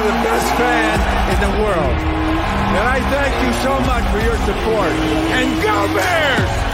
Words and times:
are 0.00 0.06
the 0.06 0.24
best 0.24 0.48
fan 0.56 0.96
in 1.32 1.38
the 1.44 1.62
world. 1.62 1.96
And 2.76 2.88
I 2.88 3.00
thank 3.12 3.34
you 3.44 3.52
so 3.60 3.80
much 3.80 4.04
for 4.10 4.20
your 4.20 4.36
support. 4.48 4.92
And 5.36 5.62
go 5.62 5.94
Bears! 5.94 6.69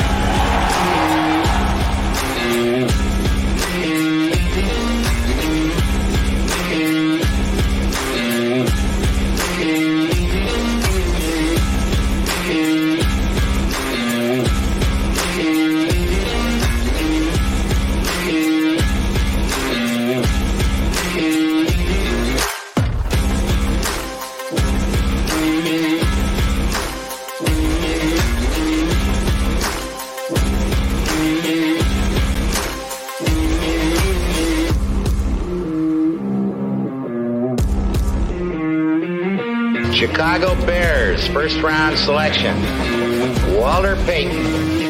Chicago 40.17 40.55
Bears 40.65 41.29
first 41.29 41.61
round 41.61 41.99
selection. 41.99 42.57
Walter 43.55 43.97
Payton. 44.07 44.86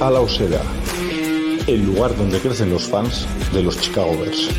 A 0.00 0.10
La 0.10 0.20
Osera, 0.20 0.60
el 1.66 1.86
lugar 1.86 2.16
donde 2.16 2.40
crecen 2.40 2.70
los 2.70 2.88
fans 2.88 3.26
de 3.52 3.62
los 3.62 3.80
Chicago 3.80 4.16
Bears. 4.18 4.50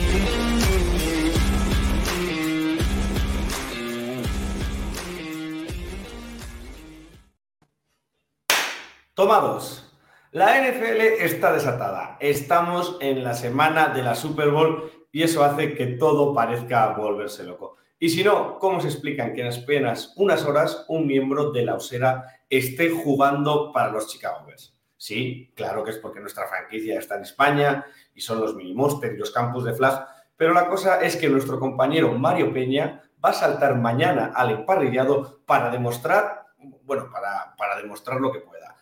Tomados. 9.14 9.94
La 10.32 10.62
NFL 10.62 11.02
está 11.20 11.54
desatada. 11.54 12.18
Estamos 12.20 12.98
en 13.00 13.24
la 13.24 13.34
semana 13.34 13.90
de 13.90 14.04
la 14.04 14.16
Super 14.16 14.50
Bowl 14.50 14.92
y 15.12 15.24
eso 15.24 15.44
hace 15.44 15.74
que 15.76 15.88
todo 15.88 16.34
parezca 16.34 16.94
volverse 16.98 17.44
loco. 17.44 17.78
Y 17.98 18.10
si 18.10 18.24
no, 18.24 18.60
¿cómo 18.60 18.82
se 18.82 18.90
explican 18.90 19.34
que 19.34 19.42
en 19.42 19.54
apenas 19.54 20.14
unas 20.18 20.44
horas 20.44 20.86
un 20.90 21.08
miembro 21.08 21.52
de 21.52 21.64
la 21.64 21.76
Osera 21.76 22.26
esté 22.50 22.90
jugando 22.90 23.72
para 23.72 23.92
los 23.92 24.08
Chicago 24.08 24.46
Bears? 24.46 24.75
Sí, 25.06 25.52
claro 25.56 25.84
que 25.84 25.92
es 25.92 25.98
porque 26.00 26.20
nuestra 26.20 26.48
franquicia 26.48 26.98
está 26.98 27.18
en 27.18 27.22
España 27.22 27.86
y 28.16 28.22
son 28.22 28.40
los 28.40 28.56
mini 28.56 28.74
monster 28.74 29.14
y 29.14 29.18
los 29.18 29.30
campus 29.30 29.64
de 29.64 29.74
flag, 29.74 30.04
pero 30.36 30.52
la 30.52 30.68
cosa 30.68 31.00
es 31.00 31.16
que 31.16 31.30
nuestro 31.30 31.60
compañero 31.60 32.12
Mario 32.14 32.52
Peña 32.52 33.04
va 33.24 33.30
a 33.30 33.34
saltar 33.34 33.76
mañana 33.76 34.32
al 34.36 34.50
emparrillado 34.50 35.42
para 35.46 35.70
demostrar, 35.70 36.48
bueno, 36.86 37.08
para, 37.12 37.56
para 37.56 37.78
demostrar 37.80 38.20
lo 38.20 38.32
que 38.32 38.40
pueda. 38.40 38.78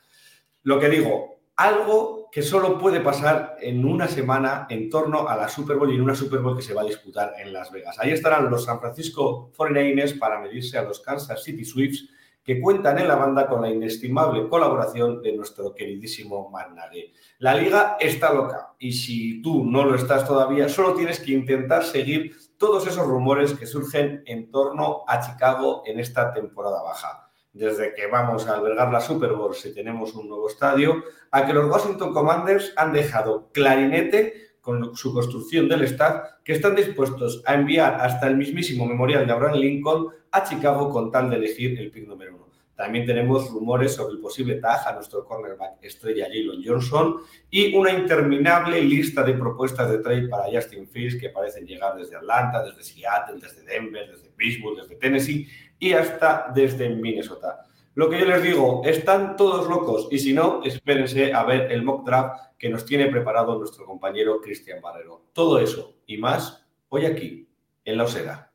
Lo 0.61 0.79
que 0.79 0.87
digo, 0.87 1.39
algo 1.57 2.29
que 2.31 2.41
solo 2.41 2.79
puede 2.79 3.01
pasar 3.01 3.57
en 3.59 3.83
una 3.83 4.07
semana 4.07 4.65
en 4.69 4.89
torno 4.89 5.27
a 5.27 5.35
la 5.35 5.49
Super 5.49 5.75
Bowl 5.75 5.91
y 5.91 5.95
en 5.95 6.03
una 6.03 6.15
Super 6.15 6.39
Bowl 6.39 6.55
que 6.55 6.63
se 6.63 6.73
va 6.73 6.83
a 6.83 6.85
disputar 6.85 7.33
en 7.37 7.51
Las 7.51 7.69
Vegas. 7.69 7.99
Ahí 7.99 8.11
estarán 8.11 8.49
los 8.49 8.63
San 8.63 8.79
Francisco 8.79 9.51
49ers 9.57 10.17
para 10.17 10.39
medirse 10.39 10.77
a 10.77 10.83
los 10.83 11.01
Kansas 11.01 11.43
City 11.43 11.65
Swifts 11.65 12.07
que 12.43 12.59
cuentan 12.59 12.99
en 12.99 13.07
la 13.07 13.15
banda 13.15 13.47
con 13.47 13.61
la 13.61 13.69
inestimable 13.69 14.49
colaboración 14.49 15.21
de 15.21 15.35
nuestro 15.35 15.73
queridísimo 15.73 16.49
Matt 16.49 16.71
Nagy. 16.71 17.13
La 17.39 17.55
liga 17.55 17.97
está 17.99 18.33
loca 18.33 18.73
y 18.77 18.91
si 18.91 19.41
tú 19.41 19.63
no 19.63 19.85
lo 19.85 19.95
estás 19.95 20.27
todavía, 20.27 20.67
solo 20.67 20.93
tienes 20.93 21.19
que 21.19 21.31
intentar 21.31 21.83
seguir 21.83 22.35
todos 22.57 22.85
esos 22.85 23.07
rumores 23.07 23.53
que 23.53 23.65
surgen 23.65 24.23
en 24.25 24.51
torno 24.51 25.03
a 25.07 25.21
Chicago 25.21 25.83
en 25.85 25.99
esta 25.99 26.33
temporada 26.33 26.83
baja. 26.83 27.29
Desde 27.53 27.93
que 27.93 28.07
vamos 28.07 28.47
a 28.47 28.55
albergar 28.55 28.91
la 28.91 28.99
Super 28.99 29.33
Bowl 29.33 29.53
si 29.53 29.73
tenemos 29.73 30.13
un 30.15 30.27
nuevo 30.27 30.49
estadio, 30.49 31.03
a 31.31 31.45
que 31.45 31.53
los 31.53 31.69
Washington 31.69 32.13
Commanders 32.13 32.73
han 32.75 32.91
dejado 32.91 33.51
clarinete 33.53 34.53
con 34.59 34.95
su 34.95 35.13
construcción 35.13 35.67
del 35.67 35.83
staff, 35.83 36.23
que 36.43 36.53
están 36.53 36.75
dispuestos 36.75 37.43
a 37.45 37.53
enviar 37.53 37.99
hasta 38.01 38.27
el 38.27 38.37
mismísimo 38.37 38.85
memorial 38.85 39.27
de 39.27 39.33
Abraham 39.33 39.57
Lincoln 39.57 40.07
a 40.33 40.43
Chicago 40.43 40.89
con 40.89 41.11
tal 41.11 41.29
de 41.29 41.37
elegir 41.37 41.79
el 41.79 41.91
pick 41.91 42.07
número 42.07 42.35
uno. 42.35 42.53
También 42.75 43.05
tenemos 43.05 43.51
rumores 43.51 43.93
sobre 43.93 44.15
el 44.15 44.19
posible 44.19 44.55
tag 44.55 44.87
a 44.87 44.93
nuestro 44.93 45.23
cornerback 45.23 45.83
estrella 45.83 46.25
Jalen 46.25 46.63
Johnson 46.65 47.17
y 47.51 47.75
una 47.75 47.91
interminable 47.91 48.81
lista 48.81 49.21
de 49.21 49.33
propuestas 49.33 49.91
de 49.91 49.99
trade 49.99 50.27
para 50.27 50.51
Justin 50.51 50.87
Fields 50.87 51.21
que 51.21 51.29
parecen 51.29 51.67
llegar 51.67 51.95
desde 51.95 52.15
Atlanta, 52.15 52.63
desde 52.63 52.83
Seattle, 52.83 53.39
desde 53.39 53.63
Denver, 53.63 54.09
desde 54.09 54.31
Pittsburgh, 54.31 54.81
desde 54.81 54.95
Tennessee 54.95 55.47
y 55.77 55.93
hasta 55.93 56.51
desde 56.53 56.89
Minnesota. 56.89 57.63
Lo 57.93 58.09
que 58.09 58.19
yo 58.19 58.25
les 58.25 58.41
digo, 58.41 58.81
están 58.85 59.35
todos 59.35 59.69
locos 59.69 60.07
y 60.09 60.17
si 60.17 60.33
no, 60.33 60.63
espérense 60.63 61.31
a 61.31 61.43
ver 61.43 61.71
el 61.71 61.83
mock 61.83 62.07
draft 62.07 62.55
que 62.57 62.69
nos 62.69 62.85
tiene 62.85 63.05
preparado 63.05 63.59
nuestro 63.59 63.85
compañero 63.85 64.41
Cristian 64.41 64.81
Barrero. 64.81 65.27
Todo 65.31 65.59
eso 65.59 65.97
y 66.07 66.17
más 66.17 66.65
hoy 66.89 67.05
aquí, 67.05 67.47
en 67.85 67.97
La 67.97 68.05
Osera. 68.05 68.52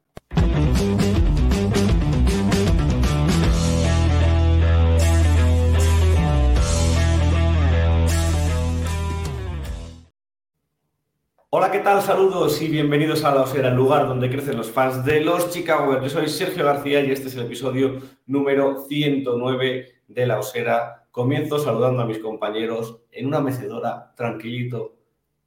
Hola, 11.51 11.71
¿qué 11.71 11.79
tal? 11.79 12.03
Saludos 12.03 12.61
y 12.61 12.69
bienvenidos 12.69 13.25
a 13.25 13.35
La 13.35 13.41
Osera, 13.41 13.69
el 13.69 13.75
lugar 13.75 14.07
donde 14.07 14.29
crecen 14.29 14.59
los 14.59 14.71
fans 14.71 15.03
de 15.07 15.23
los 15.23 15.51
Chicago. 15.51 15.99
Yo 15.99 16.11
soy 16.11 16.29
Sergio 16.29 16.63
García 16.63 17.01
y 17.01 17.11
este 17.11 17.29
es 17.29 17.37
el 17.37 17.47
episodio 17.47 18.03
número 18.27 18.85
109 18.87 19.87
de 20.09 20.27
La 20.27 20.39
Osera. 20.41 21.07
Comienzo 21.11 21.59
saludando 21.59 22.03
a 22.03 22.05
mis 22.05 22.19
compañeros 22.19 23.01
en 23.11 23.29
una 23.29 23.41
mecedora, 23.41 24.13
tranquilito, 24.15 24.99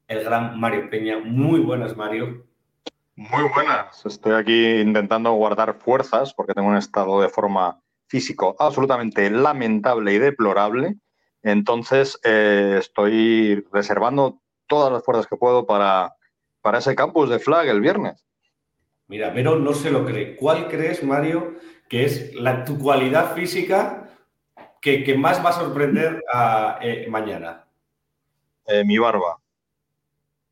el 0.08 0.24
gran 0.24 0.60
Mario 0.60 0.90
Peña. 0.90 1.20
Muy 1.20 1.60
buenas, 1.60 1.96
Mario. 1.96 2.48
Muy 3.16 3.44
buenas. 3.54 4.04
Estoy 4.04 4.34
aquí 4.34 4.80
intentando 4.80 5.32
guardar 5.34 5.78
fuerzas 5.78 6.34
porque 6.34 6.56
tengo 6.56 6.70
un 6.70 6.78
estado 6.78 7.22
de 7.22 7.30
forma 7.30 7.80
físico 8.08 8.56
absolutamente 8.58 9.30
lamentable 9.30 10.14
y 10.14 10.18
deplorable. 10.18 10.96
Entonces, 11.44 12.20
eh, 12.24 12.78
estoy 12.80 13.64
reservando 13.72 14.41
todas 14.72 14.90
las 14.90 15.04
fuerzas 15.04 15.28
que 15.28 15.36
puedo 15.36 15.66
para, 15.66 16.16
para 16.62 16.78
ese 16.78 16.96
campus 16.96 17.30
de 17.30 17.40
flag 17.40 17.68
el 17.68 17.82
viernes. 17.82 18.26
Mira, 19.10 19.34
pero 19.34 19.60
no 19.60 19.74
se 19.74 19.92
lo 19.92 20.06
cree. 20.06 20.38
¿Cuál 20.38 20.70
crees, 20.70 21.04
Mario, 21.04 21.56
que 21.90 22.06
es 22.06 22.34
la, 22.36 22.64
tu 22.64 22.80
cualidad 22.80 23.36
física 23.36 24.10
que, 24.80 25.04
que 25.04 25.18
más 25.18 25.44
va 25.44 25.50
a 25.50 25.60
sorprender 25.60 26.24
a, 26.32 26.80
eh, 26.82 27.08
mañana? 27.10 27.66
Eh, 28.66 28.86
mi 28.86 28.98
barba. 28.98 29.38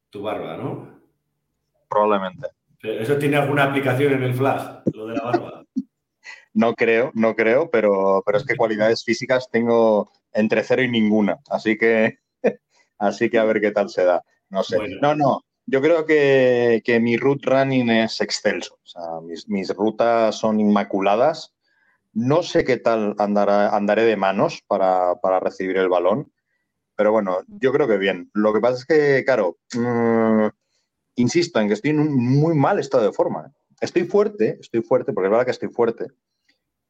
Tu 0.10 0.22
barba, 0.22 0.58
¿no? 0.58 1.00
Probablemente. 1.88 2.48
¿Eso 2.82 3.18
tiene 3.18 3.38
alguna 3.38 3.64
aplicación 3.64 4.12
en 4.12 4.24
el 4.24 4.34
flag, 4.34 4.84
lo 4.94 5.08
de 5.08 5.16
la 5.16 5.24
barba? 5.24 5.64
no 6.54 6.74
creo, 6.76 7.12
no 7.14 7.38
creo, 7.38 7.70
pero, 7.70 8.22
pero 8.26 8.38
es 8.38 8.46
que 8.46 8.58
cualidades 8.58 9.06
físicas 9.06 9.50
tengo 9.50 10.12
entre 10.34 10.62
cero 10.66 10.84
y 10.84 10.90
ninguna. 10.90 11.40
Así 11.50 11.78
que 11.78 12.20
Así 13.00 13.30
que 13.30 13.40
a 13.40 13.46
ver 13.46 13.62
qué 13.62 13.72
tal 13.72 13.90
se 13.90 14.04
da. 14.04 14.24
No 14.50 14.62
sé. 14.64 14.78
No, 15.02 15.16
no. 15.16 15.42
Yo 15.66 15.82
creo 15.82 16.06
que, 16.06 17.00
mi 17.02 17.18
route 17.18 17.50
running 17.50 17.90
es 17.90 18.22
excelso. 18.22 18.76
O 18.76 18.88
sea, 18.88 19.04
mis, 19.22 19.70
rutas 19.76 20.36
son 20.36 20.60
inmaculadas. 20.60 21.56
No 22.12 22.44
sé 22.44 22.64
qué 22.64 22.78
tal 22.78 23.16
andará, 23.20 23.70
andaré 23.76 24.04
de 24.04 24.18
manos 24.18 24.64
para, 24.68 25.16
recibir 25.40 25.78
el 25.78 25.90
balón. 25.90 26.32
Pero 26.96 27.12
bueno, 27.12 27.40
yo 27.48 27.72
creo 27.72 27.88
que 27.88 27.98
bien. 27.98 28.30
Lo 28.34 28.52
que 28.52 28.60
pasa 28.60 28.78
es 28.80 28.86
que, 28.86 29.24
claro, 29.24 29.58
mm, 29.74 30.48
insisto 31.16 31.60
en 31.60 31.68
que 31.68 31.76
estoy 31.76 31.92
en 31.92 32.00
un 32.00 32.16
muy 32.16 32.56
mal 32.56 32.80
estado 32.80 33.04
de 33.04 33.14
forma. 33.14 33.46
¿eh? 33.48 33.76
Estoy 33.80 34.04
fuerte, 34.04 34.58
estoy 34.60 34.82
fuerte, 34.82 35.14
porque 35.14 35.28
es 35.28 35.32
verdad 35.32 35.46
que 35.46 35.52
estoy 35.52 35.70
fuerte, 35.70 36.08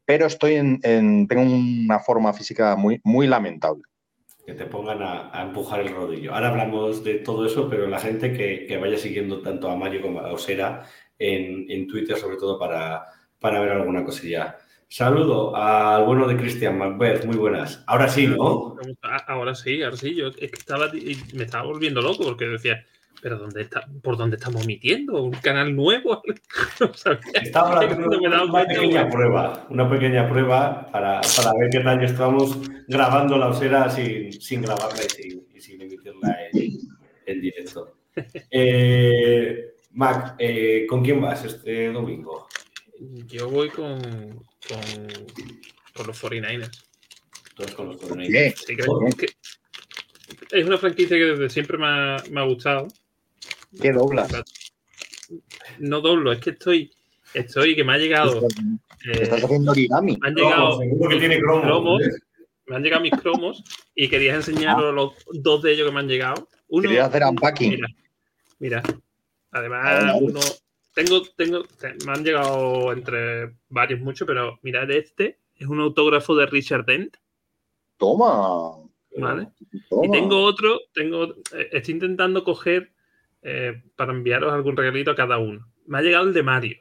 pero 0.06 0.26
estoy 0.26 0.56
en, 0.56 0.80
tengo 1.28 1.42
una 1.44 2.00
forma 2.00 2.34
física 2.34 2.76
muy, 2.76 3.00
muy 3.04 3.28
lamentable 3.28 3.84
que 4.50 4.56
te 4.56 4.66
pongan 4.66 5.04
a, 5.04 5.44
empujar 5.44 5.82
el 5.82 5.94
rodillo. 5.94 6.34
Ahora 6.34 6.50
hablamos 6.50 7.04
de 7.04 7.16
todo 7.20 7.46
eso, 7.46 7.70
pero 7.70 7.88
la 7.88 8.00
gente 8.00 8.34
que, 8.34 8.78
vaya 8.78 8.98
siguiendo 8.98 9.42
tanto 9.42 9.70
a 9.70 9.76
Mario 9.76 10.02
como 10.02 10.22
a 10.22 10.34
Osera 10.34 10.84
en, 11.20 11.70
en 11.70 11.88
Twitter, 11.88 12.18
sobre 12.18 12.38
todo 12.38 12.58
para, 12.58 13.06
para 13.40 13.60
ver 13.60 13.70
alguna 13.70 14.04
cosilla. 14.04 14.58
Saludo 14.88 15.56
al 15.56 16.04
bueno 16.04 16.28
de 16.28 16.36
Christian 16.36 16.80
Macbeth, 16.80 17.26
muy 17.26 17.38
buenas. 17.38 17.84
Ahora 17.86 18.10
sí, 18.10 18.26
¿no? 18.26 18.76
Ahora 19.28 19.54
sí, 19.54 19.84
ahora 19.84 19.98
sí. 19.98 20.16
Yo 20.16 20.30
estaba, 20.40 20.90
me 21.34 21.44
estaba 21.44 21.66
volviendo 21.66 22.02
loco 22.02 22.24
porque 22.24 22.48
decía, 22.48 22.84
pero 23.22 23.38
¿dónde 23.38 23.64
está, 23.64 23.86
¿por 24.02 24.18
dónde 24.18 24.38
estamos 24.38 24.64
emitiendo? 24.64 25.24
¿Un 25.24 25.32
canal 25.32 25.76
nuevo? 25.76 26.22
Estaba 27.34 27.80
haciendo 27.80 28.08
una, 28.08 28.66
pequeña 28.66 29.10
prueba, 29.10 29.68
una 29.70 29.90
pequeña 29.90 30.30
prueba 30.30 30.90
para, 30.92 31.22
para, 31.36 31.54
ver 31.60 31.70
qué 31.70 31.80
tal 31.82 32.04
estamos 32.04 32.58
grabando 32.88 33.38
la 33.38 33.50
osera 33.50 33.90
sin, 33.90 34.32
sin 34.34 34.62
grabarla 34.62 35.04
y 35.04 35.60
sin, 35.60 35.82
emitirla 35.82 36.38
en, 37.26 37.42
directo. 37.42 37.98
Eh, 38.50 39.74
Mac, 39.92 40.36
eh, 40.40 40.86
¿con 40.88 41.04
quién 41.04 41.22
vas 41.22 41.44
este 41.44 41.92
domingo? 41.92 42.48
Yo 43.28 43.50
voy 43.50 43.70
con, 43.70 44.00
con, 44.00 45.08
con 45.94 46.08
los 46.08 46.24
49ers. 46.24 46.84
Todos 47.56 47.72
con 47.76 47.88
los 47.88 48.02
49ers. 48.02 48.56
Sí, 48.56 48.76
creo 48.76 49.00
que 49.18 49.28
es 50.52 50.66
una 50.66 50.78
franquicia 50.78 51.18
que 51.18 51.26
desde 51.26 51.50
siempre 51.50 51.78
me 51.78 51.86
ha, 51.86 52.18
me 52.32 52.42
ha 52.42 52.44
gustado. 52.44 52.88
¿Qué 53.82 53.92
doblas? 53.92 54.32
No 55.80 56.02
doblo, 56.02 56.32
es 56.32 56.40
que 56.40 56.52
estoy, 56.52 56.92
estoy 57.34 57.76
que 57.76 57.84
me 57.84 57.94
ha 57.94 57.98
llegado. 57.98 58.48
estás 59.06 59.44
haciendo 59.44 59.72
origami. 59.72 60.18
Me 60.18 60.28
han 60.28 60.36
llegado 60.36 60.80
cromos, 61.40 62.02
me 62.66 62.76
han 62.76 62.84
llegado 62.84 63.02
mis 63.02 63.14
cromos 63.14 63.64
y 63.96 64.08
querías 64.10 64.36
enseñaros 64.36 64.86
ah. 64.88 64.92
los 64.92 65.14
dos 65.34 65.62
de 65.62 65.74
ellos 65.74 65.88
que 65.88 65.94
me 65.94 66.00
han 66.00 66.08
llegado. 66.08 66.50
Uno, 66.68 66.84
Quería 66.84 67.06
hacer 67.06 67.24
unpacking. 67.24 67.72
Mira, 67.72 67.88
mira. 68.60 68.84
además, 69.52 70.16
uno. 70.22 70.40
Tengo, 70.94 71.22
tengo, 71.36 71.64
me 72.06 72.12
han 72.12 72.24
llegado 72.24 72.92
entre 72.92 73.54
varios, 73.70 74.02
muchos, 74.02 74.28
pero 74.28 74.60
mirad, 74.64 74.90
este 74.92 75.40
es 75.56 75.68
un 75.68 75.80
autógrafo 75.80 76.36
de 76.36 76.48
Richard 76.48 76.86
Dent. 76.86 77.16
Toma. 77.98 78.89
¿Vale? 79.18 79.50
Y 80.04 80.12
tengo 80.12 80.44
otro, 80.44 80.80
tengo, 80.94 81.36
eh, 81.54 81.70
estoy 81.72 81.96
intentando 81.96 82.44
coger 82.44 82.92
eh, 83.42 83.82
para 83.96 84.14
enviaros 84.14 84.54
algún 84.54 84.78
regalito 84.78 85.12
a 85.12 85.16
cada 85.16 85.38
uno. 85.38 85.68
Me 85.88 85.98
ha 85.98 86.02
llegado 86.02 86.28
el 86.28 86.34
de 86.34 86.44
Mario, 86.44 86.78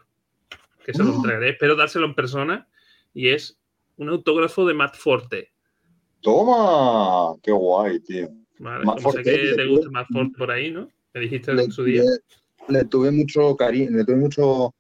que 0.85 0.93
se 0.93 1.03
lo 1.03 1.13
¡Oh! 1.13 1.17
entregaré, 1.17 1.51
espero 1.51 1.75
dárselo 1.75 2.07
en 2.07 2.15
persona, 2.15 2.69
y 3.15 3.29
es 3.29 3.59
un 3.97 4.11
autógrafo 4.11 4.67
de 4.67 4.75
Matt 4.75 4.97
Forte. 4.97 5.53
¡Toma! 6.21 7.37
¡Qué 7.43 7.53
guay, 7.53 8.01
tío! 8.01 8.29
Vale, 8.59 8.85
sé 9.13 9.23
que 9.23 9.55
te 9.57 9.67
gusta 9.67 9.91
Matt 9.91 10.09
Forte 10.13 10.37
por 10.37 10.51
ahí, 10.51 10.71
¿no? 10.71 10.89
Me 11.15 11.21
dijiste 11.21 11.53
en 11.53 11.73
su 11.73 11.85
día. 11.85 12.03
Le 12.69 12.85
tuve 12.85 13.11
mucho 13.11 13.57
cariño, 13.57 13.91
le 13.91 14.05
tuve 14.05 14.17
mucho, 14.17 14.75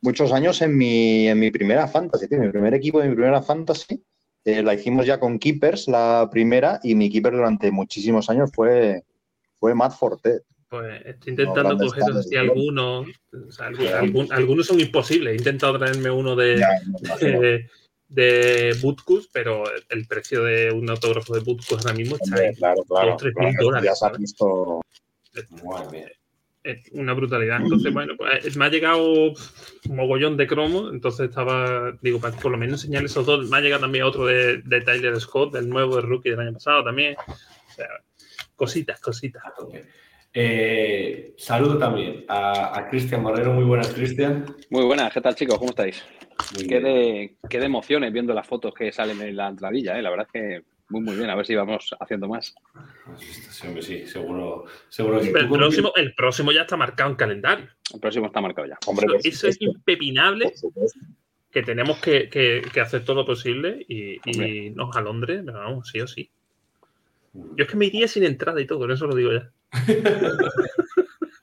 muchos 0.00 0.32
años 0.32 0.62
en 0.62 0.76
mi, 0.76 1.26
en 1.28 1.40
mi 1.40 1.50
primera 1.50 1.88
fantasy, 1.88 2.28
tío, 2.28 2.38
mi 2.38 2.50
primer 2.50 2.74
equipo 2.74 3.00
de 3.00 3.08
mi 3.08 3.14
primera 3.14 3.42
fantasy. 3.42 4.00
Eh, 4.44 4.62
la 4.62 4.74
hicimos 4.74 5.06
ya 5.06 5.20
con 5.20 5.38
Keepers, 5.38 5.86
la 5.88 6.28
primera, 6.30 6.80
y 6.82 6.94
mi 6.94 7.10
keeper 7.10 7.32
durante 7.32 7.70
muchísimos 7.70 8.28
años 8.28 8.50
fue, 8.52 9.04
fue 9.60 9.74
Matt 9.74 9.92
Forte. 9.92 10.40
Pues 10.68 11.02
estoy 11.04 11.32
intentando 11.32 11.76
coger 11.76 12.02
así 12.16 12.36
algunos. 12.36 13.06
algunos 14.30 14.66
son 14.66 14.80
imposibles. 14.80 15.34
He 15.34 15.36
intentado 15.36 15.78
traerme 15.78 16.10
uno 16.10 16.34
de, 16.34 16.64
de, 18.08 18.76
Butkus, 18.80 19.28
pero 19.32 19.64
el 19.90 20.06
precio 20.06 20.42
de 20.44 20.72
un 20.72 20.88
autógrafo 20.90 21.34
de 21.34 21.40
Butkus 21.40 21.72
ahora 21.72 21.92
mismo 21.92 22.16
está 22.16 22.36
ahí. 22.36 22.54
Claro, 22.54 22.82
claro. 22.84 23.16
dólares. 23.60 23.90
Ya 23.90 23.94
se 23.94 24.06
ha 24.06 24.10
visto. 24.10 24.80
Es 26.64 26.90
una 26.92 27.12
brutalidad. 27.12 27.60
Entonces, 27.60 27.92
bueno, 27.94 28.14
pues 28.16 28.56
me 28.56 28.64
ha 28.64 28.68
llegado 28.68 29.32
un 29.32 29.96
mogollón 29.96 30.36
de 30.36 30.46
cromo. 30.46 30.90
Entonces 30.90 31.28
estaba, 31.28 31.92
digo, 32.02 32.20
para 32.20 32.36
por 32.36 32.52
lo 32.52 32.58
menos 32.58 32.82
enseñar 32.82 33.04
esos 33.04 33.26
dos. 33.26 33.48
Me 33.50 33.56
ha 33.56 33.60
llegado 33.60 33.82
también 33.82 34.04
otro 34.04 34.26
de, 34.26 34.58
de 34.62 34.80
Tyler 34.80 35.20
Scott, 35.20 35.52
del 35.52 35.68
nuevo 35.68 35.96
de 35.96 36.02
rookie 36.02 36.30
del 36.30 36.40
año 36.40 36.52
pasado 36.52 36.84
también. 36.84 37.16
O 37.26 37.74
sea, 37.74 37.88
cositas, 38.56 39.00
cositas. 39.00 39.42
Eh, 40.34 41.34
saludo 41.36 41.76
también 41.78 42.24
a, 42.28 42.86
Cristian 42.90 43.22
Marrero. 43.22 43.52
Muy 43.52 43.64
buenas, 43.64 43.88
Cristian. 43.88 44.46
Muy 44.70 44.84
buenas, 44.84 45.12
¿qué 45.12 45.20
tal, 45.20 45.34
chicos? 45.34 45.58
¿Cómo 45.58 45.70
estáis? 45.70 46.02
Qué 46.56 46.80
de, 46.80 47.36
qué 47.48 47.58
de, 47.58 47.66
emociones 47.66 48.12
viendo 48.12 48.32
las 48.32 48.46
fotos 48.46 48.72
que 48.72 48.92
salen 48.92 49.20
en 49.20 49.36
la 49.36 49.48
entradilla, 49.48 49.98
¿eh? 49.98 50.02
La 50.02 50.10
verdad 50.10 50.26
es 50.32 50.40
que 50.40 50.62
muy, 50.92 51.00
muy 51.00 51.16
bien. 51.16 51.30
A 51.30 51.34
ver 51.34 51.46
si 51.46 51.54
vamos 51.54 51.94
haciendo 51.98 52.28
más. 52.28 52.54
Sí, 53.80 54.06
seguro. 54.06 54.66
seguro 54.88 55.20
el, 55.20 55.32
próximo, 55.32 55.92
el 55.96 56.14
próximo 56.14 56.52
ya 56.52 56.62
está 56.62 56.76
marcado 56.76 57.10
en 57.10 57.16
calendario. 57.16 57.68
El 57.92 58.00
próximo 58.00 58.26
está 58.26 58.40
marcado 58.40 58.68
ya. 58.68 58.78
eso, 59.24 59.48
es 59.48 59.60
impepinable. 59.60 60.52
Que 61.50 61.62
tenemos 61.62 61.98
que, 61.98 62.62
hacer 62.80 63.04
todo 63.04 63.16
lo 63.16 63.26
posible 63.26 63.84
y, 63.88 64.18
y 64.24 64.70
nos 64.70 64.96
a 64.96 65.00
Londres, 65.00 65.44
vamos, 65.44 65.88
sí 65.88 66.00
o 66.00 66.06
sí. 66.06 66.30
Yo 67.34 67.64
es 67.64 67.68
que 67.68 67.76
me 67.76 67.86
iría 67.86 68.08
sin 68.08 68.24
entrada 68.24 68.60
y 68.60 68.66
todo, 68.66 68.90
eso 68.92 69.06
lo 69.06 69.14
digo 69.14 69.32
ya. 69.32 69.50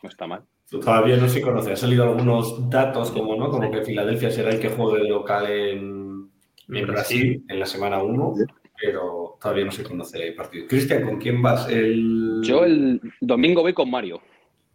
no 0.03 0.09
está 0.09 0.27
mal. 0.27 0.43
Todavía 0.69 1.17
no 1.17 1.27
se 1.27 1.41
conoce. 1.41 1.71
Han 1.71 1.77
salido 1.77 2.03
algunos 2.03 2.69
datos 2.69 3.09
como, 3.11 3.35
¿no? 3.35 3.49
como 3.49 3.71
que 3.71 3.83
Filadelfia 3.83 4.29
será 4.29 4.51
el 4.51 4.59
que 4.59 4.69
juegue 4.69 5.03
de 5.03 5.09
local 5.09 5.49
en, 5.49 6.29
Brasil 6.67 7.43
en 7.47 7.59
la 7.59 7.65
semana 7.65 8.03
1, 8.03 8.35
pero 8.81 9.37
todavía 9.41 9.65
no 9.65 9.71
se 9.71 9.83
conoce 9.83 10.27
el 10.27 10.35
partido. 10.35 10.67
Cristian, 10.67 11.03
¿con 11.05 11.19
quién 11.19 11.41
vas? 11.41 11.67
El... 11.69 12.41
Yo 12.43 12.63
el 12.63 13.01
domingo 13.19 13.61
voy 13.61 13.73
con 13.73 13.89
Mario. 13.89 14.21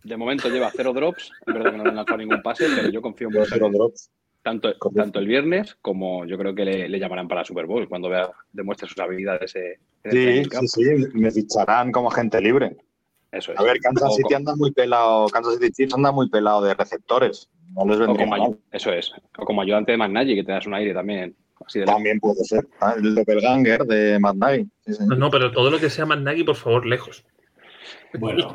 De 0.03 0.17
momento 0.17 0.49
lleva 0.49 0.71
cero 0.75 0.93
drops. 0.93 1.31
Es 1.47 1.55
verdad 1.55 1.71
que 1.71 1.79
no 1.79 1.85
le 1.85 1.91
han 1.91 1.97
lanzado 1.97 2.19
ningún 2.19 2.43
pase, 2.43 2.67
pero 2.75 2.91
yo 2.91 3.01
confío 3.01 3.29
en 3.29 3.47
cero 3.47 3.71
drops. 3.73 4.11
Tanto, 4.43 4.75
tanto 4.95 5.19
el 5.21 5.27
viernes 5.27 5.75
como 5.81 6.27
yo 6.27 6.37
creo 6.37 6.55
que 6.55 6.67
le, 6.67 6.99
llamarán 6.99 7.29
para 7.29 7.47
Super 7.47 7.65
Bowl 7.65 7.89
cuando 7.89 8.11
vea, 8.11 8.31
demuestre 8.53 8.87
sus 8.87 8.99
habilidades. 8.99 9.57
Eh, 9.57 9.79
sí, 10.05 10.45
sí, 10.45 10.69
sí, 10.69 10.83
me 11.15 11.31
ficharán 11.31 11.91
como 11.91 12.11
agente 12.11 12.43
libre. 12.43 12.77
Eso 13.33 13.53
es. 13.53 13.59
A 13.59 13.63
ver, 13.63 13.79
Kansas 13.81 14.15
City 14.15 14.35
anda 14.35 14.55
muy 14.55 14.71
pelado, 14.71 15.29
Kansas 15.29 15.55
City 15.55 15.73
Chiefs 15.73 15.95
anda 15.95 16.13
muy 16.13 16.29
pelado 16.29 16.63
de 16.63 16.75
receptores. 16.75 17.49
No 17.75 17.87
les 17.87 18.07
como, 18.07 18.59
Eso 18.71 18.93
es. 18.93 19.13
O 19.39 19.45
como 19.45 19.63
ayudante 19.63 19.93
de 19.93 19.99
McNally, 19.99 20.37
que 20.37 20.45
te 20.45 20.53
das 20.53 20.67
un 20.67 20.75
aire 20.75 20.93
también. 20.93 21.35
También 21.87 22.21
puede 22.21 22.45
ser. 22.45 22.67
Ah, 22.81 22.95
el 22.97 23.15
doppelganger 23.15 23.85
de 23.85 24.19
McNally. 24.19 24.69
no, 25.17 25.31
pero 25.31 25.51
todo 25.51 25.71
lo 25.71 25.79
que 25.79 25.91
sea 25.91 26.07
McNally, 26.07 26.45
por 26.45 26.57
favor, 26.57 26.87
lejos. 26.87 27.25
Bueno. 28.19 28.55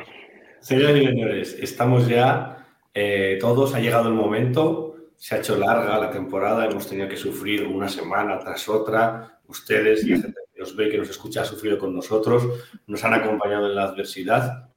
señores 0.60 1.02
y 1.02 1.06
señores, 1.06 1.56
estamos 1.60 2.08
ya 2.08 2.66
eh, 2.94 3.36
todos, 3.40 3.74
ha 3.74 3.80
llegado 3.80 4.08
el 4.08 4.14
momento. 4.14 4.96
Se 5.16 5.34
ha 5.34 5.38
hecho 5.38 5.56
larga 5.56 5.98
la 5.98 6.10
temporada, 6.10 6.66
hemos 6.66 6.88
tenido 6.88 7.08
que 7.08 7.16
sufrir 7.16 7.66
una 7.66 7.88
semana 7.88 8.38
tras 8.38 8.68
otra. 8.68 9.40
Ustedes 9.48 10.04
y 10.04 10.10
la 10.10 10.22
gente 10.22 10.40
nos 10.58 10.74
ve, 10.74 10.88
que 10.88 10.98
nos 10.98 11.10
escucha, 11.10 11.42
ha 11.42 11.44
sufrido 11.44 11.78
con 11.78 11.94
nosotros, 11.94 12.44
nos 12.86 13.04
han 13.04 13.14
acompañado 13.14 13.66
en 13.66 13.74
la 13.76 13.84
adversidad, 13.84 14.70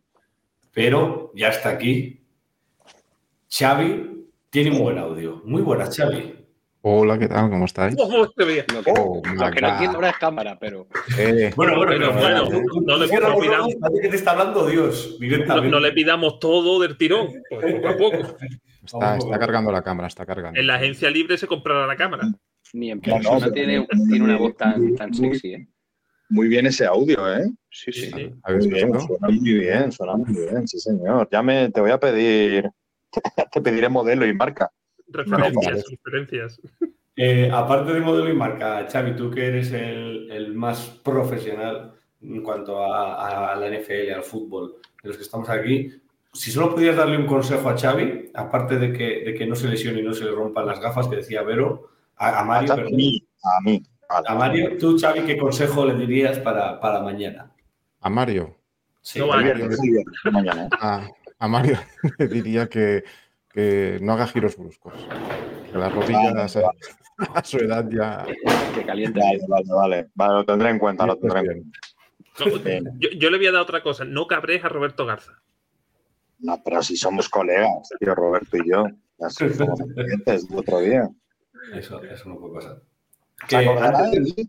pero 0.73 1.31
ya 1.33 1.49
está 1.49 1.69
aquí. 1.69 2.21
Xavi 3.49 4.27
tiene 4.49 4.71
un 4.71 4.79
buen 4.79 4.97
audio. 4.97 5.41
Muy 5.45 5.61
buenas, 5.61 5.95
Xavi. 5.95 6.38
Hola, 6.81 7.19
¿qué 7.19 7.27
tal? 7.27 7.49
¿Cómo 7.49 7.65
estáis? 7.65 7.95
Oh, 7.99 8.05
oh, 8.05 9.21
no 9.35 9.51
tiene 9.77 9.97
una 9.97 10.13
cámara, 10.13 10.57
pero. 10.59 10.87
Eh. 11.17 11.51
Bueno, 11.55 11.75
bueno, 11.75 12.13
bueno, 12.13 12.49
no, 12.85 12.97
le 12.97 13.07
pidamos. 13.07 13.75
que 14.01 14.07
te 14.07 14.15
está 14.15 14.31
hablando 14.31 14.67
Dios, 14.67 15.17
no, 15.19 15.79
le 15.79 15.91
pidamos 15.91 16.39
todo 16.39 16.79
del 16.79 16.97
tirón, 16.97 17.27
pues, 17.49 17.73
poco 17.73 17.87
a 17.87 17.97
poco. 17.97 18.37
Está, 18.83 19.17
está 19.17 19.39
cargando 19.39 19.71
la 19.71 19.81
cámara, 19.81 20.07
está 20.07 20.25
cargando. 20.25 20.59
En 20.59 20.67
la 20.67 20.75
agencia 20.75 21.09
libre 21.09 21.37
se 21.37 21.47
comprará 21.47 21.85
la 21.85 21.95
cámara. 21.95 22.23
Ni 22.73 22.91
en 22.91 23.01
persona 23.01 23.51
tiene, 23.51 23.85
tiene, 24.09 24.23
una 24.23 24.37
voz 24.37 24.55
tan, 24.55 24.95
tan 24.95 25.13
sexy, 25.13 25.53
¿eh? 25.53 25.67
Muy 26.29 26.47
bien 26.47 26.67
ese 26.67 26.85
audio, 26.85 27.31
¿eh? 27.33 27.49
Sí, 27.69 27.91
sí. 27.91 28.11
sí. 28.11 28.31
Muy 28.47 28.67
bien, 28.69 28.99
suena 28.99 29.27
muy 29.27 29.53
bien, 29.53 29.91
suena 29.91 30.15
muy 30.15 30.33
bien, 30.33 30.67
sí, 30.67 30.79
señor. 30.79 31.27
Ya 31.31 31.41
me, 31.41 31.69
te 31.71 31.81
voy 31.81 31.91
a 31.91 31.99
pedir, 31.99 32.69
te 33.51 33.61
pediré 33.61 33.89
modelo 33.89 34.25
y 34.25 34.33
marca. 34.33 34.71
Referencias, 35.11 35.85
referencias. 35.89 36.61
Eh, 37.15 37.49
aparte 37.51 37.93
de 37.93 37.99
modelo 37.99 38.29
y 38.29 38.33
marca, 38.33 38.87
Xavi, 38.89 39.15
tú 39.15 39.29
que 39.29 39.47
eres 39.47 39.71
el, 39.73 40.31
el 40.31 40.53
más 40.53 40.85
profesional 41.03 41.93
en 42.21 42.41
cuanto 42.41 42.83
a, 42.83 43.51
a, 43.51 43.55
la 43.55 43.67
NFL, 43.67 44.11
al 44.15 44.23
fútbol, 44.23 44.75
de 45.01 45.09
los 45.09 45.17
que 45.17 45.23
estamos 45.23 45.49
aquí, 45.49 46.01
si 46.33 46.51
solo 46.51 46.73
pudieras 46.73 46.97
darle 46.97 47.17
un 47.17 47.25
consejo 47.25 47.69
a 47.69 47.77
Xavi, 47.77 48.31
aparte 48.33 48.77
de 48.77 48.93
que, 48.93 49.23
de 49.25 49.33
que 49.33 49.45
no 49.45 49.55
se 49.55 49.67
lesione 49.67 49.99
y 49.99 50.03
no 50.03 50.13
se 50.13 50.25
le 50.25 50.31
rompan 50.31 50.67
las 50.67 50.79
gafas 50.79 51.07
que 51.07 51.17
decía 51.17 51.41
Vero, 51.41 51.89
a, 52.15 52.43
Mario, 52.43 52.73
a 52.73 52.77
mí, 52.77 53.25
a 53.43 53.61
mí. 53.63 53.83
A 54.09 54.35
Mario, 54.35 54.77
tú, 54.77 54.97
Xavi, 54.99 55.21
¿qué 55.21 55.37
consejo 55.37 55.85
le 55.85 55.95
dirías 55.95 56.39
para, 56.39 56.79
para 56.79 57.01
mañana? 57.01 57.51
¿A 58.01 58.09
Mario? 58.09 58.55
Sí, 59.01 59.19
no, 59.19 59.31
a, 59.31 59.41
Mario. 59.41 60.69
A, 61.39 61.47
Mario 61.47 61.77
le 62.17 62.27
diría 62.27 62.67
que, 62.67 63.03
que, 63.49 63.99
no 64.01 64.13
haga 64.13 64.27
giros 64.27 64.57
bruscos. 64.57 64.93
Que 65.71 65.77
las 65.77 65.93
rodillas 65.93 66.57
a, 67.35 67.43
su 67.43 67.57
edad 67.57 67.87
ya. 67.89 68.25
Que 68.73 68.85
caliente. 68.85 69.19
Vale, 69.19 69.39
vale, 69.47 69.73
vale. 69.73 70.09
vale 70.15 70.33
lo 70.33 70.45
tendré 70.45 70.69
en 70.69 70.79
cuenta, 70.79 71.05
lo 71.05 71.17
tendré 71.17 71.39
en 71.39 71.45
cuenta. 71.45 71.79
Yo, 72.99 73.09
yo, 73.17 73.29
le 73.29 73.37
voy 73.37 73.47
a 73.47 73.51
dar 73.51 73.61
otra 73.61 73.83
cosa. 73.83 74.05
No 74.05 74.27
cabréis 74.27 74.63
a 74.63 74.69
Roberto 74.69 75.05
Garza. 75.05 75.41
No, 76.39 76.61
pero 76.63 76.81
si 76.81 76.95
somos 76.95 77.27
colegas, 77.27 77.89
tío, 77.99 78.15
Roberto 78.15 78.57
y 78.57 78.69
yo. 78.69 78.85
Así 79.19 79.43
el 80.25 80.47
otro 80.55 80.79
día. 80.79 81.09
Eso, 81.73 82.01
eso 82.03 82.29
no 82.29 82.39
puede 82.39 82.55
pasar. 82.55 82.81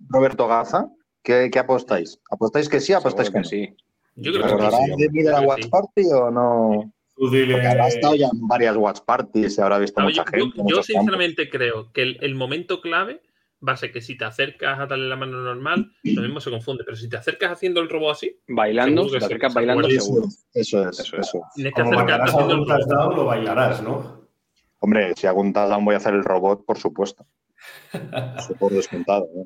Roberto 0.08 0.46
Gaza? 0.46 0.88
¿Qué, 1.22 1.50
¿Qué, 1.52 1.58
apostáis? 1.58 2.18
¿Apostáis 2.30 2.68
que 2.68 2.80
sí? 2.80 2.92
¿Apostáis 2.92 3.30
que, 3.30 3.38
no? 3.38 3.44
sí? 3.44 3.76
Yo 4.16 4.32
creo 4.32 4.56
que 4.56 4.70
sí. 4.70 5.02
de 5.02 5.10
mí 5.10 5.22
de 5.22 5.30
la 5.30 5.40
Watch 5.42 5.68
Party 5.68 6.06
o 6.12 6.30
no? 6.30 6.92
Dile... 7.28 7.52
Porque 7.54 7.66
habrá 7.68 7.88
estado 7.88 8.14
ya 8.14 8.28
en 8.32 8.48
varias 8.48 8.76
Watch 8.76 9.00
Parties, 9.04 9.54
se 9.54 9.62
habrá 9.62 9.78
visto 9.78 10.00
No, 10.00 10.06
mucha 10.06 10.24
yo, 10.24 10.30
gente. 10.30 10.58
yo- 10.58 10.64
yo 10.76 10.82
sinceramente 10.82 11.50
creo 11.50 11.92
que 11.92 12.02
el, 12.02 12.18
el 12.22 12.34
momento 12.34 12.80
clave 12.80 13.20
va 13.66 13.74
a 13.74 13.76
ser 13.76 13.92
que 13.92 14.00
si 14.00 14.16
te 14.16 14.24
acercas 14.24 14.78
a 14.80 14.86
darle 14.86 15.06
la 15.06 15.16
mano 15.16 15.38
normal, 15.42 15.92
lo 16.02 16.22
mismo 16.22 16.40
se 16.40 16.50
confunde. 16.50 16.82
Pero 16.84 16.96
si 16.96 17.10
te 17.10 17.18
acercas 17.18 17.52
haciendo 17.52 17.80
el 17.80 17.90
robot 17.90 18.12
así, 18.12 18.38
Bailando, 18.48 19.04
si 19.04 19.18
te 19.18 19.24
acercas 19.24 19.52
se 19.52 19.58
bailando, 19.58 19.82
acuerda. 19.86 20.00
seguro. 20.00 20.26
Eso 20.54 20.88
es, 20.88 20.98
Eso 21.00 21.16
eso 21.16 21.16
es. 21.18 21.34
es. 21.34 21.54
tienes 21.56 21.74
que 21.74 21.82
Como 21.82 21.94
acercarte 21.98 22.30
haciendo 22.30 22.54
el 22.54 22.60
robot. 22.60 22.68
touchdown, 22.80 23.16
lo 23.16 23.24
bailarás, 23.26 23.82
¿no? 23.82 24.20
Hombre, 24.78 25.12
si 25.14 25.26
hago 25.26 25.42
un 25.42 25.52
touchdown 25.52 25.84
voy 25.84 25.92
a 25.94 25.98
hacer 25.98 26.14
el 26.14 26.24
robot, 26.24 26.64
por 26.64 26.78
supuesto. 26.78 27.26
Eso 28.38 28.54
por 28.58 28.72
descontado. 28.72 29.28
¿no? 29.34 29.44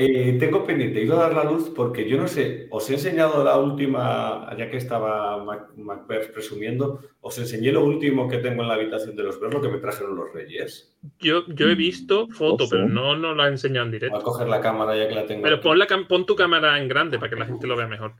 Eh, 0.00 0.36
tengo 0.38 0.62
pendiente, 0.64 1.00
he 1.00 1.04
ido 1.04 1.16
a 1.18 1.24
dar 1.28 1.34
la 1.34 1.42
luz 1.50 1.72
porque 1.74 2.08
yo 2.08 2.16
no 2.18 2.28
sé, 2.28 2.68
os 2.70 2.88
he 2.88 2.94
enseñado 2.94 3.42
la 3.42 3.58
última, 3.58 4.48
ya 4.56 4.70
que 4.70 4.76
estaba 4.76 5.42
Mac- 5.42 5.72
Macbeth 5.76 6.32
presumiendo, 6.32 7.00
os 7.20 7.36
enseñé 7.36 7.72
lo 7.72 7.84
último 7.84 8.28
que 8.28 8.38
tengo 8.38 8.62
en 8.62 8.68
la 8.68 8.74
habitación 8.74 9.16
de 9.16 9.24
los 9.24 9.40
lo 9.40 9.60
que 9.60 9.68
me 9.68 9.78
trajeron 9.78 10.14
los 10.14 10.32
Reyes. 10.32 10.96
Yo, 11.18 11.44
yo 11.48 11.68
he 11.68 11.74
visto 11.74 12.28
fotos, 12.28 12.68
Ojo. 12.68 12.76
pero 12.76 12.88
no, 12.88 13.16
no 13.16 13.34
la 13.34 13.46
he 13.46 13.50
enseñado 13.50 13.86
en 13.86 13.90
Voy 13.90 13.96
a 13.96 14.00
directo. 14.00 14.22
coger 14.22 14.46
la 14.48 14.60
cámara 14.60 14.96
ya 14.96 15.08
que 15.08 15.14
la 15.16 15.26
tengo. 15.26 15.42
Pero 15.42 15.60
pon, 15.60 15.76
la, 15.76 15.88
cam- 15.88 16.06
pon 16.06 16.24
tu 16.24 16.36
cámara 16.36 16.78
en 16.78 16.86
grande 16.86 17.18
para 17.18 17.30
que 17.30 17.36
la 17.36 17.46
gente 17.46 17.66
lo 17.66 17.74
vea 17.76 17.88
mejor. 17.88 18.12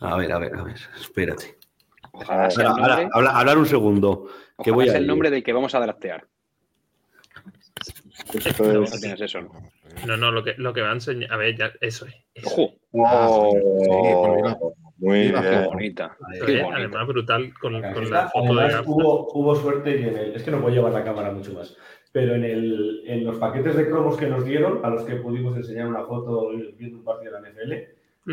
A 0.00 0.16
ver, 0.16 0.32
a 0.32 0.38
ver, 0.38 0.54
a 0.56 0.62
ver, 0.62 0.76
espérate. 0.98 1.58
Ojalá 2.12 2.48
sea 2.48 2.68
Ahora, 2.70 2.70
el 2.70 2.76
nombre, 2.88 2.92
ahora, 2.94 3.08
habla- 3.12 3.38
hablar 3.38 3.58
un 3.58 3.66
segundo. 3.66 4.28
Que 4.64 4.70
ojalá 4.70 4.74
voy 4.76 4.88
a 4.88 4.92
sea 4.92 5.00
el 5.00 5.06
nombre 5.06 5.30
del 5.30 5.42
que 5.44 5.52
vamos 5.52 5.74
a 5.74 5.80
draftear. 5.80 6.26
Esto 8.34 8.64
No, 8.72 8.82
es- 8.84 8.90
no 8.94 8.98
tienes 9.00 9.20
eso, 9.20 9.40
¿no? 9.42 9.52
No, 10.06 10.16
no, 10.16 10.30
lo 10.30 10.44
que, 10.44 10.54
lo 10.58 10.72
que 10.72 10.80
va 10.82 10.90
a 10.90 10.94
enseñar. 10.94 11.32
A 11.32 11.36
ver, 11.36 11.56
ya, 11.56 11.72
eso 11.80 12.06
es. 12.06 12.14
eso 12.34 12.48
Ojo, 12.48 12.74
Oh, 12.92 13.52
sí, 13.52 14.78
muy 14.98 15.18
Mila, 15.26 15.40
bien. 15.40 15.60
qué 15.60 15.66
bonita. 15.66 16.16
es. 16.32 16.44
Qué 16.44 16.52
Eh, 16.58 16.62
bonita. 16.62 16.76
Además, 16.78 17.06
brutal 17.08 17.52
con, 17.60 17.72
con 17.80 18.10
la 18.10 18.28
foto 18.28 18.52
Además, 18.60 18.82
hubo, 18.86 19.28
hubo 19.32 19.54
suerte 19.54 19.90
y 20.00 20.02
en 20.08 20.16
el, 20.16 20.34
es 20.34 20.42
que 20.42 20.50
no 20.50 20.60
puedo 20.60 20.74
llevar 20.74 20.92
la 20.92 21.04
cámara 21.04 21.30
mucho 21.32 21.52
más, 21.52 21.76
pero 22.12 22.34
en, 22.34 22.44
el, 22.44 23.02
en 23.06 23.24
los 23.24 23.36
paquetes 23.38 23.76
de 23.76 23.88
cromos 23.88 24.16
que 24.16 24.26
nos 24.26 24.44
dieron, 24.44 24.84
a 24.84 24.90
los 24.90 25.02
que 25.04 25.16
pudimos 25.16 25.56
enseñar 25.56 25.86
una 25.86 26.04
foto 26.04 26.50
viendo 26.76 26.98
un 26.98 27.04
partido 27.04 27.34
de 27.34 27.40
la 27.42 27.48
NFL, 27.50 27.72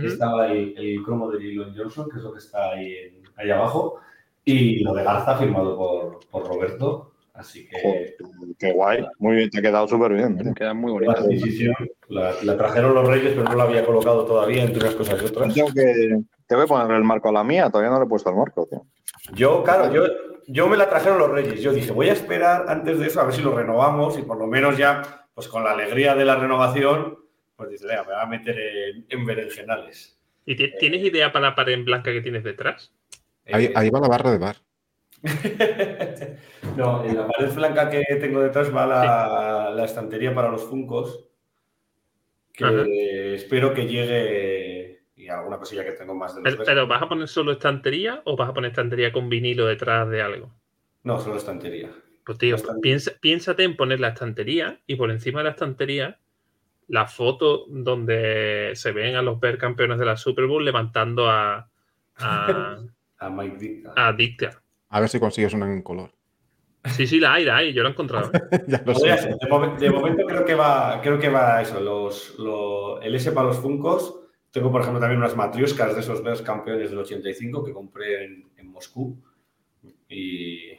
estaba 0.06 0.52
el, 0.52 0.74
el 0.78 1.04
cromo 1.04 1.30
de 1.32 1.38
Jalen 1.38 1.76
Johnson, 1.78 2.10
que 2.10 2.18
es 2.18 2.24
lo 2.24 2.32
que 2.34 2.40
está 2.40 2.72
ahí, 2.72 2.94
en- 2.96 3.24
ahí 3.38 3.50
abajo, 3.52 4.00
y 4.44 4.84
lo 4.84 4.94
de 4.94 5.04
Garza 5.04 5.38
firmado 5.38 5.78
por, 5.78 6.20
por 6.30 6.48
Roberto, 6.48 7.12
así 7.36 7.68
que 7.68 7.78
Joder, 7.82 8.16
Qué 8.60 8.72
guay. 8.72 9.06
Muy 9.20 9.36
bien, 9.36 9.50
te 9.50 9.60
ha 9.60 9.62
quedado 9.62 9.88
súper 9.88 10.14
bien. 10.14 10.54
Queda 10.54 10.74
muy 10.74 11.06
la 11.06 11.14
adquisición 11.14 11.76
la, 12.08 12.34
la 12.44 12.58
trajeron 12.58 12.94
los 12.94 13.08
Reyes, 13.08 13.34
pero 13.36 13.44
no 13.44 13.56
la 13.56 13.64
había 13.64 13.86
colocado 13.86 14.26
todavía 14.26 14.64
entre 14.64 14.80
unas 14.84 14.96
cosas 14.96 15.22
y 15.22 15.26
otras. 15.26 15.54
Tengo 15.54 15.70
que, 15.74 16.20
te 16.48 16.56
voy 16.56 16.64
a 16.64 16.68
poner 16.68 16.96
el 16.98 17.04
marco 17.04 17.30
a 17.30 17.32
la 17.34 17.44
mía, 17.44 17.70
todavía 17.70 17.92
no 17.92 18.00
le 18.00 18.06
he 18.06 18.10
puesto 18.10 18.30
el 18.30 18.36
marco, 18.38 18.68
tío. 18.70 18.86
Yo, 19.34 19.64
claro, 19.64 19.92
yo, 19.92 20.04
yo 20.48 20.68
me 20.68 20.78
la 20.78 20.88
trajeron 20.90 21.18
los 21.18 21.30
Reyes. 21.32 21.60
Yo 21.62 21.74
dije, 21.74 21.92
voy 21.92 22.10
a 22.10 22.14
esperar 22.14 22.66
antes 22.70 23.00
de 23.00 23.08
eso 23.08 23.20
a 23.22 23.26
ver 23.26 23.34
si 23.34 23.42
lo 23.42 23.56
renovamos 23.56 24.18
y 24.20 24.22
por 24.22 24.38
lo 24.38 24.46
menos 24.48 24.78
ya, 24.78 25.28
pues 25.34 25.48
con 25.48 25.64
la 25.64 25.72
alegría 25.72 26.16
de 26.16 26.26
la 26.26 26.36
renovación, 26.36 27.18
pues 27.56 27.70
dice, 27.72 27.88
venga, 27.88 28.04
me 28.04 28.12
va 28.12 28.22
a 28.24 28.28
meter 28.28 28.58
en, 28.60 29.06
en 29.10 29.26
berenjenales. 29.26 30.18
¿Y 30.46 30.56
ti- 30.56 30.74
tienes 30.80 31.02
idea 31.04 31.32
para 31.32 31.50
la 31.50 31.56
pared 31.56 31.74
en 31.74 31.86
blanca 31.86 32.12
que 32.12 32.22
tienes 32.22 32.44
detrás? 32.44 32.94
Ahí, 33.52 33.66
Eh, 33.66 33.74
ahí 33.76 33.90
va 33.90 34.00
la 34.00 34.08
barra 34.08 34.32
de 34.32 34.38
bar. 34.38 34.58
no, 36.78 37.04
en 37.04 37.18
la 37.18 37.28
pared 37.28 37.54
blanca 37.54 37.90
que 37.90 38.04
tengo 38.20 38.42
detrás 38.42 38.74
va 38.76 38.86
la, 38.86 39.72
la 39.76 39.86
estantería 39.86 40.34
para 40.34 40.50
los 40.50 40.64
Funcos, 40.64 41.28
que 42.54 42.66
Ajá. 42.66 42.84
espero 43.36 43.74
que 43.74 43.88
llegue 43.88 45.04
y 45.16 45.28
alguna 45.30 45.58
cosilla 45.58 45.84
que 45.84 45.94
tengo 45.94 46.14
más 46.14 46.36
de 46.36 46.42
los 46.42 46.56
Pero, 46.66 46.88
¿vas 46.88 47.02
a 47.02 47.10
poner 47.10 47.28
solo 47.28 47.54
estantería 47.54 48.22
o 48.26 48.36
vas 48.36 48.50
a 48.50 48.54
poner 48.54 48.72
estantería 48.72 49.12
con 49.12 49.30
vinilo 49.30 49.66
detrás 49.66 50.10
de 50.10 50.22
algo? 50.22 50.54
No, 51.04 51.20
solo 51.20 51.38
estantería. 51.38 51.92
Pues 52.26 52.38
tío, 52.38 52.56
piensa, 52.82 53.12
piénsate 53.20 53.64
en 53.64 53.76
poner 53.76 54.00
la 54.00 54.10
estantería 54.10 54.80
y 54.88 54.96
por 54.96 55.12
encima 55.12 55.40
de 55.40 55.46
la 55.46 55.52
estantería 55.52 56.20
la 56.88 57.08
foto 57.08 57.66
donde 57.68 58.72
se 58.76 58.92
ven 58.92 59.16
a 59.16 59.22
los 59.22 59.40
Bears 59.40 59.58
campeones 59.58 60.00
de 60.00 60.06
la 60.06 60.18
Super 60.18 60.46
Bowl 60.46 60.64
levantando 60.64 61.30
a, 61.30 61.70
a, 62.18 62.78
A 63.18 63.30
Mike 63.30 63.58
Dick. 63.58 63.88
a 63.96 64.14
Dicta. 64.14 64.62
A 64.90 65.00
ver 65.00 65.10
si 65.10 65.20
consigues 65.20 65.54
una 65.54 65.66
en 65.72 65.82
color. 65.82 66.12
Sí, 66.86 67.08
sí, 67.08 67.20
la 67.20 67.34
hay, 67.34 67.46
la 67.46 67.58
hay, 67.58 67.74
yo 67.74 67.82
la 67.82 67.90
he 67.90 67.92
encontrado. 67.94 68.30
¿eh? 68.34 68.40
ya 68.68 68.78
lo 68.86 68.94
Podría 68.94 69.18
sé. 69.18 69.24
ser. 69.24 69.38
De, 69.38 69.48
momen- 69.50 69.78
de 69.78 69.90
momento 69.90 70.26
creo 70.28 70.46
que 70.46 70.54
va, 70.56 71.02
creo 71.02 71.18
que 71.20 71.30
va 71.30 71.62
eso, 71.62 71.80
los, 71.80 72.38
lo- 72.38 73.02
el 73.02 73.16
S 73.16 73.32
para 73.32 73.48
los 73.48 73.58
Funcos. 73.58 74.20
Tengo, 74.52 74.72
por 74.72 74.82
ejemplo, 74.82 75.00
también 75.02 75.20
unas 75.20 75.36
matrioscas 75.36 75.96
de 75.96 76.02
esos 76.02 76.24
Bears 76.24 76.42
campeones 76.42 76.90
del 76.92 77.00
85 77.00 77.64
que 77.66 77.74
compré 77.74 78.24
en, 78.26 78.46
en 78.58 78.68
Moscú. 78.72 79.18
Y, 80.08 80.72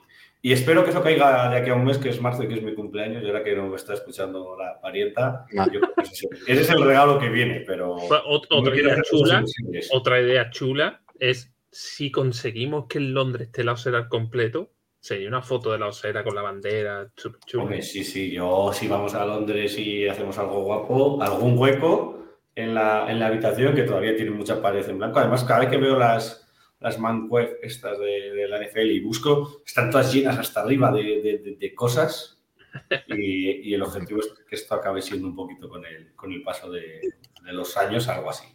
y 0.43 0.53
espero 0.53 0.85
que 0.85 0.91
eso 0.91 1.03
caiga 1.03 1.51
de 1.51 1.57
aquí 1.59 1.71
a 1.71 1.75
un 1.75 1.85
mes, 1.85 1.99
que 1.99 2.09
es 2.11 2.21
marzo 2.21 2.45
y 2.45 2.49
que 2.49 2.55
es 2.55 2.63
mi 2.63 2.75
cumpleaños. 2.75 3.23
Y 3.23 3.27
ahora 3.27 3.43
que 3.45 3.55
no 3.57 3.67
me 3.69 3.77
está 3.77 3.95
escuchando 3.95 4.57
la 4.57 4.81
parienta, 4.81 5.45
Ah. 5.59 5.67
yo 5.73 5.81
ese, 6.03 6.29
ese 6.47 6.61
es 6.63 6.71
el 6.71 6.83
regalo 6.85 7.19
que 7.19 7.29
viene. 7.29 7.65
Pero 7.67 7.97
no 7.97 8.19
otra 8.51 8.75
idea 8.77 9.03
chula, 9.03 9.45
otra 9.93 10.21
idea 10.21 10.51
chula 10.51 11.03
es 11.19 11.53
si 11.79 12.11
conseguimos 12.11 12.87
que 12.89 12.97
en 12.99 13.13
Londres 13.13 13.49
esté 13.49 13.63
la 13.65 13.73
osera 13.73 13.99
al 13.99 14.09
completo, 14.09 14.73
sería 14.99 15.29
una 15.29 15.43
foto 15.43 15.73
de 15.73 15.79
la 15.79 15.89
osera 15.89 16.25
con 16.25 16.35
la 16.35 16.41
bandera, 16.43 17.13
chula. 17.17 17.37
Hombre, 17.65 17.83
sí, 17.83 18.03
sí, 18.03 18.31
yo 18.31 18.71
si 18.73 18.89
vamos 18.89 19.15
a 19.15 19.27
Londres 19.27 19.79
y 19.79 20.09
hacemos 20.09 20.39
algo 20.39 20.63
guapo, 20.63 21.23
algún 21.23 21.59
hueco 21.59 22.25
en 22.55 22.75
la, 22.75 23.11
en 23.11 23.21
la 23.21 23.27
habitación 23.27 23.75
que 23.75 23.83
todavía 23.83 24.17
tiene 24.17 24.31
mucha 24.31 24.63
pared 24.63 24.89
en 24.89 24.97
blanco. 24.99 25.19
Además, 25.19 25.45
cada 25.45 25.61
vez 25.61 25.69
que 25.69 25.77
veo 25.77 25.99
las, 25.99 26.49
las 26.81 26.99
manweb 26.99 27.59
estas 27.63 27.99
de, 27.99 28.33
de 28.33 28.49
la 28.49 28.59
NFL 28.65 28.91
y 28.91 29.01
busco, 29.01 29.63
están 29.67 29.91
todas 29.91 30.13
llenas 30.15 30.39
hasta 30.39 30.63
arriba 30.63 30.91
de, 30.91 31.03
de- 31.21 31.57
de- 31.59 31.75
cosas 31.75 32.43
y, 33.09 33.69
y 33.71 33.75
el 33.75 33.83
objetivo 33.83 34.21
es 34.21 34.33
que 34.49 34.57
esto 34.57 34.75
acabe 34.75 35.03
siendo 35.03 35.29
un 35.29 35.37
poquito 35.37 35.69
con 35.69 35.85
el, 35.85 36.15
con 36.15 36.33
el 36.33 36.43
paso 36.43 36.71
de, 36.71 37.01
de 37.45 37.53
los 37.53 37.77
años, 37.77 38.09
algo 38.09 38.31
así. 38.31 38.47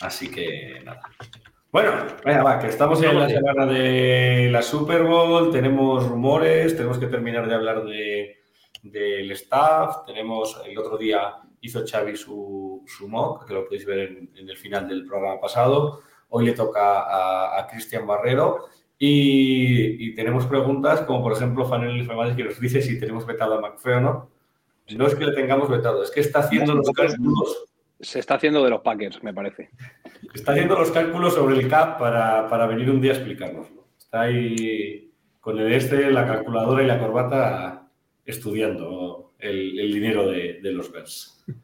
Así 0.00 0.30
que 0.30 0.80
nada. 0.84 1.00
Bueno, 1.70 1.92
venga, 2.24 2.42
va, 2.42 2.58
que 2.58 2.68
estamos 2.68 3.02
en 3.02 3.18
la 3.18 3.28
semana 3.28 3.66
de 3.66 4.48
la 4.50 4.62
Super 4.62 5.02
Bowl, 5.02 5.50
tenemos 5.50 6.08
rumores, 6.08 6.74
tenemos 6.74 6.96
que 6.96 7.08
terminar 7.08 7.46
de 7.46 7.54
hablar 7.54 7.84
de, 7.84 8.38
del 8.82 9.30
staff, 9.32 10.06
tenemos, 10.06 10.58
el 10.66 10.78
otro 10.78 10.96
día 10.96 11.34
hizo 11.60 11.84
Xavi 11.86 12.16
su, 12.16 12.82
su 12.86 13.06
mock, 13.06 13.46
que 13.46 13.52
lo 13.52 13.66
podéis 13.66 13.84
ver 13.84 13.98
en, 13.98 14.30
en 14.34 14.48
el 14.48 14.56
final 14.56 14.88
del 14.88 15.04
programa 15.04 15.38
pasado, 15.38 16.00
hoy 16.30 16.46
le 16.46 16.52
toca 16.52 17.02
a, 17.02 17.58
a 17.58 17.66
Cristian 17.66 18.06
Barrero. 18.06 18.68
Y, 19.00 20.08
y 20.08 20.14
tenemos 20.14 20.46
preguntas 20.46 21.02
como 21.02 21.22
por 21.22 21.32
ejemplo 21.32 21.64
Fanel 21.66 22.04
Females 22.04 22.34
que 22.34 22.42
nos 22.42 22.58
dice 22.58 22.82
si 22.82 22.98
tenemos 22.98 23.24
vetado 23.24 23.54
a 23.54 23.60
McFee 23.60 23.92
o 23.92 24.00
no. 24.00 24.30
No 24.96 25.06
es 25.06 25.14
que 25.14 25.26
le 25.26 25.34
tengamos 25.34 25.68
vetado, 25.68 26.02
es 26.02 26.10
que 26.10 26.20
está 26.20 26.40
haciendo 26.40 26.74
los 26.74 26.90
cálculos 26.90 27.66
Se 28.00 28.20
está 28.20 28.34
haciendo 28.34 28.62
de 28.62 28.70
los 28.70 28.80
Packers, 28.82 29.22
me 29.22 29.34
parece. 29.34 29.70
Está 30.32 30.52
haciendo 30.52 30.78
los 30.78 30.90
cálculos 30.90 31.34
sobre 31.34 31.56
el 31.56 31.68
CAP 31.68 31.98
para, 31.98 32.48
para 32.48 32.66
venir 32.66 32.90
un 32.90 33.00
día 33.00 33.12
a 33.12 33.16
explicárnoslo. 33.16 33.88
Está 33.98 34.22
ahí 34.22 35.12
con 35.40 35.58
el 35.58 35.72
este, 35.72 36.10
la 36.10 36.26
calculadora 36.26 36.82
y 36.82 36.86
la 36.86 37.00
corbata 37.00 37.90
estudiando 38.24 39.32
el, 39.38 39.78
el 39.78 39.92
dinero 39.92 40.30
de, 40.30 40.60
de 40.62 40.72
los 40.72 40.92
Bears. 40.92 41.44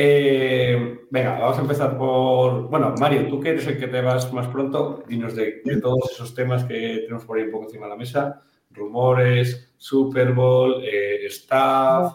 Eh, 0.00 1.00
venga, 1.10 1.40
vamos 1.40 1.58
a 1.58 1.62
empezar 1.62 1.98
por... 1.98 2.68
Bueno, 2.68 2.94
Mario, 3.00 3.26
tú 3.26 3.40
que 3.40 3.48
eres 3.48 3.66
el 3.66 3.80
que 3.80 3.88
te 3.88 4.00
vas 4.00 4.32
más 4.32 4.46
pronto, 4.46 5.02
dinos 5.08 5.34
de, 5.34 5.60
de 5.64 5.80
todos 5.80 6.12
esos 6.12 6.36
temas 6.36 6.62
que 6.62 6.98
tenemos 7.00 7.24
por 7.24 7.36
ahí 7.36 7.46
un 7.46 7.50
poco 7.50 7.64
encima 7.64 7.86
de 7.86 7.90
la 7.90 7.96
mesa. 7.96 8.42
Rumores, 8.70 9.74
Super 9.76 10.32
Bowl, 10.32 10.84
eh, 10.84 11.26
staff... 11.26 12.14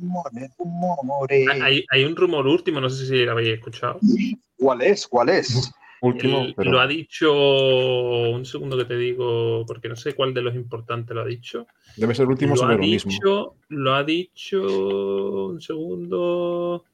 Rumores, 0.00 0.50
rumores. 0.58 1.48
Hay, 1.62 1.84
hay 1.90 2.04
un 2.04 2.16
rumor 2.16 2.46
último, 2.46 2.80
no 2.80 2.88
sé 2.88 3.06
si 3.06 3.24
lo 3.24 3.32
habéis 3.32 3.50
escuchado. 3.54 3.98
¿Cuál 4.56 4.82
es? 4.82 5.06
¿Cuál 5.06 5.28
es? 5.28 5.72
Último, 6.02 6.40
El- 6.40 6.54
pero 6.54 6.70
Lo 6.72 6.80
ha 6.80 6.86
dicho, 6.86 7.30
un 8.30 8.46
segundo 8.46 8.78
que 8.78 8.86
te 8.86 8.96
digo, 8.96 9.64
porque 9.66 9.88
no 9.90 9.96
sé 9.96 10.14
cuál 10.14 10.32
de 10.32 10.40
los 10.40 10.54
importantes 10.54 11.14
lo 11.14 11.20
ha 11.20 11.26
dicho. 11.26 11.66
debe 11.96 12.14
ser 12.14 12.26
último 12.26 12.54
lo 12.54 12.56
sobre 12.56 12.74
ha 12.74 12.78
lo 12.78 12.82
mismo. 12.84 13.10
dicho, 13.12 13.54
lo 13.68 13.94
ha 13.94 14.02
dicho, 14.04 15.46
un 15.48 15.60
segundo. 15.60 16.84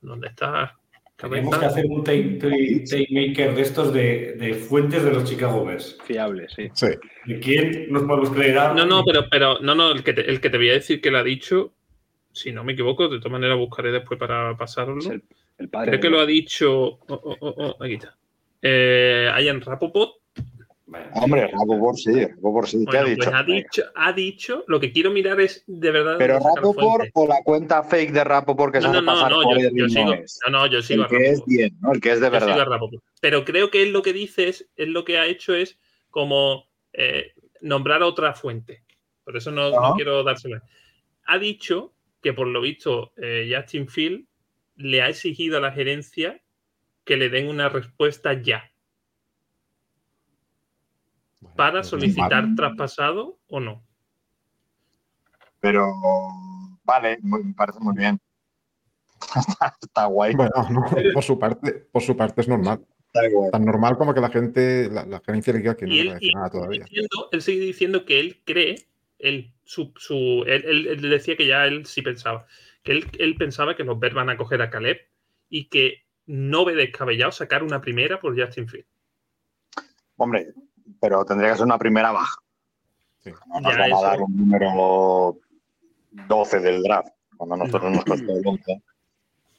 ¿Dónde 0.00 0.28
está? 0.28 0.76
Tenemos 1.16 1.56
que 1.56 1.66
hacer 1.66 1.84
un 1.86 2.02
take, 2.02 2.38
take- 2.40 2.84
take 2.90 3.06
maker 3.10 3.54
de 3.54 3.62
estos 3.62 3.92
de, 3.92 4.32
de 4.38 4.54
fuentes 4.54 5.04
de 5.04 5.12
los 5.12 5.22
Chicago 5.24 5.64
Bears. 5.64 5.96
Fiable, 6.04 6.48
sí. 6.48 6.68
Sí. 6.72 6.86
¿De 7.26 7.38
quién 7.38 7.92
nos 7.92 8.02
podemos 8.04 8.30
creer 8.30 8.58
algo? 8.58 8.74
No, 8.80 8.86
no, 8.86 9.04
pero, 9.04 9.26
pero 9.30 9.60
no, 9.60 9.74
no, 9.76 9.92
el 9.92 10.02
que, 10.02 10.14
te, 10.14 10.28
el 10.28 10.40
que 10.40 10.50
te 10.50 10.56
voy 10.56 10.70
a 10.70 10.72
decir 10.72 11.00
que 11.00 11.12
lo 11.12 11.18
ha 11.18 11.22
dicho, 11.22 11.74
si 12.32 12.52
no 12.52 12.64
me 12.64 12.72
equivoco, 12.72 13.08
de 13.08 13.18
todas 13.18 13.32
maneras 13.32 13.58
buscaré 13.58 13.92
después 13.92 14.18
para 14.18 14.56
pasarlo. 14.56 14.98
El, 15.10 15.22
el 15.58 15.68
padre. 15.68 15.90
Creo 15.90 16.00
que 16.00 16.10
lo 16.10 16.20
ha 16.20 16.26
dicho. 16.26 16.70
oh, 16.72 17.00
oh, 17.08 17.36
oh, 17.40 17.54
oh, 17.56 17.84
aquí 17.84 17.94
está. 17.94 18.16
Eh, 18.60 19.30
Ian 19.40 19.60
Rapoport 19.60 20.22
Hombre, 21.14 21.46
Rapoport 21.46 21.96
sí, 21.96 22.24
Rapoport 22.26 22.66
sí. 22.68 22.84
¿Qué 22.90 22.98
ha 22.98 23.02
Bueno, 23.02 23.14
dicho? 23.16 23.24
pues 23.30 23.34
ha 23.34 23.42
dicho, 23.42 23.82
ha 23.94 24.12
dicho, 24.12 24.64
lo 24.66 24.80
que 24.80 24.92
quiero 24.92 25.10
mirar 25.10 25.40
es 25.40 25.64
de 25.66 25.90
verdad. 25.90 26.16
¿Pero 26.18 26.38
Rapoport 26.38 27.08
o 27.14 27.26
la 27.26 27.42
cuenta 27.42 27.82
fake 27.82 28.12
de 28.12 28.24
Rapoport 28.24 28.74
que 28.74 28.80
se 28.80 28.88
No, 28.88 28.92
hace 28.92 29.02
no, 29.02 29.06
no, 29.06 29.12
pasar 29.12 29.30
no, 29.30 29.42
por 29.42 29.58
yo, 29.58 29.68
él 29.68 29.72
yo 29.74 29.88
sigo, 29.88 30.04
no 30.06 30.20
no, 30.50 30.50
no, 30.50 30.66
yo 30.66 30.82
sigo 30.82 31.02
El 31.02 31.06
a 31.06 31.08
que 31.08 31.30
es 31.30 31.44
bien, 31.46 31.78
¿no? 31.80 31.92
El 31.92 32.00
que 32.00 32.12
es 32.12 32.20
de 32.20 32.30
Yo 32.30 32.40
sigo 32.40 32.52
a 32.52 32.56
verdad. 32.56 32.80
Pero 33.20 33.44
creo 33.44 33.70
que 33.70 33.82
él 33.82 33.92
lo 33.92 34.02
que 34.02 34.12
dice 34.12 34.48
es, 34.48 34.68
él 34.76 34.92
lo 34.92 35.04
que 35.04 35.18
ha 35.18 35.26
hecho 35.26 35.54
es 35.54 35.78
como 36.10 36.68
eh, 36.92 37.32
nombrar 37.60 38.02
otra 38.02 38.34
fuente. 38.34 38.82
Por 39.24 39.36
eso 39.36 39.50
no, 39.50 39.70
no 39.70 39.94
quiero 39.94 40.22
dársela. 40.24 40.62
Ha 41.24 41.38
dicho 41.38 41.94
que 42.22 42.32
por 42.32 42.46
lo 42.46 42.60
visto 42.60 43.12
eh, 43.16 43.52
Justin 43.54 43.88
Field 43.88 44.26
le 44.76 45.02
ha 45.02 45.08
exigido 45.08 45.58
a 45.58 45.60
la 45.60 45.72
gerencia 45.72 46.42
que 47.04 47.16
le 47.16 47.28
den 47.28 47.48
una 47.48 47.68
respuesta 47.68 48.32
ya 48.40 48.72
Bueno, 51.40 51.56
para 51.56 51.80
pues, 51.80 51.88
solicitar 51.88 52.42
vale. 52.44 52.54
traspasado 52.56 53.38
o 53.48 53.60
no. 53.60 53.84
Pero 55.60 55.92
vale, 56.84 57.18
me 57.22 57.52
parece 57.54 57.80
muy 57.80 57.94
bien. 57.96 58.20
está, 59.36 59.76
está 59.80 60.04
guay. 60.06 60.34
Bueno, 60.34 60.52
no, 60.70 60.84
por 61.12 61.22
su 61.22 61.38
parte, 61.38 61.72
por 61.72 62.02
su 62.02 62.16
parte 62.16 62.40
es 62.40 62.48
normal. 62.48 62.84
Tan 63.50 63.64
normal 63.64 63.98
como 63.98 64.14
que 64.14 64.20
la 64.20 64.30
gente, 64.30 64.88
la, 64.90 65.04
la 65.04 65.20
gerencia 65.20 65.52
le 65.52 65.58
diga 65.58 65.76
que 65.76 65.86
no 65.86 65.92
le 65.92 66.00
él, 66.00 66.14
decir 66.14 66.34
nada 66.34 66.50
todavía. 66.50 66.84
diciendo, 66.84 67.28
él 67.30 67.42
sigue 67.42 67.64
diciendo 67.66 68.04
que 68.06 68.20
él 68.20 68.40
cree, 68.44 68.88
él, 69.22 69.52
su, 69.64 69.92
su- 69.96 70.44
él, 70.46 70.64
él- 70.66 70.86
él 70.88 71.00
decía 71.10 71.36
que 71.36 71.46
ya 71.46 71.64
él 71.66 71.86
sí 71.86 72.02
pensaba, 72.02 72.46
que 72.82 72.92
él, 72.92 73.06
él 73.18 73.36
pensaba 73.36 73.74
que 73.76 73.84
los 73.84 73.98
Bears 73.98 74.14
van 74.14 74.28
a 74.30 74.36
coger 74.36 74.60
a 74.62 74.68
Caleb 74.70 74.98
y 75.48 75.66
que 75.68 76.02
no 76.26 76.64
ve 76.64 76.74
descabellado 76.74 77.32
sacar 77.32 77.62
una 77.62 77.80
primera 77.80 78.20
por 78.20 78.38
Justin 78.38 78.68
Field. 78.68 78.86
Hombre, 80.16 80.52
pero 81.00 81.24
tendría 81.24 81.50
que 81.50 81.56
ser 81.56 81.66
una 81.66 81.78
primera 81.78 82.12
baja. 82.12 82.36
Sí. 83.20 83.30
No 83.46 83.60
nos 83.60 83.72
Ya, 83.72 83.78
van 83.80 83.92
a 83.92 84.00
dar 84.02 84.20
un 84.20 84.36
número 84.36 85.38
12 86.10 86.60
del 86.60 86.82
draft, 86.82 87.08
cuando 87.36 87.56
nosotros 87.56 87.92
nos 87.92 88.04
costó 88.04 88.36
el 88.36 88.42
11. 88.46 88.82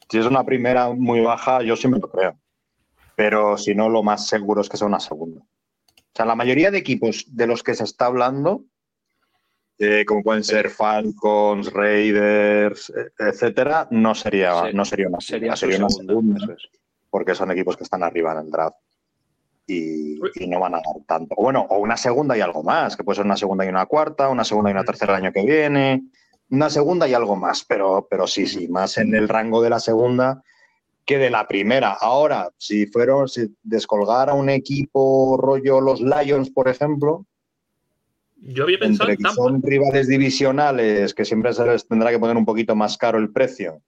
Si 0.09 0.17
es 0.19 0.25
una 0.25 0.43
primera 0.45 0.89
muy 0.89 1.21
baja, 1.21 1.63
yo 1.63 1.75
sí 1.75 1.87
me 1.87 1.97
lo 1.99 2.09
creo. 2.09 2.37
Pero 3.15 3.57
si 3.57 3.73
no, 3.75 3.89
lo 3.89 4.03
más 4.03 4.27
seguro 4.27 4.61
es 4.61 4.69
que 4.69 4.77
sea 4.77 4.87
una 4.87 4.99
segunda. 4.99 5.41
O 5.41 6.15
sea, 6.15 6.25
la 6.25 6.35
mayoría 6.35 6.71
de 6.71 6.77
equipos 6.77 7.25
de 7.27 7.47
los 7.47 7.63
que 7.63 7.73
se 7.73 7.83
está 7.83 8.05
hablando, 8.07 8.63
eh, 9.79 10.05
como 10.05 10.21
pueden 10.23 10.43
ser 10.43 10.69
Falcons, 10.69 11.71
Raiders, 11.73 12.89
eh, 12.95 13.09
etcétera, 13.19 13.87
no 13.91 14.13
sería, 14.15 14.63
Se- 14.63 14.73
no 14.73 14.85
sería 14.85 15.07
una 15.07 15.19
Sería 15.19 15.55
sería 15.55 15.77
una 15.79 15.89
segunda. 15.89 16.13
segunda 16.13 16.43
eso 16.43 16.51
es. 16.53 16.69
porque 17.09 17.35
son 17.35 17.51
equipos 17.51 17.77
que 17.77 17.83
están 17.83 18.03
arriba 18.03 18.31
en 18.33 18.39
el 18.45 18.51
draft 18.51 18.77
y, 19.67 20.15
no 20.47 20.59
van 20.59 20.75
a 20.75 20.77
dar 20.77 20.95
tanto. 21.07 21.35
Bueno, 21.35 21.65
o 21.69 21.77
una 21.77 21.95
segunda 21.97 22.37
y 22.37 22.41
algo 22.41 22.63
más, 22.63 22.97
que 22.97 23.03
puede 23.03 23.17
ser 23.17 23.25
una 23.25 23.37
segunda 23.37 23.65
y 23.65 23.69
una 23.69 23.85
cuarta, 23.85 24.29
una 24.29 24.43
segunda 24.43 24.69
y 24.69 24.73
una 24.73 24.83
tercera 24.83 25.13
el 25.17 25.23
año 25.23 25.31
que 25.31 25.45
viene, 25.45 26.03
una 26.49 26.69
segunda 26.69 27.07
y 27.07 27.13
algo 27.13 27.35
más, 27.35 27.63
pero, 27.65 28.05
pero 28.09 28.27
sí, 28.27 28.45
sí, 28.45 28.67
más 28.67 28.97
en 28.97 29.15
el 29.15 29.29
rango 29.29 29.61
de 29.61 29.69
la 29.69 29.79
segunda 29.79 30.43
que 31.05 31.17
de 31.17 31.29
la 31.29 31.47
primera. 31.47 31.91
Ahora, 31.93 32.49
si 32.57 32.85
fueron, 32.87 33.27
si 33.27 33.55
descolgara 33.63 34.33
un 34.33 34.49
equipo 34.49 35.37
rollo 35.37 35.81
los 35.81 36.01
Lions, 36.01 36.49
por 36.49 36.67
ejemplo, 36.67 37.25
Yo 38.45 38.63
había 38.63 38.77
pensado 38.77 39.09
entre 39.09 39.13
en 39.13 39.17
que 39.17 39.23
Tampa. 39.23 39.41
son 39.41 39.61
rivales 39.61 40.07
divisionales 40.07 41.13
que 41.13 41.23
siempre 41.23 41.53
se 41.53 41.65
les 41.65 41.87
tendrá 41.87 42.11
que 42.11 42.19
poner 42.19 42.35
un 42.35 42.45
poquito 42.45 42.75
más 42.75 42.97
caro 42.97 43.17
el 43.17 43.31
precio 43.31 43.81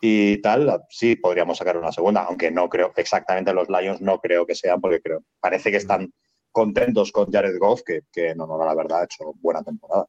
y 0.00 0.40
tal, 0.42 0.82
sí 0.90 1.16
podríamos 1.16 1.58
sacar 1.58 1.76
una 1.76 1.90
segunda, 1.90 2.22
aunque 2.22 2.50
no 2.50 2.68
creo, 2.68 2.92
exactamente 2.96 3.52
los 3.52 3.68
Lions 3.68 4.00
no 4.00 4.18
creo 4.20 4.46
que 4.46 4.54
sean, 4.54 4.80
porque 4.80 5.00
creo, 5.00 5.24
parece 5.40 5.70
que 5.70 5.78
están 5.78 6.12
contentos 6.52 7.10
con 7.10 7.30
Jared 7.32 7.58
Goff, 7.58 7.82
que, 7.84 8.02
que 8.12 8.34
no, 8.34 8.46
no, 8.46 8.58
la 8.64 8.74
verdad 8.74 9.00
ha 9.00 9.04
hecho 9.04 9.32
buena 9.40 9.62
temporada. 9.62 10.06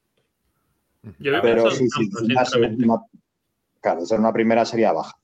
Yo 1.20 1.34
Pero 1.42 1.72
sí, 1.72 1.88
sí, 1.90 2.10
una 2.24 2.46
segunda- 2.46 3.06
claro, 3.82 4.06
ser 4.06 4.20
una 4.20 4.34
primera 4.34 4.66
sería 4.66 4.92
baja. 4.92 5.18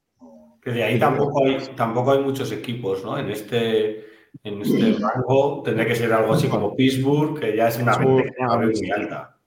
Que 0.61 0.71
de 0.71 0.83
ahí 0.83 0.97
tampoco 0.97 1.45
hay, 1.45 1.57
tampoco 1.75 2.13
hay 2.13 2.19
muchos 2.19 2.51
equipos, 2.53 3.03
¿no? 3.03 3.17
En 3.17 3.29
este, 3.29 4.05
en 4.43 4.61
este 4.61 4.97
rango 4.99 5.61
tendría 5.63 5.87
que 5.87 5.95
ser 5.95 6.11
algo 6.11 6.33
así 6.33 6.47
como 6.47 6.75
Pittsburgh, 6.75 7.39
que 7.39 7.55
ya 7.55 7.67
es 7.67 7.77
una 7.77 7.93
Pittsburgh, 7.93 8.23
venta 8.23 8.45
ah, 8.49 8.57
muy 8.57 8.91
alta. 8.91 9.37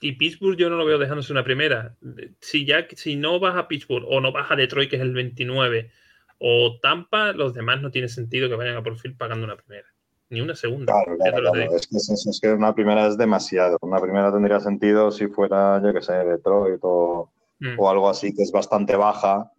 Y 0.00 0.12
Pittsburgh 0.12 0.56
yo 0.56 0.68
no 0.68 0.76
lo 0.76 0.84
veo 0.84 0.98
dejándose 0.98 1.32
una 1.32 1.44
primera. 1.44 1.94
Si 2.40 2.64
ya 2.64 2.86
si 2.94 3.16
no 3.16 3.38
vas 3.38 3.56
a 3.56 3.68
Pittsburgh 3.68 4.04
o 4.08 4.20
no 4.20 4.32
vas 4.32 4.50
a 4.50 4.56
Detroit, 4.56 4.90
que 4.90 4.96
es 4.96 5.02
el 5.02 5.12
29, 5.12 5.90
o 6.38 6.78
Tampa, 6.80 7.32
los 7.32 7.54
demás 7.54 7.80
no 7.80 7.90
tiene 7.90 8.08
sentido 8.08 8.48
que 8.48 8.56
vayan 8.56 8.76
a 8.76 8.82
por 8.82 8.96
fin 8.98 9.16
pagando 9.16 9.44
una 9.44 9.56
primera. 9.56 9.86
Ni 10.30 10.40
una 10.40 10.56
segunda. 10.56 10.92
Claro, 10.92 11.18
claro, 11.18 11.52
claro. 11.52 11.76
Es, 11.76 11.86
que 11.86 11.98
es 11.98 12.10
eso, 12.10 12.30
es 12.30 12.40
que 12.40 12.52
una 12.52 12.74
primera 12.74 13.06
es 13.06 13.18
demasiado. 13.18 13.76
Una 13.82 14.00
primera 14.00 14.32
tendría 14.32 14.58
sentido 14.58 15.10
si 15.10 15.28
fuera, 15.28 15.80
yo 15.84 15.92
que 15.92 16.00
sé, 16.00 16.14
Detroit 16.14 16.80
o, 16.82 17.30
Mm. 17.62 17.78
o 17.78 17.88
algo 17.88 18.08
así 18.08 18.34
que 18.34 18.42
es 18.42 18.50
bastante 18.50 18.96
baja 18.96 19.52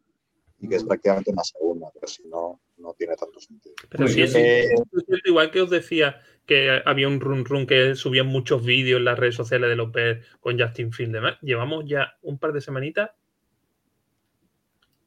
y 0.59 0.67
que 0.67 0.75
es 0.75 0.83
prácticamente 0.83 1.31
una 1.31 1.43
segunda, 1.43 1.89
pero 1.93 2.07
si 2.07 2.27
no, 2.27 2.59
no 2.83 2.93
tiene 2.93 3.15
tanto 3.15 3.39
sentido. 3.39 3.73
Pero 3.89 4.05
es 4.05 4.15
Eh, 4.35 4.73
es 4.73 5.05
cierto, 5.07 5.29
igual 5.29 5.49
que 5.49 5.61
os 5.61 5.69
decía 5.69 6.19
que 6.45 6.81
había 6.85 7.07
un 7.07 7.19
run 7.21 7.45
run 7.45 7.65
que 7.65 7.95
subían 7.95 8.27
muchos 8.27 8.63
vídeos 8.65 8.99
en 8.99 9.05
las 9.05 9.17
redes 9.17 9.35
sociales 9.35 9.75
de 9.75 9.85
Bears 9.85 10.27
con 10.41 10.59
Justin 10.59 10.91
Field. 10.91 11.13
Demás. 11.13 11.37
Llevamos 11.41 11.85
ya 11.87 12.17
un 12.21 12.37
par 12.37 12.51
de 12.51 12.59
semanitas 12.61 13.11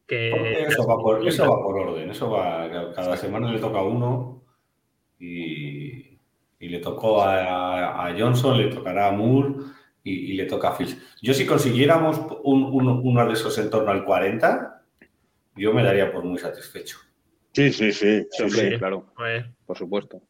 que 0.06 0.62
Eso 0.68 0.86
va, 0.86 0.96
por, 0.98 1.26
eso 1.26 1.42
va 1.42 1.62
por 1.62 1.76
orden, 1.78 2.10
eso 2.10 2.30
va, 2.30 2.92
cada 2.94 3.16
semana 3.16 3.52
le 3.52 3.58
toca 3.58 3.78
a 3.78 3.82
uno 3.84 4.44
y, 5.18 6.18
y 6.60 6.68
le 6.68 6.78
tocó 6.78 7.22
a, 7.22 8.06
a 8.06 8.18
Johnson, 8.18 8.56
le 8.56 8.68
tocará 8.72 9.08
a 9.08 9.12
Moore 9.12 9.54
y, 10.04 10.12
y 10.12 10.32
le 10.34 10.44
toca 10.44 10.68
a 10.68 10.72
Fields. 10.76 10.96
Yo 11.20 11.34
si 11.34 11.44
consiguiéramos 11.44 12.18
un, 12.44 12.62
un- 12.64 13.00
uno 13.04 13.26
de 13.26 13.32
esos 13.32 13.58
en 13.58 13.68
torno 13.68 13.90
al 13.90 14.04
40, 14.04 14.84
yo 15.56 15.72
me 15.74 15.82
daría 15.82 16.12
por 16.12 16.22
muy 16.24 16.38
satisfecho. 16.38 16.98
Sí, 17.56 17.72
sí, 17.72 17.92
sí. 17.92 18.20
Sí, 18.20 18.26
sí, 18.30 18.42
hombre, 18.42 18.70
sí. 18.72 18.78
claro, 18.78 19.06
pues, 19.16 19.44
por 19.66 19.76
supuesto. 19.78 20.22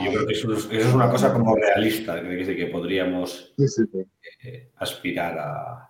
Y 0.00 0.04
Yo 0.06 0.12
creo 0.12 0.26
que 0.26 0.32
eso 0.34 0.52
es, 0.52 0.64
eso 0.70 0.88
es 0.88 0.94
una 0.94 1.08
cosa 1.10 1.32
como 1.32 1.56
realista, 1.56 2.20
que, 2.22 2.56
que- 2.56 2.66
podríamos 2.66 3.54
Sí, 3.56 3.68
sí, 3.68 3.82
sí. 3.92 4.04
eh, 4.48 4.68
aspirar 4.76 5.38
a 5.38 5.88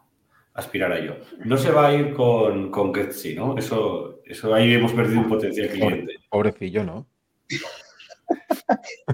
aspirar 0.55 0.93
a 0.93 0.99
ello. 0.99 1.17
No 1.45 1.57
se 1.57 1.71
va 1.73 1.89
a 1.89 1.95
ir 1.95 2.13
con, 2.13 2.71
con 2.71 2.95
Getsy, 2.95 3.35
¿no? 3.35 3.57
Eso, 3.57 4.21
eso 4.27 4.53
ahí 4.55 4.75
hemos 4.75 4.93
perdido 4.93 5.21
un 5.21 5.29
potencial 5.29 5.69
cliente. 5.69 6.15
Pobrecillo, 6.29 6.85
¿no? 6.85 7.07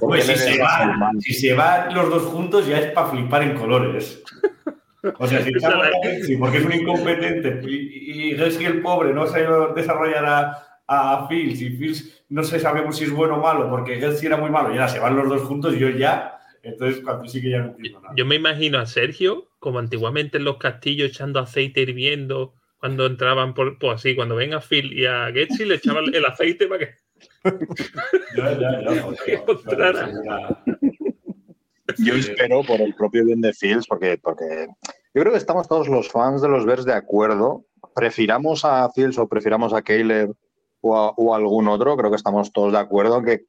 Hombre, 0.01 0.23
si 0.23 0.35
se, 0.37 0.51
dejas 0.51 0.83
el 0.83 0.88
va, 0.91 0.97
mal? 0.97 1.21
si 1.21 1.33
se 1.33 1.55
van 1.55 1.95
los 1.95 2.11
dos 2.11 2.23
juntos 2.25 2.67
ya 2.67 2.79
es 2.79 2.93
para 2.93 3.09
flipar 3.09 3.43
en 3.43 3.55
colores. 3.57 4.23
O 5.19 5.27
sea, 5.29 5.43
si 5.43 5.53
Getsy 6.03 6.37
porque 6.37 6.59
es 6.59 6.64
un 6.64 6.73
incompetente 6.73 7.61
y, 7.69 8.31
y 8.33 8.37
Getsy 8.37 8.64
el 8.64 8.83
pobre 8.83 9.14
no 9.14 9.27
se 9.27 9.47
desarrollará 9.77 10.67
a 10.88 11.29
Fields 11.29 11.61
y 11.61 11.70
Fields 11.70 12.24
no 12.31 12.42
sé 12.42 12.59
sabemos 12.59 12.96
si 12.96 13.05
es 13.05 13.12
bueno 13.12 13.37
o 13.37 13.42
malo 13.42 13.70
porque 13.70 14.01
Getsy 14.01 14.27
era 14.27 14.37
muy 14.37 14.51
malo 14.51 14.70
y 14.70 14.72
ahora 14.72 14.88
se 14.88 14.98
van 14.98 15.16
los 15.16 15.29
dos 15.29 15.42
juntos 15.42 15.77
yo 15.77 15.90
ya, 15.90 16.38
entonces 16.62 17.03
cuando 17.05 17.29
sí 17.29 17.40
que 17.40 17.51
ya 17.51 17.59
no 17.59 17.66
entiendo 17.68 18.01
nada. 18.01 18.14
yo 18.16 18.27
me 18.27 18.35
imagino 18.35 18.79
a 18.79 18.87
Sergio 18.87 19.48
como 19.59 19.79
antiguamente 19.79 20.38
en 20.38 20.44
los 20.44 20.57
castillos 20.57 21.11
echando 21.11 21.40
aceite 21.40 21.83
hirviendo 21.83 22.55
cuando 22.79 23.07
entraban 23.07 23.55
por 23.55 23.79
pues 23.79 23.96
así, 23.96 24.16
cuando 24.16 24.37
ven 24.37 24.55
a 24.55 24.61
Phil 24.61 24.92
y 24.92 25.05
a 25.07 25.31
Getsi 25.33 25.64
le 25.64 25.77
echaban 25.77 26.05
el 26.12 26.24
aceite 26.24 26.66
para 26.66 26.87
que 26.87 26.94
Ya, 28.37 28.59
ya, 28.59 28.81
ya, 28.83 30.62
Yo 31.98 32.14
espero 32.14 32.62
por 32.62 32.81
el 32.81 32.94
propio 32.94 33.24
bien 33.24 33.40
de 33.40 33.53
Fields, 33.53 33.87
porque, 33.87 34.18
porque 34.22 34.68
yo 35.14 35.22
creo 35.22 35.33
que 35.33 35.38
estamos 35.38 35.66
todos 35.66 35.88
los 35.88 36.09
fans 36.09 36.42
de 36.42 36.48
los 36.48 36.66
Bears 36.66 36.85
de 36.85 36.92
acuerdo. 36.92 37.64
Prefiramos 37.94 38.64
a 38.64 38.88
Fields 38.92 39.18
o 39.18 39.27
prefiramos 39.27 39.72
a 39.72 39.83
Caleb 39.83 40.35
o 40.81 40.97
a, 40.97 41.11
o 41.11 41.35
a 41.35 41.37
algún 41.37 41.69
otro, 41.69 41.97
creo 41.97 42.11
que 42.11 42.17
estamos 42.17 42.53
todos 42.53 42.73
de 42.73 42.79
acuerdo 42.79 43.23
que 43.23 43.47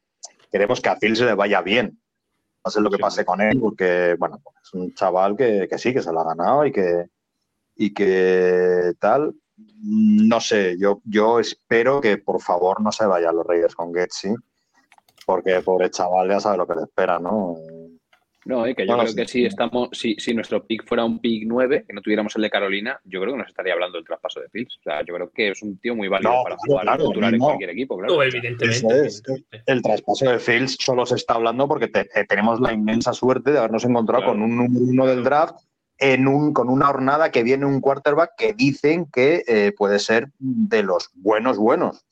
queremos 0.52 0.82
que 0.82 0.90
a 0.90 0.96
Fields 0.96 1.22
le 1.22 1.36
vaya 1.36 1.62
bien. 1.62 2.00
Pase 2.62 2.82
lo 2.82 2.90
que 2.90 2.98
pase 2.98 3.24
con 3.24 3.40
él, 3.42 3.60
porque 3.60 4.16
bueno, 4.20 4.42
es 4.62 4.74
un 4.74 4.94
chaval 4.94 5.38
que, 5.38 5.68
que 5.70 5.78
sí, 5.78 5.94
que 5.94 6.02
se 6.02 6.12
lo 6.12 6.20
ha 6.20 6.26
ganado 6.26 6.66
y 6.66 6.72
que, 6.72 7.06
y 7.76 7.94
que 7.94 8.94
tal. 9.00 9.34
No 9.82 10.42
sé, 10.42 10.78
yo, 10.78 11.02
yo 11.06 11.40
espero 11.40 12.02
que 12.02 12.18
por 12.18 12.42
favor 12.42 12.82
no 12.82 12.92
se 12.92 13.06
vayan 13.06 13.36
los 13.36 13.46
Raiders 13.46 13.76
con 13.76 13.94
Getsy, 13.94 14.34
porque 15.26 15.62
pobre 15.62 15.90
chaval 15.90 16.30
ya 16.30 16.40
sabe 16.40 16.58
lo 16.58 16.68
que 16.68 16.76
le 16.76 16.84
espera, 16.84 17.20
¿no? 17.20 17.56
No, 18.50 18.66
eh, 18.66 18.74
que 18.76 18.84
yo 18.86 18.96
Bueno, 18.96 19.04
creo 19.04 19.12
sí. 19.14 19.16
que 19.22 19.28
si 19.28 19.46
estamos, 19.46 19.90
si, 19.94 20.16
si 20.16 20.34
nuestro 20.34 20.66
pick 20.66 20.86
fuera 20.86 21.06
un 21.06 21.20
pick 21.20 21.44
9, 21.48 21.86
que 21.88 21.94
no 21.94 22.02
tuviéramos 22.02 22.36
el 22.36 22.42
de 22.42 22.50
Carolina, 22.50 23.00
yo 23.06 23.22
creo 23.22 23.34
que 23.34 23.40
nos 23.40 23.48
estaría 23.48 23.74
hablando 23.74 23.98
del 23.98 24.06
traspaso 24.06 24.40
de 24.40 24.50
Fields. 24.50 24.78
O 24.80 24.82
sea, 24.84 25.06
yo 25.06 25.14
creo 25.14 25.32
que 25.32 25.50
es 25.52 25.62
un 25.62 25.78
tío 25.78 25.96
muy 25.96 26.08
válido 26.08 26.32
No, 26.32 26.44
para 26.44 26.58
jugar 26.58 26.84
claro, 26.84 27.08
titular 27.10 27.34
en 27.34 27.40
cualquier 27.40 27.70
equipo, 27.70 27.98
claro. 27.98 28.16
No, 28.16 28.24
evidentemente. 28.24 29.06
Es. 29.06 29.24
el 29.68 29.82
traspaso 29.82 30.30
de 30.30 30.40
Fields 30.40 30.78
solo 30.80 31.06
se 31.06 31.16
está 31.16 31.36
hablando 31.36 31.68
porque 31.68 31.88
te- 31.88 32.10
eh, 32.16 32.26
tenemos 32.28 32.60
la 32.60 32.74
inmensa 32.74 33.14
suerte 33.14 33.52
de 33.52 33.60
habernos 33.60 33.86
encontrado 33.86 34.24
Claro. 34.24 34.34
con 34.34 34.42
un 34.44 34.58
número 34.58 34.86
uno 34.86 35.06
del 35.06 35.24
draft 35.24 35.56
en 36.00 36.28
un, 36.28 36.54
con 36.54 36.70
una 36.70 36.88
jornada 36.88 37.30
que 37.30 37.44
viene 37.44 37.66
un 37.66 37.82
quarterback 37.82 38.32
que 38.38 38.54
dicen 38.54 39.06
que 39.12 39.44
eh, 39.48 39.74
puede 39.78 40.00
ser 40.00 40.30
de 40.40 40.82
los 40.82 41.10
buenos 41.14 41.58
buenos. 41.58 42.06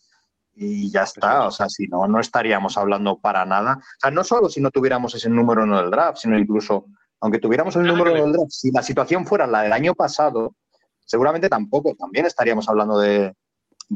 Y 0.57 0.91
ya 0.91 1.03
está. 1.03 1.47
O 1.47 1.51
sea, 1.51 1.69
si 1.69 1.87
no, 1.87 2.07
no 2.07 2.19
estaríamos 2.19 2.77
hablando 2.77 3.19
para 3.19 3.45
nada. 3.45 3.77
O 3.79 3.99
sea, 4.01 4.11
no 4.11 4.23
solo 4.23 4.49
si 4.49 4.59
no 4.59 4.71
tuviéramos 4.71 5.13
ese 5.13 5.29
número 5.29 5.63
en 5.63 5.73
el 5.73 5.91
draft, 5.91 6.19
sino 6.19 6.37
incluso, 6.37 6.85
aunque 7.21 7.39
tuviéramos 7.39 7.75
el 7.75 7.83
número 7.83 8.15
en 8.15 8.23
el 8.23 8.31
draft, 8.33 8.49
si 8.49 8.71
la 8.71 8.81
situación 8.81 9.25
fuera 9.25 9.45
la 9.45 9.61
del 9.61 9.73
año 9.73 9.93
pasado, 9.93 10.55
seguramente 11.05 11.47
tampoco, 11.47 11.95
también 11.95 12.25
estaríamos 12.25 12.67
hablando 12.67 12.99
de, 12.99 13.33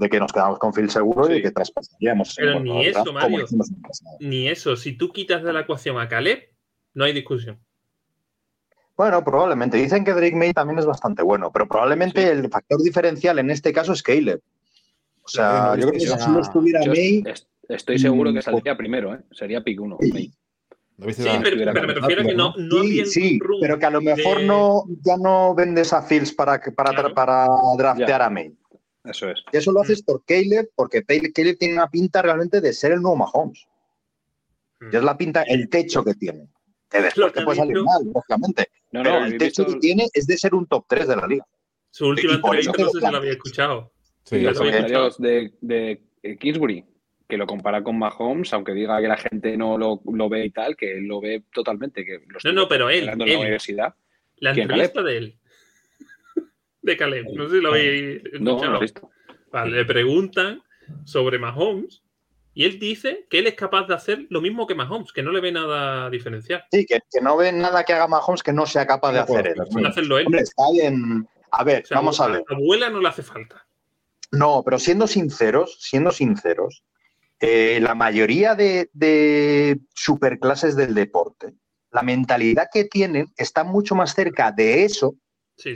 que 0.09 0.19
nos 0.19 0.31
quedamos 0.31 0.59
con 0.59 0.71
Phil 0.71 0.89
seguro 0.89 1.33
y 1.33 1.41
que 1.41 1.51
traspasaríamos. 1.51 2.35
Pero 2.37 2.59
ni 2.59 2.85
eso, 2.85 3.11
Mario. 3.11 3.45
Ni 4.19 4.47
eso. 4.47 4.75
Si 4.75 4.93
tú 4.93 5.11
quitas 5.11 5.43
de 5.43 5.53
la 5.53 5.61
ecuación 5.61 5.99
a 5.99 6.07
Caleb, 6.07 6.43
no 6.93 7.05
hay 7.05 7.13
discusión. 7.13 7.59
Bueno, 8.95 9.23
probablemente. 9.23 9.77
Dicen 9.77 10.05
que 10.05 10.13
Drake 10.13 10.35
May 10.35 10.53
también 10.53 10.77
es 10.77 10.85
bastante 10.85 11.23
bueno, 11.23 11.51
pero 11.51 11.67
probablemente 11.67 12.29
el 12.29 12.49
factor 12.49 12.83
diferencial 12.83 13.39
en 13.39 13.49
este 13.49 13.73
caso 13.73 13.93
es 13.93 14.03
Caleb. 14.03 14.41
O 15.23 15.27
sea, 15.27 15.75
yo 15.75 15.89
creo 15.89 15.93
que 15.93 15.99
si 15.99 16.29
no 16.29 16.39
estuviera 16.39 16.81
May. 16.85 17.23
Estoy 17.69 17.99
seguro 17.99 18.33
que 18.33 18.39
mm, 18.39 18.41
saldría 18.41 18.75
primero, 18.75 19.13
¿eh? 19.13 19.19
Sería 19.31 19.63
pick 19.63 19.79
1. 19.79 19.97
Sí, 20.01 21.29
pero, 21.41 21.73
me 21.73 21.81
refiero 21.81 22.21
a 22.21 22.25
que 22.25 22.35
no, 22.35 22.53
no 22.57 22.83
sí, 22.83 23.05
sí 23.05 23.39
pero 23.59 23.79
que 23.79 23.85
a 23.85 23.89
lo 23.89 24.01
mejor 24.01 24.43
no, 24.43 24.83
ya 25.03 25.17
no 25.17 25.55
vendes 25.55 25.93
a 25.93 26.03
Fields 26.03 26.31
para, 26.33 26.61
para, 26.75 27.13
para 27.13 27.47
draftear 27.77 28.21
a 28.21 28.29
May. 28.29 28.53
Eso 29.03 29.29
es. 29.29 29.43
Y 29.51 29.57
eso 29.57 29.71
lo 29.71 29.81
haces 29.81 30.03
por 30.03 30.23
Caleb, 30.25 30.69
porque 30.75 31.03
Caleb 31.03 31.57
tiene 31.57 31.73
una 31.73 31.89
pinta 31.89 32.21
realmente 32.21 32.61
de 32.61 32.71
ser 32.73 32.91
el 32.91 33.01
nuevo 33.01 33.17
Mahomes. 33.17 33.65
Y 34.91 34.95
es 34.95 35.03
la 35.03 35.17
pinta, 35.17 35.43
el 35.43 35.69
techo 35.69 36.03
que 36.03 36.13
tiene. 36.13 36.47
Que 36.89 37.01
después 37.01 37.33
te 37.33 37.43
puede 37.43 37.57
salir 37.57 37.81
mal, 37.81 38.03
lógicamente. 38.13 38.67
No, 38.91 39.01
pero 39.01 39.25
el 39.25 39.37
techo 39.37 39.65
que 39.65 39.75
tiene 39.75 40.07
es 40.13 40.27
de 40.27 40.37
ser 40.37 40.53
un 40.53 40.67
top 40.67 40.85
3 40.87 41.07
de 41.07 41.15
la 41.15 41.25
liga. 41.25 41.45
Su 41.89 42.07
última 42.07 42.33
entrevista 42.33 42.73
no 42.77 42.89
sé 42.89 42.99
si 42.99 43.11
lo 43.11 43.17
había 43.17 43.31
escuchado. 43.31 43.91
Sí, 44.23 44.41
los 44.41 44.57
comentarios 44.57 45.19
de, 45.19 45.51
de 45.61 46.01
Kingsbury, 46.39 46.85
que 47.27 47.37
lo 47.37 47.47
compara 47.47 47.81
con 47.81 47.97
Mahomes, 47.97 48.53
aunque 48.53 48.73
diga 48.73 49.01
que 49.01 49.07
la 49.07 49.17
gente 49.17 49.57
no 49.57 49.77
lo, 49.77 50.01
lo 50.05 50.29
ve 50.29 50.45
y 50.45 50.51
tal, 50.51 50.75
que 50.75 50.97
él 50.97 51.05
lo 51.05 51.21
ve 51.21 51.43
totalmente. 51.53 52.05
Que 52.05 52.19
no, 52.43 52.51
no, 52.51 52.67
pero 52.67 52.89
él. 52.89 53.09
En 53.09 53.17
la 53.17 53.25
universidad. 53.25 53.95
La 54.37 54.51
entrevista 54.51 55.01
de 55.01 55.17
él. 55.17 55.35
De 56.81 56.97
Caleb. 56.97 57.27
No 57.33 57.47
sé 57.47 57.55
si 57.57 57.61
lo 57.61 57.69
habéis 57.69 58.23
escuchado. 58.25 58.39
No, 58.39 58.63
no 58.63 58.71
lo 58.71 58.77
he 58.77 58.81
visto. 58.81 59.09
Vale, 59.51 59.77
le 59.77 59.85
preguntan 59.85 60.61
sobre 61.05 61.39
Mahomes 61.39 62.03
y 62.53 62.65
él 62.65 62.79
dice 62.79 63.27
que 63.29 63.39
él 63.39 63.47
es 63.47 63.53
capaz 63.53 63.87
de 63.87 63.93
hacer 63.93 64.25
lo 64.29 64.41
mismo 64.41 64.67
que 64.67 64.75
Mahomes, 64.75 65.13
que 65.13 65.23
no 65.23 65.31
le 65.31 65.39
ve 65.39 65.51
nada 65.51 66.09
diferencial. 66.09 66.63
Sí, 66.71 66.85
que, 66.85 66.99
no 67.21 67.37
ve 67.37 67.51
nada 67.51 67.83
que 67.83 67.93
haga 67.93 68.07
Mahomes 68.07 68.43
que 68.43 68.51
no 68.51 68.65
sea 68.65 68.85
capaz 68.85 69.13
de 69.13 69.19
hacer 69.19 69.47
él. 69.47 69.85
hacerlo 69.85 70.17
él. 70.17 70.27
está 70.33 70.63
bien. 70.73 71.27
A 71.51 71.63
ver, 71.63 71.83
vamos 71.91 72.19
a 72.19 72.27
ver. 72.27 72.43
A 72.47 72.53
la 72.53 72.57
abuela 72.57 72.89
no 72.89 72.99
le 72.99 73.07
hace 73.07 73.23
falta. 73.23 73.65
No, 74.31 74.63
pero 74.63 74.79
siendo 74.79 75.07
sinceros, 75.07 75.77
siendo 75.79 76.11
sinceros, 76.11 76.83
eh, 77.39 77.79
la 77.81 77.95
mayoría 77.95 78.55
de, 78.55 78.89
de 78.93 79.79
superclases 79.93 80.75
del 80.75 80.93
deporte, 80.93 81.53
la 81.91 82.01
mentalidad 82.01 82.69
que 82.71 82.85
tienen 82.85 83.27
está 83.37 83.63
mucho 83.63 83.95
más 83.95 84.13
cerca 84.13 84.51
de 84.51 84.85
eso 84.85 85.15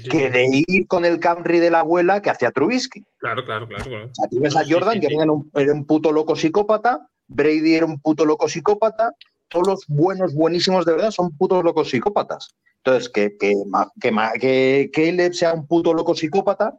que 0.10 0.30
de 0.30 0.64
ir 0.68 0.88
con 0.88 1.06
el 1.06 1.20
Camry 1.20 1.60
de 1.60 1.70
la 1.70 1.82
abuela 1.82 2.22
que 2.22 2.30
hacia 2.30 2.52
Trubisky. 2.52 3.04
Claro, 3.18 3.46
claro, 3.46 3.68
claro. 3.68 3.84
O 3.84 4.16
sea, 4.16 4.28
tú 4.30 4.40
ves 4.40 4.56
a 4.56 4.64
Jordan, 4.68 5.00
que 5.00 5.08
era 5.08 5.32
un, 5.32 5.52
un, 5.54 5.86
puto 5.86 6.12
loco 6.12 6.36
psicópata, 6.36 7.08
Brady 7.28 7.76
era 7.76 7.86
un 7.86 8.00
puto 8.00 8.26
loco 8.26 8.48
psicópata, 8.48 9.12
todos 9.48 9.68
los 9.68 9.86
buenos, 9.88 10.34
buenísimos 10.34 10.86
de 10.86 10.94
verdad 10.94 11.12
son 11.12 11.36
putos 11.38 11.64
locos 11.64 11.90
psicópatas. 11.90 12.56
Entonces, 12.78 13.10
que, 13.10 13.38
que, 13.38 13.56
que, 14.00 14.12
que 14.40 14.92
Caleb 14.94 15.34
sea 15.34 15.54
un 15.54 15.68
puto 15.68 15.94
loco 15.94 16.16
psicópata, 16.16 16.78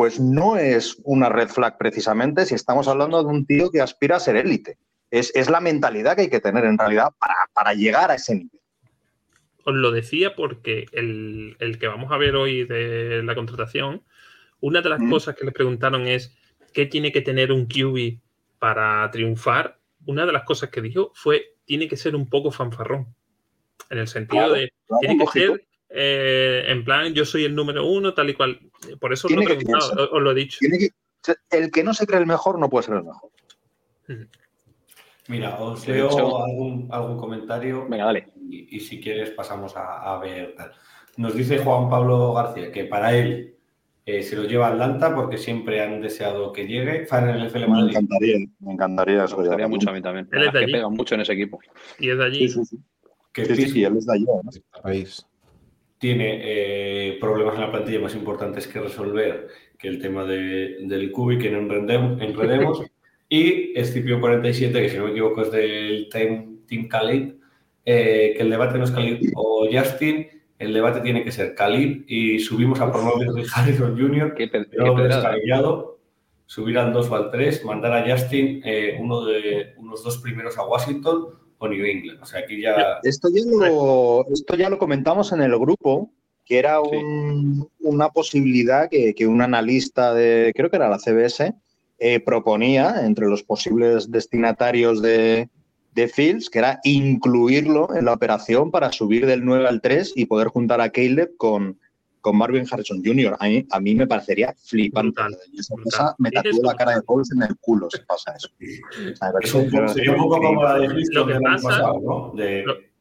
pues 0.00 0.18
no 0.18 0.56
es 0.56 0.96
una 1.04 1.28
red 1.28 1.48
flag 1.48 1.76
precisamente 1.76 2.46
si 2.46 2.54
estamos 2.54 2.88
hablando 2.88 3.22
de 3.22 3.28
un 3.28 3.44
tío 3.44 3.70
que 3.70 3.82
aspira 3.82 4.16
a 4.16 4.20
ser 4.20 4.36
élite. 4.36 4.78
Es, 5.10 5.30
es, 5.34 5.50
la 5.50 5.60
mentalidad 5.60 6.16
que 6.16 6.22
hay 6.22 6.30
que 6.30 6.40
tener 6.40 6.64
en 6.64 6.78
realidad 6.78 7.10
para, 7.18 7.34
para 7.52 7.74
llegar 7.74 8.10
a 8.10 8.14
ese 8.14 8.34
nivel 8.34 8.60
os 9.62 9.74
lo 9.74 9.90
decía 9.90 10.34
porque 10.34 10.86
el, 10.92 11.76
que 11.78 11.86
vamos 11.86 12.10
a 12.12 12.16
ver 12.16 12.34
hoy 12.34 12.64
de 12.64 13.22
la 13.22 13.34
contratación, 13.34 14.02
una 14.60 14.80
de 14.80 14.88
las 14.88 15.00
mm. 15.00 15.10
cosas 15.10 15.36
que 15.36 15.44
le 15.44 15.52
preguntaron 15.52 16.06
es 16.06 16.34
qué 16.72 16.86
tiene 16.86 17.12
que 17.12 17.20
tener 17.20 17.52
un 17.52 17.66
QB 17.66 18.20
para 18.58 19.10
triunfar. 19.10 19.78
Una 20.06 20.24
de 20.24 20.32
las 20.32 20.44
cosas 20.44 20.70
que 20.70 20.80
dijo 20.80 21.12
fue 21.14 21.56
tiene 21.66 21.88
que 21.88 21.98
ser 21.98 22.16
un 22.16 22.30
poco 22.30 22.50
fanfarrón. 22.50 23.14
En 23.90 23.98
el 23.98 24.08
sentido 24.08 24.50
de 24.54 24.72
tiene 25.00 25.18
que 25.18 25.26
ser 25.26 25.66
eh, 25.90 26.64
en 26.68 26.84
plan 26.84 27.12
yo 27.12 27.24
soy 27.24 27.44
el 27.44 27.54
número 27.54 27.86
uno, 27.86 28.14
tal 28.14 28.30
y 28.30 28.34
cual. 28.34 28.58
Por 29.00 29.12
eso 29.12 29.28
lo 29.28 29.42
he 29.42 29.44
preguntado, 29.44 30.10
os, 30.12 30.22
lo 30.22 30.30
he 30.30 30.34
dicho. 30.34 30.58
el 31.50 31.70
que 31.70 31.84
no 31.84 31.94
se 31.94 32.06
cree 32.06 32.20
el 32.20 32.26
mejor 32.26 32.58
no 32.58 32.70
puede 32.70 32.86
ser 32.86 32.96
el 32.96 33.04
mejor. 33.04 33.30
Mira, 35.28 35.60
os 35.60 35.86
leo 35.86 36.44
algún, 36.44 36.88
algún 36.90 37.18
comentario. 37.18 37.86
Venga, 37.88 38.06
dale 38.06 38.28
y, 38.50 38.80
si 38.80 39.00
quieres 39.00 39.30
pasamos 39.30 39.74
a, 39.76 40.18
ver. 40.18 40.54
Nos 41.16 41.34
dice 41.34 41.58
Juan 41.58 41.88
Pablo 41.88 42.32
García 42.34 42.72
que 42.72 42.84
para 42.84 43.16
él 43.16 43.54
eh, 44.06 44.22
se 44.22 44.36
lo 44.36 44.44
lleva 44.44 44.68
Atlanta 44.68 45.14
porque 45.14 45.38
siempre 45.38 45.82
han 45.82 46.00
deseado 46.00 46.52
que 46.52 46.66
llegue. 46.66 47.06
Me 47.10 47.80
encantaría, 47.80 48.38
me 48.60 48.72
encantaría. 48.72 49.24
Me 49.26 49.34
gustaría 49.34 49.68
mucho 49.68 49.90
a 49.90 49.92
mí 49.92 50.02
también. 50.02 50.28
Él 50.32 50.44
es 50.44 50.52
de 50.52 50.58
allí. 50.58 50.66
Que 50.66 50.72
pega 50.72 50.88
mucho 50.88 51.14
en 51.14 51.20
ese 51.22 51.32
equipo. 51.32 51.60
Y 51.98 52.10
es 52.10 52.18
de 52.18 52.24
allí. 52.24 52.48
Sí, 52.48 52.64
sí, 52.64 52.78
Que 53.32 53.44
sí, 53.44 53.84
él 53.84 53.96
es 53.96 54.06
de 54.06 54.12
allí. 54.12 55.06
Tiene 56.00 56.40
eh, 56.42 57.18
problemas 57.20 57.54
en 57.54 57.60
la 57.60 57.70
plantilla 57.70 58.00
más 58.00 58.14
importantes 58.16 58.66
que 58.66 58.80
resolver 58.80 59.48
que 59.78 59.86
el 59.86 60.00
tema 60.00 60.24
de, 60.24 60.78
del 60.86 61.12
cubi 61.12 61.38
que 61.38 61.50
no 61.50 61.58
enredemos. 61.60 62.82
y 63.28 63.74
Escipio47, 63.74 64.72
que 64.72 64.88
si 64.88 64.96
no 64.96 65.04
me 65.04 65.10
equivoco 65.10 65.42
es 65.42 65.52
del 65.52 66.08
Team, 66.10 66.64
team 66.66 66.88
Khalid, 66.88 67.34
eh, 67.84 68.34
que 68.36 68.42
el 68.42 68.50
debate 68.50 68.78
no 68.78 68.84
es 68.84 68.90
Khalid 68.90 69.30
o 69.36 69.68
Justin, 69.70 70.26
el 70.58 70.74
debate 70.74 71.00
tiene 71.00 71.22
que 71.22 71.32
ser 71.32 71.54
Khalid 71.54 72.04
y 72.06 72.38
subimos 72.38 72.80
a 72.80 72.90
promover 72.90 73.28
de 73.28 73.46
Harrison 73.54 73.98
Jr. 73.98 74.34
Qué, 74.34 74.50
subir 76.50 76.78
al 76.78 76.92
2 76.92 77.10
o 77.10 77.14
al 77.14 77.30
3, 77.30 77.64
mandar 77.64 77.92
a 77.92 78.10
Justin 78.10 78.60
eh, 78.64 78.96
uno 78.98 79.24
de 79.24 79.74
unos 79.76 80.02
dos 80.02 80.18
primeros 80.18 80.58
a 80.58 80.64
Washington 80.64 81.28
o 81.60 81.68
New 81.68 81.84
England. 81.84 82.22
O 82.22 82.26
sea, 82.26 82.40
aquí 82.40 82.60
ya... 82.60 82.98
Esto 83.02 83.28
ya 83.32 83.42
lo, 83.44 84.26
esto 84.32 84.56
ya 84.56 84.70
lo 84.70 84.78
comentamos 84.78 85.32
en 85.32 85.42
el 85.42 85.56
grupo, 85.58 86.10
que 86.44 86.58
era 86.58 86.78
una 87.80 88.08
posibilidad 88.08 88.88
que, 88.88 89.26
un 89.26 89.42
analista 89.42 90.14
de, 90.14 90.52
creo 90.56 90.70
que 90.70 90.76
era 90.76 90.88
la 90.88 90.98
CBS, 90.98 91.54
eh, 91.98 92.20
proponía 92.20 93.04
entre 93.04 93.26
los 93.26 93.42
posibles 93.42 94.10
destinatarios 94.10 95.02
de, 95.02 95.50
de 95.94 96.08
Fields, 96.08 96.48
que 96.48 96.60
era 96.60 96.80
incluirlo 96.82 97.94
en 97.94 98.06
la 98.06 98.14
operación 98.14 98.70
para 98.70 98.90
subir 98.90 99.26
del 99.26 99.44
9 99.44 99.68
al 99.68 99.82
3 99.82 100.14
y 100.16 100.24
poder 100.24 100.48
juntar 100.48 100.80
a 100.80 100.90
Caleb 100.90 101.36
con, 101.36 101.78
con 102.20 102.36
Marvin 102.36 102.66
Harrison 102.70 103.02
Jr. 103.04 103.36
A 103.38 103.48
mí, 103.48 103.66
a 103.70 103.80
mí 103.80 103.94
me 103.94 104.06
parecería 104.06 104.54
flipante. 104.58 105.22
Esa 105.56 106.14
me 106.18 106.30
tatuó 106.30 106.62
la 106.62 106.74
cara 106.74 106.94
de 106.96 107.02
Pauls 107.02 107.32
en 107.32 107.42
el 107.42 107.56
culo 107.60 107.88
si 107.90 108.00
pasa 108.02 108.34
eso. 108.36 108.48
sería 109.92 110.12
un 110.12 110.18
poco 110.18 110.40
como 110.40 110.62
la 110.62 110.78
de 110.78 111.04
lo 111.12 111.26
que 111.26 111.40
pasa, 111.40 111.78
¿no? 112.02 112.32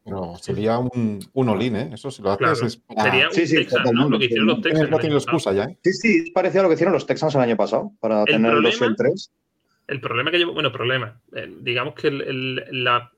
No, 0.06 0.36
sería 0.38 0.80
un, 0.80 1.20
un 1.34 1.50
olín, 1.50 1.76
¿eh? 1.76 1.92
Eso 1.94 2.10
si 2.10 2.24
lo 2.24 2.32
haces 2.32 2.62
es 2.64 2.84
Sería 3.04 3.28
un 3.28 3.34
sí, 3.34 3.46
sí, 3.46 3.58
Texas, 3.58 3.92
¿no? 3.94 4.10
Lo 4.10 4.18
que 4.18 4.26
hicieron 4.26 4.48
los 4.48 4.62
Texans. 4.62 4.90
No 4.90 4.98
tiene 4.98 5.16
excusa 5.16 5.54
ya, 5.54 5.66
¿eh? 5.66 5.78
Sí, 5.84 5.94
sí, 5.94 6.24
es 6.26 6.32
parecido 6.32 6.62
a 6.62 6.64
lo 6.64 6.70
que 6.70 6.76
hicieron 6.76 6.94
los 6.94 7.06
Texans 7.06 7.36
el 7.36 7.42
año 7.42 7.56
pasado, 7.56 7.92
para 8.00 8.26
tener 8.26 8.54
el 8.54 8.64
2 8.64 8.82
y 8.82 8.84
el 8.86 8.96
3. 8.96 9.32
El 9.88 10.02
problema 10.02 10.32
que 10.32 10.38
llevo, 10.38 10.54
bueno, 10.54 10.72
problema, 10.72 11.20
eh, 11.36 11.52
digamos 11.62 11.94
que 11.96 12.08
el, 12.08 12.84
la, 12.84 13.12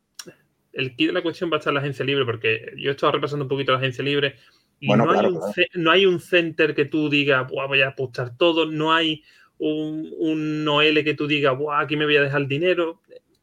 el 0.74 0.96
kit 0.96 1.08
de 1.08 1.14
la 1.14 1.22
cuestión 1.22 1.50
va 1.52 1.56
a 1.56 1.60
estar 1.60 1.72
en 1.72 1.76
la 1.76 1.82
agencia 1.82 2.04
libre, 2.04 2.26
porque 2.26 2.74
yo 2.78 2.90
he 2.90 2.94
estado 2.94 3.14
repasando 3.14 3.46
un 3.46 3.50
poquito 3.50 3.72
la 3.72 3.78
agencia 3.78 4.04
libre 4.04 4.36
y 4.82 4.88
no, 4.88 5.12
hay 5.12 5.26
un, 5.28 5.40
no, 5.76 5.92
hay 5.92 6.06
un, 6.08 6.20
center 6.20 6.74
que 6.74 6.86
tú 6.86 7.08
digas, 7.08 7.48
voy 7.50 7.82
a 7.82 7.90
apostar 7.90 8.36
todo, 8.36 8.66
no 8.66 8.92
hay 8.92 9.24
un, 9.60 10.12
un 10.18 10.66
Noel 10.66 11.04
que 11.04 11.14
tú 11.14 11.28
digas, 11.28 11.56
aquí 11.78 11.96
me 11.96 12.06
voy 12.06 12.18
a 12.18 12.24
dejar 12.24 12.42
el 12.42 12.48
dinero. 12.48 13.00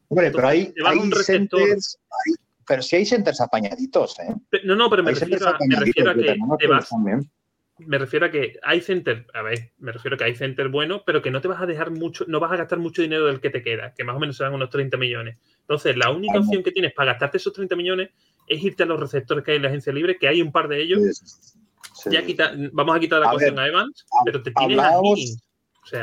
Hombre, 0.09 0.31
pero 0.31 0.47
hay, 0.47 0.73
hay 0.85 1.11
centers, 1.23 1.97
pero 2.67 2.81
si 2.81 2.97
hay 2.97 3.05
centers 3.05 3.39
apañaditos, 3.39 4.19
¿eh? 4.19 4.35
No, 4.65 4.75
no, 4.75 4.89
pero 4.89 5.01
me 5.01 5.11
refiero, 5.11 5.47
a, 5.47 5.57
me 5.65 5.75
refiero 5.77 6.11
a 6.11 6.13
que 6.13 6.37
te 6.59 6.67
vas, 6.67 6.89
me 7.79 7.97
refiero 7.97 8.25
a 8.25 8.31
que 8.31 8.59
hay 8.61 8.81
center, 8.81 9.25
a 9.33 9.41
ver, 9.41 9.71
me 9.77 9.93
refiero 9.93 10.15
a 10.15 10.17
que 10.17 10.25
hay 10.25 10.35
center 10.35 10.67
bueno, 10.67 11.03
pero 11.05 11.21
que 11.21 11.31
no 11.31 11.39
te 11.39 11.47
vas 11.47 11.61
a 11.61 11.65
dejar 11.65 11.91
mucho, 11.91 12.25
no 12.27 12.41
vas 12.41 12.51
a 12.51 12.57
gastar 12.57 12.79
mucho 12.79 13.01
dinero 13.01 13.27
del 13.27 13.39
que 13.39 13.49
te 13.49 13.61
queda, 13.61 13.93
que 13.93 14.03
más 14.03 14.17
o 14.17 14.19
menos 14.19 14.35
serán 14.35 14.53
unos 14.53 14.69
30 14.69 14.97
millones. 14.97 15.37
Entonces, 15.61 15.95
la 15.95 16.11
única 16.11 16.39
opción 16.39 16.63
que 16.63 16.71
tienes 16.71 16.93
para 16.93 17.13
gastarte 17.13 17.37
esos 17.37 17.53
30 17.53 17.75
millones 17.77 18.09
es 18.49 18.63
irte 18.63 18.83
a 18.83 18.85
los 18.85 18.99
receptores 18.99 19.43
que 19.45 19.51
hay 19.51 19.57
en 19.57 19.63
la 19.63 19.69
agencia 19.69 19.93
libre, 19.93 20.17
que 20.17 20.27
hay 20.27 20.41
un 20.41 20.51
par 20.51 20.67
de 20.67 20.81
ellos. 20.81 20.99
Ya 22.09 22.25
quita, 22.25 22.53
vamos 22.71 22.95
a 22.95 22.99
quitar 22.99 23.19
la 23.19 23.29
cuestión 23.31 23.59
a 23.59 23.67
Evans, 23.67 24.05
pero 24.25 24.41
te 24.41 24.51
tienes 24.51 24.79
a 24.79 24.99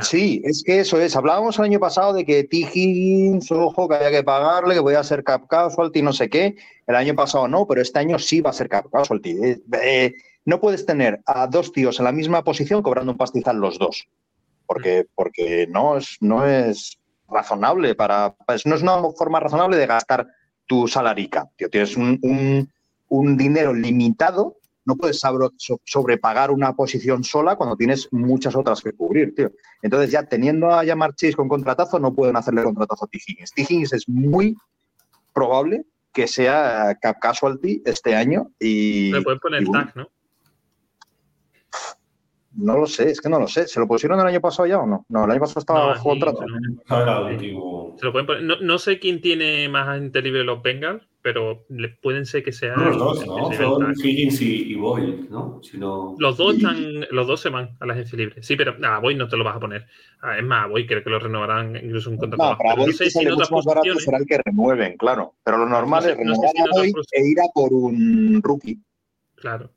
sí, 0.03 0.43
es 0.45 0.63
que 0.65 0.81
eso 0.81 1.01
es. 1.01 1.17
Hablábamos 1.17 1.59
el 1.59 1.67
año 1.67 1.81
pasado 1.81 2.13
de 2.13 2.25
que 2.25 2.45
T. 2.45 2.57
Higgins, 2.57 3.51
ojo, 3.51 3.89
que 3.89 3.97
había 3.97 4.11
que 4.11 4.25
pagarle, 4.25 4.75
que 4.75 4.81
voy 4.81 4.95
a 4.95 5.03
ser 5.03 5.25
cap 5.25 5.47
casualty, 5.49 6.03
no 6.03 6.13
sé 6.13 6.29
qué. 6.29 6.57
El 6.87 6.97
año 6.97 7.15
pasado 7.15 7.49
no, 7.49 7.67
pero 7.67 7.81
este 7.81 7.99
año 7.99 8.19
sí 8.19 8.41
va 8.41 8.51
a 8.51 8.55
ser 8.55 8.69
cap 8.69 8.87
casualty. 8.93 9.31
Eh, 9.31 9.61
eh, 9.83 10.15
no 10.45 10.61
puedes 10.61 10.87
tener 10.87 11.21
a 11.27 11.47
dos 11.47 11.73
tíos 11.73 11.99
en 11.99 12.05
la 12.05 12.13
misma 12.13 12.45
posición 12.45 12.83
cobrando 12.83 13.13
un 13.13 13.19
pastizal 13.19 13.57
los 13.57 13.79
dos. 13.79 14.07
Porque, 14.67 15.07
porque 15.15 15.67
no 15.69 15.97
es, 15.97 16.17
no 16.21 16.47
es, 16.47 16.99
razonable 17.29 17.95
para. 17.95 18.35
Pues 18.47 18.67
no 18.67 18.75
es 18.75 18.83
una 18.83 19.01
forma 19.17 19.41
razonable 19.41 19.77
de 19.77 19.87
gastar 19.87 20.27
tu 20.67 20.87
salarica. 20.89 21.49
Tío, 21.57 21.69
tienes 21.71 21.97
un, 21.97 22.69
dinero 23.37 23.73
limitado, 23.73 24.57
no 24.85 24.97
puedes 24.97 25.21
sobrepagar 25.85 26.51
una 26.51 26.75
posición 26.75 27.25
sola 27.25 27.57
cuando 27.57 27.77
tienes 27.77 28.09
muchas 28.13 28.55
otras 28.55 28.83
que 28.83 28.93
cubrir, 28.93 29.35
tío. 29.35 29.51
Entonces, 29.83 30.11
ya 30.11 30.25
teniendo 30.25 30.71
a 30.71 30.85
llamar 30.85 31.15
Chase 31.15 31.35
con 31.35 31.49
contratazo, 31.49 31.99
no 31.99 32.15
pueden 32.15 32.37
hacerle 32.37 32.63
contratazo 32.63 33.05
a 33.05 33.09
T. 33.09 33.19
Higgins. 33.27 33.53
T. 33.53 33.63
Higgins 33.63 33.93
es 33.93 34.09
muy 34.09 34.57
probable 35.33 35.85
que 36.13 36.27
sea 36.27 36.97
cap 37.01 37.19
casualty 37.21 37.83
este 37.85 38.15
año 38.15 38.51
y. 38.59 39.13
Le 39.13 39.23
pueden 39.23 39.41
poner 39.41 39.65
tag, 39.69 39.97
¿no? 39.97 40.09
No 42.57 42.79
lo 42.79 42.87
sé, 42.87 43.11
es 43.11 43.21
que 43.21 43.29
no 43.29 43.39
lo 43.39 43.47
sé. 43.47 43.69
¿Se 43.69 43.79
lo 43.79 43.87
pusieron 43.87 44.19
el 44.19 44.27
año 44.27 44.41
pasado 44.41 44.67
ya 44.67 44.79
o 44.79 44.87
no? 44.87 45.05
No, 45.09 45.25
el 45.25 45.31
año 45.31 45.41
pasado 45.41 45.61
estaba 45.61 45.87
bajo 45.87 46.09
contrato. 46.11 46.45
No, 48.63 48.79
sé 48.79 48.99
quién 48.99 49.21
tiene 49.21 49.69
más 49.69 49.89
agente 49.89 50.23
libre 50.23 50.43
los 50.43 50.63
Bengals, 50.63 51.07
pero 51.21 51.67
le 51.69 51.89
pueden 51.89 52.25
ser 52.25 52.43
que 52.43 52.53
sea. 52.53 52.75
los 52.77 52.99
dos, 52.99 53.27
¿no? 53.27 53.53
Son 53.53 53.95
Higgins 54.03 54.41
y, 54.41 54.75
Boyd, 54.75 55.29
¿no? 55.29 55.61
Los 56.19 56.37
dos 56.39 56.57
están, 56.57 57.07
los 57.11 57.27
dos 57.27 57.41
se 57.41 57.51
van 57.51 57.77
a 57.79 57.87
la 57.87 57.93
agencia 57.93 58.17
libre. 58.17 58.43
Sí, 58.43 58.57
pero 58.57 58.79
nada, 58.79 59.01
Boyd 59.01 59.17
no 59.17 59.29
te 59.29 59.37
lo 59.37 59.45
vas 59.45 59.57
a 59.57 59.61
poner. 59.61 59.87
Ah, 60.23 60.39
es 60.39 60.45
más, 60.45 60.69
Boyd 60.71 60.87
creo 60.87 61.05
que 61.05 61.11
lo 61.11 61.19
renovarán 61.19 61.77
incluso 61.77 62.11
un 62.11 62.17
contrato. 62.17 62.53
No, 62.53 62.59
para 62.59 62.75
Boyd 62.75 62.87
no 62.87 62.93
sé 62.95 63.11
si 63.11 63.27
mucho 63.27 63.55
más 63.55 63.65
barato 63.65 64.01
será 64.01 64.19
el 64.19 64.27
que 64.27 64.41
renueven, 64.45 64.97
claro. 64.97 65.35
Pero 65.45 65.59
lo 65.59 65.67
normal 65.67 66.09
es 66.09 66.17
renovar 66.17 66.51
a 66.57 66.79
Boyd 66.79 66.95
e 67.13 67.29
ir 67.29 67.41
a 67.41 67.45
por 67.53 67.73
un 67.73 68.41
rookie. 68.43 68.81
Claro. 69.35 69.71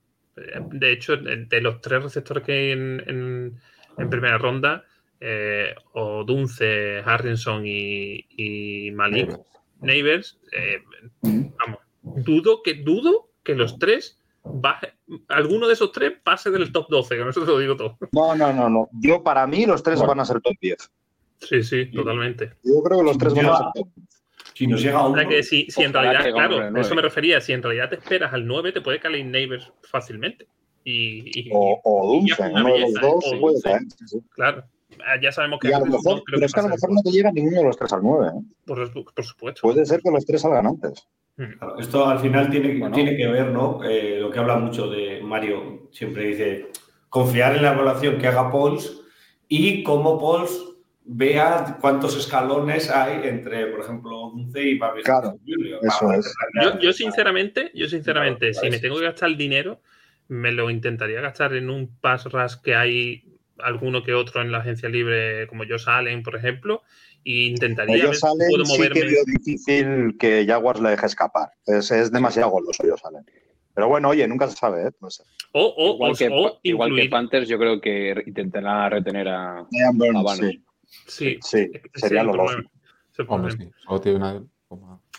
De 0.71 0.91
hecho, 0.91 1.17
de 1.17 1.61
los 1.61 1.81
tres 1.81 2.03
receptores 2.03 2.43
que 2.43 2.51
hay 2.51 2.71
en, 2.71 3.59
primera 4.09 4.37
ronda, 4.37 4.85
eh, 5.19 5.75
o 5.93 6.23
Dunce, 6.23 6.99
Harrison 7.05 7.63
y, 7.65 8.91
Malik 8.93 9.37
Neighbors, 9.81 10.39
eh, 10.51 10.83
vamos, 11.21 11.79
dudo 12.01 12.61
que, 12.63 12.75
dudo 12.75 13.29
que 13.43 13.55
los 13.55 13.77
tres 13.79 14.19
baje, 14.43 14.93
alguno 15.27 15.67
de 15.67 15.73
esos 15.73 15.91
tres 15.91 16.13
pase 16.23 16.49
del 16.51 16.71
top 16.71 16.87
12, 16.89 17.17
que 17.17 17.25
no 17.25 17.31
se 17.31 17.39
lo 17.41 17.59
digo 17.59 17.75
todo. 17.75 17.97
No, 18.11 18.35
no, 18.35 18.53
no, 18.53 18.69
no. 18.69 18.89
Yo 18.93 19.23
para 19.23 19.45
mí 19.47 19.65
los 19.65 19.83
tres 19.83 20.01
van 20.01 20.19
a 20.19 20.25
ser 20.25 20.41
top 20.41 20.55
10. 20.59 20.91
Sí, 21.39 21.63
sí, 21.63 21.91
totalmente. 21.91 22.53
Yo 22.63 22.81
creo 22.83 22.99
que 22.99 23.05
los 23.05 23.17
tres 23.17 23.33
van 23.33 23.45
a 23.47 23.57
ser 23.57 23.67
top 23.73 23.87
10. 23.95 24.18
Si 24.59 24.67
nos 24.67 24.81
llega 24.81 25.07
uno. 25.07 25.25
que 25.29 25.41
si, 25.41 25.67
en 25.77 25.93
realidad, 25.93 26.33
claro, 26.33 26.77
eso 26.77 26.93
me 26.93 27.01
refería. 27.01 27.39
Si 27.39 27.53
en 27.53 27.63
realidad 27.63 27.87
te 27.87 27.95
esperas 27.95 28.33
al 28.33 28.45
9, 28.45 28.73
te 28.73 28.81
puede 28.81 28.99
caer 28.99 29.25
Neighbors 29.25 29.71
fácilmente. 29.83 30.47
Y, 30.83 31.49
o, 31.53 31.79
o 31.81 32.13
Dunce, 32.13 32.43
uno 32.43 32.73
de 32.73 32.79
los 32.81 32.93
dos 32.95 33.23
puede 33.39 33.61
caer. 33.61 33.79
Claro. 34.31 34.65
Ah, 35.07 35.15
ya 35.21 35.31
sabemos 35.31 35.61
que. 35.61 35.73
A 35.73 35.79
lo 35.79 35.85
mejor, 35.85 36.21
pero 36.25 36.45
es 36.45 36.51
que 36.51 36.59
a 36.59 36.63
lo 36.63 36.69
mejor 36.69 36.91
no 36.91 37.01
te 37.01 37.09
llega 37.09 37.31
ninguno 37.31 37.59
de 37.59 37.63
los 37.67 37.77
tres 37.77 37.93
al 37.93 38.03
9. 38.03 38.27
¿eh? 38.27 38.41
Por, 38.65 39.13
por, 39.13 39.23
supuesto. 39.23 39.61
Puede 39.61 39.85
ser 39.85 40.01
que 40.01 40.11
los 40.11 40.25
tres 40.25 40.41
salgan 40.41 40.67
antes. 40.67 41.07
Hmm. 41.37 41.79
esto 41.79 42.05
al 42.05 42.19
final 42.19 42.49
tiene, 42.49 42.89
tiene 42.89 43.15
que 43.15 43.27
ver, 43.27 43.51
¿no? 43.51 43.81
Eh, 43.85 44.17
lo 44.19 44.29
que 44.29 44.39
habla 44.39 44.57
mucho 44.57 44.89
de 44.89 45.21
Mario, 45.21 45.87
siempre 45.93 46.25
dice, 46.25 46.67
confiar 47.07 47.55
en 47.55 47.61
la 47.61 47.71
evaluación 47.71 48.17
que 48.17 48.27
haga 48.27 48.51
Pauls 48.51 49.03
y 49.47 49.83
cómo 49.83 50.19
Pauls 50.19 50.68
vea 51.11 51.77
cuántos 51.81 52.15
escalones 52.15 52.89
hay 52.89 53.27
entre, 53.27 53.65
por 53.67 53.81
ejemplo, 53.81 54.31
Dunce 54.31 54.61
y 54.61 54.75
Papi 54.75 55.01
claro, 55.01 55.39
Eso 55.81 56.13
es. 56.13 56.33
Yo, 56.79 56.93
sinceramente, 56.93 57.71
yo 57.73 57.87
sinceramente, 57.87 58.53
si 58.53 58.69
me 58.69 58.77
tengo 58.77 58.99
que 58.99 59.05
gastar 59.05 59.29
el 59.29 59.37
dinero, 59.37 59.81
me 60.27 60.51
lo 60.51 60.69
intentaría 60.69 61.19
gastar 61.19 61.55
en 61.55 61.71
un 61.71 61.97
pass 61.99 62.25
rush 62.25 62.55
que 62.63 62.75
hay 62.75 63.23
alguno 63.57 64.03
que 64.03 64.13
otro 64.13 64.41
en 64.41 64.51
la 64.51 64.59
agencia 64.59 64.87
libre, 64.87 65.47
como 65.47 65.63
Josh 65.67 65.85
Allen, 65.87 66.21
por 66.21 66.35
ejemplo, 66.35 66.83
e 67.25 67.47
intentaría 67.47 68.05
ver 68.05 68.15
si 68.15 68.21
puedo 68.21 68.65
moverme. 68.65 69.01
Sí 69.01 69.07
que 69.07 69.31
difícil 69.31 70.17
que 70.19 70.45
Jaguars 70.47 70.79
le 70.79 70.91
deje 70.91 71.07
escapar. 71.07 71.49
Es, 71.65 71.89
es 71.89 72.11
demasiado 72.11 72.51
goloso 72.51 72.83
Josh 72.83 73.01
Allen. 73.03 73.25
Pero 73.73 73.87
bueno, 73.87 74.09
oye, 74.09 74.27
nunca 74.27 74.47
se 74.47 74.55
sabe, 74.55 74.87
¿eh? 74.87 74.91
O, 75.53 75.95
igual, 75.95 76.17
que, 76.17 76.29
igual 76.63 76.95
que 76.95 77.09
Panthers, 77.09 77.47
yo 77.47 77.57
creo 77.57 77.81
que 77.81 78.23
intentará 78.27 78.89
retener 78.89 79.27
a, 79.27 79.59
a 79.59 80.35
Sí, 80.35 80.63
sí, 81.07 81.39
sería 81.93 82.23
lo 82.23 82.33
lógico. 82.33 82.71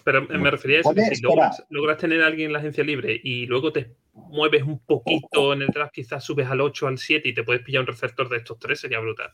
Pero 0.05 0.27
me 0.29 0.51
refería 0.51 0.79
a 0.79 0.81
eso, 0.81 0.95
que 0.95 1.15
si 1.15 1.23
logras, 1.23 1.99
tener 1.99 2.23
a 2.23 2.27
alguien 2.27 2.47
en 2.47 2.53
la 2.55 2.59
agencia 2.61 2.85
libre 2.85 3.21
y 3.23 3.47
luego 3.47 3.73
te 3.73 3.95
mueves 4.15 4.63
un 4.63 4.79
poquito 4.81 5.53
en 5.53 5.63
el 5.63 5.69
draft, 5.69 5.93
quizás 5.93 6.25
subes 6.25 6.49
al 6.49 6.61
8, 6.61 6.87
al 6.87 6.99
7 6.99 7.29
y 7.29 7.35
te 7.35 7.43
puedes 7.43 7.63
pillar 7.63 7.83
un 7.83 7.89
receptor 7.89 8.29
de 8.29 8.39
estos 8.39 8.59
tres, 8.59 8.81
sería 8.81 9.01
brutal, 9.01 9.33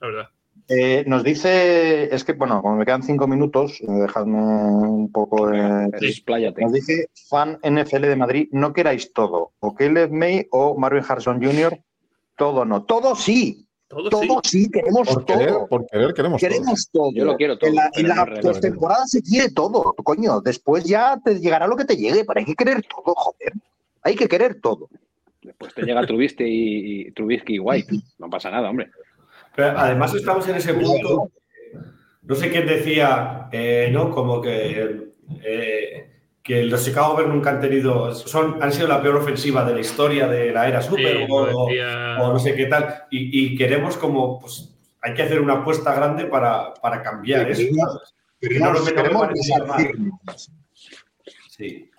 la 0.00 0.06
verdad. 0.06 0.30
Eh, 0.68 1.04
nos 1.06 1.24
dice, 1.24 2.14
es 2.14 2.24
que 2.24 2.32
bueno, 2.32 2.62
como 2.62 2.76
me 2.76 2.86
quedan 2.86 3.02
cinco 3.02 3.26
minutos, 3.26 3.80
eh, 3.80 3.86
dejadme 3.88 4.38
un 4.38 5.12
poco 5.12 5.48
de. 5.48 5.90
nos 6.58 6.72
dice 6.72 7.10
fan 7.28 7.58
NFL 7.62 8.02
de 8.02 8.16
Madrid, 8.16 8.48
no 8.52 8.72
queráis 8.72 9.12
todo, 9.12 9.52
o 9.58 9.74
Caleb 9.74 10.10
May 10.12 10.46
o 10.52 10.78
Marvin 10.78 11.04
Harrison 11.06 11.42
Jr., 11.42 11.78
todo 12.36 12.64
no, 12.64 12.84
todo 12.84 13.14
sí, 13.14 13.68
todo, 14.10 14.40
sí. 14.42 14.70
queremos 14.70 15.08
por 15.08 15.24
todo. 15.24 15.66
por 15.66 15.86
querer 15.86 16.14
queremos, 16.14 16.40
queremos 16.40 16.88
todo. 16.92 17.10
Yo 17.12 17.24
lo 17.24 17.36
quiero 17.36 17.58
todo. 17.58 17.70
En 17.70 17.76
la, 17.76 17.90
en 17.94 18.08
la 18.08 18.40
postemporada 18.40 19.06
se 19.06 19.22
quiere 19.22 19.50
todo, 19.50 19.94
coño. 20.04 20.40
Después 20.40 20.84
ya 20.84 21.20
te 21.24 21.38
llegará 21.40 21.66
lo 21.66 21.76
que 21.76 21.84
te 21.84 21.96
llegue, 21.96 22.24
pero 22.24 22.40
hay 22.40 22.46
que 22.46 22.54
querer 22.54 22.82
todo, 22.82 23.14
joder. 23.14 23.52
Hay 24.02 24.14
que 24.14 24.28
querer 24.28 24.60
todo. 24.60 24.88
Después 25.42 25.74
te 25.74 25.82
llega 25.82 26.06
Trubisky 26.06 26.44
y, 26.44 27.10
Trubisky 27.12 27.56
y 27.56 27.58
White. 27.58 27.94
No 28.18 28.30
pasa 28.30 28.50
nada, 28.50 28.70
hombre. 28.70 28.90
Pero 29.54 29.78
además 29.78 30.14
estamos 30.14 30.48
en 30.48 30.56
ese 30.56 30.74
punto. 30.74 31.30
No 32.22 32.34
sé 32.34 32.50
quién 32.50 32.66
decía, 32.66 33.48
eh, 33.52 33.90
¿no? 33.92 34.10
Como 34.10 34.40
que 34.40 35.12
eh, 35.42 36.13
que 36.44 36.62
los 36.62 36.84
Chicago 36.84 37.16
Bears 37.16 37.32
nunca 37.32 37.50
han 37.50 37.60
tenido, 37.60 38.14
son, 38.14 38.62
han 38.62 38.70
sido 38.70 38.86
la 38.86 39.02
peor 39.02 39.16
ofensiva 39.16 39.64
de 39.64 39.72
la 39.72 39.80
historia 39.80 40.28
de 40.28 40.52
la 40.52 40.68
era 40.68 40.82
Super 40.82 41.26
o, 41.30 41.70
no 42.18 42.38
sé 42.38 42.54
qué 42.54 42.66
tal, 42.66 43.04
y, 43.10 43.56
queremos 43.56 43.96
como, 43.96 44.38
pues 44.38 44.70
hay 45.00 45.14
que 45.14 45.22
hacer 45.22 45.40
una 45.40 45.54
apuesta 45.54 45.94
grande 45.94 46.26
para, 46.26 46.74
para 46.74 47.02
cambiar 47.02 47.50
eso. 47.50 47.62
Queremos, 48.38 48.92
queremos 48.92 49.28
sí. 51.48 51.90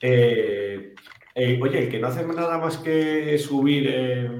Eh, 0.00 0.94
eh, 1.34 1.58
oye, 1.60 1.78
el 1.80 1.88
que 1.88 1.98
no 1.98 2.06
hace 2.06 2.24
nada 2.24 2.58
más 2.58 2.78
que 2.78 3.36
subir 3.38 4.30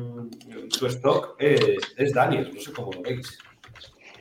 su 0.68 0.86
stock 0.86 1.34
es, 1.40 1.60
es 1.96 2.12
Daniel, 2.12 2.52
no 2.54 2.60
sé 2.60 2.72
cómo 2.72 2.92
lo 2.92 3.02
veis. 3.02 3.36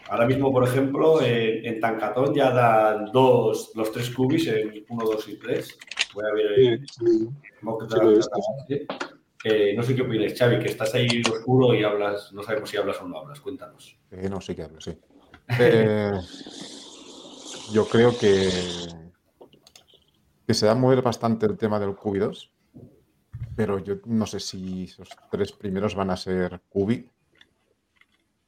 Ahora 0.09 0.25
mismo, 0.25 0.51
por 0.51 0.67
ejemplo, 0.67 1.21
en, 1.21 1.79
Tancatón 1.79 2.33
ya 2.33 2.51
dan 2.51 3.05
dos, 3.11 3.71
los 3.75 3.91
tres 3.91 4.09
cubis 4.09 4.47
en 4.47 4.85
1, 4.87 5.05
2 5.05 5.27
y 5.29 5.37
3. 5.37 5.77
Voy 6.13 6.25
a 6.25 6.33
ver 6.33 6.79
eh, 9.45 9.73
no 9.75 9.83
sé 9.83 9.93
qué 9.93 10.01
opinas, 10.01 10.33
Xavi, 10.37 10.59
que 10.59 10.69
estás 10.69 10.95
ahí 10.95 11.21
oscuro 11.29 11.73
y 11.73 11.83
hablas, 11.83 12.31
no 12.31 12.43
sabemos 12.43 12.69
si 12.69 12.77
hablas 12.77 13.01
o 13.01 13.07
no 13.07 13.17
hablas. 13.19 13.41
Cuéntanos. 13.41 13.97
no, 14.29 14.39
sí 14.39 14.55
que 14.55 14.63
hablo, 14.63 14.79
sí. 14.79 14.97
Eh, 15.59 16.13
yo 17.71 17.85
creo 17.85 18.17
que, 18.17 18.49
que 20.47 20.53
se 20.53 20.65
da 20.65 20.71
a 20.71 20.75
mover 20.75 21.01
bastante 21.01 21.45
el 21.45 21.57
tema 21.57 21.79
del 21.79 21.95
QB2, 21.95 22.49
pero 23.55 23.79
yo 23.79 23.95
no 24.05 24.25
sé 24.25 24.39
si 24.39 24.85
esos 24.85 25.09
tres 25.29 25.51
primeros 25.51 25.95
van 25.95 26.11
a 26.11 26.17
ser 26.17 26.61
QB 26.69 27.12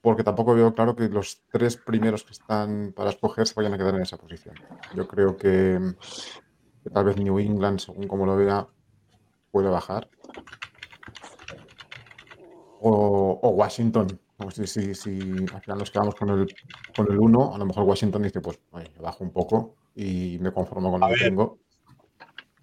porque 0.05 0.23
tampoco 0.23 0.53
veo 0.53 0.71
claro 0.75 0.95
que 0.95 1.09
los 1.09 1.41
tres 1.51 1.77
primeros 1.77 2.23
que 2.23 2.33
están 2.33 2.93
para 2.95 3.09
escoger 3.09 3.47
se 3.47 3.55
vayan 3.55 3.73
a 3.73 3.77
quedar 3.79 3.95
en 3.95 4.03
esa 4.03 4.17
posición. 4.17 4.53
Yo 4.93 5.07
creo 5.07 5.35
que, 5.35 5.79
tal 6.93 7.05
vez 7.05 7.17
New 7.17 7.39
England, 7.39 7.79
según 7.79 8.07
como 8.07 8.27
lo 8.27 8.35
vea, 8.35 8.67
puede 9.49 9.67
bajar. 9.67 10.07
O, 12.81 13.49
Washington. 13.55 14.05
Si, 14.53 14.67
si, 14.67 14.93
si, 14.93 15.19
al 15.51 15.61
final 15.61 15.79
nos 15.79 15.89
quedamos 15.89 16.13
con 16.13 16.29
el, 16.29 16.55
con 16.95 17.11
el 17.11 17.17
1, 17.17 17.55
a 17.55 17.57
lo 17.57 17.65
mejor 17.65 17.85
Washington 17.85 18.21
dice, 18.21 18.41
pues, 18.41 18.59
bajo 19.01 19.23
un 19.23 19.31
poco 19.31 19.73
y 19.95 20.37
me 20.39 20.51
conformo 20.51 20.91
con 20.91 20.99
lo 20.99 21.07
que 21.07 21.15
tengo. 21.15 21.57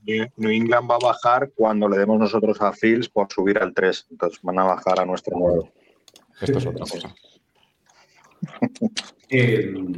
New 0.04 0.50
England 0.50 0.88
va 0.88 0.94
a 0.94 1.06
bajar 1.06 1.50
cuando 1.56 1.88
le 1.88 1.98
demos 1.98 2.20
nosotros 2.20 2.62
a 2.62 2.72
Fields 2.72 3.08
por 3.08 3.32
subir 3.32 3.58
al 3.58 3.74
3. 3.74 4.06
Entonces 4.12 4.38
van 4.44 4.60
a 4.60 4.64
bajar 4.64 5.00
a 5.00 5.04
nuestro 5.04 5.36
modo. 5.36 5.72
Esto 6.42 6.58
es 6.58 6.66
otra 6.66 6.84
cosa. 6.84 7.14
el, 9.28 9.94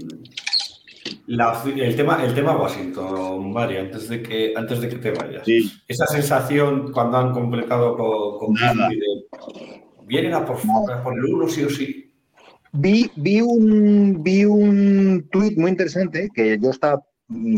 tema, 1.97 2.23
el 2.23 2.35
tema 2.35 2.57
Washington, 2.57 3.53
Mario, 3.53 3.81
antes 3.81 4.09
de 4.09 4.23
que, 4.23 4.53
antes 4.55 4.81
de 4.81 4.89
que 4.89 4.97
te 4.97 5.11
vayas. 5.11 5.47
Esa 5.89 6.07
sensación 6.07 6.93
cuando 6.93 7.19
han 7.19 7.33
completado 7.33 7.97
con, 7.97 8.55
vienen 10.07 10.35
a 10.35 10.45
por, 10.45 10.59
por 11.03 11.15
el 11.15 11.25
uno 11.25 11.49
sí 11.49 11.65
o 11.65 11.71
sí. 11.71 12.13
Vi, 12.73 13.11
vi 13.15 13.41
un 13.41 14.23
vi 14.23 14.45
un 14.45 15.29
tuit 15.31 15.57
muy 15.57 15.71
interesante 15.71 16.29
que 16.35 16.59
yo 16.61 16.71
estaba 16.71 17.01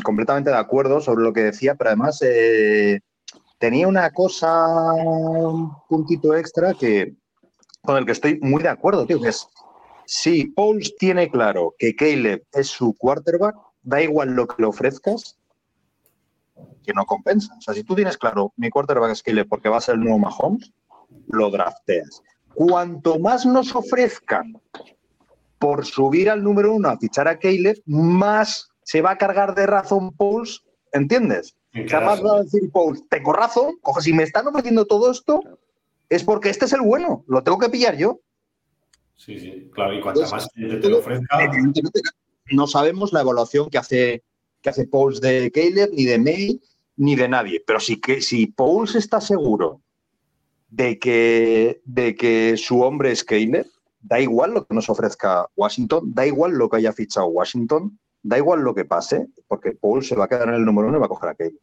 completamente 0.03 0.51
de 0.51 0.57
acuerdo 0.57 1.01
sobre 1.01 1.25
lo 1.25 1.33
que 1.33 1.41
decía, 1.41 1.75
pero 1.75 1.89
además 1.89 2.21
eh, 2.23 3.01
tenía 3.59 3.89
una 3.89 4.11
cosa, 4.11 4.93
un 4.93 5.73
puntito 5.89 6.37
extra 6.37 6.75
que 6.75 7.15
con 7.87 7.97
el 7.97 8.05
que 8.05 8.13
estoy 8.13 8.39
muy 8.41 8.63
de 8.63 8.69
acuerdo, 8.69 9.07
tío, 9.07 9.21
que 9.21 9.29
es 9.29 9.49
Si 10.05 10.47
Pauls 10.47 10.95
tiene 10.99 11.31
claro 11.31 11.75
que 11.79 11.97
Caleb 11.97 12.45
es 12.53 12.69
su 12.69 12.95
quarterback, 12.95 13.57
da 13.83 14.03
igual 14.03 14.35
lo 14.35 14.47
que 14.47 14.63
le 14.63 14.69
ofrezcas, 14.69 15.39
que 16.85 16.93
no 16.93 17.05
compensa. 17.07 17.55
O 17.57 17.61
sea, 17.61 17.75
si 17.75 17.83
tú 17.83 17.95
tienes 17.95 18.17
claro, 18.17 18.53
mi 18.57 18.71
quarterback 18.71 19.13
es 19.13 19.23
Caleb 19.23 19.49
porque 19.49 19.69
va 19.69 19.79
a 19.79 19.81
ser 19.81 19.95
el 19.95 20.03
nuevo 20.03 20.19
Mahomes, 20.19 20.73
lo 21.29 21.51
drafteas. 21.51 22.23
Cuanto 22.55 23.19
más 23.19 23.47
nos 23.47 23.75
ofrezcan 23.75 24.61
por 25.59 25.85
subir 25.85 26.31
al 26.31 26.43
número 26.43 26.75
uno 26.75 26.89
a 26.89 26.99
fichar 26.99 27.29
a 27.29 27.39
Caleb, 27.39 27.83
más 27.87 28.69
se 28.83 29.03
va 29.03 29.13
a 29.13 29.19
cargar 29.19 29.55
de 29.55 29.67
razón 29.67 30.13
Pauls, 30.13 30.65
¿entiendes? 30.93 31.57
O 31.85 31.89
sea, 31.89 32.01
más 32.01 32.25
va 32.25 32.37
a 32.37 32.43
decir 32.43 32.71
Pauls, 32.71 33.03
tengo 33.09 33.33
razón, 33.33 33.77
coge, 33.83 34.01
si 34.01 34.13
me 34.13 34.23
están 34.23 34.47
ofreciendo 34.47 34.87
todo 34.87 35.11
esto, 35.11 35.41
es 36.09 36.25
porque 36.25 36.51
este 36.51 36.67
es 36.67 36.73
el 36.73 36.83
bueno, 36.83 37.25
lo 37.27 37.43
tengo 37.43 37.59
que 37.59 37.69
pillar 37.69 37.97
yo. 37.97 38.21
Sí, 39.17 39.39
sí, 39.39 39.71
claro, 39.73 39.95
y 39.95 40.01
cuanto 40.01 40.29
más 40.29 40.49
te 40.53 40.89
lo 40.89 40.99
ofrezca. 40.99 41.39
No 42.51 42.67
sabemos 42.67 43.13
la 43.13 43.23
evaluación 43.23 43.71
que 43.71 43.79
hace, 43.79 44.23
que 44.61 44.71
hace 44.71 44.87
Pauls 44.87 45.21
de 45.21 45.51
Caleb, 45.51 45.91
ni 45.93 46.05
de 46.05 46.19
May, 46.19 46.61
ni 46.97 47.17
de 47.17 47.29
nadie. 47.29 47.63
Pero 47.67 47.81
sí 47.81 48.01
que 48.01 48.21
si 48.21 48.47
Pauls 48.47 48.95
está 48.95 49.21
seguro 49.21 49.81
de 50.69 50.99
que, 50.99 51.81
de 51.85 52.15
que 52.15 52.57
su 52.57 52.83
hombre 52.83 53.11
es 53.11 53.25
Caleb, 53.25 53.67
da 54.01 54.21
igual 54.21 54.53
lo 54.53 54.67
que 54.67 54.75
nos 54.75 54.89
ofrezca 54.89 55.49
Washington, 55.57 56.13
da 56.15 56.27
igual 56.27 56.53
lo 56.53 56.69
que 56.69 56.77
haya 56.77 56.93
fichado 56.93 57.27
Washington, 57.27 57.99
da 58.23 58.39
igual 58.39 58.61
lo 58.61 58.75
que 58.75 58.85
pase, 58.85 59.27
porque 59.49 59.73
Paul 59.73 60.05
se 60.05 60.15
va 60.15 60.27
a 60.27 60.29
quedar 60.29 60.49
en 60.49 60.55
el 60.55 60.65
número 60.65 60.89
uno 60.89 60.99
y 60.99 61.01
va 61.01 61.07
a 61.07 61.09
coger 61.11 61.31
a 61.31 61.35
Caleb. 61.35 61.59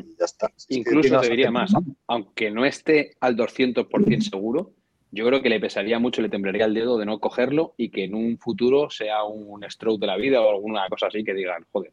Y 0.00 0.16
ya 0.18 0.24
está. 0.24 0.50
Incluso 0.68 1.20
te 1.20 1.30
diría 1.30 1.50
más, 1.50 1.72
aunque 2.06 2.50
no 2.50 2.64
esté 2.64 3.16
al 3.20 3.36
200% 3.36 4.20
seguro, 4.20 4.72
yo 5.10 5.26
creo 5.26 5.40
que 5.40 5.48
le 5.48 5.60
pesaría 5.60 5.98
mucho, 5.98 6.20
le 6.20 6.28
temblaría 6.28 6.66
el 6.66 6.74
dedo 6.74 6.98
de 6.98 7.06
no 7.06 7.18
cogerlo 7.18 7.74
y 7.76 7.90
que 7.90 8.04
en 8.04 8.14
un 8.14 8.38
futuro 8.38 8.90
sea 8.90 9.24
un 9.24 9.64
stroke 9.68 10.00
de 10.00 10.06
la 10.06 10.16
vida 10.16 10.40
o 10.40 10.50
alguna 10.50 10.86
cosa 10.88 11.06
así 11.06 11.24
que 11.24 11.34
digan, 11.34 11.64
joder, 11.72 11.92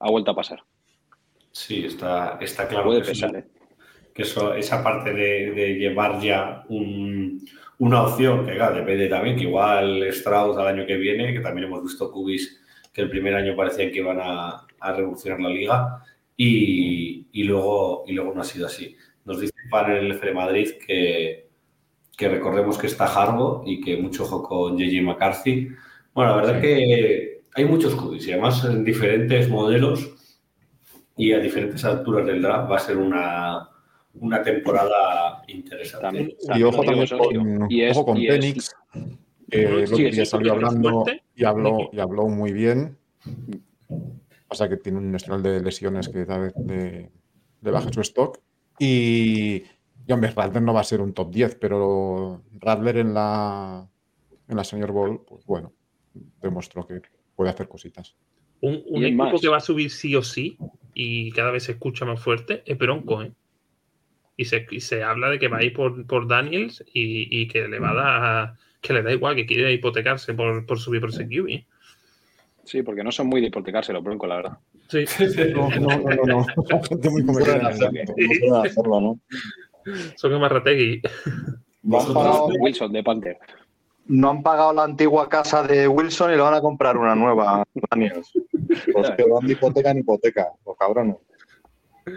ha 0.00 0.10
vuelto 0.10 0.30
a 0.30 0.36
pasar. 0.36 0.62
Sí, 1.52 1.84
está, 1.84 2.38
está 2.40 2.66
claro. 2.66 2.86
Puede 2.86 3.02
que 3.02 3.08
pesar, 3.08 3.36
¿eh? 3.36 3.44
que 4.14 4.22
eso, 4.22 4.54
esa 4.54 4.82
parte 4.82 5.12
de, 5.12 5.74
llevar 5.74 6.20
ya 6.20 6.64
una 6.68 8.02
opción, 8.02 8.46
que 8.46 8.54
claro, 8.54 8.76
depende 8.76 9.08
también, 9.08 9.36
que 9.36 9.42
igual 9.42 10.02
Strauss 10.04 10.56
al 10.56 10.68
año 10.68 10.86
que 10.86 10.96
viene, 10.96 11.34
que 11.34 11.40
también 11.40 11.66
hemos 11.66 11.82
visto 11.82 12.10
Cubis 12.10 12.62
que 12.96 13.02
el 13.02 13.10
primer 13.10 13.34
año 13.34 13.54
parecían 13.54 13.90
que 13.90 13.98
iban 13.98 14.18
a, 14.22 14.66
revolucionar 14.80 15.40
la 15.40 15.48
liga 15.50 16.02
y, 16.36 17.42
luego, 17.44 18.04
y 18.06 18.12
luego 18.12 18.34
no 18.34 18.40
ha 18.40 18.44
sido 18.44 18.66
así. 18.66 18.96
Nos 19.24 19.40
dice 19.40 19.54
Pan 19.70 19.90
en 19.90 19.96
el 19.98 20.12
F 20.12 20.26
de 20.26 20.34
Madrid 20.34 20.70
que, 20.86 21.48
que 22.16 22.28
recordemos 22.28 22.78
que 22.78 22.86
está 22.86 23.06
Harbo 23.06 23.62
y 23.66 23.80
que 23.80 23.96
mucho 23.96 24.24
ojo 24.24 24.42
con 24.42 24.76
JJ 24.76 25.02
McCarthy. 25.02 25.68
Bueno, 26.14 26.30
la 26.30 26.36
verdad 26.36 26.60
que 26.60 27.42
hay 27.54 27.64
muchos 27.64 27.94
Cubis 27.94 28.26
y 28.26 28.32
además 28.32 28.64
en 28.64 28.84
diferentes 28.84 29.48
modelos 29.48 30.12
y 31.16 31.32
a 31.32 31.38
diferentes 31.38 31.84
alturas 31.84 32.26
del 32.26 32.42
draft 32.42 32.70
va 32.70 32.76
a 32.76 32.80
ser 32.80 32.98
una, 32.98 33.70
una 34.20 34.42
temporada 34.42 35.42
interesante. 35.48 36.36
y 36.54 36.62
ojo 36.62 36.82
también 36.82 37.08
con, 37.08 37.70
y 37.70 37.88
ojo 37.88 38.04
con 38.04 38.16
Penix, 38.16 38.74
que 39.50 39.86
sí, 39.86 40.10
ya 40.10 40.26
salió 40.26 40.52
hablando 40.52 41.04
y 41.34 41.44
habló, 41.44 41.88
y 41.92 42.00
habló 42.00 42.28
muy 42.28 42.52
bien. 42.52 42.96
Pasa 44.48 44.68
que 44.68 44.76
tiene 44.76 44.98
un 44.98 45.14
historial 45.14 45.42
de 45.42 45.60
lesiones 45.60 46.08
que 46.08 46.24
da 46.24 46.38
de, 46.38 47.10
de 47.60 47.70
baja 47.70 47.92
su 47.92 48.00
stock. 48.00 48.40
Y, 48.78 49.64
y 50.06 50.12
hombre, 50.12 50.30
Radler 50.30 50.62
no 50.62 50.74
va 50.74 50.80
a 50.80 50.84
ser 50.84 51.00
un 51.00 51.12
top 51.12 51.30
10, 51.32 51.56
pero 51.56 52.42
Radler 52.52 52.98
en 52.98 53.14
la, 53.14 53.88
en 54.48 54.56
la 54.56 54.64
Senior 54.64 54.92
Bowl, 54.92 55.24
pues 55.26 55.44
bueno, 55.46 55.72
demostró 56.40 56.86
que 56.86 57.02
puede 57.34 57.50
hacer 57.50 57.68
cositas. 57.68 58.16
Un, 58.60 58.82
un 58.86 59.04
equipo 59.04 59.38
que 59.40 59.48
va 59.48 59.58
a 59.58 59.60
subir 59.60 59.90
sí 59.90 60.14
o 60.16 60.22
sí 60.22 60.56
y 60.94 61.30
cada 61.32 61.50
vez 61.50 61.64
se 61.64 61.72
escucha 61.72 62.04
más 62.04 62.20
fuerte 62.20 62.62
es 62.64 62.78
Bronco, 62.78 63.22
¿eh? 63.22 63.32
y 64.36 64.44
se, 64.44 64.66
se 64.80 65.02
habla 65.02 65.30
de 65.30 65.38
que 65.38 65.48
va 65.48 65.58
a 65.58 65.64
ir 65.64 65.72
por, 65.72 66.06
por 66.06 66.28
Daniels 66.28 66.84
y, 66.92 67.48
que 67.48 67.66
le 67.68 67.78
va 67.78 67.90
a 67.90 67.94
dar, 67.94 68.54
que 68.80 68.92
le 68.92 69.02
da 69.02 69.12
igual, 69.12 69.34
que 69.34 69.46
quiere 69.46 69.72
hipotecarse 69.72 70.34
por, 70.34 70.66
por 70.66 70.78
subir 70.78 71.00
por 71.00 71.10
ese 71.10 71.26
QB. 71.26 71.64
Sí, 72.66 72.82
porque 72.82 73.04
no 73.04 73.12
son 73.12 73.28
muy 73.28 73.40
de 73.40 73.46
hipotecarse 73.46 73.92
los 73.92 74.02
broncos, 74.02 74.28
la 74.28 74.36
verdad. 74.36 74.58
Sí. 74.88 75.04
No, 75.54 75.70
no, 75.70 75.98
no, 75.98 76.24
no. 76.26 76.46
Gente 76.82 77.10
muy 77.10 77.22
No 77.22 78.62
hacerlo, 78.62 79.00
¿no? 79.00 79.20
Son 80.16 80.30
como 80.30 80.40
Marrategui. 80.40 81.00
Wilson 82.60 82.92
de 82.92 83.04
Panther. 83.04 83.38
No 84.06 84.30
han 84.30 84.42
pagado 84.42 84.72
la 84.72 84.82
antigua 84.82 85.28
casa 85.28 85.62
de 85.62 85.86
Wilson 85.86 86.32
y 86.32 86.36
le 86.36 86.42
van 86.42 86.54
a 86.54 86.60
comprar 86.60 86.96
una 86.96 87.14
nueva, 87.14 87.64
Daniels. 87.90 88.32
Pues 88.92 89.10
que 89.10 89.24
van 89.24 89.46
de 89.46 89.52
hipoteca 89.52 89.90
en 89.92 89.98
hipoteca, 89.98 90.48
los 90.64 90.76
cabrones. 90.76 91.16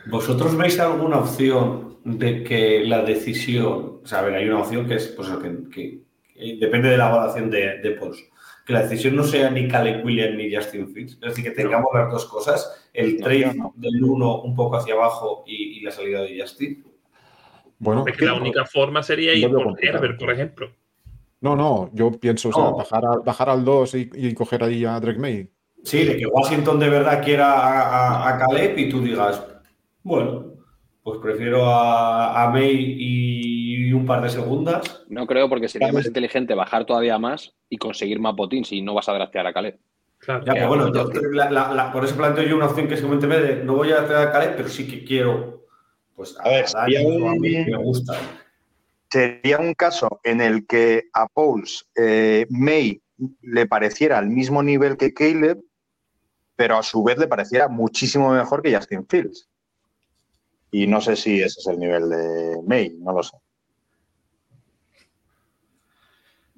¿Vosotros 0.07 0.55
veis 0.57 0.79
alguna 0.79 1.19
opción 1.19 1.99
de 2.03 2.43
que 2.43 2.83
la 2.85 3.03
decisión, 3.03 4.01
o 4.03 4.07
sea, 4.07 4.19
a 4.19 4.21
ver, 4.23 4.35
hay 4.35 4.47
una 4.47 4.59
opción 4.59 4.87
que 4.87 4.95
es, 4.95 5.07
pues, 5.07 5.29
que, 5.73 6.01
depende 6.59 6.89
de 6.89 6.97
la 6.97 7.09
evaluación 7.09 7.49
de, 7.49 7.79
de 7.79 7.91
que 8.69 8.73
la 8.73 8.83
decisión 8.83 9.15
no 9.15 9.23
sea 9.23 9.49
ni 9.49 9.67
Caleb 9.67 10.05
Williams 10.05 10.37
ni 10.37 10.55
Justin 10.55 10.93
Fields, 10.93 11.13
es 11.13 11.19
decir, 11.21 11.43
que 11.43 11.49
tengamos 11.49 11.89
las 11.91 12.11
dos 12.11 12.25
cosas, 12.25 12.87
el 12.93 13.19
trade 13.19 13.55
del 13.73 14.03
uno 14.03 14.43
un 14.43 14.55
poco 14.55 14.75
hacia 14.75 14.93
abajo 14.93 15.43
y, 15.47 15.81
la 15.81 15.89
salida 15.89 16.21
de 16.21 16.39
Justin? 16.39 16.85
Bueno, 17.79 18.05
es 18.05 18.15
que 18.15 18.25
la 18.25 18.35
única 18.35 18.63
forma 18.65 19.01
sería 19.01 19.33
ir 19.33 19.49
por 19.49 19.83
Herbert, 19.83 20.19
por 20.19 20.31
ejemplo. 20.31 20.69
No, 21.41 21.55
no, 21.55 21.89
yo 21.93 22.11
pienso, 22.11 22.49
o 22.49 22.53
sea, 22.53 22.69
bajar, 22.69 23.23
bajar 23.25 23.49
al 23.49 23.65
2 23.65 23.95
y, 23.95 24.33
coger 24.35 24.63
ahí 24.63 24.85
a 24.85 24.99
Drake 24.99 25.17
May. 25.17 25.49
Sí, 25.83 26.03
de 26.03 26.15
que 26.15 26.27
Washington 26.27 26.79
de 26.79 26.89
verdad 26.89 27.23
quiera 27.23 27.51
a, 27.51 28.29
a 28.29 28.37
Caleb 28.37 28.77
y 28.77 28.87
tú 28.87 29.01
digas, 29.01 29.43
bueno, 30.03 30.53
pues 31.01 31.19
prefiero 31.23 31.65
a, 31.65 32.51
May 32.53 32.97
y 32.99 33.48
un 33.93 34.05
par 34.05 34.21
de 34.21 34.29
segundas. 34.29 35.03
No 35.07 35.25
creo, 35.27 35.49
porque 35.49 35.67
sería 35.67 35.91
más 35.91 36.05
inteligente 36.05 36.53
bajar 36.53 36.85
todavía 36.85 37.17
más 37.17 37.53
y 37.69 37.77
conseguir 37.77 38.19
más 38.19 38.35
botín 38.35 38.65
si 38.65 38.81
no 38.81 38.93
vas 38.93 39.09
a 39.09 39.13
draftear 39.13 39.47
a 39.47 39.53
Caleb. 39.53 39.79
Claro, 40.19 40.43
ya, 40.45 40.53
pero 40.53 40.67
bueno, 40.67 40.91
por 41.93 42.05
eso 42.05 42.15
planteo 42.15 42.43
yo 42.43 42.57
una 42.57 42.67
opción 42.67 42.87
que 42.87 42.95
es 42.95 43.01
que 43.01 43.07
de 43.07 43.63
no 43.63 43.75
voy 43.75 43.91
a 43.91 43.95
draftear 43.95 44.27
a 44.27 44.31
Caleb, 44.31 44.53
pero 44.57 44.69
sí 44.69 44.87
que 44.87 45.03
quiero 45.05 45.59
pues 46.19 46.35
a, 46.37 46.49
ver, 46.49 46.67
sería 46.67 47.07
un, 47.07 47.39
me 47.39 47.77
gusta. 47.77 48.13
Sería 49.09 49.57
un 49.57 49.73
caso 49.73 50.19
en 50.25 50.41
el 50.41 50.67
que 50.67 51.05
a 51.13 51.29
Pauls 51.29 51.87
eh, 51.95 52.45
May 52.49 53.01
le 53.41 53.65
pareciera 53.67 54.17
al 54.17 54.27
mismo 54.27 54.61
nivel 54.61 54.97
que 54.97 55.13
Caleb, 55.13 55.61
pero 56.57 56.77
a 56.77 56.83
su 56.83 57.01
vez 57.05 57.17
le 57.17 57.29
pareciera 57.29 57.69
muchísimo 57.69 58.31
mejor 58.31 58.61
que 58.61 58.75
Justin 58.75 59.07
Fields. 59.07 59.47
Y 60.71 60.87
no 60.87 60.99
sé 60.99 61.15
si 61.15 61.41
ese 61.41 61.61
es 61.61 61.67
el 61.67 61.79
nivel 61.79 62.09
de 62.09 62.61
May, 62.67 62.97
no 62.99 63.13
lo 63.13 63.23
sé. 63.23 63.37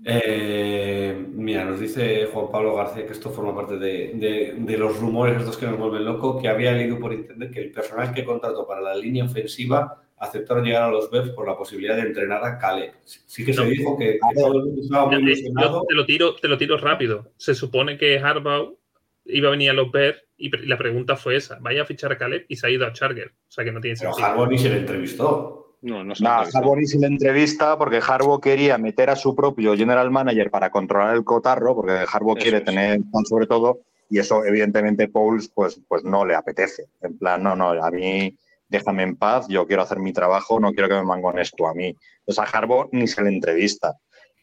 Eh, 0.04 1.26
mira, 1.34 1.64
nos 1.64 1.80
dice 1.80 2.28
Juan 2.34 2.50
Pablo 2.52 2.76
García 2.76 3.06
que 3.06 3.12
esto 3.12 3.30
forma 3.30 3.56
parte 3.56 3.78
de, 3.78 4.78
los 4.78 5.00
rumores 5.00 5.40
estos 5.40 5.58
que 5.58 5.68
nos 5.68 5.78
vuelven 5.78 6.06
loco, 6.06 6.42
que 6.42 6.48
había 6.48 6.72
leído 6.72 7.00
por 7.00 7.14
internet 7.14 7.52
que 7.52 7.62
el 7.62 7.72
personal 7.72 8.14
que 8.14 8.26
contrató 8.26 8.66
para 8.66 8.82
la 8.82 8.96
línea 8.96 9.26
ofensiva 9.26 10.02
aceptaron 10.18 10.64
llegar 10.64 10.84
a 10.84 10.92
los 10.92 11.10
Bears 11.10 11.32
por 11.32 11.48
la 11.48 11.58
posibilidad 11.58 11.96
de 11.96 12.04
entrenar 12.04 12.44
a 12.44 12.58
Caleb. 12.58 12.94
Sí 13.04 13.44
que 13.44 13.54
se 13.54 13.66
dijo 13.66 13.98
que, 13.98 14.20
todo 14.36 14.60
el 14.60 14.66
mundo 14.66 14.82
estaba 14.82 15.06
muy 15.08 15.36
Yo 15.36 15.84
te 15.88 15.96
lo, 15.96 16.06
tiro, 16.06 16.36
te 16.36 16.48
lo 16.48 16.58
tiro 16.58 16.78
rápido. 16.78 17.32
Se 17.38 17.56
supone 17.56 17.98
que 17.98 18.20
Harbaugh 18.20 18.78
iba 19.26 19.48
a 19.48 19.52
venir 19.52 19.72
a 19.72 19.74
los 19.74 19.92
Bears 19.92 20.24
y 20.38 20.50
la 20.68 20.78
pregunta 20.78 21.16
fue 21.16 21.36
esa, 21.36 21.60
vaya 21.60 21.84
a 21.84 21.86
fichar 21.86 22.12
a 22.12 22.18
Caleb 22.18 22.46
y 22.48 22.56
se 22.56 22.68
ha 22.68 22.70
ido 22.70 22.86
a 22.86 22.94
Charger. 22.94 23.30
O 23.30 23.52
sea 23.52 23.64
que 23.64 23.72
no 23.72 23.82
tiene 23.82 23.98
Pero 24.00 24.14
sentido. 24.14 24.48
ni 24.48 24.58
se 24.58 24.70
le 24.70 24.78
entrevistó. 24.78 25.61
No, 25.82 26.04
no 26.04 26.14
nah, 26.20 26.46
ni 26.76 26.86
se 26.86 27.00
le 27.00 27.08
entrevista 27.08 27.76
porque 27.78 28.00
Harbaugh 28.06 28.40
quería 28.40 28.78
meter 28.78 29.10
a 29.10 29.16
su 29.16 29.36
propio 29.36 29.76
general 29.76 30.12
manager 30.12 30.52
para 30.52 30.70
controlar 30.70 31.16
el 31.16 31.24
cotarro, 31.24 31.76
porque 31.76 32.06
Harbaugh 32.12 32.38
quiere 32.38 32.62
tener 32.62 33.00
sobre 33.28 33.48
todo, 33.48 33.80
y 34.08 34.20
eso 34.20 34.46
evidentemente 34.46 35.08
Pauls 35.08 35.50
pues, 35.50 35.82
pues 35.88 36.04
no 36.04 36.24
le 36.24 36.36
apetece. 36.36 36.86
En 37.02 37.18
plan, 37.18 37.42
no, 37.42 37.56
no, 37.56 37.72
a 37.72 37.90
mí 37.90 38.38
déjame 38.72 39.04
en 39.04 39.18
paz, 39.18 39.48
yo 39.50 39.68
quiero 39.68 39.82
hacer 39.82 40.00
mi 40.00 40.14
trabajo, 40.14 40.60
no 40.60 40.72
quiero 40.72 40.88
que 40.88 40.96
me 40.96 41.04
mangon 41.04 41.40
esto 41.40 41.68
a 41.68 41.74
mí. 41.74 41.96
Entonces 42.20 42.40
a 42.40 42.58
Harbaugh 42.58 42.90
ni 42.92 43.08
se 43.08 43.22
le 43.22 43.30
entrevista. 43.30 43.98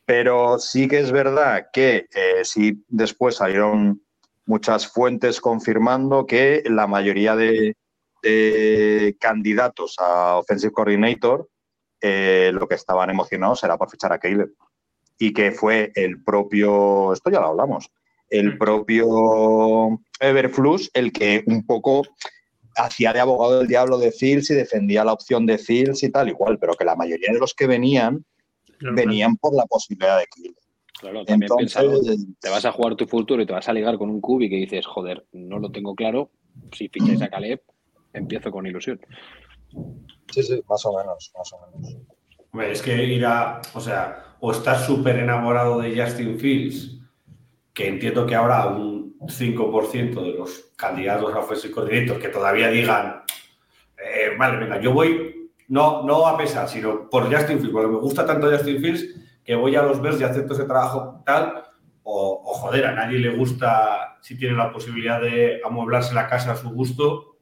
Pero 0.04 0.58
sí 0.58 0.88
que 0.88 0.98
es 0.98 1.12
verdad 1.12 1.68
que 1.72 2.06
eh, 2.14 2.44
si 2.44 2.84
después 2.88 3.36
salieron 3.36 4.02
muchas 4.44 4.86
fuentes 4.86 5.40
confirmando 5.40 6.26
que 6.26 6.62
la 6.66 6.86
mayoría 6.86 7.36
de, 7.36 7.76
candidatos 9.18 9.96
a 9.98 10.36
Offensive 10.38 10.72
Coordinator 10.72 11.48
eh, 12.00 12.50
lo 12.54 12.68
que 12.68 12.76
estaban 12.76 13.10
emocionados 13.10 13.64
era 13.64 13.76
por 13.76 13.90
fichar 13.90 14.12
a 14.12 14.18
Caleb. 14.18 14.52
Y 15.18 15.32
que 15.32 15.50
fue 15.50 15.90
el 15.94 16.22
propio, 16.22 17.12
esto 17.12 17.30
ya 17.30 17.40
lo 17.40 17.48
hablamos, 17.48 17.90
el 18.30 18.54
mm. 18.54 18.58
propio 18.58 20.00
Everflux 20.20 20.90
el 20.94 21.12
que 21.12 21.42
un 21.46 21.66
poco 21.66 22.02
hacía 22.76 23.12
de 23.12 23.18
abogado 23.18 23.58
del 23.58 23.66
diablo 23.66 23.98
de 23.98 24.12
Fields 24.12 24.50
y 24.50 24.54
defendía 24.54 25.04
la 25.04 25.12
opción 25.12 25.44
de 25.44 25.58
Fields 25.58 26.04
y 26.04 26.10
tal, 26.10 26.28
igual, 26.28 26.58
pero 26.60 26.74
que 26.74 26.84
la 26.84 26.94
mayoría 26.94 27.32
de 27.32 27.40
los 27.40 27.54
que 27.54 27.66
venían 27.66 28.24
venían 28.80 29.36
por 29.36 29.56
la 29.56 29.66
posibilidad 29.66 30.18
de 30.18 30.26
Caleb. 30.26 30.54
Claro, 31.00 31.24
también 31.24 31.50
Entonces, 31.50 32.26
te 32.40 32.48
vas 32.48 32.64
a 32.64 32.70
jugar 32.70 32.94
tu 32.94 33.06
futuro 33.06 33.42
y 33.42 33.46
te 33.46 33.52
vas 33.52 33.68
a 33.68 33.72
ligar 33.72 33.98
con 33.98 34.10
un 34.10 34.20
cubi 34.20 34.48
que 34.48 34.56
dices, 34.56 34.86
joder, 34.86 35.26
no 35.32 35.58
lo 35.58 35.72
tengo 35.72 35.96
claro. 35.96 36.30
Si 36.72 36.88
ficháis 36.88 37.22
a 37.22 37.28
Caleb, 37.28 37.60
empiezo 38.12 38.50
con 38.50 38.66
ilusión. 38.66 39.00
Sí, 40.30 40.42
sí, 40.42 40.62
más 40.68 40.84
o 40.86 40.96
menos, 40.96 41.32
más 41.36 41.52
o 41.52 41.78
menos. 41.78 42.70
Es 42.70 42.82
que 42.82 43.04
irá, 43.04 43.60
o 43.74 43.80
sea, 43.80 44.36
o 44.40 44.52
estás 44.52 44.86
súper 44.86 45.18
enamorado 45.18 45.80
de 45.80 46.00
Justin 46.00 46.38
Fields, 46.38 46.98
que 47.72 47.88
entiendo 47.88 48.26
que 48.26 48.34
habrá 48.34 48.66
un 48.68 49.16
5% 49.20 50.22
de 50.22 50.32
los 50.38 50.72
candidatos 50.76 51.34
a 51.34 51.38
Offensive 51.38 51.74
Coordinator 51.74 52.18
que 52.18 52.28
todavía 52.28 52.68
digan, 52.68 53.22
eh, 53.96 54.34
vale, 54.38 54.58
venga, 54.58 54.80
yo 54.80 54.92
voy, 54.92 55.50
no, 55.68 56.02
no 56.04 56.26
a 56.26 56.36
pesar, 56.36 56.68
sino 56.68 57.08
por 57.08 57.24
Justin 57.24 57.58
Fields, 57.58 57.72
porque 57.72 57.88
me 57.88 57.98
gusta 57.98 58.26
tanto 58.26 58.50
Justin 58.50 58.80
Fields 58.80 59.04
que 59.44 59.54
voy 59.54 59.76
a 59.76 59.82
los 59.82 60.00
Bears 60.00 60.20
y 60.20 60.24
acepto 60.24 60.54
ese 60.54 60.64
trabajo 60.64 61.22
tal, 61.24 61.64
o, 62.02 62.42
o 62.44 62.54
joder, 62.54 62.86
a 62.86 62.92
nadie 62.92 63.18
le 63.18 63.36
gusta 63.36 64.18
si 64.20 64.36
tiene 64.36 64.56
la 64.56 64.72
posibilidad 64.72 65.20
de 65.20 65.60
amueblarse 65.64 66.14
la 66.14 66.28
casa 66.28 66.52
a 66.52 66.56
su 66.56 66.70
gusto, 66.70 67.37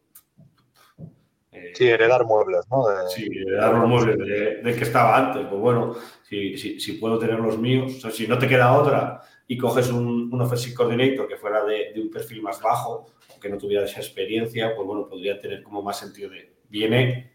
Sí, 1.75 1.87
heredar 1.87 2.25
muebles, 2.25 2.67
¿no? 2.71 2.85
sí, 3.09 3.29
heredar 3.31 3.75
los 3.75 3.89
muebles 3.89 4.19
de, 4.19 4.75
que 4.75 4.85
estaba 4.85 5.17
antes. 5.17 5.47
Pues 5.47 5.61
bueno, 5.61 5.97
si, 6.29 6.57
si, 6.57 6.93
puedo 6.95 7.19
tener 7.19 7.39
los 7.39 7.59
míos, 7.59 8.05
o 8.05 8.11
si 8.11 8.27
no 8.27 8.39
te 8.39 8.49
queda 8.49 8.73
otra 8.73 9.23
y 9.47 9.57
coges 9.57 9.91
un, 9.91 10.31
un 10.33 10.41
offensive 10.41 10.75
coordinator 10.75 11.29
que 11.29 11.37
fuera 11.37 11.65
de, 11.65 11.93
un 11.97 12.11
perfil 12.11 12.43
más 12.43 12.61
bajo, 12.61 13.07
que 13.41 13.49
no 13.49 13.59
tuviera 13.59 13.85
esa 13.85 14.01
experiencia, 14.01 14.75
pues 14.75 14.87
bueno, 14.87 15.09
podría 15.09 15.39
tener 15.39 15.63
como 15.63 15.83
más 15.83 15.99
sentido 15.99 16.31
de 16.31 16.57
viene 16.69 17.33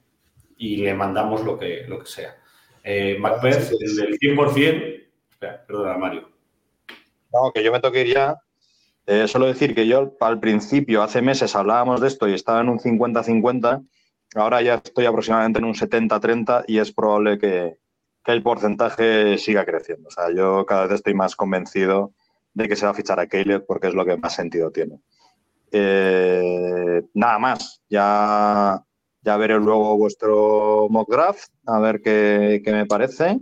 y 0.58 0.78
le 0.78 0.94
mandamos 0.94 1.44
lo 1.44 1.58
que, 1.58 1.86
lo 1.88 2.00
que 2.00 2.06
sea. 2.06 2.38
Eh, 2.84 3.18
Macbeth, 3.20 3.72
el 3.80 3.96
del 3.96 4.20
100%, 4.20 5.08
espera, 5.32 5.66
perdona, 5.66 5.98
Mario. 5.98 6.30
No, 7.34 7.52
que 7.54 7.64
yo 7.64 7.72
me 7.72 7.80
toque 7.80 8.08
ya. 8.08 8.38
Eh, 9.08 9.28
solo 9.28 9.48
decir 9.48 9.74
que 9.74 9.88
yo 9.88 10.16
al 10.20 10.40
principio, 10.40 11.02
hace 11.02 11.22
meses, 11.22 11.56
hablábamos 11.56 12.02
de 12.02 12.08
esto 12.08 12.28
y 12.28 12.34
estaba 12.34 12.62
en 12.62 12.70
un 12.70 12.80
50-50 12.80 13.84
Ahora 14.36 14.62
ya 14.62 14.76
estoy 14.76 15.06
aproximadamente 15.06 15.60
en 15.60 15.66
un 15.66 15.74
70-30 15.74 16.64
y 16.68 16.78
es 16.78 16.92
probable 16.92 17.38
que, 17.38 17.78
el 18.28 18.44
porcentaje 18.44 19.38
siga 19.40 19.66
creciendo. 19.66 20.08
O 20.08 20.12
sea, 20.12 20.32
yo 20.34 20.64
cada 20.66 20.84
vez 20.84 20.94
estoy 20.94 21.16
más 21.16 21.36
convencido 21.36 22.14
de 22.54 22.68
que 22.68 22.76
se 22.76 22.86
va 22.86 22.92
a 22.92 22.94
fichar 22.96 23.20
a 23.20 23.28
Caleb 23.28 23.66
porque 23.66 23.88
es 23.88 23.96
lo 23.96 24.06
que 24.06 24.16
más 24.16 24.36
sentido 24.36 24.72
tiene. 24.72 25.00
Eh, 25.72 27.02
nada 27.16 27.40
más, 27.40 27.82
ya, 27.90 28.80
ya 29.24 29.38
veré 29.38 29.58
luego 29.58 29.98
vuestro 29.98 30.88
mock 30.90 31.10
draft, 31.10 31.50
a 31.66 31.80
ver 31.80 32.02
qué, 32.02 32.62
me 32.68 32.86
parece. 32.86 33.40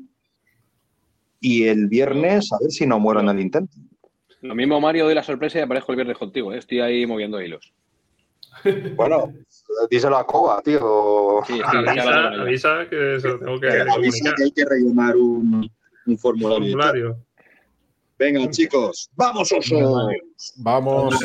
Y 1.41 1.65
el 1.67 1.87
viernes, 1.87 2.51
a 2.53 2.57
ver 2.61 2.71
si 2.71 2.87
no 2.87 2.99
muero 2.99 3.19
en 3.19 3.29
el 3.29 3.39
intento. 3.41 3.75
Lo 4.41 4.55
mismo, 4.55 4.79
Mario, 4.79 5.07
de 5.07 5.15
la 5.15 5.23
sorpresa 5.23 5.59
y 5.59 5.61
aparezco 5.61 5.91
el 5.91 5.97
viernes 5.97 6.17
contigo. 6.17 6.53
¿eh? 6.53 6.57
Estoy 6.57 6.79
ahí 6.79 7.05
moviendo 7.05 7.41
hilos. 7.41 7.73
Bueno, 8.95 9.33
díselo 9.89 10.17
a 10.17 10.25
Coba, 10.25 10.61
tío. 10.61 11.41
Sí, 11.45 11.59
avisa, 11.63 12.87
que 12.89 13.15
eso 13.15 13.37
tengo 13.39 13.59
que, 13.59 13.67
avisa 13.67 14.33
que 14.35 14.43
hay 14.43 14.51
que 14.51 14.65
rellenar 14.65 15.15
un, 15.15 15.69
formulario. 16.17 17.17
Venga, 18.17 18.49
chicos, 18.49 19.09
vamos, 19.15 19.51
oso. 19.51 20.09
Vamos. 20.57 21.15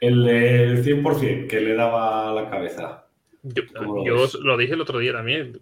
El, 0.00 0.26
el 0.28 0.84
100% 0.84 1.46
que 1.48 1.60
le 1.60 1.74
daba 1.74 2.32
la 2.32 2.50
cabeza. 2.50 3.06
Yo, 3.42 3.62
yo 4.04 4.26
lo 4.40 4.56
dije 4.56 4.74
el 4.74 4.80
otro 4.80 4.98
día 4.98 5.12
también. 5.12 5.60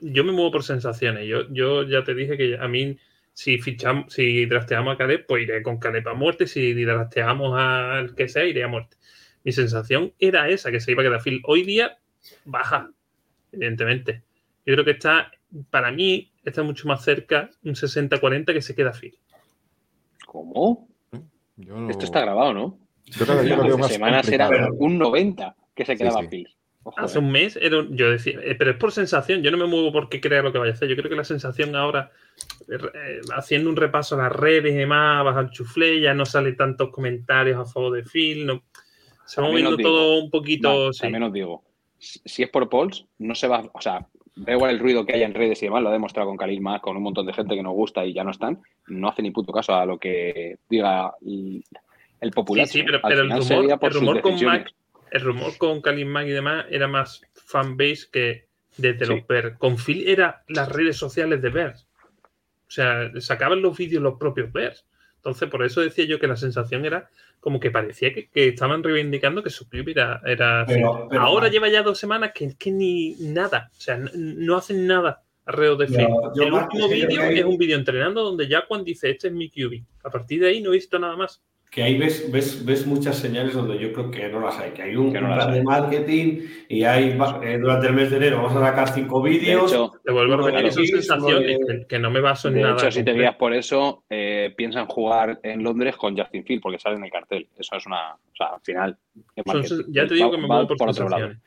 Yo 0.00 0.24
me 0.24 0.32
muevo 0.32 0.52
por 0.52 0.62
sensaciones. 0.62 1.26
Yo, 1.26 1.48
yo 1.50 1.82
ya 1.82 2.04
te 2.04 2.14
dije 2.14 2.36
que 2.36 2.56
a 2.58 2.68
mí, 2.68 2.96
si 3.34 3.58
fichamos, 3.58 4.12
si 4.12 4.46
drafteamos 4.46 4.94
a 4.94 4.98
Caleb, 4.98 5.26
pues 5.26 5.42
iré 5.42 5.62
con 5.62 5.78
Caleb 5.78 6.08
a 6.08 6.14
muerte. 6.14 6.46
Si 6.46 6.72
drafteamos 6.84 7.58
al 7.58 8.14
que 8.14 8.28
sea, 8.28 8.44
iré 8.44 8.64
a 8.64 8.68
muerte 8.68 8.96
mi 9.44 9.52
sensación 9.52 10.12
era 10.18 10.48
esa, 10.48 10.70
que 10.70 10.80
se 10.80 10.92
iba 10.92 11.02
a 11.02 11.06
quedar 11.06 11.22
Phil. 11.22 11.42
Hoy 11.46 11.62
día 11.62 11.98
baja, 12.44 12.90
evidentemente. 13.52 14.22
Yo 14.66 14.74
creo 14.74 14.84
que 14.84 14.92
está, 14.92 15.30
para 15.70 15.90
mí, 15.90 16.30
está 16.44 16.62
mucho 16.62 16.86
más 16.86 17.02
cerca 17.02 17.50
un 17.64 17.74
60-40 17.74 18.52
que 18.52 18.62
se 18.62 18.74
queda 18.74 18.92
Phil. 18.92 19.16
¿Cómo? 20.26 20.88
Esto 21.88 22.04
está 22.04 22.20
grabado, 22.20 22.54
¿no? 22.54 22.78
Yo 23.06 23.26
creo 23.26 23.40
que 23.40 23.68
yo 23.68 23.78
más 23.78 23.92
semanas 23.92 24.28
era 24.28 24.48
un 24.72 24.98
90 24.98 25.56
que 25.74 25.84
se 25.84 25.96
quedaba 25.96 26.22
Phil. 26.28 26.48
Hace 26.96 27.18
un 27.18 27.30
mes 27.30 27.56
era, 27.60 27.84
yo 27.90 28.10
decía, 28.10 28.40
eh, 28.42 28.54
pero 28.54 28.70
es 28.70 28.76
por 28.78 28.90
sensación, 28.90 29.42
yo 29.42 29.50
no 29.50 29.58
me 29.58 29.66
muevo 29.66 29.92
porque 29.92 30.20
crea 30.20 30.40
lo 30.42 30.50
que 30.50 30.58
vaya 30.58 30.72
a 30.72 30.74
hacer. 30.74 30.88
Yo 30.88 30.96
creo 30.96 31.10
que 31.10 31.16
la 31.16 31.24
sensación 31.24 31.76
ahora, 31.76 32.10
eh, 32.68 33.20
haciendo 33.36 33.68
un 33.68 33.76
repaso 33.76 34.14
a 34.14 34.22
las 34.22 34.32
redes 34.32 34.72
y 34.72 34.76
demás, 34.76 35.22
baja 35.24 35.40
el 35.40 35.50
chuflé, 35.50 36.00
ya 36.00 36.14
no 36.14 36.24
salen 36.24 36.56
tantos 36.56 36.88
comentarios 36.90 37.58
a 37.58 37.70
favor 37.70 37.92
de 37.96 38.02
Phil, 38.02 38.46
no, 38.46 38.62
se 39.30 39.40
va 39.40 39.46
moviendo 39.46 39.76
todo 39.76 40.18
un 40.18 40.28
poquito. 40.28 40.92
sí. 40.92 41.02
También 41.02 41.22
os 41.22 41.32
digo, 41.32 41.62
si 41.98 42.42
es 42.42 42.50
por 42.50 42.68
polls, 42.68 43.06
no 43.18 43.36
se 43.36 43.46
va. 43.46 43.62
O 43.72 43.80
sea, 43.80 44.04
da 44.34 44.52
igual 44.52 44.72
el 44.72 44.80
ruido 44.80 45.06
que 45.06 45.12
haya 45.12 45.24
en 45.24 45.34
redes 45.34 45.62
y 45.62 45.66
demás, 45.66 45.84
lo 45.84 45.90
ha 45.90 45.92
demostrado 45.92 46.34
con 46.34 46.62
Mack, 46.62 46.82
con 46.82 46.96
un 46.96 47.04
montón 47.04 47.26
de 47.26 47.32
gente 47.32 47.54
que 47.54 47.62
nos 47.62 47.74
gusta 47.74 48.04
y 48.04 48.12
ya 48.12 48.24
no 48.24 48.32
están. 48.32 48.60
No 48.88 49.08
hace 49.08 49.22
ni 49.22 49.30
puto 49.30 49.52
caso 49.52 49.72
a 49.74 49.86
lo 49.86 49.98
que 49.98 50.58
diga 50.68 51.14
el, 51.22 52.30
popular. 52.32 52.66
Sí, 52.66 52.80
sí, 52.80 52.84
pero, 52.84 52.98
el, 53.08 53.30
rumor, 53.92 54.20
con 54.20 54.44
Mac, 54.44 54.74
el 55.12 55.20
rumor 55.20 55.56
con 55.58 55.80
Mack 56.08 56.26
y 56.26 56.30
demás 56.30 56.66
era 56.68 56.88
más 56.88 57.22
fanbase 57.34 58.08
que 58.10 58.46
desde 58.78 59.06
los 59.06 59.24
Bears. 59.28 59.56
Con 59.58 59.76
Phil 59.76 60.08
era 60.08 60.42
las 60.48 60.68
redes 60.70 60.96
sociales 60.96 61.40
de 61.40 61.50
Bears. 61.50 61.86
O 62.66 62.72
sea, 62.72 63.12
sacaban 63.20 63.62
los 63.62 63.78
vídeos 63.78 64.02
los 64.02 64.18
propios 64.18 64.52
Bears. 64.52 64.86
Entonces, 65.18 65.48
por 65.48 65.64
eso 65.64 65.82
decía 65.82 66.04
yo 66.06 66.18
que 66.18 66.26
la 66.26 66.36
sensación 66.36 66.84
era 66.84 67.10
como 67.40 67.58
que 67.58 67.70
parecía 67.70 68.12
que, 68.12 68.28
estaban 68.34 68.82
reivindicando 68.82 69.42
que 69.42 69.50
su 69.50 69.68
club 69.68 69.88
era. 69.88 70.20
era 70.24 70.66
Ahora 71.18 71.48
lleva 71.48 71.68
ya 71.68 71.82
dos 71.82 71.98
semanas 71.98 72.32
que 72.34 72.44
es 72.44 72.54
que 72.56 72.70
ni 72.70 73.16
nada, 73.18 73.70
o 73.76 73.80
sea, 73.80 73.98
no, 74.14 74.56
hacen 74.56 74.86
nada 74.86 75.22
alrededor 75.46 75.78
de 75.78 75.86
Phil. 75.86 76.08
El 76.36 76.52
último 76.52 76.88
vídeo 76.88 77.22
es 77.22 77.44
un 77.44 77.58
vídeo 77.58 77.76
entrenando 77.76 78.22
donde 78.22 78.46
Jaquan 78.46 78.84
dice: 78.84 79.10
Este 79.10 79.28
es 79.28 79.32
mi 79.32 79.50
QB. 79.50 79.82
A 80.04 80.10
partir 80.10 80.40
de 80.40 80.48
ahí 80.48 80.60
no 80.60 80.70
he 80.70 80.76
visto 80.76 80.98
nada 80.98 81.16
más 81.16 81.42
que 81.70 81.84
ahí 81.84 81.96
ves, 81.96 82.30
ves, 82.32 82.64
ves 82.64 82.84
muchas 82.84 83.16
señales 83.16 83.54
donde 83.54 83.78
yo 83.78 83.92
creo 83.92 84.10
que 84.10 84.28
no 84.28 84.40
las 84.40 84.58
hay, 84.58 84.72
que 84.72 84.82
hay 84.82 84.96
un 84.96 85.12
plan 85.12 85.52
de 85.52 85.62
marketing 85.62 86.40
y 86.68 86.82
hay 86.82 87.16
eh, 87.44 87.58
durante 87.58 87.86
el 87.86 87.92
mes 87.92 88.10
de 88.10 88.16
enero 88.16 88.38
vamos 88.38 88.56
a 88.56 88.66
sacar 88.66 88.92
cinco 88.92 89.22
vídeos. 89.22 89.70
te 90.04 90.10
vuelvo 90.10 90.34
a 90.34 90.36
repetir 90.38 90.66
esas 90.66 90.88
sensaciones 90.88 91.86
que, 91.88 91.98
no 92.00 92.10
me 92.10 92.20
baso 92.20 92.48
en 92.48 92.54
de 92.54 92.62
nada. 92.62 92.74
Hecho, 92.74 92.90
si 92.90 93.04
te 93.04 93.12
guías 93.12 93.36
por 93.36 93.54
eso, 93.54 94.02
eh, 94.10 94.52
piensan 94.56 94.86
jugar 94.86 95.38
en 95.44 95.62
Londres 95.62 95.94
con 95.96 96.18
Justin 96.18 96.44
Field 96.44 96.60
porque 96.60 96.80
sale 96.80 96.96
en 96.96 97.04
el 97.04 97.10
cartel. 97.10 97.46
Eso 97.56 97.76
es 97.76 97.86
una, 97.86 98.14
o 98.14 98.36
sea, 98.36 98.48
al 98.48 98.60
final. 98.62 98.98
ya 99.90 100.08
te 100.08 100.14
digo 100.14 100.32
que 100.32 100.38
me 100.38 100.48
muevo 100.48 100.66
por, 100.66 100.76
por 100.76 100.92
sensaciones. 100.92 101.38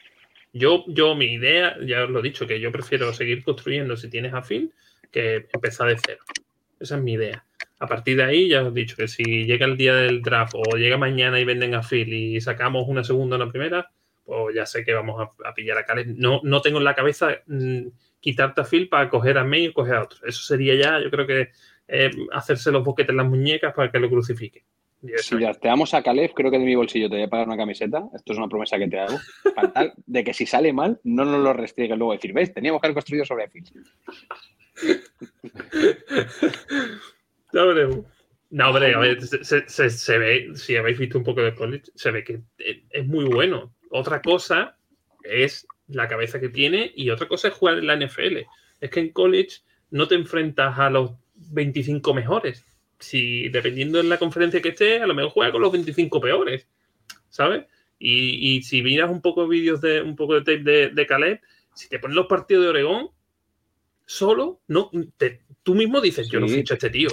Yo, 0.53 0.85
yo, 0.87 1.15
mi 1.15 1.33
idea, 1.33 1.75
ya 1.85 2.03
os 2.03 2.09
lo 2.09 2.19
he 2.19 2.23
dicho, 2.23 2.47
que 2.47 2.61
yo 2.61 2.71
prefiero 2.71 3.11
seguir 3.11 3.43
construyendo 3.43 3.97
si 3.97 4.09
tienes 4.09 4.33
a 4.33 4.41
Phil 4.41 4.71
que 5.11 5.47
empezar 5.51 5.89
de 5.89 5.97
cero. 5.97 6.23
Esa 6.79 6.95
es 6.95 7.03
mi 7.03 7.13
idea. 7.13 7.43
A 7.83 7.87
partir 7.87 8.15
de 8.15 8.23
ahí, 8.23 8.47
ya 8.47 8.61
os 8.61 8.69
he 8.69 8.79
dicho 8.79 8.95
que 8.95 9.09
si 9.09 9.43
llega 9.43 9.65
el 9.65 9.75
día 9.75 9.93
del 9.93 10.21
draft 10.21 10.53
o 10.55 10.77
llega 10.77 10.95
mañana 10.95 11.37
y 11.37 11.43
venden 11.43 11.75
a 11.75 11.83
Phil 11.83 12.13
y 12.13 12.39
sacamos 12.39 12.87
una 12.87 13.03
segunda 13.03 13.35
o 13.35 13.41
una 13.41 13.51
primera, 13.51 13.91
pues 14.23 14.55
ya 14.55 14.65
sé 14.65 14.85
que 14.85 14.93
vamos 14.93 15.27
a, 15.43 15.53
pillar 15.53 15.77
a 15.77 15.83
Cales. 15.83 16.07
No, 16.07 16.39
no 16.43 16.61
tengo 16.61 16.77
en 16.77 16.85
la 16.85 16.95
cabeza 16.95 17.41
mm, 17.45 17.87
quitarte 18.21 18.61
a 18.61 18.63
Phil 18.63 18.87
para 18.87 19.09
coger 19.09 19.37
a 19.37 19.43
May 19.43 19.65
y 19.65 19.73
coger 19.73 19.95
a 19.95 20.03
otro. 20.03 20.25
Eso 20.25 20.41
sería 20.43 20.75
ya, 20.75 21.03
yo 21.03 21.11
creo 21.11 21.27
que 21.27 21.49
eh, 21.89 22.09
hacerse 22.31 22.71
los 22.71 22.85
boquetes 22.85 23.09
en 23.09 23.17
las 23.17 23.27
muñecas 23.27 23.73
para 23.73 23.91
que 23.91 23.99
lo 23.99 24.09
crucifique. 24.09 24.63
Si 25.17 25.35
te 25.35 25.67
damos 25.67 25.93
a 25.93 26.01
Caleb, 26.01 26.31
creo 26.33 26.51
que 26.51 26.59
de 26.59 26.65
mi 26.65 26.75
bolsillo 26.75 27.09
te 27.09 27.15
voy 27.15 27.25
a 27.25 27.29
pagar 27.29 27.47
una 27.47 27.57
camiseta. 27.57 28.05
Esto 28.15 28.31
es 28.31 28.37
una 28.37 28.47
promesa 28.47 28.77
que 28.77 28.87
te 28.87 28.97
hago. 28.97 29.19
de 30.05 30.23
que 30.23 30.33
si 30.33 30.45
sale 30.45 30.71
mal, 30.71 31.01
no 31.03 31.25
nos 31.25 31.43
lo 31.43 31.51
restriegues 31.51 31.97
luego. 31.97 32.13
Decir, 32.13 32.31
¿ves? 32.31 32.53
Teníamos 32.53 32.79
que 32.79 32.87
haber 32.87 32.95
construido 32.95 33.25
sobre 33.25 33.49
Phil. 33.49 33.65
No, 38.49 38.69
hombre, 38.69 38.93
a 38.93 38.99
ver, 38.99 39.21
se, 39.21 40.17
ve, 40.19 40.51
si 40.55 40.75
habéis 40.75 40.99
visto 40.99 41.17
un 41.17 41.23
poco 41.23 41.41
de 41.41 41.55
college, 41.55 41.85
se 41.95 42.11
ve 42.11 42.23
que 42.23 42.41
es 42.57 43.05
muy 43.07 43.25
bueno. 43.25 43.73
Otra 43.89 44.21
cosa 44.21 44.77
es 45.23 45.65
la 45.87 46.07
cabeza 46.07 46.39
que 46.39 46.49
tiene 46.49 46.91
y 46.95 47.09
otra 47.09 47.27
cosa 47.27 47.47
es 47.47 47.53
jugar 47.53 47.79
en 47.79 47.87
la 47.87 47.95
NFL. 47.95 48.37
Es 48.79 48.89
que 48.89 48.99
en 48.99 49.09
college 49.09 49.61
no 49.89 50.07
te 50.07 50.15
enfrentas 50.15 50.77
a 50.77 50.89
los 50.89 51.11
25 51.35 52.13
mejores. 52.13 52.65
Si 52.99 53.49
dependiendo 53.49 53.97
de 53.97 54.03
la 54.05 54.19
conferencia 54.19 54.61
que 54.61 54.69
estés, 54.69 55.01
a 55.01 55.07
lo 55.07 55.15
mejor 55.15 55.31
juega 55.31 55.51
con 55.51 55.61
los 55.61 55.71
25 55.71 56.21
peores, 56.21 56.67
¿sabes? 57.29 57.65
Y, 57.99 58.61
si 58.63 58.83
miras 58.83 59.09
un 59.09 59.21
poco 59.21 59.43
de 59.43 59.49
vídeos 59.49 59.79
de 59.79 60.01
un 60.01 60.15
poco 60.15 60.33
de 60.35 60.41
tape 60.41 60.63
de, 60.63 60.89
de 60.89 61.05
Caleb, 61.07 61.39
si 61.73 61.87
te 61.87 61.99
pones 61.99 62.15
los 62.15 62.27
partidos 62.27 62.65
de 62.65 62.69
Oregón, 62.69 63.09
solo, 64.05 64.59
no, 64.67 64.91
tú 65.63 65.75
mismo 65.75 66.01
dices, 66.01 66.29
yo 66.29 66.39
no 66.39 66.47
ficho 66.47 66.73
a 66.73 66.75
este 66.75 66.89
tío. 66.89 67.09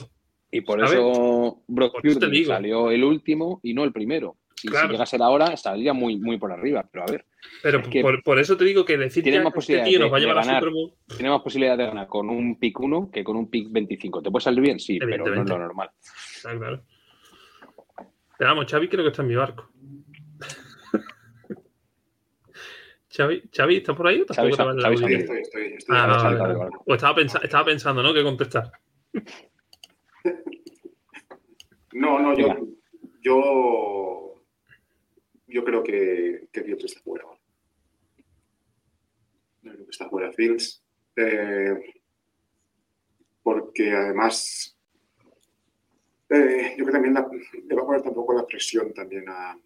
Y 0.51 0.62
por 0.62 0.82
eso 0.82 1.62
Brock 1.68 2.01
Purdy 2.03 2.44
salió 2.44 2.90
el 2.90 3.05
último 3.05 3.61
y 3.62 3.74
no 3.74 3.84
el 3.84 3.92
primero. 3.92 4.36
Y 4.62 4.68
si 4.68 4.88
llega 4.88 5.05
a 5.05 5.07
ser 5.07 5.22
ahora, 5.22 5.46
estaría 5.46 5.92
muy, 5.92 6.18
muy 6.18 6.36
por 6.36 6.53
arriba. 6.53 6.86
Pero 6.90 7.05
a 7.05 7.11
ver. 7.11 7.24
Pero 7.62 7.82
por, 8.22 8.38
eso 8.38 8.57
te 8.57 8.64
digo 8.64 8.84
que 8.84 8.98
decir 8.98 9.24
que 9.24 9.30
este 9.30 9.82
tío 9.82 10.01
nos 10.01 10.12
va 10.12 10.18
a 10.18 10.20
llevar 10.20 10.38
a 10.38 10.44
Super 10.44 10.70
Bowl. 10.70 10.92
Tiene 11.07 11.30
más 11.30 11.40
posibilidad 11.40 11.78
de 11.78 11.86
ganar 11.86 12.07
con 12.09 12.28
un 12.28 12.59
pick 12.59 12.78
1 12.78 13.11
que 13.11 13.24
con 13.24 13.36
un 13.36 13.48
pick 13.48 13.68
25. 13.70 14.22
¿Te 14.22 14.30
puede 14.30 14.44
salir 14.44 14.61
bien? 14.61 14.78
Sí, 14.78 14.98
pero 14.98 15.24
no 15.24 15.42
es 15.42 15.48
lo 15.48 15.59
normal. 15.59 15.90
claro. 16.42 16.82
Pero 18.38 18.51
vamos, 18.51 18.70
Xavi 18.70 18.88
creo 18.88 19.05
que 19.05 19.11
está 19.11 19.22
en 19.22 19.28
mi 19.28 19.34
barco. 19.34 19.70
Xavi, 23.14 23.42
Xavi, 23.55 23.76
¿está 23.76 23.94
por 23.94 24.09
ahí? 24.09 24.22
¿O 24.22 24.32
Xavi, 24.32 24.53
Xavi, 24.53 24.94
estoy, 24.94 25.14
estoy, 25.14 25.40
estoy, 25.42 25.62
estoy 25.74 25.96
ah, 25.98 26.70
O 26.86 26.94
estaba, 26.94 27.20
estaba 27.20 27.64
pensando, 27.66 28.03
¿no? 28.03 28.14
¿Qué 28.14 28.22
contestar? 28.22 28.72
No, 31.92 32.20
no, 32.20 32.36
yo, 32.36 32.46
yo, 33.20 34.34
yo 35.48 35.64
creo 35.64 35.82
que, 35.82 36.48
que 36.52 36.62
Fields 36.62 36.84
está 36.84 37.00
fuera. 37.00 37.24
Yo 39.62 39.72
creo 39.72 39.84
que 39.84 39.90
está 39.90 40.08
fuera 40.08 40.32
Fields. 40.32 40.84
Eh, 41.16 41.94
porque 43.42 43.90
además 43.90 44.78
eh, 46.28 46.76
yo 46.78 46.84
creo 46.84 46.86
que 46.86 46.92
también 46.92 47.14
le 47.66 47.74
va 47.74 47.82
a 47.82 47.86
poner 47.86 48.02
tampoco 48.02 48.32
la 48.34 48.46
presión 48.46 48.92
también 48.94 49.28
a, 49.28 49.58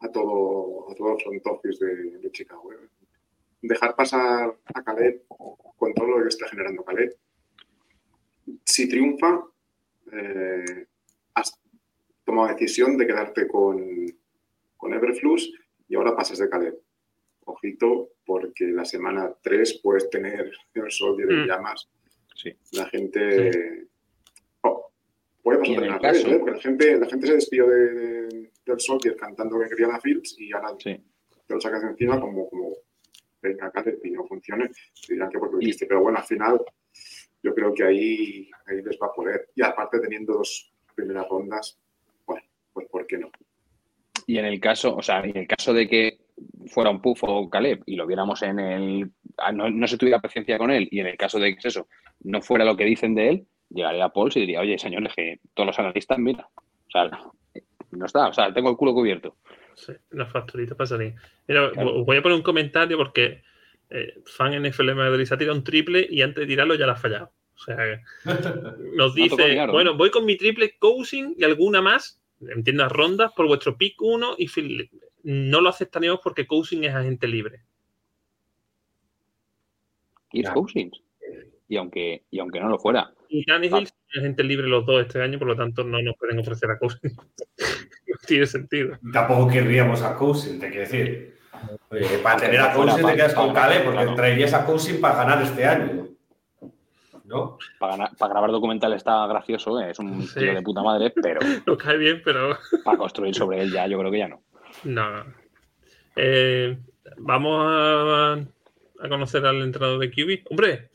a 0.00 0.12
todo, 0.12 0.90
a 0.90 0.94
todo 0.94 1.16
el 1.16 1.22
front 1.22 1.46
office 1.46 1.82
de, 1.82 2.30
Chicago. 2.30 2.70
¿eh? 2.72 2.88
Dejar 3.62 3.96
pasar 3.96 4.54
a 4.74 4.84
Caleb 4.84 5.26
con 5.28 5.94
todo 5.94 6.06
lo 6.06 6.22
que 6.22 6.28
está 6.28 6.46
generando 6.48 6.84
Caleb. 6.84 7.16
Si 8.64 8.88
triunfa, 8.88 9.42
eh, 10.12 10.86
has 11.34 11.58
tomado 12.24 12.48
decisión 12.48 12.96
de 12.96 13.06
quedarte 13.06 13.48
con, 13.48 14.06
con 14.76 14.94
Everflux 14.94 15.50
y 15.88 15.96
ahora 15.96 16.16
pasas 16.16 16.38
de 16.38 16.48
Caleb. 16.48 16.78
Ojito, 17.46 18.10
porque 18.24 18.66
la 18.66 18.84
semana 18.84 19.32
3 19.42 19.80
puedes 19.82 20.08
tener 20.08 20.50
el 20.74 20.90
sol 20.90 21.16
de 21.16 21.26
mm. 21.26 21.46
llamas. 21.46 21.88
Sí. 22.34 22.52
La 22.72 22.86
gente... 22.86 23.86
Oh, 24.62 24.90
puede 25.42 25.58
pasar 25.58 25.84
en 25.84 25.98
caso... 25.98 26.28
¿eh? 26.28 26.38
porque 26.38 26.50
la 26.52 26.60
gente, 26.60 26.98
la 26.98 27.06
gente 27.06 27.26
se 27.26 27.34
despidió 27.34 27.66
de, 27.68 28.50
del 28.64 28.80
Soldier 28.80 29.16
cantando 29.16 29.58
que 29.60 29.68
querían 29.68 29.92
a 29.92 30.00
Fields 30.00 30.36
y 30.38 30.52
ahora 30.52 30.76
te 30.76 31.00
lo 31.48 31.60
sacas 31.60 31.82
de 31.82 31.88
encima 31.88 32.20
como, 32.20 32.48
como 32.48 32.72
venga, 33.40 33.70
Caleb 33.70 34.00
y 34.04 34.10
no 34.10 34.26
funcione. 34.26 34.70
Dirán 35.08 35.30
que 35.30 35.38
porque 35.38 35.64
lo 35.64 35.72
Pero 35.88 36.00
bueno, 36.00 36.18
al 36.18 36.24
final 36.24 36.60
yo 37.44 37.54
creo 37.54 37.74
que 37.74 37.84
ahí, 37.84 38.50
ahí 38.66 38.82
les 38.82 38.98
va 39.00 39.08
a 39.08 39.12
poder. 39.12 39.50
Y 39.54 39.62
aparte 39.62 40.00
teniendo 40.00 40.32
dos 40.32 40.72
primeras 40.94 41.28
rondas, 41.28 41.78
bueno, 42.26 42.42
pues 42.72 42.88
¿por 42.88 43.06
qué 43.06 43.18
no? 43.18 43.30
Y 44.26 44.38
en 44.38 44.46
el 44.46 44.58
caso, 44.58 44.96
o 44.96 45.02
sea, 45.02 45.20
en 45.20 45.36
el 45.36 45.46
caso 45.46 45.74
de 45.74 45.86
que 45.86 46.18
fuera 46.66 46.90
un 46.90 47.02
Puff 47.02 47.22
o 47.24 47.50
Caleb 47.50 47.82
y 47.84 47.96
lo 47.96 48.06
viéramos 48.06 48.42
en 48.42 48.58
el. 48.58 49.10
Ah, 49.36 49.52
no, 49.52 49.86
se 49.86 49.98
tuviera 49.98 50.20
paciencia 50.20 50.56
con 50.56 50.70
él, 50.70 50.88
y 50.90 51.00
en 51.00 51.08
el 51.08 51.18
caso 51.18 51.38
de 51.38 51.54
que 51.54 51.68
eso 51.68 51.86
no 52.22 52.40
fuera 52.40 52.64
lo 52.64 52.76
que 52.76 52.84
dicen 52.84 53.14
de 53.14 53.28
él, 53.28 53.46
llegaría 53.68 54.06
a 54.06 54.12
Paul 54.12 54.32
y 54.34 54.40
diría, 54.40 54.60
oye, 54.60 54.78
señores, 54.78 55.12
que 55.14 55.40
todos 55.52 55.66
los 55.66 55.78
analistas, 55.78 56.18
mira, 56.18 56.48
o 56.56 56.90
sea, 56.90 57.10
no 57.90 58.06
está, 58.06 58.28
o 58.28 58.32
sea, 58.32 58.54
tengo 58.54 58.70
el 58.70 58.76
culo 58.76 58.94
cubierto. 58.94 59.36
Sí, 59.74 59.92
una 60.12 60.24
facturita 60.24 60.76
para 60.76 60.86
salir. 60.86 61.14
Mira, 61.46 61.72
voy 61.74 62.16
a 62.16 62.22
poner 62.22 62.36
un 62.36 62.42
comentario 62.42 62.96
porque 62.96 63.42
eh, 63.90 64.14
fan 64.24 64.62
NFL 64.62 64.94
Madrid 64.94 65.24
se 65.24 65.34
ha 65.34 65.38
tirado 65.38 65.56
un 65.56 65.64
triple 65.64 66.06
y 66.10 66.22
antes 66.22 66.42
de 66.42 66.46
tirarlo 66.46 66.74
ya 66.74 66.86
lo 66.86 66.92
ha 66.92 66.96
fallado. 66.96 67.32
O 67.54 67.58
sea, 67.58 68.02
nos 68.96 69.14
dice, 69.14 69.66
bueno, 69.66 69.96
voy 69.96 70.10
con 70.10 70.24
mi 70.24 70.36
triple 70.36 70.76
Cousin 70.78 71.34
y 71.38 71.44
alguna 71.44 71.80
más, 71.80 72.20
entiendo 72.40 72.82
las 72.82 72.92
rondas, 72.92 73.32
por 73.32 73.46
vuestro 73.46 73.76
pick 73.76 74.00
1 74.00 74.36
y 74.38 74.48
no 75.22 75.60
lo 75.60 75.68
aceptaríamos 75.68 76.20
porque 76.22 76.46
Cousin 76.46 76.84
es 76.84 76.94
agente 76.94 77.28
libre. 77.28 77.62
Y 80.32 80.40
es 80.40 80.50
Cousin. 80.50 80.90
Y 81.68 81.76
aunque, 81.76 82.24
y 82.30 82.38
aunque 82.40 82.60
no 82.60 82.68
lo 82.68 82.78
fuera. 82.78 83.14
Y 83.28 83.44
Tannehill 83.44 83.84
es 83.84 83.94
agente 84.18 84.44
libre 84.44 84.66
los 84.66 84.84
dos 84.84 85.02
este 85.02 85.22
año, 85.22 85.38
por 85.38 85.48
lo 85.48 85.56
tanto 85.56 85.82
no 85.84 86.00
nos 86.02 86.16
pueden 86.16 86.38
ofrecer 86.38 86.70
a 86.70 86.78
Cousin. 86.78 87.12
no 87.58 88.16
tiene 88.26 88.46
sentido. 88.46 88.98
Tampoco 89.12 89.48
querríamos 89.48 90.02
a 90.02 90.16
Cousin, 90.16 90.58
te 90.58 90.68
quiero 90.68 90.82
decir. 90.82 91.33
Para 92.22 92.36
tener 92.36 92.60
a 92.60 92.72
Cousin 92.72 93.06
te 93.06 93.14
quedas 93.14 93.34
con 93.34 93.52
Cale, 93.52 93.80
porque 93.80 94.06
traerías 94.14 94.54
a 94.54 94.64
Cousin 94.64 95.00
para 95.00 95.16
ganar 95.16 95.42
este 95.42 95.64
año. 95.64 96.08
¿no? 97.24 97.58
Para, 97.78 98.10
grabar 98.18 98.50
documental 98.50 98.92
está 98.92 99.26
gracioso, 99.26 99.80
¿eh? 99.80 99.90
es 99.90 99.98
un 99.98 100.26
tío 100.26 100.54
de 100.54 100.62
puta 100.62 100.82
madre, 100.82 101.10
pero. 101.10 101.40
no 101.66 101.76
cae 101.76 101.96
bien, 101.96 102.22
pero. 102.24 102.56
para 102.84 102.98
construir 102.98 103.34
sobre 103.34 103.62
él 103.62 103.72
ya, 103.72 103.86
yo 103.86 103.98
creo 103.98 104.10
que 104.10 104.18
ya 104.18 104.28
no. 104.28 104.42
No. 104.84 105.24
Eh, 106.16 106.78
vamos 107.18 107.66
a, 107.66 108.38
conocer 109.08 109.44
al 109.46 109.62
entrenador 109.62 109.98
de 109.98 110.10
QB. 110.10 110.50
Hombre, 110.50 110.90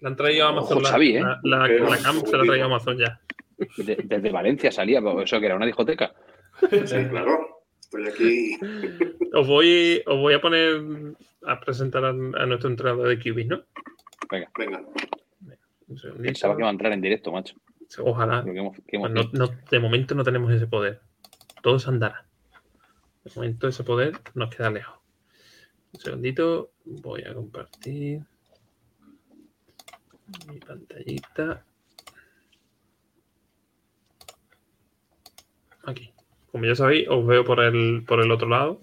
la 0.00 0.10
han 0.10 0.16
traído 0.16 0.46
a 0.46 0.50
Amazon. 0.50 0.82
la, 0.82 0.98
¿eh? 0.98 1.22
la, 1.42 1.68
la, 1.68 1.98
camp 1.98 2.26
se 2.26 2.36
la 2.36 2.42
ha 2.42 2.46
traído 2.46 2.64
a 2.64 2.66
Amazon 2.66 2.98
ya. 2.98 3.20
desde 3.76 4.30
Valencia 4.30 4.70
salía, 4.70 5.00
eso 5.22 5.40
que 5.40 5.46
era 5.46 5.56
una 5.56 5.66
discoteca. 5.66 6.12
Sí, 6.84 7.06
claro. 7.08 7.59
Estoy 7.92 8.06
aquí. 8.06 8.58
Os 9.34 9.48
voy, 9.48 10.00
os 10.06 10.18
voy 10.18 10.34
a 10.34 10.40
poner 10.40 11.14
a 11.44 11.58
presentar 11.60 12.04
a, 12.04 12.12
nuestro 12.12 12.70
entrenador 12.70 13.08
de 13.08 13.18
QB, 13.18 13.46
¿no? 13.48 13.64
Venga. 14.30 14.50
Venga. 14.56 14.84
Pensaba 16.22 16.54
que 16.54 16.62
iba 16.62 16.68
a 16.68 16.72
entrar 16.72 16.92
en 16.92 17.00
directo, 17.00 17.32
macho. 17.32 17.56
Ojalá. 17.98 18.42
de 18.42 19.80
momento 19.80 20.14
no 20.14 20.22
tenemos 20.22 20.52
ese 20.52 20.68
poder. 20.68 21.00
Todo 21.62 21.80
se 21.80 21.88
andará. 21.88 22.26
De 23.24 23.32
momento 23.34 23.66
ese 23.66 23.82
poder 23.82 24.12
nos 24.34 24.54
queda 24.54 24.70
lejos. 24.70 24.98
Un 25.92 26.00
segundito. 26.00 26.70
Voy 26.84 27.22
a 27.22 27.34
compartir 27.34 28.22
mi 30.46 30.60
pantallita. 30.60 31.64
Aquí. 35.84 36.12
Como 36.50 36.64
ya 36.64 36.74
sabéis, 36.74 37.06
os 37.08 37.26
veo 37.26 37.44
por 37.44 37.60
el, 37.60 38.04
por 38.06 38.20
el 38.20 38.30
otro 38.30 38.48
lado. 38.48 38.80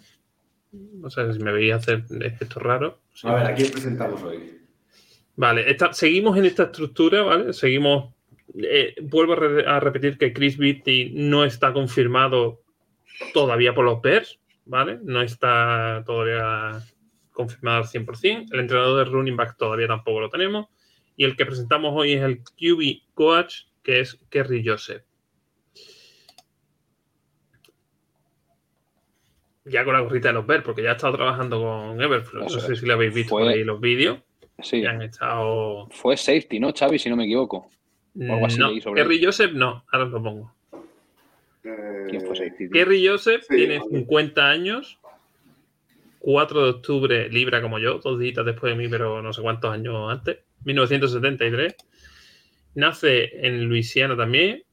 No 0.71 1.09
sé 1.09 1.33
si 1.33 1.39
me 1.39 1.51
veis 1.51 1.73
hacer 1.73 2.03
efectos 2.21 2.61
raros. 2.61 2.95
A 3.23 3.35
ver, 3.35 3.45
¿a 3.45 3.55
quién 3.55 3.71
presentamos 3.71 4.21
hoy? 4.23 4.57
Vale, 5.35 5.77
seguimos 5.91 6.37
en 6.37 6.45
esta 6.45 6.63
estructura, 6.63 7.21
¿vale? 7.21 7.53
Seguimos. 7.53 8.13
Eh, 8.59 8.95
vuelvo 9.01 9.33
a, 9.33 9.79
repetir 9.79 10.17
que 10.17 10.33
Chris 10.33 10.57
Beatty 10.57 11.11
no 11.13 11.45
está 11.45 11.73
confirmado 11.73 12.61
todavía 13.33 13.73
por 13.75 13.85
los 13.85 14.01
Bears, 14.01 14.39
¿vale? 14.65 14.99
No 15.03 15.21
está 15.21 16.03
todavía 16.05 16.81
confirmado 17.31 17.77
al 17.77 17.85
100%. 17.85 18.47
El 18.51 18.59
entrenador 18.59 19.05
de 19.05 19.11
running 19.11 19.35
back 19.35 19.57
todavía 19.57 19.87
tampoco 19.87 20.21
lo 20.21 20.29
tenemos. 20.29 20.67
Y 21.15 21.23
el 21.23 21.35
que 21.35 21.45
presentamos 21.45 21.93
hoy 21.95 22.13
es 22.13 22.23
el 22.23 22.39
QB 22.39 23.13
coach, 23.13 23.65
que 23.83 23.99
es 23.99 24.19
Kerry 24.29 24.65
Joseph. 24.65 25.03
Ya 29.69 29.83
con 29.83 29.93
la 29.93 30.01
gorrita 30.01 30.29
de 30.29 30.35
los 30.35 30.45
Bears, 30.45 30.63
porque 30.63 30.83
ya 30.83 30.91
ha 30.91 30.95
estado 30.95 31.15
trabajando 31.15 31.61
con 31.61 32.01
Everflow. 32.01 32.43
No 32.43 32.49
sé 32.49 32.75
si 32.75 32.85
le 32.85 32.93
habéis 32.93 33.13
visto 33.13 33.37
ahí 33.37 33.63
los 33.63 33.79
vídeos. 33.79 34.19
Sí. 34.61 34.85
han 34.85 35.01
estado. 35.01 35.87
Fue 35.91 36.17
safety, 36.17 36.59
¿no, 36.59 36.73
Xavi? 36.73 36.97
Si 36.97 37.09
no 37.09 37.15
me 37.15 37.25
equivoco. 37.25 37.69
no, 38.15 38.39
Kerry 38.95 39.23
Joseph 39.23 39.51
no, 39.53 39.85
ahora 39.91 40.05
lo 40.05 40.23
pongo. 40.23 40.53
Eh, 41.63 42.05
¿Quién 42.09 42.21
fue 42.25 42.35
safety? 42.35 42.69
Kerry 42.69 43.05
Joseph 43.05 43.45
tiene 43.47 43.79
50 43.79 44.49
años. 44.49 44.99
4 46.19 46.63
de 46.63 46.69
octubre, 46.69 47.29
libra 47.29 47.61
como 47.61 47.79
yo, 47.79 47.99
dos 47.99 48.19
días 48.19 48.43
después 48.43 48.73
de 48.73 48.77
mí, 48.77 48.89
pero 48.89 49.21
no 49.21 49.31
sé 49.31 49.41
cuántos 49.41 49.71
años 49.71 50.11
antes. 50.11 50.39
1973. 50.65 51.75
Nace 52.75 53.47
en 53.47 53.65
Luisiana 53.65 54.17
también, 54.17 54.63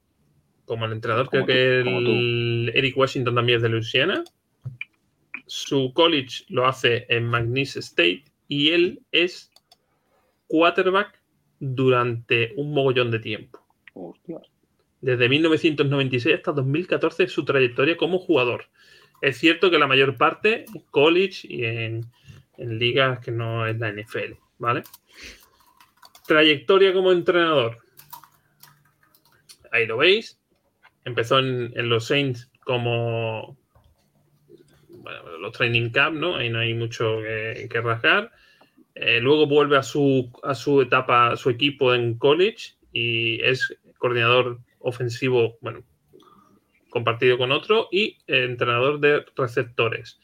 como 0.65 0.85
el 0.85 0.91
entrenador. 0.91 1.29
Creo 1.29 1.45
que 1.45 1.79
el 1.79 2.71
Eric 2.73 2.97
Washington 2.97 3.35
también 3.35 3.57
es 3.57 3.63
de 3.63 3.69
Luisiana. 3.69 4.23
Su 5.47 5.91
college 5.93 6.43
lo 6.49 6.67
hace 6.67 7.05
en 7.09 7.27
McNeese 7.27 7.79
State 7.79 8.25
y 8.47 8.69
él 8.69 9.01
es 9.11 9.51
quarterback 10.47 11.21
durante 11.59 12.53
un 12.57 12.73
mogollón 12.73 13.11
de 13.11 13.19
tiempo. 13.19 13.65
Desde 15.01 15.29
1996 15.29 16.35
hasta 16.35 16.51
2014 16.51 17.27
su 17.27 17.45
trayectoria 17.45 17.97
como 17.97 18.19
jugador. 18.19 18.65
Es 19.21 19.37
cierto 19.37 19.71
que 19.71 19.79
la 19.79 19.87
mayor 19.87 20.17
parte 20.17 20.65
en 20.73 20.81
college 20.91 21.47
y 21.47 21.65
en, 21.65 22.05
ligas 22.57 23.19
que 23.19 23.31
no 23.31 23.67
es 23.67 23.77
la 23.79 23.91
NFL, 23.91 24.33
¿vale? 24.59 24.83
Trayectoria 26.27 26.93
como 26.93 27.11
entrenador. 27.11 27.79
Ahí 29.71 29.85
lo 29.85 29.97
veis. 29.97 30.39
Empezó 31.03 31.39
en, 31.39 31.89
los 31.89 32.07
Saints 32.07 32.49
como 32.61 33.57
los 35.39 35.51
training 35.51 35.89
camp, 35.89 36.17
¿no? 36.17 36.35
Ahí 36.35 36.49
no 36.49 36.59
hay 36.59 36.73
mucho 36.73 37.19
que, 37.21 37.67
que 37.69 37.81
rasgar. 37.81 38.31
Eh, 38.95 39.19
luego 39.19 39.45
vuelve 39.45 39.77
a 39.77 39.83
su, 39.83 40.31
a 40.43 40.55
su 40.55 40.81
etapa, 40.81 41.31
a 41.31 41.35
su 41.35 41.49
equipo 41.49 41.93
en 41.93 42.17
college 42.17 42.75
y 42.93 43.41
es 43.41 43.77
coordinador 43.97 44.59
ofensivo, 44.79 45.57
bueno, 45.59 45.83
compartido 46.89 47.37
con 47.37 47.51
otro 47.51 47.89
y 47.91 48.17
entrenador 48.25 49.01
de 49.01 49.25
receptores. 49.35 50.19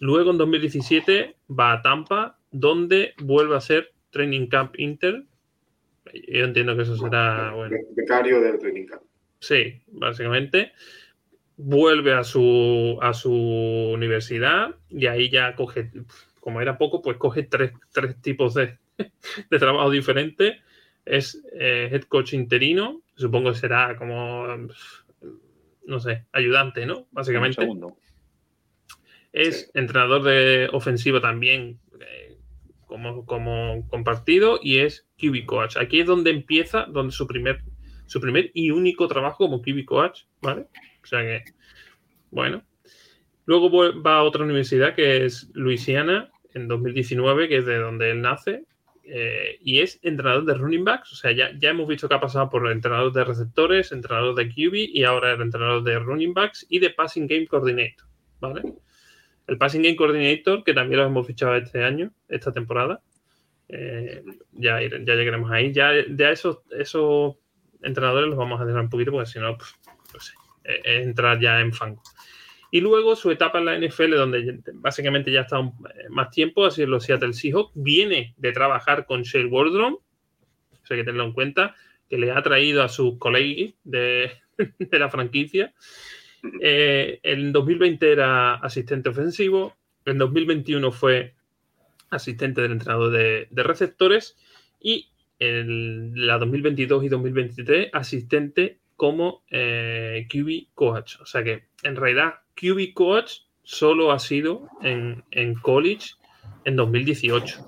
Luego 0.00 0.32
en 0.32 0.38
2017 0.38 1.36
va 1.48 1.72
a 1.72 1.82
Tampa, 1.82 2.38
donde 2.50 3.14
vuelve 3.18 3.56
a 3.56 3.60
ser 3.60 3.92
Training 4.10 4.48
Camp 4.48 4.74
Inter. 4.78 5.22
Yo 6.12 6.44
entiendo 6.44 6.74
que 6.74 6.82
eso 6.82 6.96
será. 6.96 7.52
Bueno, 7.52 7.76
becario 7.94 8.40
del 8.40 8.58
Training 8.58 8.86
Camp. 8.86 9.02
Sí, 9.38 9.82
básicamente. 9.86 10.72
Vuelve 11.62 12.14
a 12.14 12.24
su, 12.24 12.98
a 13.02 13.12
su 13.12 13.32
universidad 13.32 14.76
y 14.88 15.06
ahí 15.06 15.28
ya 15.28 15.54
coge, 15.54 15.90
como 16.40 16.62
era 16.62 16.78
poco, 16.78 17.02
pues 17.02 17.18
coge 17.18 17.42
tres, 17.42 17.72
tipos 18.22 18.54
de, 18.54 18.78
de 19.50 19.58
trabajo 19.58 19.90
diferentes. 19.90 20.56
Es 21.04 21.42
eh, 21.52 21.90
head 21.92 22.02
coach 22.04 22.32
interino, 22.32 23.02
supongo 23.14 23.52
que 23.52 23.58
será 23.58 23.96
como, 23.96 24.46
no 25.86 26.00
sé, 26.00 26.24
ayudante, 26.32 26.86
¿no? 26.86 27.06
Básicamente. 27.10 27.68
Es 29.32 29.70
entrenador 29.74 30.22
de 30.22 30.68
ofensivo 30.72 31.20
también, 31.20 31.78
eh, 32.00 32.38
como, 32.86 33.26
como 33.26 33.86
compartido, 33.88 34.58
y 34.62 34.78
es 34.78 35.06
QB 35.18 35.44
coach. 35.46 35.76
Aquí 35.76 36.00
es 36.00 36.06
donde 36.06 36.30
empieza, 36.30 36.86
donde 36.86 37.12
su 37.12 37.26
primer, 37.26 37.62
su 38.06 38.20
primer 38.20 38.50
y 38.54 38.70
único 38.70 39.08
trabajo 39.08 39.44
como 39.44 39.62
QB 39.62 39.84
coach, 39.84 40.22
¿vale? 40.40 40.66
O 41.02 41.06
sea 41.06 41.20
que, 41.22 41.44
bueno. 42.30 42.64
Luego 43.46 43.70
va 44.00 44.18
a 44.18 44.22
otra 44.22 44.44
universidad 44.44 44.94
que 44.94 45.24
es 45.24 45.50
Luisiana 45.54 46.30
en 46.54 46.68
2019, 46.68 47.48
que 47.48 47.58
es 47.58 47.66
de 47.66 47.78
donde 47.78 48.10
él 48.10 48.20
nace, 48.20 48.64
eh, 49.12 49.58
y 49.62 49.80
es 49.80 49.98
entrenador 50.02 50.44
de 50.44 50.54
running 50.54 50.84
backs. 50.84 51.12
O 51.12 51.16
sea, 51.16 51.32
ya, 51.32 51.50
ya 51.58 51.70
hemos 51.70 51.88
visto 51.88 52.08
que 52.08 52.14
ha 52.14 52.20
pasado 52.20 52.48
por 52.48 52.70
entrenador 52.70 53.12
de 53.12 53.24
receptores, 53.24 53.90
entrenador 53.90 54.36
de 54.36 54.48
QB 54.48 54.74
y 54.92 55.02
ahora 55.04 55.32
el 55.32 55.40
entrenador 55.40 55.82
de 55.82 55.98
running 55.98 56.32
backs 56.32 56.64
y 56.68 56.78
de 56.78 56.90
passing 56.90 57.26
game 57.26 57.46
coordinator. 57.46 58.06
¿Vale? 58.38 58.62
El 59.48 59.58
passing 59.58 59.82
game 59.82 59.96
coordinator, 59.96 60.62
que 60.62 60.72
también 60.72 61.00
lo 61.00 61.06
hemos 61.06 61.26
fichado 61.26 61.56
este 61.56 61.82
año, 61.82 62.12
esta 62.28 62.52
temporada. 62.52 63.02
Eh, 63.68 64.22
ya, 64.52 64.80
ya 64.80 65.14
llegaremos 65.14 65.50
ahí. 65.50 65.72
Ya, 65.72 65.92
ya 66.08 66.30
esos, 66.30 66.58
esos 66.70 67.34
entrenadores 67.82 68.28
los 68.28 68.38
vamos 68.38 68.60
a 68.60 68.64
dejar 68.64 68.82
un 68.82 68.90
poquito 68.90 69.10
porque 69.10 69.26
si 69.26 69.40
no, 69.40 69.56
pues, 69.56 69.74
pues 70.12 70.34
es 70.64 71.06
entrar 71.06 71.40
ya 71.40 71.60
en 71.60 71.72
fango. 71.72 72.02
Y 72.70 72.80
luego 72.80 73.16
su 73.16 73.30
etapa 73.30 73.58
en 73.58 73.64
la 73.64 73.78
NFL, 73.78 74.14
donde 74.14 74.60
básicamente 74.74 75.32
ya 75.32 75.40
está 75.40 75.58
más 76.08 76.30
tiempo, 76.30 76.64
así 76.64 76.86
los 76.86 77.04
Seattle 77.04 77.32
Seahawks, 77.32 77.72
viene 77.74 78.34
de 78.36 78.52
trabajar 78.52 79.06
con 79.06 79.22
Shale 79.22 79.46
Wardrom, 79.46 79.94
o 79.94 80.86
sea 80.86 80.96
que 80.96 81.02
tenerlo 81.02 81.24
en 81.24 81.32
cuenta, 81.32 81.74
que 82.08 82.18
le 82.18 82.30
ha 82.30 82.42
traído 82.42 82.82
a 82.82 82.88
sus 82.88 83.18
colegas 83.18 83.74
de, 83.84 84.30
la 84.92 85.10
franquicia. 85.10 85.74
Eh, 86.60 87.18
en 87.22 87.52
2020 87.52 88.12
era 88.12 88.54
asistente 88.54 89.08
ofensivo, 89.08 89.76
en 90.04 90.18
2021 90.18 90.92
fue 90.92 91.34
asistente 92.10 92.60
del 92.60 92.72
entrenador 92.72 93.10
de, 93.10 93.48
receptores 93.62 94.36
y 94.80 95.10
en 95.38 96.12
la 96.26 96.38
2022 96.38 97.04
y 97.04 97.08
2023 97.08 97.90
asistente 97.92 98.78
como 99.00 99.44
eh, 99.50 100.26
QB 100.28 100.74
coach. 100.74 101.16
O 101.22 101.24
sea 101.24 101.42
que 101.42 101.68
en 101.84 101.96
realidad 101.96 102.34
QB 102.54 102.92
coach 102.92 103.44
solo 103.62 104.12
ha 104.12 104.18
sido 104.18 104.68
en, 104.82 105.24
college 105.62 106.16
en 106.66 106.76
2018. 106.76 107.64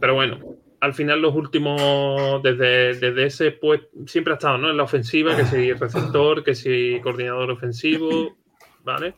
Pero 0.00 0.14
bueno, 0.14 0.40
al 0.80 0.92
final 0.92 1.22
los 1.22 1.36
últimos, 1.36 2.42
desde, 2.42 2.94
desde 2.94 3.26
ese, 3.26 3.52
pues 3.52 3.82
siempre 4.06 4.32
ha 4.32 4.34
estado 4.34 4.58
¿no? 4.58 4.70
en 4.70 4.76
la 4.76 4.82
ofensiva, 4.82 5.36
que 5.36 5.44
si 5.44 5.72
receptor, 5.72 6.42
que 6.42 6.56
si 6.56 6.98
coordinador 7.00 7.52
ofensivo, 7.52 8.36
¿vale? 8.82 9.14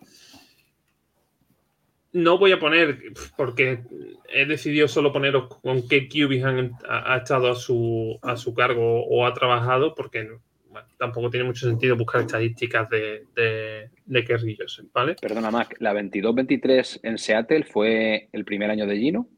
No 2.12 2.37
voy 2.37 2.53
a 2.53 2.59
poner, 2.59 3.01
porque 3.39 3.85
he 4.29 4.45
decidido 4.45 4.87
solo 4.87 5.14
poneros 5.14 5.49
con 5.62 5.89
qué 5.89 6.11
QB 6.11 6.45
ha, 6.87 7.17
estado 7.17 7.53
a 7.53 7.55
su, 7.55 8.19
a 8.21 8.37
su 8.37 8.53
cargo 8.53 9.07
o 9.07 9.25
ha 9.25 9.33
trabajado, 9.33 9.95
porque 9.95 10.29
tampoco 10.99 11.31
tiene 11.31 11.47
mucho 11.47 11.66
sentido 11.66 11.97
buscar 11.97 12.22
estadísticas 12.22 12.89
de, 12.91 13.24
de, 13.35 13.91
de 14.05 14.68
¿vale? 14.93 15.16
Perdona, 15.20 15.51
Mac, 15.51 15.77
¿la 15.81 15.95
22-23 15.95 17.01
en 17.03 17.18
Seattle 17.18 17.64
fue 17.64 18.29
el 18.33 18.45
primer 18.45 18.70
año 18.70 18.87
de 18.87 18.97
Gino? 18.97 19.29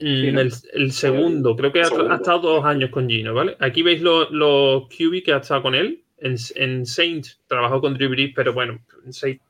Mm, 0.00 0.38
el, 0.74 0.92
segundo, 0.92 1.56
creo 1.56 1.72
que 1.72 1.80
ha, 1.80 1.84
estado 1.84 2.40
dos 2.40 2.64
años 2.64 2.90
con 2.90 3.08
Gino, 3.08 3.32
¿vale? 3.32 3.56
Aquí 3.60 3.82
veis 3.82 4.02
los, 4.02 4.30
los 4.30 4.88
QB 4.88 5.22
que 5.24 5.32
ha 5.32 5.38
estado 5.38 5.62
con 5.62 5.74
él. 5.74 6.02
En, 6.18 6.36
en 6.54 6.86
Saints 6.86 7.40
trabajó 7.46 7.80
con 7.80 7.94
Drew 7.94 8.10
Brees, 8.10 8.32
pero 8.34 8.52
bueno, 8.52 8.80
en 9.04 9.12
Saints 9.12 9.42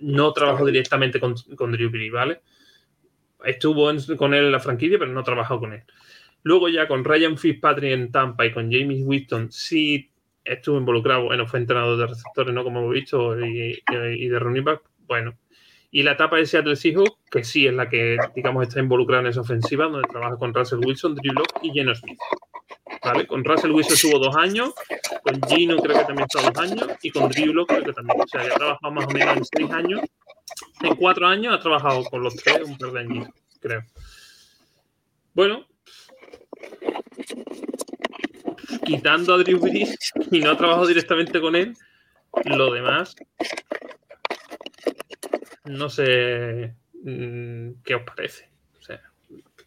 no 0.00 0.32
trabajó 0.32 0.66
directamente 0.66 1.18
con, 1.18 1.34
con 1.56 1.72
Drew 1.72 1.90
Brees, 1.90 2.12
¿vale? 2.12 2.40
Estuvo 3.44 3.90
con 4.16 4.34
él 4.34 4.46
en 4.46 4.52
la 4.52 4.60
franquicia, 4.60 4.98
pero 4.98 5.12
no 5.12 5.22
trabajó 5.22 5.60
con 5.60 5.72
él. 5.72 5.82
Luego 6.42 6.68
ya 6.68 6.86
con 6.88 7.04
Ryan 7.04 7.36
Fitzpatrick 7.36 7.92
en 7.92 8.12
Tampa 8.12 8.46
y 8.46 8.52
con 8.52 8.70
James 8.70 9.02
Winston 9.04 9.50
sí 9.50 10.10
estuvo 10.44 10.78
involucrado, 10.78 11.24
bueno, 11.24 11.46
fue 11.46 11.60
entrenador 11.60 11.98
de 11.98 12.06
receptores, 12.06 12.54
¿no? 12.54 12.64
Como 12.64 12.80
hemos 12.80 12.92
visto, 12.92 13.38
y, 13.38 13.80
de 13.90 14.38
running 14.38 14.64
back, 14.64 14.82
bueno. 15.06 15.34
Y 15.90 16.02
la 16.02 16.12
etapa 16.12 16.36
de 16.36 16.46
Seattle 16.46 16.76
Seahawks, 16.76 17.18
que 17.30 17.44
sí 17.44 17.66
es 17.66 17.74
la 17.74 17.88
que, 17.88 18.18
digamos, 18.34 18.66
está 18.66 18.80
involucrada 18.80 19.22
en 19.22 19.28
esa 19.28 19.40
ofensiva, 19.40 19.86
donde 19.86 20.06
trabaja 20.08 20.36
con 20.36 20.52
Russell 20.52 20.80
Wilson, 20.84 21.14
Drew 21.14 21.32
Locke 21.32 21.60
y 21.62 21.70
Geno 21.72 21.94
Smith. 21.94 22.18
¿Vale? 23.02 23.26
Con 23.26 23.44
Russell 23.44 23.70
Wilson 23.70 23.94
estuvo 23.94 24.18
dos 24.18 24.36
años, 24.36 24.74
con 25.22 25.40
Gino 25.48 25.76
creo 25.76 25.98
que 25.98 26.04
también 26.04 26.26
estuvo 26.30 26.50
dos 26.50 26.58
años, 26.58 26.98
y 27.02 27.10
con 27.10 27.28
Drew 27.30 27.54
Locke 27.54 27.74
creo 27.74 27.84
que 27.84 27.92
también. 27.92 28.20
O 28.20 28.28
sea, 28.28 28.42
ha 28.42 28.54
trabajado 28.54 28.92
más 28.92 29.06
o 29.06 29.10
menos 29.10 29.36
en 29.36 29.44
seis 29.44 29.70
años. 29.70 30.00
En 30.82 30.94
cuatro 30.96 31.26
años 31.26 31.54
ha 31.54 31.60
trabajado 31.60 32.04
con 32.04 32.22
los 32.22 32.36
tres, 32.36 32.62
un 32.64 32.76
par 32.76 32.92
de 32.92 33.00
años, 33.00 33.28
creo. 33.60 33.82
Bueno, 35.34 35.66
quitando 38.84 39.34
a 39.34 39.38
Drew 39.38 39.58
Brees 39.60 39.96
y 40.30 40.40
no 40.40 40.56
trabajo 40.56 40.86
directamente 40.86 41.40
con 41.40 41.56
él, 41.56 41.74
lo 42.44 42.72
demás, 42.72 43.16
no 45.64 45.88
sé 45.88 46.74
mm, 47.02 47.82
qué 47.84 47.94
os 47.94 48.02
parece. 48.02 48.48
O 48.78 48.82
sea, 48.82 49.00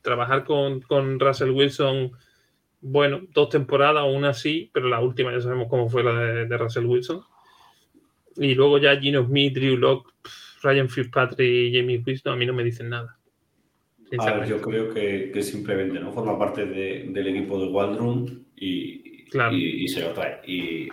trabajar 0.02 0.44
con, 0.44 1.20
Russell 1.20 1.52
Wilson, 1.52 2.12
bueno, 2.82 3.22
dos 3.32 3.50
temporadas, 3.50 4.06
una 4.08 4.34
sí, 4.34 4.70
pero 4.74 4.90
la 4.90 5.00
última 5.00 5.32
ya 5.32 5.42
sabemos 5.42 5.68
cómo 5.70 5.90
fue 5.90 6.04
la 6.04 6.14
de, 6.14 6.58
Russell 6.58 6.86
Wilson. 6.86 7.24
Y 8.38 8.56
luego 8.56 8.78
ya 8.78 9.00
Gino 9.00 9.26
Smith, 9.26 9.54
Drew 9.54 9.78
Locke, 9.78 10.12
Ryan 10.64 10.90
Fitzpatrick 10.90 11.40
y 11.40 11.76
Jamie 11.76 12.02
Winston 12.06 12.34
a 12.34 12.36
mí 12.36 12.46
no 12.46 12.54
me 12.54 12.64
dicen 12.64 12.90
nada. 12.90 13.18
A 14.20 14.34
ver, 14.34 14.48
yo 14.48 14.62
creo 14.62 14.94
que, 14.94 15.42
simplemente 15.42 16.00
no 16.00 16.12
forma 16.12 16.38
parte 16.38 16.66
del 16.66 17.28
equipo 17.28 17.60
de 17.60 17.68
Waldron 17.68 18.46
y, 18.56 19.26
y, 19.52 19.88
se 19.88 20.02
lo 20.02 20.14
trae. 20.14 20.42
Y, 20.46 20.90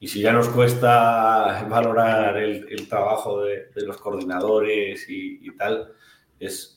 y, 0.00 0.08
si 0.08 0.20
ya 0.20 0.32
nos 0.32 0.48
cuesta 0.48 1.66
valorar 1.70 2.36
el, 2.36 2.88
trabajo 2.88 3.42
de, 3.42 3.68
los 3.76 3.96
coordinadores 3.98 5.06
y, 5.08 5.50
tal, 5.56 5.92
es, 6.40 6.76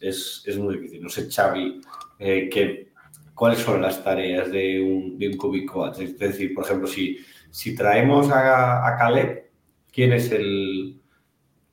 muy 0.57 0.76
difícil. 0.76 1.01
No 1.01 1.09
sé, 1.09 1.30
Xavi, 1.32 1.82
eh, 2.20 2.88
¿cuáles 3.34 3.59
son 3.59 3.82
las 3.82 4.03
tareas 4.03 4.51
de 4.51 4.82
un, 4.82 5.18
de 5.18 5.30
un 5.30 5.93
Es 5.99 6.20
decir, 6.20 6.53
por 6.53 6.65
ejemplo, 6.65 6.88
si, 6.88 7.18
si 7.49 7.76
traemos 7.76 8.30
a, 8.30 8.88
a 8.88 8.97
Caleb, 8.97 9.49
¿quién 9.91 10.13
es 10.13 10.32
el, 10.32 10.97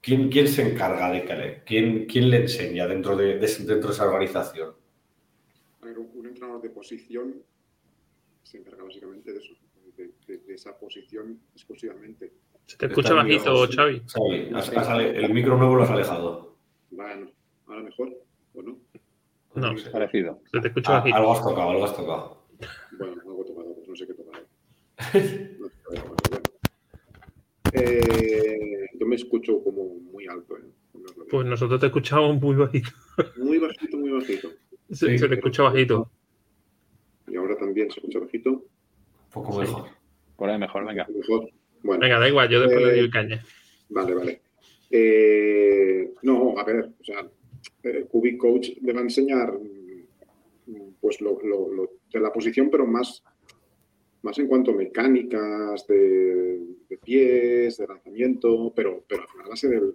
¿Quién, 0.04 0.48
se 0.48 0.70
encarga 0.70 1.10
de 1.10 1.24
Caleb? 1.24 1.64
¿Quién, 1.64 2.04
¿Quién 2.04 2.28
le 2.28 2.42
enseña 2.42 2.86
dentro 2.86 3.16
de, 3.16 3.38
dentro 3.38 3.88
de 3.88 3.92
esa 3.92 4.04
organización? 4.04 4.74
un 6.14 6.26
entrenador 6.26 6.60
de 6.62 6.70
posición 6.70 7.42
se 8.42 8.58
encarga 8.58 8.84
básicamente 8.84 9.32
de 9.32 9.38
eso, 9.38 9.54
de, 9.96 10.54
esa 10.54 10.78
posición 10.78 11.40
exclusivamente. 11.54 12.32
Se 12.66 12.76
te 12.76 12.86
escucha 12.86 13.14
bajito, 13.14 13.66
Xavi. 13.66 14.02
Xavi, 14.06 15.04
el 15.04 15.32
micro 15.32 15.56
nuevo 15.56 15.76
lo 15.76 15.82
has 15.84 15.90
alejado. 15.90 16.56
Bueno, 16.90 17.30
ahora 17.66 17.82
mejor, 17.82 18.14
¿o 18.54 18.62
no? 18.62 18.78
No, 19.54 19.72
es 19.72 19.88
parecido. 19.88 20.40
Se 20.50 20.60
te 20.60 20.68
escucha 20.68 20.92
ah, 20.92 20.98
bajito. 20.98 21.16
Algo 21.16 21.32
has 21.32 21.42
tocado, 21.42 21.70
algo 21.70 21.84
has 21.84 21.96
tocado. 21.96 22.44
Bueno, 22.98 23.22
algo 23.22 23.42
he 23.42 23.46
tocado, 23.46 23.74
pues 23.74 23.88
no 23.88 23.96
sé 23.96 24.06
qué 24.06 24.14
tocar. 24.14 24.44
Eh, 27.74 28.88
yo 28.98 29.06
me 29.06 29.16
escucho 29.16 29.62
como 29.62 29.96
muy 30.12 30.26
alto. 30.26 30.56
¿eh? 30.56 30.62
pues 31.30 31.46
nosotros 31.46 31.80
te 31.80 31.86
escuchamos 31.86 32.40
muy 32.40 32.56
bajito. 32.56 32.90
Muy 33.36 33.58
bajito, 33.58 33.96
muy 33.96 34.10
bajito. 34.10 34.48
Se, 34.90 35.06
te 35.06 35.34
escucha 35.34 35.64
bajito. 35.64 36.10
Y 37.28 37.36
ahora 37.36 37.56
también 37.56 37.90
se 37.90 38.00
escucha 38.00 38.20
bajito. 38.20 38.50
Un 38.50 38.62
poco 39.32 39.58
mejor. 39.60 39.88
Por 40.36 40.50
ahí 40.50 40.58
mejor, 40.58 40.86
venga. 40.86 41.06
Mejor. 41.14 41.50
Bueno, 41.82 42.00
venga, 42.00 42.18
da 42.18 42.28
igual, 42.28 42.48
yo 42.48 42.60
después 42.60 42.86
le 42.86 43.00
doy 43.00 43.10
caña. 43.10 43.44
Vale, 43.88 44.14
vale. 44.14 44.40
Eh, 44.90 46.14
no, 46.22 46.58
a 46.58 46.64
ver, 46.64 46.90
o 47.00 47.04
sea, 47.04 47.26
el 47.82 48.06
Cubic 48.06 48.38
Coach 48.38 48.70
le 48.80 48.92
va 48.92 49.00
a 49.00 49.02
enseñar 49.02 49.52
pues 51.00 51.20
lo, 51.20 51.38
lo, 51.42 51.90
de 52.12 52.20
la 52.20 52.32
posición, 52.32 52.70
pero 52.70 52.86
más 52.86 53.22
más 54.24 54.38
en 54.38 54.48
cuanto 54.48 54.70
a 54.70 54.74
mecánicas 54.74 55.86
de, 55.86 56.58
pies, 57.04 57.76
de 57.76 57.86
lanzamiento, 57.86 58.72
pero, 58.74 59.04
pero 59.06 59.22
al 59.22 59.28
final 59.28 59.50
va 59.50 59.52
a 59.52 59.56
ser 59.56 59.74
el, 59.74 59.94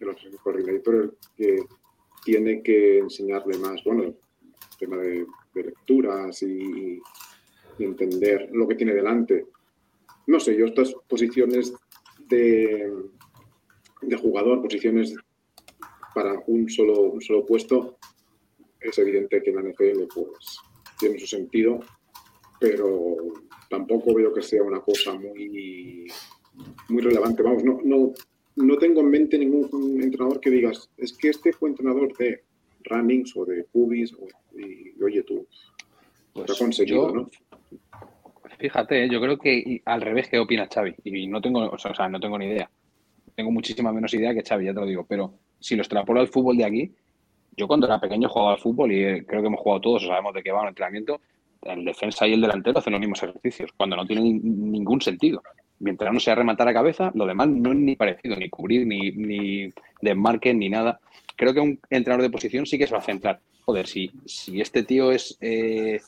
el 0.00 0.36
coordinador 0.42 1.16
que 1.36 1.60
tiene 2.24 2.60
que 2.60 2.98
enseñarle 2.98 3.56
más, 3.58 3.82
bueno, 3.84 4.02
el 4.02 4.16
tema 4.78 4.96
de, 4.96 5.24
lecturas 5.54 6.42
y, 6.42 7.00
entender 7.78 8.48
lo 8.52 8.68
que 8.68 8.74
tiene 8.74 8.94
delante. 8.94 9.46
No 10.26 10.38
sé, 10.38 10.56
yo 10.56 10.66
estas 10.66 10.94
posiciones 11.08 11.72
de, 12.28 12.92
de 14.02 14.16
jugador, 14.16 14.62
posiciones 14.62 15.16
para 16.14 16.42
un 16.46 16.68
solo, 16.68 17.00
un 17.00 17.20
solo 17.20 17.44
puesto, 17.44 17.96
es 18.80 18.98
evidente 18.98 19.42
que 19.42 19.50
en 19.50 19.56
la 19.56 19.62
NFL 19.62 20.04
pues, 20.14 20.58
tiene 20.98 21.18
su 21.18 21.26
sentido, 21.26 21.80
pero 22.60 23.16
tampoco 23.72 24.14
veo 24.14 24.34
que 24.34 24.42
sea 24.42 24.62
una 24.62 24.80
cosa 24.80 25.14
muy, 25.14 26.06
muy 26.90 27.02
relevante. 27.02 27.42
Vamos, 27.42 27.64
no, 27.64 27.80
no, 27.82 28.12
no 28.56 28.76
tengo 28.76 29.00
en 29.00 29.10
mente 29.10 29.38
ningún 29.38 29.98
entrenador 30.02 30.40
que 30.40 30.50
digas, 30.50 30.90
es 30.98 31.14
que 31.14 31.30
este 31.30 31.54
fue 31.54 31.70
entrenador 31.70 32.14
de 32.18 32.42
runnings 32.84 33.34
o 33.34 33.46
de 33.46 33.64
cubis, 33.72 34.14
y, 34.54 35.02
oye 35.02 35.22
tú, 35.22 35.46
pues 36.34 36.50
lo 36.50 36.54
conseguido, 36.54 37.14
¿no? 37.14 37.30
Fíjate, 38.58 39.08
yo 39.08 39.20
creo 39.22 39.38
que 39.38 39.80
al 39.86 40.02
revés 40.02 40.28
que 40.28 40.38
opina 40.38 40.68
Xavi, 40.72 40.94
y 41.04 41.26
no 41.26 41.40
tengo, 41.40 41.70
o 41.70 41.78
sea, 41.78 42.08
no 42.10 42.20
tengo 42.20 42.38
ni 42.38 42.46
idea. 42.46 42.70
Tengo 43.34 43.50
muchísima 43.50 43.90
menos 43.90 44.12
idea 44.12 44.34
que 44.34 44.42
Xavi, 44.42 44.66
ya 44.66 44.74
te 44.74 44.80
lo 44.80 44.86
digo, 44.86 45.06
pero 45.08 45.32
si 45.58 45.76
lo 45.76 45.82
extrapolo 45.82 46.20
al 46.20 46.28
fútbol 46.28 46.58
de 46.58 46.64
aquí, 46.66 46.92
yo 47.56 47.66
cuando 47.66 47.86
era 47.86 47.98
pequeño 47.98 48.28
jugaba 48.28 48.52
al 48.52 48.60
fútbol 48.60 48.92
y 48.92 49.02
eh, 49.02 49.24
creo 49.26 49.40
que 49.40 49.46
hemos 49.46 49.60
jugado 49.60 49.80
todos, 49.80 50.04
o 50.04 50.08
sabemos 50.08 50.34
de 50.34 50.42
qué 50.42 50.52
va 50.52 50.60
un 50.60 50.68
entrenamiento, 50.68 51.22
el 51.62 51.84
defensa 51.84 52.26
y 52.26 52.34
el 52.34 52.40
delantero 52.40 52.78
hacen 52.78 52.92
los 52.92 53.00
mismos 53.00 53.22
ejercicios, 53.22 53.70
cuando 53.76 53.96
no 53.96 54.06
tienen 54.06 54.40
ningún 54.70 55.00
sentido. 55.00 55.42
Mientras 55.78 56.12
no 56.12 56.20
sea 56.20 56.34
rematar 56.34 56.68
a 56.68 56.74
cabeza, 56.74 57.10
lo 57.14 57.26
demás 57.26 57.48
no 57.48 57.72
es 57.72 57.78
ni 57.78 57.96
parecido, 57.96 58.36
ni 58.36 58.48
cubrir, 58.48 58.86
ni, 58.86 59.10
ni 59.10 59.72
desmarque, 60.00 60.54
ni 60.54 60.68
nada. 60.68 61.00
Creo 61.36 61.52
que 61.52 61.60
un 61.60 61.80
entrenador 61.90 62.22
de 62.22 62.30
posición 62.30 62.66
sí 62.66 62.78
que 62.78 62.86
se 62.86 62.92
va 62.92 63.00
a 63.00 63.02
centrar. 63.02 63.40
Joder, 63.64 63.86
si, 63.86 64.10
si 64.26 64.60
este 64.60 64.82
tío 64.82 65.10
es 65.10 65.36
eh, 65.40 66.00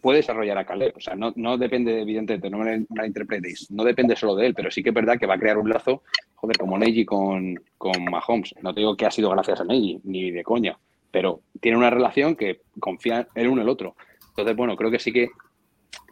puede 0.00 0.18
desarrollar 0.18 0.58
a 0.58 0.64
Caleb. 0.64 0.94
O 0.96 1.00
sea, 1.00 1.14
no, 1.14 1.32
no 1.36 1.56
depende, 1.56 2.00
evidentemente, 2.00 2.50
no 2.50 2.58
me 2.58 3.06
interpretéis, 3.06 3.70
no 3.70 3.84
depende 3.84 4.16
solo 4.16 4.34
de 4.34 4.46
él, 4.46 4.54
pero 4.54 4.70
sí 4.70 4.82
que 4.82 4.90
es 4.90 4.94
verdad 4.94 5.18
que 5.18 5.26
va 5.26 5.34
a 5.34 5.38
crear 5.38 5.58
un 5.58 5.68
lazo, 5.68 6.02
joder, 6.34 6.56
como 6.58 6.78
Neji 6.78 7.04
con, 7.04 7.60
con 7.78 8.04
Mahomes. 8.04 8.54
No 8.62 8.72
digo 8.72 8.96
que 8.96 9.06
ha 9.06 9.10
sido 9.10 9.30
gracias 9.30 9.60
a 9.60 9.64
Neji, 9.64 10.00
ni 10.04 10.30
de 10.30 10.42
coña, 10.42 10.78
pero 11.10 11.40
tiene 11.60 11.78
una 11.78 11.90
relación 11.90 12.36
que 12.36 12.60
confía 12.80 13.28
el 13.34 13.48
uno 13.48 13.62
en 13.62 13.66
el 13.66 13.68
otro. 13.68 13.96
Entonces, 14.34 14.56
bueno, 14.56 14.76
creo 14.76 14.90
que 14.90 14.98
sí 14.98 15.12
que 15.12 15.28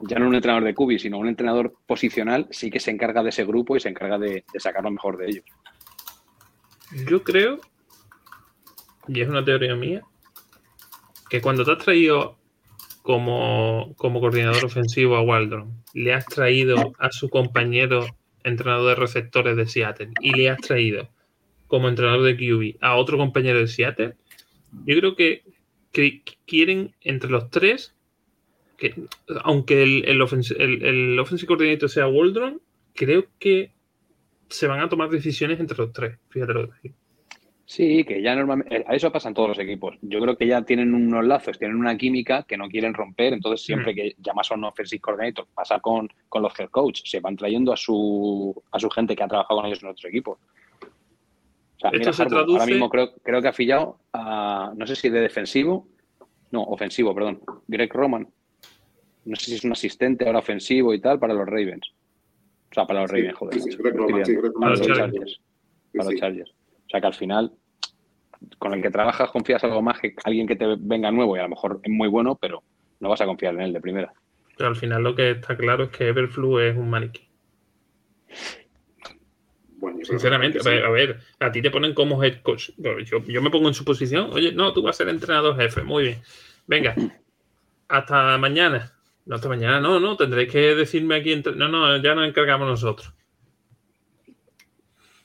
ya 0.09 0.19
no 0.19 0.29
un 0.29 0.35
entrenador 0.35 0.65
de 0.65 0.75
cubi, 0.75 0.99
sino 0.99 1.19
un 1.19 1.29
entrenador 1.29 1.75
posicional, 1.87 2.47
sí 2.51 2.71
que 2.71 2.81
se 2.81 2.91
encarga 2.91 3.23
de 3.23 3.31
ese 3.31 3.45
grupo 3.45 3.77
y 3.77 3.81
se 3.81 3.89
encarga 3.89 4.19
de, 4.19 4.45
sacar 4.59 4.85
lo 4.85 4.91
mejor 4.91 5.17
de 5.17 5.27
ellos. 5.27 5.45
Yo 7.09 7.23
creo, 7.23 7.61
y 9.09 9.21
es 9.21 9.29
una 9.29 9.45
teoría 9.45 9.75
mía, 9.75 10.03
que 11.29 11.41
cuando 11.41 11.65
te 11.65 11.73
has 11.73 11.79
traído 11.79 12.39
como, 13.03 13.95
como 13.97 14.21
coordinador 14.21 14.65
ofensivo 14.65 15.17
a 15.17 15.23
Waldron, 15.23 15.83
le 15.95 16.15
has 16.15 16.27
traído 16.27 16.93
a 16.99 17.11
su 17.11 17.29
compañero 17.29 18.07
entrenador 18.45 18.91
de 18.91 18.95
receptores 18.95 19.57
de 19.57 19.67
Seattle 19.67 20.11
y 20.21 20.33
le 20.35 20.51
has 20.51 20.61
traído 20.61 21.09
como 21.73 21.89
entrenador 21.89 22.23
de 22.23 22.37
QB 22.37 22.85
a 22.85 22.97
otro 22.97 23.17
compañero 23.17 23.59
de 23.59 23.67
Seattle, 23.67 24.15
yo 24.85 24.99
creo 24.99 25.17
que, 25.17 25.43
quieren 26.47 26.95
entre 27.01 27.31
los 27.31 27.51
tres, 27.51 27.95
que 28.83 28.95
aunque 29.45 29.81
el, 29.81 30.05
el, 30.07 30.21
el, 30.85 31.19
offensive 31.21 31.47
coordinator 31.47 31.89
sea 31.89 32.09
Waldron, 32.09 32.61
creo 32.95 33.27
que 33.39 33.71
se 34.49 34.67
van 34.67 34.81
a 34.81 34.89
tomar 34.89 35.09
decisiones 35.09 35.61
entre 35.61 35.79
los 35.79 35.93
tres. 35.93 36.19
Fíjate 36.31 36.53
lo 36.53 36.69
que 36.69 36.75
digo. 36.83 36.97
Sí, 37.65 38.03
que 38.03 38.21
ya 38.21 38.35
normalmente, 38.35 38.79
eh, 38.79 38.85
a 38.87 38.97
eso 38.97 39.13
pasa 39.13 39.29
en 39.29 39.35
todos 39.35 39.51
los 39.51 39.59
equipos. 39.61 39.97
Yo 40.03 40.21
creo 40.21 40.37
que 40.37 40.49
ya 40.49 40.63
tienen 40.63 40.93
unos 40.95 41.25
lazos, 41.25 41.61
tienen 41.61 41.77
una 41.77 41.97
química 41.97 42.43
que 42.43 42.57
no 42.57 42.69
quieren 42.69 42.93
romper, 42.93 43.35
entonces 43.35 43.65
siempre 43.65 43.93
mm. 43.93 43.97
que 43.97 44.17
llamas 44.19 44.51
a 44.51 44.57
un 44.57 44.65
offensive 44.65 45.01
coordinator, 45.01 45.47
pasa 45.55 45.79
con, 45.79 46.09
con 46.29 46.43
los 46.43 46.59
head 46.59 46.69
coach, 46.69 47.03
se 47.05 47.21
van 47.21 47.37
trayendo 47.37 47.73
a 47.73 47.77
su, 47.77 48.53
a 48.73 48.81
su 48.81 48.91
gente 48.91 49.15
que 49.15 49.23
ha 49.23 49.29
trabajado 49.29 49.61
con 49.61 49.67
ellos 49.67 49.83
en 49.85 49.91
otros 49.91 50.05
equipos. 50.07 50.39
O 51.77 51.79
sea, 51.79 52.13
se 52.13 52.27
traduce... 52.27 52.53
ahora 52.59 52.67
mismo 52.67 52.91
creo, 52.91 53.15
creo 53.23 53.41
que 53.41 53.49
ha 53.49 53.53
fillado 53.53 54.01
a, 54.13 54.73
no 54.77 54.87
sé 54.89 54.97
si 54.97 55.09
de 55.09 55.21
defensivo, 55.21 55.87
no, 56.51 56.65
ofensivo, 56.65 57.15
perdón, 57.15 57.41
Greg 57.69 57.93
Roman. 57.93 58.29
No 59.25 59.37
sé 59.37 59.47
si 59.47 59.55
es 59.55 59.65
un 59.65 59.73
asistente 59.73 60.27
ahora 60.27 60.41
ofensivo 60.41 60.93
y 60.95 61.01
tal 61.01 61.19
para 61.19 61.35
los 61.35 61.47
Ravens. 61.47 61.93
O 62.71 62.75
sea, 62.75 62.87
para 62.87 63.03
los 63.03 63.11
Ravens, 63.11 63.35
joder. 63.35 63.61
para 64.59 64.71
los 64.71 64.81
Chargers. 64.81 65.41
Para 65.93 66.11
los 66.11 66.21
Chargers. 66.21 66.51
O 66.51 66.89
sea 66.89 67.01
que 67.01 67.07
al 67.07 67.15
final 67.15 67.53
con 68.59 68.75
el 68.75 68.83
que 68.83 68.91
trabajas 68.91 69.31
confías 69.31 69.63
algo 69.65 69.83
más 69.83 70.01
que 70.01 70.15
alguien 70.25 70.47
que 70.47 70.57
te 70.57 70.67
venga 70.79 71.11
nuevo 71.11 71.37
y 71.37 71.41
a 71.41 71.45
lo 71.45 71.51
mejor 71.51 71.81
es 71.83 71.91
muy 71.91 72.09
bueno, 72.09 72.37
pero 72.41 72.63
no 73.01 73.09
vas 73.09 73.21
a 73.21 73.27
confiar 73.27 73.55
en 73.55 73.63
él 73.63 73.73
de 73.73 73.81
primera. 73.81 74.13
Pero 74.57 74.69
al 74.69 74.77
final 74.77 75.03
lo 75.03 75.15
que 75.15 75.33
está 75.33 75.57
claro 75.57 75.85
es 75.85 75.91
que 75.91 76.09
Everflu 76.09 76.59
es 76.59 76.77
un 76.77 76.91
maniquí. 76.91 77.29
Sinceramente, 80.03 80.59
a 80.61 80.91
ver, 80.91 81.19
a 81.41 81.51
ti 81.51 81.61
te 81.61 81.71
ponen 81.71 81.95
como 81.95 82.23
head 82.23 82.43
coach. 82.43 82.71
Yo, 83.27 83.43
me 83.43 83.51
pongo 83.51 83.69
en 83.69 83.75
su 83.75 83.85
posición. 83.85 84.31
Oye, 84.33 84.53
no, 84.53 84.73
tú 84.73 84.83
vas 84.83 84.97
a 84.97 84.99
ser 84.99 85.09
entrenador 85.09 85.57
jefe. 85.57 85.83
Muy 85.83 86.05
bien. 86.05 86.23
Venga, 86.67 86.95
hasta 87.89 88.39
mañana. 88.39 88.93
No, 89.25 89.37
hasta 89.37 89.49
mañana, 89.49 89.81
no, 89.81 90.01
no. 90.01 90.17
Tendréis 90.17 90.51
que 90.51 90.75
decirme 90.75 91.17
aquí. 91.17 91.43
No, 91.57 91.69
no, 91.69 91.97
ya 92.03 92.15
nos 92.15 92.27
encargamos 92.27 92.69
nosotros. 92.69 93.13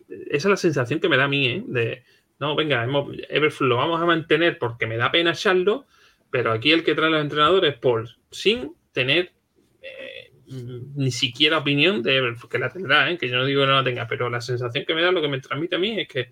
Esa 0.10 0.28
es 0.30 0.46
la 0.46 0.58
sensación 0.58 1.00
que 1.00 1.10
me 1.10 1.18
da 1.18 1.26
a 1.26 1.28
mí, 1.28 1.48
¿eh? 1.48 1.64
De, 1.68 2.04
no, 2.40 2.56
venga, 2.56 2.88
Everflow 3.30 3.70
lo 3.70 3.78
vamos 3.78 4.02
a 4.02 4.06
mantener 4.06 4.60
porque 4.60 4.86
me 4.86 4.98
da 4.98 5.12
pena 5.12 5.32
echarlo, 5.32 5.86
pero 6.30 6.52
aquí 6.52 6.72
el 6.72 6.84
que 6.84 6.96
trae 6.96 7.10
los 7.10 7.22
entrenadores 7.22 7.74
es 7.74 7.80
Paul, 7.80 8.10
sin 8.30 8.74
tener 8.92 9.34
eh, 9.82 10.32
ni 10.46 11.12
siquiera 11.12 11.58
opinión 11.58 12.04
de 12.04 12.18
Everflow, 12.18 12.50
que 12.50 12.60
la 12.60 12.70
tendrá, 12.70 13.10
¿eh? 13.10 13.18
que 13.18 13.28
yo 13.28 13.38
no 13.38 13.46
digo 13.46 13.62
que 13.62 13.68
no 13.68 13.76
la 13.76 13.84
tenga, 13.84 14.08
pero 14.08 14.30
la 14.30 14.42
sensación 14.42 14.86
que 14.86 14.94
me 14.94 15.02
da, 15.02 15.12
lo 15.12 15.22
que 15.22 15.28
me 15.28 15.40
transmite 15.40 15.76
a 15.76 15.80
mí 15.80 16.00
es 16.00 16.08
que 16.08 16.30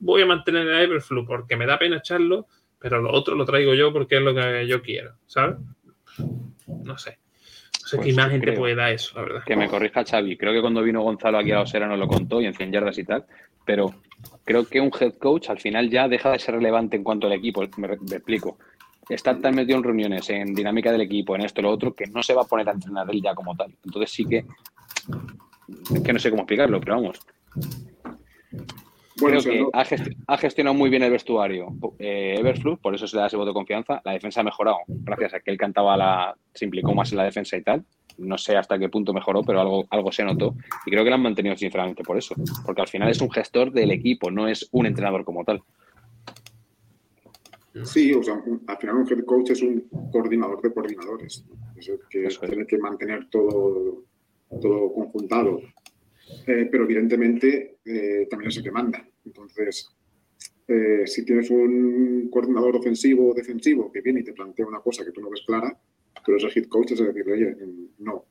voy 0.00 0.22
a 0.22 0.26
mantener 0.26 0.68
a 0.68 0.82
Everflow 0.82 1.24
porque 1.26 1.56
me 1.56 1.66
da 1.66 1.78
pena 1.78 1.96
echarlo, 1.96 2.46
pero 2.78 3.00
lo 3.00 3.10
otro 3.10 3.34
lo 3.34 3.44
traigo 3.46 3.74
yo 3.74 3.92
porque 3.92 4.16
es 4.16 4.22
lo 4.22 4.34
que 4.34 4.66
yo 4.66 4.82
quiero, 4.82 5.16
¿sabes? 5.26 5.56
No 6.18 6.98
sé. 6.98 7.18
No 7.82 7.88
sé 7.88 7.96
qué 7.98 8.02
pues 8.02 8.08
imagen 8.08 8.40
te 8.40 8.52
puede 8.52 8.74
dar 8.74 8.92
eso, 8.92 9.14
la 9.16 9.22
verdad. 9.22 9.44
Que 9.44 9.56
me 9.56 9.68
corrija 9.68 10.04
Xavi. 10.04 10.36
Creo 10.36 10.52
que 10.52 10.60
cuando 10.60 10.82
vino 10.82 11.02
Gonzalo 11.02 11.38
aquí 11.38 11.52
a 11.52 11.60
Osera 11.60 11.86
nos 11.86 11.98
lo 11.98 12.08
contó 12.08 12.40
y 12.40 12.46
en 12.46 12.54
100 12.54 12.72
yardas 12.72 12.98
y 12.98 13.04
tal, 13.04 13.24
pero 13.64 13.94
creo 14.44 14.66
que 14.66 14.80
un 14.80 14.90
head 14.98 15.14
coach 15.14 15.50
al 15.50 15.60
final 15.60 15.90
ya 15.90 16.08
deja 16.08 16.30
de 16.30 16.38
ser 16.38 16.54
relevante 16.54 16.96
en 16.96 17.04
cuanto 17.04 17.26
al 17.26 17.34
equipo. 17.34 17.62
Me, 17.76 17.88
explico. 17.88 18.58
Está 19.08 19.38
tan 19.38 19.54
metido 19.54 19.78
en 19.78 19.84
reuniones, 19.84 20.28
en 20.30 20.52
dinámica 20.52 20.90
del 20.90 21.02
equipo, 21.02 21.36
en 21.36 21.42
esto, 21.42 21.62
lo 21.62 21.70
otro, 21.70 21.94
que 21.94 22.06
no 22.06 22.22
se 22.22 22.34
va 22.34 22.42
a 22.42 22.46
poner 22.46 22.68
a 22.68 22.72
entrenar 22.72 23.06
él 23.10 23.22
ya 23.22 23.34
como 23.34 23.54
tal. 23.54 23.72
Entonces 23.84 24.10
sí 24.10 24.24
que. 24.24 24.44
Es 25.94 26.00
que 26.00 26.12
no 26.12 26.18
sé 26.18 26.30
cómo 26.30 26.42
explicarlo, 26.42 26.80
pero 26.80 26.96
vamos. 26.96 27.20
Creo 29.16 29.40
que 29.40 29.66
ha, 29.72 30.36
gestionado 30.36 30.74
muy 30.74 30.90
bien 30.90 31.02
el 31.02 31.10
vestuario 31.10 31.68
eh, 31.98 32.36
Everflux, 32.38 32.80
por 32.80 32.94
eso 32.94 33.06
se 33.06 33.16
le 33.16 33.20
da 33.20 33.28
ese 33.28 33.36
voto 33.36 33.48
de 33.48 33.54
confianza. 33.54 34.02
La 34.04 34.12
defensa 34.12 34.40
ha 34.40 34.44
mejorado 34.44 34.78
gracias 34.86 35.34
a 35.34 35.40
que 35.40 35.50
él 35.50 35.56
cantaba 35.56 35.96
la. 35.96 36.36
se 36.52 36.66
implicó 36.66 36.94
más 36.94 37.10
en 37.12 37.18
la 37.18 37.24
defensa 37.24 37.56
y 37.56 37.62
tal 37.62 37.84
no 38.18 38.38
sé 38.38 38.56
hasta 38.56 38.78
qué 38.78 38.88
punto 38.88 39.12
mejoró, 39.12 39.42
pero 39.42 39.60
algo, 39.60 39.84
algo 39.90 40.12
se 40.12 40.24
notó. 40.24 40.54
Y 40.84 40.90
creo 40.90 41.04
que 41.04 41.10
lo 41.10 41.16
han 41.16 41.22
mantenido 41.22 41.56
sinceramente 41.56 42.02
por 42.02 42.16
eso. 42.16 42.34
Porque 42.64 42.80
al 42.80 42.88
final 42.88 43.10
es 43.10 43.20
un 43.20 43.30
gestor 43.30 43.72
del 43.72 43.90
equipo, 43.90 44.30
no 44.30 44.48
es 44.48 44.68
un 44.72 44.86
entrenador 44.86 45.24
como 45.24 45.44
tal. 45.44 45.62
Sí, 47.84 48.12
o 48.14 48.22
sea, 48.22 48.40
al 48.66 48.76
final 48.78 48.96
un 48.96 49.08
head 49.08 49.24
coach 49.24 49.50
es 49.50 49.62
un 49.62 49.86
coordinador 50.10 50.62
de 50.62 50.72
coordinadores. 50.72 51.44
Es 51.76 51.88
el 51.88 52.00
que 52.08 52.28
tiene 52.46 52.66
que 52.66 52.78
mantener 52.78 53.28
todo, 53.28 54.04
todo 54.62 54.92
conjuntado. 54.94 55.60
Eh, 56.46 56.68
pero 56.70 56.84
evidentemente 56.84 57.78
eh, 57.84 58.26
también 58.28 58.50
es 58.50 58.56
el 58.56 58.64
que 58.64 58.70
manda. 58.70 59.06
Entonces, 59.24 59.88
eh, 60.66 61.02
si 61.06 61.24
tienes 61.24 61.50
un 61.50 62.28
coordinador 62.30 62.76
ofensivo 62.76 63.30
o 63.30 63.34
defensivo 63.34 63.90
que 63.92 64.00
viene 64.00 64.20
y 64.20 64.24
te 64.24 64.32
plantea 64.32 64.66
una 64.66 64.80
cosa 64.80 65.04
que 65.04 65.12
tú 65.12 65.20
no 65.20 65.30
ves 65.30 65.42
clara, 65.46 65.78
pero 66.24 66.38
ese 66.38 66.58
head 66.58 66.66
coach 66.66 66.92
es 66.92 66.98
decir, 66.98 67.28
oye, 67.30 67.56
no, 67.98 68.24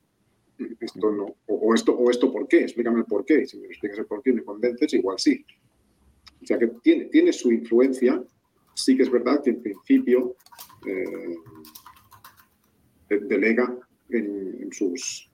esto 0.79 1.11
no, 1.11 1.35
o, 1.47 1.73
esto, 1.73 1.93
o 1.93 2.09
esto 2.09 2.31
por 2.31 2.47
qué, 2.47 2.61
explícame 2.61 2.99
el 2.99 3.05
por 3.05 3.25
qué, 3.25 3.43
y 3.43 3.45
si 3.45 3.57
me 3.57 3.67
explicas 3.67 3.99
el 3.99 4.05
por 4.05 4.21
qué 4.21 4.31
y 4.31 4.33
me 4.33 4.43
convences, 4.43 4.93
igual 4.93 5.17
sí. 5.17 5.45
O 6.41 6.45
sea 6.45 6.59
que 6.59 6.67
tiene, 6.83 7.05
tiene 7.05 7.31
su 7.31 7.51
influencia, 7.51 8.21
sí 8.73 8.97
que 8.97 9.03
es 9.03 9.11
verdad 9.11 9.41
que 9.41 9.51
en 9.51 9.61
principio 9.61 10.35
delega 13.09 13.77
en, 14.09 14.71
sus 14.71 15.29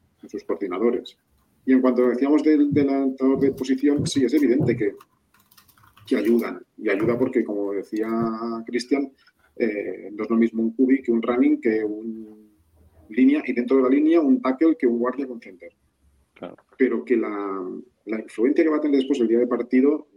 coordinadores. 0.45 1.17
Y 1.65 1.73
en 1.73 1.81
cuanto 1.81 2.07
decíamos 2.07 2.43
del, 2.43 2.73
del 2.73 2.87
lanzador 2.87 3.39
de 3.39 3.51
posición, 3.51 4.05
sí, 4.07 4.25
es 4.25 4.33
evidente 4.33 4.75
que, 4.75 4.95
que 6.07 6.17
ayudan. 6.17 6.63
Y 6.77 6.89
ayuda 6.89 7.17
porque, 7.17 7.43
como 7.43 7.73
decía 7.73 8.09
Cristian, 8.65 9.11
eh, 9.55 10.09
no 10.11 10.23
es 10.23 10.29
lo 10.29 10.37
mismo 10.37 10.63
un 10.63 10.73
cubi 10.73 11.01
que 11.01 11.11
un 11.11 11.21
running, 11.21 11.61
que 11.61 11.83
un 11.83 12.51
línea 13.09 13.43
y 13.45 13.53
dentro 13.53 13.77
de 13.77 13.83
la 13.83 13.89
línea 13.89 14.21
un 14.21 14.41
tackle 14.41 14.75
que 14.77 14.87
un 14.87 14.99
guardia 14.99 15.27
con 15.27 15.41
center. 15.41 15.71
Pero 16.77 17.05
que 17.05 17.15
la, 17.15 17.69
la, 18.05 18.19
influencia 18.19 18.63
que 18.63 18.69
va 18.69 18.77
a 18.77 18.81
tener 18.81 18.97
después 18.97 19.19
el 19.19 19.27
día 19.27 19.37
de 19.37 19.45
partido, 19.45 20.07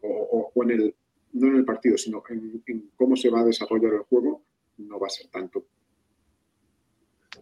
o, 0.00 0.50
o, 0.54 0.64
en 0.64 0.70
el, 0.70 0.94
no 1.34 1.48
en 1.48 1.56
el 1.56 1.64
partido, 1.66 1.98
sino 1.98 2.22
en, 2.30 2.62
en, 2.66 2.90
cómo 2.96 3.14
se 3.14 3.28
va 3.28 3.40
a 3.40 3.44
desarrollar 3.44 3.92
el 3.92 4.00
juego, 4.00 4.42
no 4.78 4.98
va 4.98 5.08
a 5.08 5.10
ser 5.10 5.26
tanto. 5.28 5.66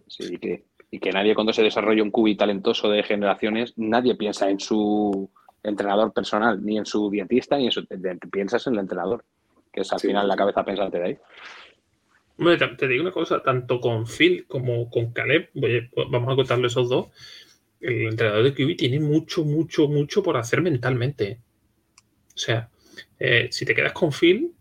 Sí, 0.09 0.37
que, 0.39 0.65
y 0.95 1.01
que 1.01 1.11
nadie 1.11 1.35
cuando 1.35 1.55
se 1.55 1.63
desarrolla 1.63 2.03
un 2.03 2.11
cubi 2.11 2.37
talentoso 2.37 2.91
de 2.91 3.03
generaciones, 3.03 3.73
nadie 3.79 4.15
piensa 4.15 4.51
en 4.51 4.61
su 4.61 5.31
entrenador 5.63 6.13
personal, 6.13 6.63
ni 6.63 6.77
en 6.77 6.85
su 6.85 7.11
dietista, 7.11 7.57
ni 7.57 7.65
en 7.65 7.73
su... 7.73 7.87
Piensas 8.31 8.67
en 8.67 8.75
el 8.75 8.81
entrenador, 8.81 9.25
que 9.73 9.81
es 9.81 9.93
al 9.93 10.01
final 10.01 10.29
la 10.29 10.37
cabeza 10.37 10.63
pensante 10.67 10.99
de 10.99 11.05
ahí. 11.07 11.19
te, 12.77 12.89
digo 12.89 13.05
una 13.05 13.11
cosa, 13.11 13.43
tanto 13.43 13.81
con 13.81 14.07
Phil 14.07 14.45
como 14.47 14.91
con 14.91 15.13
Caleb, 15.13 15.49
vamos 16.11 16.31
a 16.31 16.37
contarle 16.37 16.67
esos 16.67 16.91
dos, 16.91 17.07
el 17.81 18.09
entrenador 18.09 18.45
de 18.45 18.53
QB 18.53 18.77
tiene 18.77 19.01
mucho, 19.01 19.45
mucho, 19.45 19.89
mucho 19.89 20.23
por 20.23 20.37
hacer 20.37 20.61
mentalmente. 20.61 21.41
O 22.35 22.39
sea, 22.39 22.69
eh, 23.19 23.49
si 23.51 23.65
te 23.65 23.75
quedas 23.75 23.93
con 23.93 24.13
Phil, 24.13 24.53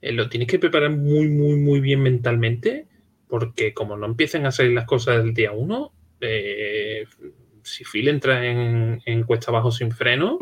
eh, 0.00 0.12
lo 0.12 0.30
tienes 0.30 0.48
que 0.48 0.58
preparar 0.58 0.92
muy, 0.92 1.28
muy, 1.28 1.56
muy 1.56 1.80
bien 1.80 2.00
mentalmente, 2.00 2.86
porque 3.28 3.74
como 3.74 3.96
no 3.96 4.06
empiecen 4.06 4.46
a 4.46 4.52
salir 4.52 4.72
las 4.72 4.86
cosas 4.86 5.22
del 5.22 5.34
día 5.34 5.52
uno, 5.52 5.92
eh, 6.20 7.04
si 7.62 7.84
Phil 7.84 8.08
entra 8.08 8.44
en, 8.46 9.22
cuesta 9.24 9.50
abajo 9.50 9.70
sin 9.70 9.90
freno, 9.90 10.38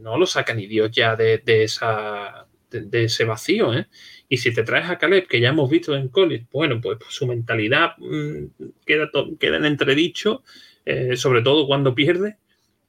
no 0.00 0.18
lo 0.18 0.26
saca 0.26 0.54
ni 0.54 0.66
Dios 0.66 0.90
ya 0.90 1.16
de, 1.16 1.42
esa, 1.46 2.46
de, 2.70 3.04
ese 3.04 3.24
vacío. 3.24 3.74
¿eh? 3.74 3.86
Y 4.28 4.36
si 4.36 4.52
te 4.52 4.62
traes 4.62 4.90
a 4.90 4.98
Caleb, 4.98 5.26
que 5.26 5.40
ya 5.40 5.50
hemos 5.50 5.70
visto 5.70 5.96
en 5.96 6.08
college, 6.08 6.46
bueno, 6.52 6.80
pues, 6.80 6.98
su 7.08 7.26
mentalidad 7.26 7.96
mm, 7.98 8.46
queda, 8.84 9.10
queda 9.38 9.56
en 9.56 9.64
entredicho, 9.64 10.42
eh, 10.84 11.16
sobre 11.16 11.42
todo 11.42 11.66
cuando 11.66 11.94
pierde. 11.94 12.36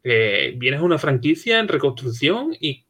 Eh, 0.03 0.53
vienes 0.57 0.79
a 0.79 0.83
una 0.83 0.97
franquicia 0.97 1.59
en 1.59 1.67
reconstrucción 1.67 2.55
y, 2.59 2.85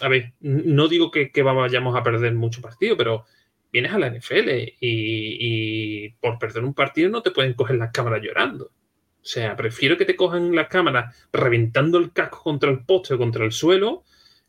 a 0.00 0.08
ver, 0.08 0.32
no 0.40 0.88
digo 0.88 1.10
que, 1.10 1.30
que, 1.30 1.42
vayamos 1.42 1.96
a 1.96 2.02
perder 2.02 2.34
mucho 2.34 2.60
partido, 2.60 2.96
pero 2.96 3.24
vienes 3.72 3.92
a 3.92 3.98
la 3.98 4.10
NFL 4.10 4.48
y, 4.80 6.10
por 6.20 6.38
perder 6.38 6.64
un 6.64 6.74
partido 6.74 7.10
no 7.10 7.22
te 7.22 7.30
pueden 7.30 7.54
coger 7.54 7.76
las 7.76 7.92
cámaras 7.92 8.22
llorando. 8.22 8.66
O 8.66 9.30
sea, 9.30 9.56
prefiero 9.56 9.96
que 9.98 10.04
te 10.04 10.16
cojan 10.16 10.54
la 10.54 10.68
cámara 10.68 11.12
reventando 11.32 11.98
el 11.98 12.12
casco 12.12 12.42
contra 12.42 12.70
el 12.70 12.84
poste 12.84 13.14
o 13.14 13.18
contra 13.18 13.44
el 13.44 13.52
suelo 13.52 14.04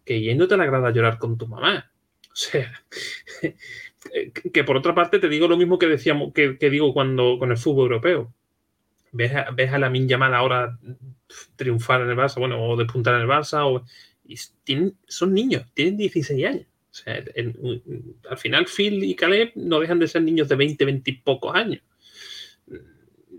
que 0.05 0.21
yéndote 0.21 0.53
a 0.53 0.57
la 0.57 0.65
grada 0.65 0.91
llorar 0.91 1.17
con 1.17 1.37
tu 1.37 1.47
mamá. 1.47 1.91
O 2.31 2.35
sea, 2.35 2.71
que 4.53 4.63
por 4.63 4.77
otra 4.77 4.95
parte 4.95 5.19
te 5.19 5.29
digo 5.29 5.47
lo 5.47 5.57
mismo 5.57 5.77
que 5.77 5.87
decíamos, 5.87 6.33
que, 6.33 6.57
digo 6.69 6.93
cuando 6.93 7.37
con 7.37 7.51
el 7.51 7.57
fútbol 7.57 7.91
europeo. 7.91 8.33
Ves 9.11 9.35
a, 9.35 9.51
ves 9.51 9.73
a 9.73 9.79
la 9.79 9.89
Min 9.89 10.07
llamada 10.07 10.37
ahora 10.37 10.77
triunfar 11.55 12.01
en 12.01 12.11
el 12.11 12.15
Barça, 12.15 12.39
bueno, 12.39 12.63
o 12.63 12.77
despuntar 12.77 13.15
en 13.15 13.21
el 13.21 13.27
Barça, 13.27 13.65
o, 13.65 13.83
son 15.07 15.33
niños, 15.33 15.65
tienen 15.73 15.97
16 15.97 16.47
años. 16.47 16.67
Al 17.05 18.37
final 18.37 18.65
Phil 18.65 19.03
y 19.03 19.15
Caleb 19.15 19.51
no 19.55 19.79
dejan 19.79 19.99
de 19.99 20.07
ser 20.07 20.23
niños 20.23 20.47
de 20.49 20.55
20, 20.55 20.85
20 20.85 21.11
y 21.11 21.13
pocos 21.15 21.55
años 21.55 21.81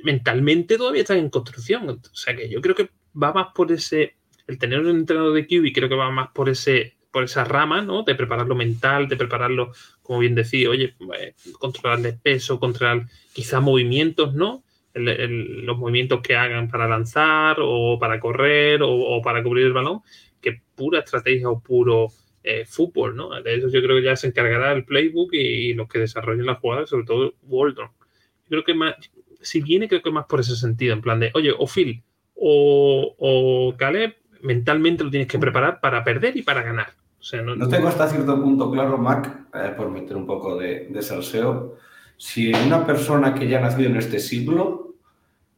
mentalmente 0.03 0.77
todavía 0.77 1.03
están 1.03 1.19
en 1.19 1.31
construcción. 1.31 1.89
O 1.89 2.15
sea 2.15 2.35
que 2.37 2.49
yo 2.49 2.61
creo 2.61 2.75
que 2.75 2.91
va 3.21 3.33
más 3.33 3.49
por 3.55 3.73
ese, 3.73 4.17
el 4.47 4.59
tener 4.59 4.81
un 4.81 4.89
entrenador 4.89 5.35
de 5.35 5.47
QB 5.47 5.73
creo 5.75 5.89
que 5.89 5.95
va 5.95 6.11
más 6.11 6.31
por 6.33 6.49
ese, 6.49 6.97
por 7.11 7.25
esa 7.25 7.45
rama, 7.45 7.83
¿no? 7.83 8.03
De 8.03 8.15
prepararlo 8.15 8.55
mental, 8.55 9.09
de 9.09 9.17
prepararlo, 9.17 9.73
como 10.03 10.21
bien 10.21 10.35
decía, 10.35 10.71
oye, 10.71 10.95
eh, 11.19 11.35
controlarle 11.59 12.15
peso, 12.15 12.61
controlar 12.61 13.07
quizá 13.33 13.61
movimientos, 13.61 14.35
¿no? 14.35 14.65
los 14.93 15.79
movimientos 15.79 16.21
que 16.21 16.35
hagan 16.35 16.69
para 16.69 16.89
lanzar 16.89 17.59
o 17.61 17.97
para 18.01 18.19
correr 18.19 18.81
o, 18.83 19.23
para 19.23 19.41
cubrir 19.41 19.67
el 19.67 19.73
balón, 19.73 20.01
que 20.41 20.63
pura 20.75 20.99
estrategia 20.99 21.49
o 21.49 21.61
puro 21.61 22.09
eh, 22.43 22.65
fútbol, 22.65 23.17
¿no? 23.17 23.31
De 23.43 23.55
eso 23.55 23.69
yo 23.69 23.83
creo 23.83 23.97
que 23.97 24.05
ya 24.05 24.17
se 24.17 24.29
encargará 24.29 24.73
el 24.73 24.85
playbook 24.85 25.33
y, 25.33 25.75
los 25.75 25.89
que 25.89 25.99
desarrollen 25.99 26.47
las 26.47 26.59
jugadas, 26.59 26.89
sobre 26.89 27.05
todo 27.05 27.35
Waldron. 27.43 27.89
Yo 27.89 28.49
creo 28.49 28.65
que 28.65 28.75
más, 28.75 28.95
si 29.41 29.61
viene, 29.61 29.89
creo 29.89 30.03
que 30.03 30.11
más 30.11 30.27
por 30.27 30.41
ese 30.41 30.57
sentido, 30.57 30.95
en 30.95 31.03
plan 31.03 31.21
de, 31.21 31.31
oye, 31.35 31.53
o 31.57 31.67
Phil 31.67 32.03
o, 32.35 33.15
o 33.19 33.77
Caleb, 33.77 34.17
mentalmente 34.43 35.05
lo 35.05 35.11
tienes 35.11 35.29
que 35.29 35.39
preparar 35.39 35.81
para 35.81 36.03
perder 36.03 36.37
y 36.37 36.43
para 36.43 36.63
ganar. 36.63 36.89
O 37.19 37.23
sea, 37.23 37.43
no, 37.43 37.69
tengo 37.69 37.89
hasta 37.89 38.09
cierto 38.09 38.41
punto 38.43 38.71
claro, 38.71 38.97
Mac, 38.97 39.49
eh, 39.55 39.75
por 39.77 39.91
meter 39.91 40.17
un 40.17 40.27
poco 40.27 40.57
de, 40.57 40.87
de 40.89 41.03
salseo, 41.03 41.77
si 42.17 42.53
una 42.53 42.87
persona 42.87 43.35
que 43.35 43.47
ya 43.47 43.59
ha 43.59 43.63
nacido 43.63 43.91
en 43.91 43.97
este 43.97 44.19
siglo 44.19 44.95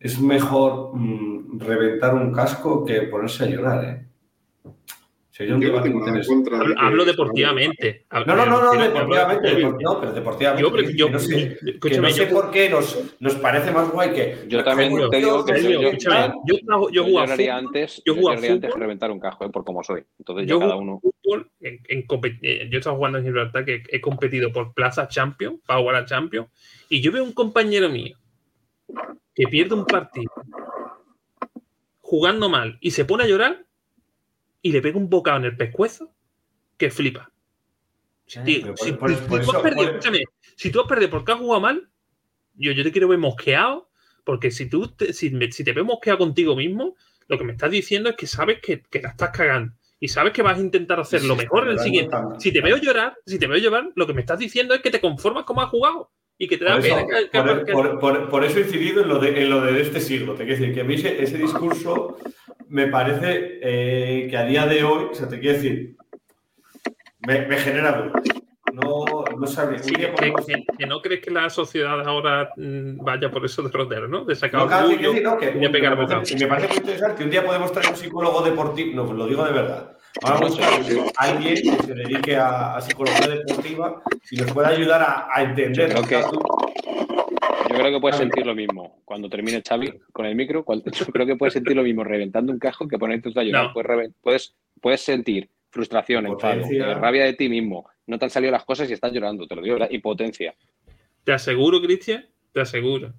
es 0.00 0.20
mejor 0.20 0.90
mm, 0.94 1.60
reventar 1.60 2.14
un 2.14 2.32
casco 2.32 2.84
que 2.84 3.02
ponerse 3.02 3.44
a 3.44 3.46
llorar, 3.48 3.84
¿eh? 3.84 4.06
Hablo 6.76 7.04
deportivamente. 7.06 8.04
No, 8.12 8.36
no, 8.36 8.46
no, 8.46 8.74
no, 8.74 8.82
deportivamente. 8.82 9.82
No, 9.82 9.98
pero 10.00 10.12
deportivamente. 10.12 10.94
Yo, 10.94 11.08
no 11.08 11.18
sé, 11.18 11.58
no 12.00 12.10
sé 12.10 12.26
por 12.26 12.50
qué 12.50 12.68
nos, 12.68 13.16
nos, 13.18 13.34
parece 13.36 13.70
más 13.70 13.90
guay 13.90 14.12
que. 14.12 14.44
Yo 14.48 14.62
también 14.62 14.92
te 15.10 15.16
digo 15.16 15.44
que 15.44 15.62
yo, 15.62 15.80
yo, 16.44 16.90
yo, 16.90 17.04
jugaría 17.04 17.56
antes, 17.56 18.02
yo 18.04 18.14
jugaría 18.14 18.52
antes 18.52 18.74
que 18.74 18.78
reventar 18.78 19.10
un 19.10 19.20
cajo, 19.20 19.46
¿eh? 19.46 19.48
por 19.50 19.64
como 19.64 19.82
soy. 19.82 20.04
Entonces 20.18 20.46
yo 20.46 20.58
cada 20.58 20.76
uno. 20.76 21.00
en, 21.60 21.80
en, 21.88 22.06
eh, 22.42 22.68
yo 22.70 22.78
estaba 22.78 22.96
jugando 22.96 23.18
en 23.18 23.24
Gibraltar 23.24 23.64
que 23.64 23.82
he 23.88 24.00
competido 24.02 24.52
por 24.52 24.74
Plaza 24.74 25.08
Champion, 25.08 25.60
para 25.66 25.80
jugar 25.80 25.96
a 25.96 26.04
Champion, 26.04 26.46
y 26.90 27.00
yo 27.00 27.10
veo 27.10 27.24
un 27.24 27.32
compañero 27.32 27.88
mío 27.88 28.18
que 29.34 29.46
pierde 29.46 29.74
un 29.74 29.86
partido 29.86 30.30
jugando 32.00 32.50
mal 32.50 32.76
y 32.82 32.90
se 32.90 33.06
pone 33.06 33.24
a 33.24 33.26
llorar 33.26 33.64
y 34.62 34.72
le 34.72 34.80
pega 34.80 34.96
un 34.96 35.10
bocado 35.10 35.38
en 35.38 35.44
el 35.44 35.56
pescuezo 35.56 36.14
que 36.76 36.90
flipa. 36.90 37.30
si, 38.26 38.62
tú 38.62 38.72
has 38.72 39.62
perdido, 39.62 40.00
si 40.56 40.70
tú 40.70 40.80
has 40.80 40.86
perdido 40.86 41.10
porque 41.10 41.32
has 41.32 41.38
jugado 41.38 41.60
mal, 41.60 41.88
yo, 42.54 42.72
yo 42.72 42.82
te 42.82 42.92
quiero 42.92 43.08
ver 43.08 43.18
mosqueado, 43.18 43.90
porque 44.24 44.50
si 44.50 44.68
tú 44.68 44.88
te, 44.88 45.12
si, 45.12 45.30
te 45.30 45.72
veo 45.72 45.84
mosqueado 45.84 46.18
contigo 46.18 46.54
mismo, 46.56 46.96
lo 47.28 47.38
que 47.38 47.44
me 47.44 47.52
estás 47.52 47.70
diciendo 47.70 48.10
es 48.10 48.16
que 48.16 48.26
sabes 48.26 48.60
que, 48.60 48.82
que 48.82 49.02
la 49.02 49.10
estás 49.10 49.30
cagando 49.30 49.74
y 49.98 50.08
sabes 50.08 50.32
que 50.32 50.42
vas 50.42 50.58
a 50.58 50.60
intentar 50.60 50.98
hacer 50.98 51.22
lo 51.22 51.36
mejor 51.36 51.64
en 51.64 51.74
el 51.74 51.78
siguiente. 51.78 52.16
Si 52.38 52.52
te 52.52 52.60
veo 52.60 52.76
llorar, 52.76 53.16
si 53.24 53.38
te 53.38 53.46
veo 53.46 53.58
llorar, 53.58 53.92
lo 53.94 54.04
que 54.04 54.12
me 54.12 54.22
estás 54.22 54.38
diciendo 54.38 54.74
es 54.74 54.80
que 54.80 54.90
te 54.90 55.00
conformas 55.00 55.44
como 55.44 55.62
has 55.62 55.68
jugado 55.68 56.10
y 56.36 56.48
que 56.48 56.58
te 56.58 56.64
da 56.64 56.80
por, 57.30 58.00
por, 58.00 58.28
por, 58.28 58.44
eso 58.44 58.58
he 58.58 58.62
incidido 58.62 59.02
en 59.02 59.08
lo 59.08 59.20
de, 59.20 59.42
en 59.42 59.48
lo 59.48 59.60
de 59.60 59.80
este 59.80 60.00
siglo. 60.00 60.34
Te 60.34 60.44
quiero 60.44 60.58
decir 60.58 60.74
que 60.74 60.80
a 60.80 60.84
mí 60.84 60.94
ese 60.94 61.38
discurso 61.38 62.16
me 62.72 62.86
parece 62.86 63.58
eh, 63.62 64.28
que 64.30 64.36
a 64.36 64.44
día 64.44 64.66
de 64.66 64.82
hoy, 64.82 65.08
o 65.10 65.14
sea, 65.14 65.28
te 65.28 65.38
quiero 65.38 65.58
decir, 65.58 65.94
me, 67.26 67.44
genera 67.58 67.92
dudas. 67.92 68.22
No, 68.72 69.24
no 69.38 69.46
sabría. 69.46 69.78
que, 69.78 70.86
no 70.86 71.02
crees 71.02 71.20
que 71.20 71.30
la 71.30 71.50
sociedad 71.50 72.00
ahora 72.08 72.48
mm, 72.56 73.04
vaya 73.04 73.30
por 73.30 73.44
eso 73.44 73.62
de 73.62 73.70
rodero, 73.70 74.08
¿no? 74.08 74.24
De 74.24 74.34
sacar 74.34 74.66
no, 74.66 74.90
y 74.90 74.96
de 74.96 75.68
pegar 75.68 75.98
me, 75.98 76.06
parece, 76.06 76.38
me 76.38 76.46
parece 76.46 76.68
muy 76.68 76.76
interesante 76.78 77.18
que 77.18 77.24
un 77.24 77.30
día 77.30 77.44
podemos 77.44 77.70
traer 77.70 77.90
un 77.90 77.96
psicólogo 77.96 78.40
deportivo, 78.40 79.04
no, 79.04 79.12
lo 79.12 79.26
digo 79.26 79.44
de 79.44 79.52
verdad. 79.52 79.98
Vamos 80.22 80.58
a 80.58 81.22
alguien 81.24 81.54
que 81.54 81.82
se 81.82 81.94
dedique 81.94 82.36
a, 82.36 82.80
psicología 82.80 83.28
deportiva 83.28 84.02
y 84.30 84.36
nos 84.36 84.50
pueda 84.50 84.68
ayudar 84.68 85.02
a, 85.02 85.28
a 85.30 85.42
entender. 85.42 85.94
Yo 85.94 86.02
creo 86.02 86.22
que, 86.22 86.91
yo 87.72 87.78
creo 87.78 87.92
que 87.92 88.00
puedes 88.00 88.16
sentir 88.16 88.46
lo 88.46 88.54
mismo 88.54 89.02
cuando 89.04 89.28
termine 89.28 89.62
Xavi 89.66 89.92
con 90.12 90.26
el 90.26 90.34
micro. 90.34 90.64
Yo 90.92 91.06
creo 91.06 91.26
que 91.26 91.36
puedes 91.36 91.54
sentir 91.54 91.76
lo 91.76 91.82
mismo 91.82 92.04
reventando 92.04 92.52
un 92.52 92.58
cajo 92.58 92.86
que 92.86 92.98
ponerte 92.98 93.30
a 93.34 93.42
llorar. 93.42 93.72
Puedes, 94.20 94.54
puedes, 94.80 95.00
sentir 95.00 95.50
frustración, 95.70 96.26
enfado, 96.26 96.62
rabia 97.00 97.24
de 97.24 97.32
ti 97.34 97.48
mismo. 97.48 97.88
No 98.06 98.18
te 98.18 98.26
han 98.26 98.30
salido 98.30 98.52
las 98.52 98.64
cosas 98.64 98.90
y 98.90 98.92
estás 98.92 99.12
llorando, 99.12 99.46
te 99.46 99.56
lo 99.56 99.62
digo, 99.62 99.78
y 99.88 99.98
potencia. 99.98 100.54
Te 101.24 101.32
aseguro, 101.32 101.80
Cristian, 101.80 102.26
te 102.52 102.60
aseguro 102.60 103.14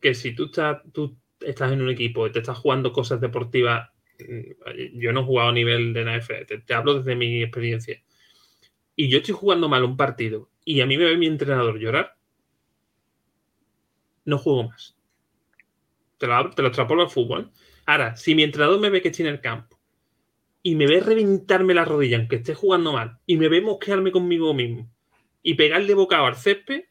que 0.00 0.14
si 0.14 0.34
tú 0.34 0.46
estás, 0.46 0.82
tú 0.92 1.16
estás 1.40 1.72
en 1.72 1.80
un 1.80 1.88
equipo 1.88 2.26
y 2.26 2.32
te 2.32 2.40
estás 2.40 2.58
jugando 2.58 2.92
cosas 2.92 3.20
deportivas, 3.20 3.88
mm, 4.18 4.98
yo 4.98 5.12
no 5.12 5.20
he 5.20 5.24
jugado 5.24 5.48
a 5.50 5.52
nivel 5.52 5.92
de 5.92 6.04
NF, 6.04 6.46
te, 6.46 6.58
te 6.58 6.74
hablo 6.74 6.98
desde 6.98 7.16
mi 7.16 7.42
experiencia, 7.42 8.02
y 8.96 9.08
yo 9.08 9.18
estoy 9.18 9.34
jugando 9.34 9.68
mal 9.68 9.84
un 9.84 9.96
partido 9.96 10.50
y 10.64 10.80
a 10.80 10.86
mí 10.86 10.96
me 10.96 11.04
ve 11.04 11.16
mi 11.16 11.26
entrenador 11.26 11.78
llorar, 11.78 12.16
no 14.24 14.38
juego 14.38 14.64
más. 14.64 14.96
Te 16.18 16.26
lo, 16.26 16.50
te 16.50 16.62
lo 16.62 16.68
extrapolo 16.68 17.02
al 17.02 17.10
fútbol. 17.10 17.50
Ahora, 17.86 18.16
si 18.16 18.34
mi 18.34 18.42
entrenador 18.42 18.80
me 18.80 18.90
ve 18.90 19.02
que 19.02 19.08
estoy 19.08 19.26
en 19.26 19.32
el 19.32 19.40
campo 19.40 19.78
y 20.62 20.74
me 20.74 20.86
ve 20.86 21.00
reventarme 21.00 21.74
la 21.74 21.84
rodilla 21.84 22.16
aunque 22.16 22.36
esté 22.36 22.54
jugando 22.54 22.92
mal 22.92 23.18
y 23.26 23.36
me 23.36 23.48
ve 23.48 23.60
mosquearme 23.60 24.10
conmigo 24.10 24.54
mismo 24.54 24.90
y 25.42 25.54
pegarle 25.54 25.92
bocado 25.94 26.24
al 26.24 26.36
césped, 26.36 26.84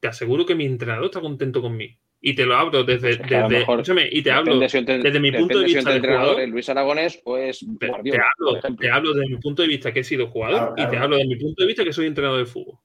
te 0.00 0.08
aseguro 0.08 0.44
que 0.44 0.54
mi 0.54 0.66
entrenador 0.66 1.06
está 1.06 1.20
contento 1.20 1.62
conmigo. 1.62 1.94
Y 2.20 2.34
te 2.34 2.44
lo 2.44 2.56
abro 2.56 2.82
desde, 2.82 3.10
desde 3.10 4.08
y 4.10 4.22
te 4.22 4.32
hablo 4.32 4.58
desde 4.58 5.20
mi 5.20 5.30
punto 5.30 5.60
de 5.60 5.66
vista. 5.66 6.46
Luis 6.48 6.68
Aragonés, 6.68 7.20
pues 7.22 7.64
te, 7.78 7.86
hablo, 7.86 8.76
te, 8.76 8.90
hablo, 8.90 9.14
desde 9.14 9.28
mi 9.28 9.36
punto 9.36 9.62
de 9.62 9.68
vista 9.68 9.92
que 9.92 10.00
he 10.00 10.04
sido 10.04 10.26
jugador 10.26 10.74
y 10.76 10.84
te 10.88 10.96
hablo 10.96 11.16
desde 11.16 11.28
mi 11.28 11.36
punto 11.36 11.62
de 11.62 11.68
vista 11.68 11.84
que 11.84 11.92
soy 11.92 12.06
entrenador 12.06 12.40
de 12.40 12.46
fútbol. 12.46 12.78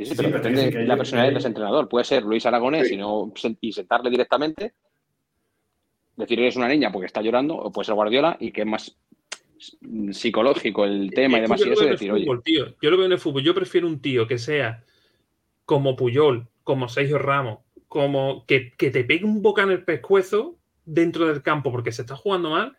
Sí, 0.00 0.06
sí, 0.06 0.14
pero 0.16 0.30
depende 0.30 0.70
de 0.70 0.86
la 0.86 0.96
personalidad 0.96 1.34
del 1.34 1.46
entrenador. 1.46 1.86
Puede 1.86 2.06
ser 2.06 2.22
Luis 2.22 2.46
Aragonés 2.46 2.90
y, 2.90 2.96
no, 2.96 3.30
y 3.60 3.70
sentarle 3.70 4.08
directamente, 4.08 4.72
decir 6.16 6.40
eres 6.40 6.56
una 6.56 6.68
niña 6.68 6.90
porque 6.90 7.04
está 7.04 7.20
llorando, 7.20 7.54
o 7.54 7.70
puede 7.70 7.84
ser 7.84 7.94
Guardiola 7.94 8.34
y 8.40 8.50
que 8.50 8.62
es 8.62 8.66
más 8.66 8.96
psicológico 10.12 10.86
el 10.86 11.10
tema 11.10 11.36
y 11.36 11.42
demás. 11.42 11.60
Y 11.66 11.68
eso 11.68 11.84
decir, 11.84 12.10
oye. 12.12 12.26
Yo 12.80 12.90
lo 12.90 12.96
veo 12.96 13.04
en 13.04 13.12
el 13.12 13.18
fútbol. 13.18 13.42
Yo 13.42 13.54
prefiero 13.54 13.86
un 13.86 14.00
tío 14.00 14.26
que 14.26 14.38
sea 14.38 14.82
como 15.66 15.96
Puyol, 15.96 16.48
como 16.64 16.88
Sergio 16.88 17.18
Ramos, 17.18 17.58
como 17.86 18.46
que, 18.46 18.72
que 18.78 18.90
te 18.90 19.04
pegue 19.04 19.26
un 19.26 19.42
boca 19.42 19.64
en 19.64 19.70
el 19.70 19.84
pescuezo 19.84 20.56
dentro 20.86 21.26
del 21.26 21.42
campo 21.42 21.70
porque 21.70 21.92
se 21.92 22.02
está 22.02 22.16
jugando 22.16 22.48
mal, 22.48 22.74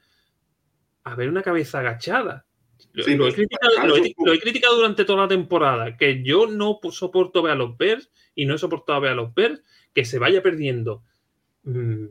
a 1.03 1.13
ver 1.13 1.29
una 1.29 1.43
cabeza 1.43 1.81
agachada. 1.81 2.47
Lo, 2.93 3.27
he 3.27 4.39
criticado, 4.39 4.75
durante 4.75 5.05
toda 5.05 5.23
la 5.23 5.27
temporada, 5.27 5.97
que 5.97 6.23
yo 6.23 6.47
no 6.47 6.79
soporto 6.91 7.41
ver 7.41 7.53
a 7.53 7.55
los 7.55 7.77
Bears 7.77 8.09
y 8.35 8.45
no 8.45 8.55
he 8.55 8.57
soportado 8.57 9.01
ver 9.01 9.11
a 9.11 9.15
los 9.15 9.33
Bears 9.33 9.61
que 9.93 10.05
se 10.05 10.19
vaya 10.19 10.41
perdiendo 10.41 11.03
mm, 11.63 12.05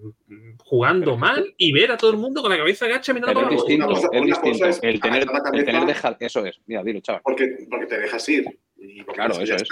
jugando 0.58 1.16
mal 1.16 1.54
y 1.56 1.72
ver 1.72 1.92
a 1.92 1.96
todo 1.96 2.10
el 2.10 2.16
mundo 2.18 2.42
con 2.42 2.50
la 2.50 2.58
cabeza 2.58 2.86
agacha 2.86 3.12
mirando 3.12 3.42
es 3.42 3.50
distinto, 3.50 3.92
es 3.92 4.26
distinto. 4.26 4.66
el 4.82 5.00
tener, 5.00 5.26
el 5.52 5.64
tener 5.64 5.86
dejar, 5.86 6.16
eso 6.20 6.44
es, 6.44 6.60
mira, 6.66 6.82
dilo, 6.82 7.00
chaval. 7.00 7.22
Porque, 7.24 7.66
porque 7.68 7.86
te 7.86 7.98
dejas 7.98 8.28
ir. 8.28 8.44
Y 8.76 9.02
claro, 9.04 9.40
eso 9.40 9.54
es. 9.54 9.68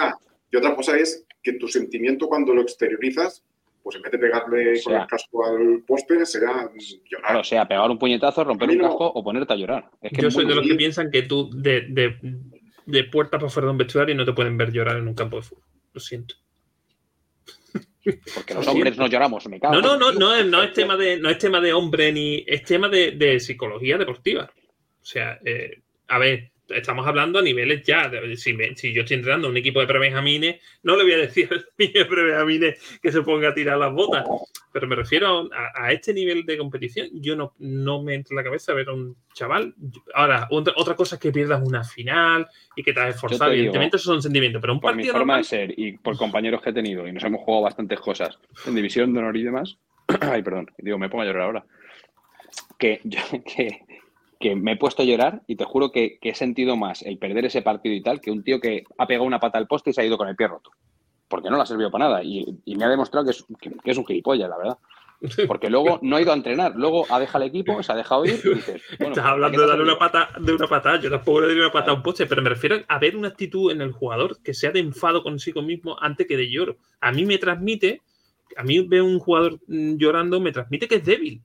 Y 0.51 0.57
otra 0.57 0.75
cosa 0.75 0.97
es 0.97 1.25
que 1.43 1.53
tu 1.53 1.67
sentimiento 1.67 2.27
cuando 2.27 2.53
lo 2.53 2.61
exteriorizas 2.61 3.43
pues 3.83 3.95
en 3.95 4.01
vez 4.01 4.11
de 4.11 4.19
pegarle 4.19 4.81
con 4.83 4.95
el 4.95 5.07
casco 5.07 5.45
al 5.45 5.83
poste, 5.87 6.25
será 6.25 6.69
llorar. 6.73 7.25
Claro, 7.25 7.39
o 7.39 7.43
sea, 7.43 7.67
pegar 7.67 7.89
un 7.89 7.97
puñetazo, 7.97 8.43
romper 8.43 8.69
un 8.69 8.79
casco 8.79 9.07
o 9.07 9.23
ponerte 9.23 9.53
a 9.53 9.55
llorar. 9.55 9.89
Yo 10.11 10.29
soy 10.31 10.45
de 10.45 10.55
los 10.55 10.67
que 10.67 10.75
piensan 10.75 11.11
que 11.11 11.23
tú 11.23 11.49
de, 11.51 11.87
de, 11.89 12.17
de 12.85 13.03
puerta 13.05 13.37
para 13.37 13.49
fuera 13.49 13.67
de 13.67 13.71
un 13.71 13.77
vestuario 13.77 14.15
no 14.15 14.25
te 14.25 14.33
pueden 14.33 14.57
ver 14.57 14.71
llorar 14.71 14.97
en 14.97 15.07
un 15.07 15.13
campo 15.13 15.37
de 15.37 15.43
fútbol. 15.43 15.63
Lo 15.93 15.99
siento. 15.99 16.35
Porque 18.33 18.53
los 18.53 18.67
hombres 18.67 18.97
no 18.97 19.07
lloramos, 19.07 19.47
me 19.47 19.59
cago. 19.59 19.75
No, 19.75 19.81
no, 19.81 19.97
no, 19.97 20.11
no, 20.11 20.43
no 20.43 20.63
es 20.63 20.73
tema 20.73 20.95
de, 20.95 21.19
no 21.19 21.29
es 21.29 21.37
tema 21.37 21.59
de 21.59 21.73
hombre 21.73 22.11
ni. 22.11 22.43
Es 22.47 22.63
tema 22.63 22.89
de, 22.89 23.11
de 23.11 23.39
psicología 23.39 23.97
deportiva. 23.97 24.49
O 25.01 25.05
sea, 25.05 25.39
eh, 25.45 25.81
a 26.07 26.17
ver, 26.17 26.51
estamos 26.69 27.05
hablando 27.07 27.39
a 27.39 27.41
niveles 27.41 27.83
ya. 27.85 28.11
Si, 28.35 28.57
si, 28.75 28.93
yo 28.93 29.01
estoy 29.01 29.17
entrenando 29.17 29.47
a 29.47 29.51
un 29.51 29.57
equipo 29.57 29.79
de 29.79 29.87
prebenjamines, 29.87 30.61
no 30.83 30.95
le 30.95 31.03
voy 31.03 31.13
a 31.13 31.17
decir 31.17 31.49
niño 31.77 31.93
de 31.93 32.05
prebenjamines 32.05 32.99
que 33.01 33.11
se 33.11 33.21
ponga 33.21 33.49
a 33.49 33.53
tirar 33.53 33.77
las 33.77 33.93
botas. 33.93 34.25
Pero 34.71 34.87
me 34.87 34.95
refiero 34.95 35.49
a, 35.51 35.91
este 35.91 36.13
nivel 36.13 36.45
de 36.45 36.57
competición. 36.57 37.09
Yo 37.13 37.35
no, 37.35 37.53
no 37.59 38.03
me 38.03 38.13
entra 38.13 38.33
en 38.33 38.37
la 38.37 38.43
cabeza 38.43 38.73
ver 38.73 38.89
a 38.89 38.93
un 38.93 39.15
chaval. 39.33 39.73
Ahora, 40.13 40.47
otra, 40.51 40.95
cosa 40.95 41.15
es 41.15 41.21
que 41.21 41.31
pierdas 41.31 41.61
una 41.65 41.83
final 41.83 42.47
y 42.75 42.83
que 42.83 42.93
te 42.93 42.99
has 42.99 43.15
esforzado. 43.15 43.51
Evidentemente, 43.51 43.97
esos 43.97 44.05
son 44.05 44.21
sentimientos. 44.21 44.61
Pero 44.61 44.73
un 44.73 44.79
por 44.79 44.91
partido. 44.91 45.13
mi 45.13 45.17
forma 45.17 45.37
de 45.37 45.43
ser 45.43 45.73
y 45.77 45.93
por 45.97 46.17
compañeros 46.17 46.61
que 46.61 46.69
he 46.69 46.73
tenido, 46.73 47.07
y 47.07 47.11
nos 47.11 47.23
hemos 47.23 47.41
jugado 47.41 47.63
bastantes 47.63 47.99
cosas 47.99 48.37
en 48.65 48.75
división 48.75 49.13
de 49.13 49.19
honor 49.19 49.37
y 49.37 49.43
demás. 49.43 49.77
Ay, 50.21 50.43
perdón, 50.43 50.71
digo, 50.77 50.97
me 50.97 51.09
pongo 51.09 51.23
a 51.23 51.25
llorar 51.25 51.43
ahora. 51.43 51.65
Que, 52.77 53.01
yo, 53.03 53.19
que 53.55 53.81
que 54.39 54.55
me 54.55 54.73
he 54.73 54.77
puesto 54.77 55.01
a 55.01 55.05
llorar 55.05 55.41
y 55.47 55.57
te 55.57 55.65
juro 55.65 55.91
que, 55.91 56.17
he 56.21 56.33
sentido 56.33 56.77
más 56.77 57.01
el 57.01 57.17
perder 57.17 57.45
ese 57.45 57.61
partido 57.61 57.93
y 57.93 58.01
tal 58.01 58.21
que 58.21 58.31
un 58.31 58.43
tío 58.43 58.59
que 58.59 58.85
ha 58.97 59.05
pegado 59.05 59.25
una 59.25 59.39
pata 59.39 59.57
al 59.57 59.67
poste 59.67 59.89
y 59.89 59.93
se 59.93 60.01
ha 60.01 60.05
ido 60.05 60.17
con 60.17 60.29
el 60.29 60.35
pie 60.35 60.47
roto. 60.47 60.71
Porque 61.27 61.49
no 61.49 61.57
le 61.57 61.63
ha 61.63 61.65
servido 61.65 61.91
para 61.91 62.05
nada 62.05 62.23
y, 62.23 62.57
me 62.65 62.85
ha 62.85 62.89
demostrado 62.89 63.25
que 63.25 63.31
es, 63.31 63.45
que, 63.59 63.71
es, 63.83 63.97
un 63.97 64.05
gilipollas, 64.05 64.49
la 64.49 64.57
verdad. 64.57 64.77
Porque 65.47 65.69
luego 65.69 65.99
no 66.01 66.15
ha 66.15 66.21
ido 66.21 66.31
a 66.31 66.35
entrenar, 66.35 66.73
luego 66.75 67.05
ha 67.09 67.19
dejado 67.19 67.43
el 67.43 67.49
equipo, 67.49 67.83
se 67.83 67.91
ha 67.91 67.95
dejado 67.95 68.23
ir 68.23 68.39
y 68.41 68.53
dices. 68.55 68.81
Estás 68.99 69.25
hablando 69.25 69.61
de 69.61 69.67
darle 69.67 69.83
una 69.83 69.99
pata, 69.99 70.29
de 70.39 70.53
una 70.53 70.67
pata, 70.67 70.97
yo 71.01 71.09
tampoco 71.09 71.41
le 71.41 71.47
doy 71.47 71.59
una 71.59 71.71
pata 71.73 71.91
a 71.91 71.95
un 71.95 72.01
poste, 72.01 72.25
pero 72.25 72.41
me 72.41 72.49
refiero 72.49 72.77
a 72.87 72.97
ver 72.97 73.17
una 73.17 73.27
actitud 73.27 73.73
en 73.73 73.81
el 73.81 73.91
jugador 73.91 74.41
que 74.41 74.53
sea 74.53 74.71
de 74.71 74.79
enfado 74.79 75.21
consigo 75.21 75.61
mismo 75.61 75.97
antes 75.99 76.25
que 76.25 76.37
de 76.37 76.49
lloro. 76.49 76.77
A 77.01 77.11
mí 77.11 77.25
me 77.25 77.37
transmite, 77.37 78.01
a 78.55 78.63
mí 78.63 78.79
veo 78.87 79.03
un 79.03 79.19
jugador 79.19 79.59
mm, 79.67 79.97
llorando, 79.97 80.39
me 80.39 80.53
transmite 80.53 80.87
que 80.87 80.95
es 80.95 81.03
débil. 81.03 81.41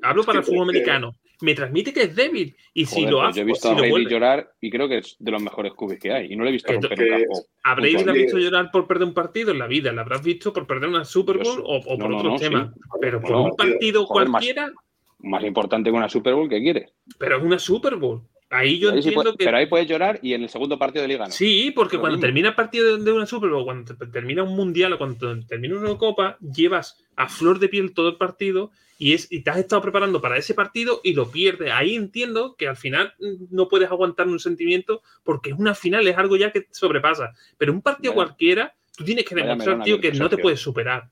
Hablo 0.00 0.22
para 0.22 0.38
el 0.38 0.44
fútbol 0.44 0.62
americano 0.62 1.16
me 1.40 1.54
transmite 1.54 1.92
que 1.92 2.02
es 2.02 2.16
débil. 2.16 2.56
Y 2.72 2.86
si 2.86 3.06
lo 3.06 3.22
hace. 3.22 3.38
Yo 3.38 3.42
he 3.42 3.46
visto 3.46 3.70
a 3.70 3.74
Brady 3.74 4.06
llorar 4.06 4.52
y 4.60 4.70
creo 4.70 4.88
que 4.88 4.98
es 4.98 5.16
de 5.18 5.30
los 5.30 5.42
mejores 5.42 5.72
cubis 5.74 5.98
que 5.98 6.12
hay. 6.12 6.32
Y 6.32 6.36
no 6.36 6.44
le 6.44 6.50
he 6.50 6.52
visto 6.52 6.72
romper 6.72 7.26
un. 7.28 7.42
¿A 7.64 7.74
Brady 7.74 7.96
has 7.96 8.12
visto 8.12 8.38
llorar 8.38 8.70
por 8.70 8.86
perder 8.86 9.08
un 9.08 9.14
partido 9.14 9.50
en 9.50 9.58
la 9.58 9.66
vida? 9.66 9.92
¿La 9.92 10.02
habrás 10.02 10.22
visto 10.22 10.52
por 10.52 10.66
perder 10.66 10.88
una 10.88 11.04
Super 11.04 11.38
Bowl 11.38 11.62
o, 11.64 11.98
por 11.98 12.12
otro 12.12 12.36
tema? 12.36 12.72
Pero 13.00 13.20
por 13.20 13.36
un 13.36 13.56
partido 13.56 14.06
cualquiera. 14.06 14.72
Más, 15.18 15.42
importante 15.44 15.90
que 15.90 15.96
una 15.96 16.08
Super 16.08 16.34
Bowl, 16.34 16.48
¿qué 16.48 16.60
quieres? 16.60 16.92
Pero 17.18 17.38
es 17.38 17.42
una 17.42 17.58
Super 17.58 17.96
Bowl. 17.96 18.22
Ahí 18.50 18.78
yo 18.78 18.90
entiendo 18.90 19.34
que. 19.36 19.44
Pero 19.44 19.56
ahí 19.56 19.66
puedes 19.66 19.88
llorar 19.88 20.20
y 20.22 20.34
en 20.34 20.42
el 20.42 20.48
segundo 20.48 20.78
partido 20.78 21.02
de 21.02 21.08
liga 21.08 21.26
no. 21.26 21.32
Sí, 21.32 21.72
porque 21.74 21.98
cuando 21.98 22.20
termina 22.20 22.50
el 22.50 22.54
partido 22.54 22.96
de 22.96 23.12
una 23.12 23.26
Super 23.26 23.50
Bowl, 23.50 23.64
cuando 23.64 23.96
termina 24.12 24.44
un 24.44 24.54
mundial 24.54 24.92
o 24.92 24.98
cuando 24.98 25.40
termina 25.46 25.76
una 25.76 25.96
Copa, 25.96 26.38
llevas 26.40 27.04
a 27.16 27.28
flor 27.28 27.58
de 27.58 27.68
piel 27.68 27.92
todo 27.92 28.08
el 28.08 28.16
partido 28.16 28.70
y, 28.98 29.14
es, 29.14 29.30
y 29.30 29.40
te 29.40 29.50
has 29.50 29.58
estado 29.58 29.82
preparando 29.82 30.20
para 30.20 30.38
ese 30.38 30.54
partido 30.54 31.00
y 31.02 31.14
lo 31.14 31.30
pierdes. 31.30 31.72
Ahí 31.72 31.96
entiendo 31.96 32.54
que 32.56 32.68
al 32.68 32.76
final 32.76 33.14
no 33.50 33.68
puedes 33.68 33.90
aguantar 33.90 34.28
un 34.28 34.38
sentimiento 34.38 35.02
porque 35.24 35.50
es 35.50 35.58
una 35.58 35.74
final, 35.74 36.06
es 36.06 36.16
algo 36.16 36.36
ya 36.36 36.52
que 36.52 36.66
sobrepasa. 36.70 37.32
Pero 37.58 37.72
un 37.72 37.82
partido 37.82 38.14
cualquiera, 38.14 38.74
tú 38.96 39.04
tienes 39.04 39.24
que 39.24 39.34
demostrar, 39.34 39.82
tío, 39.82 40.00
que 40.00 40.12
no 40.12 40.28
te 40.28 40.38
puedes 40.38 40.60
superar. 40.60 41.10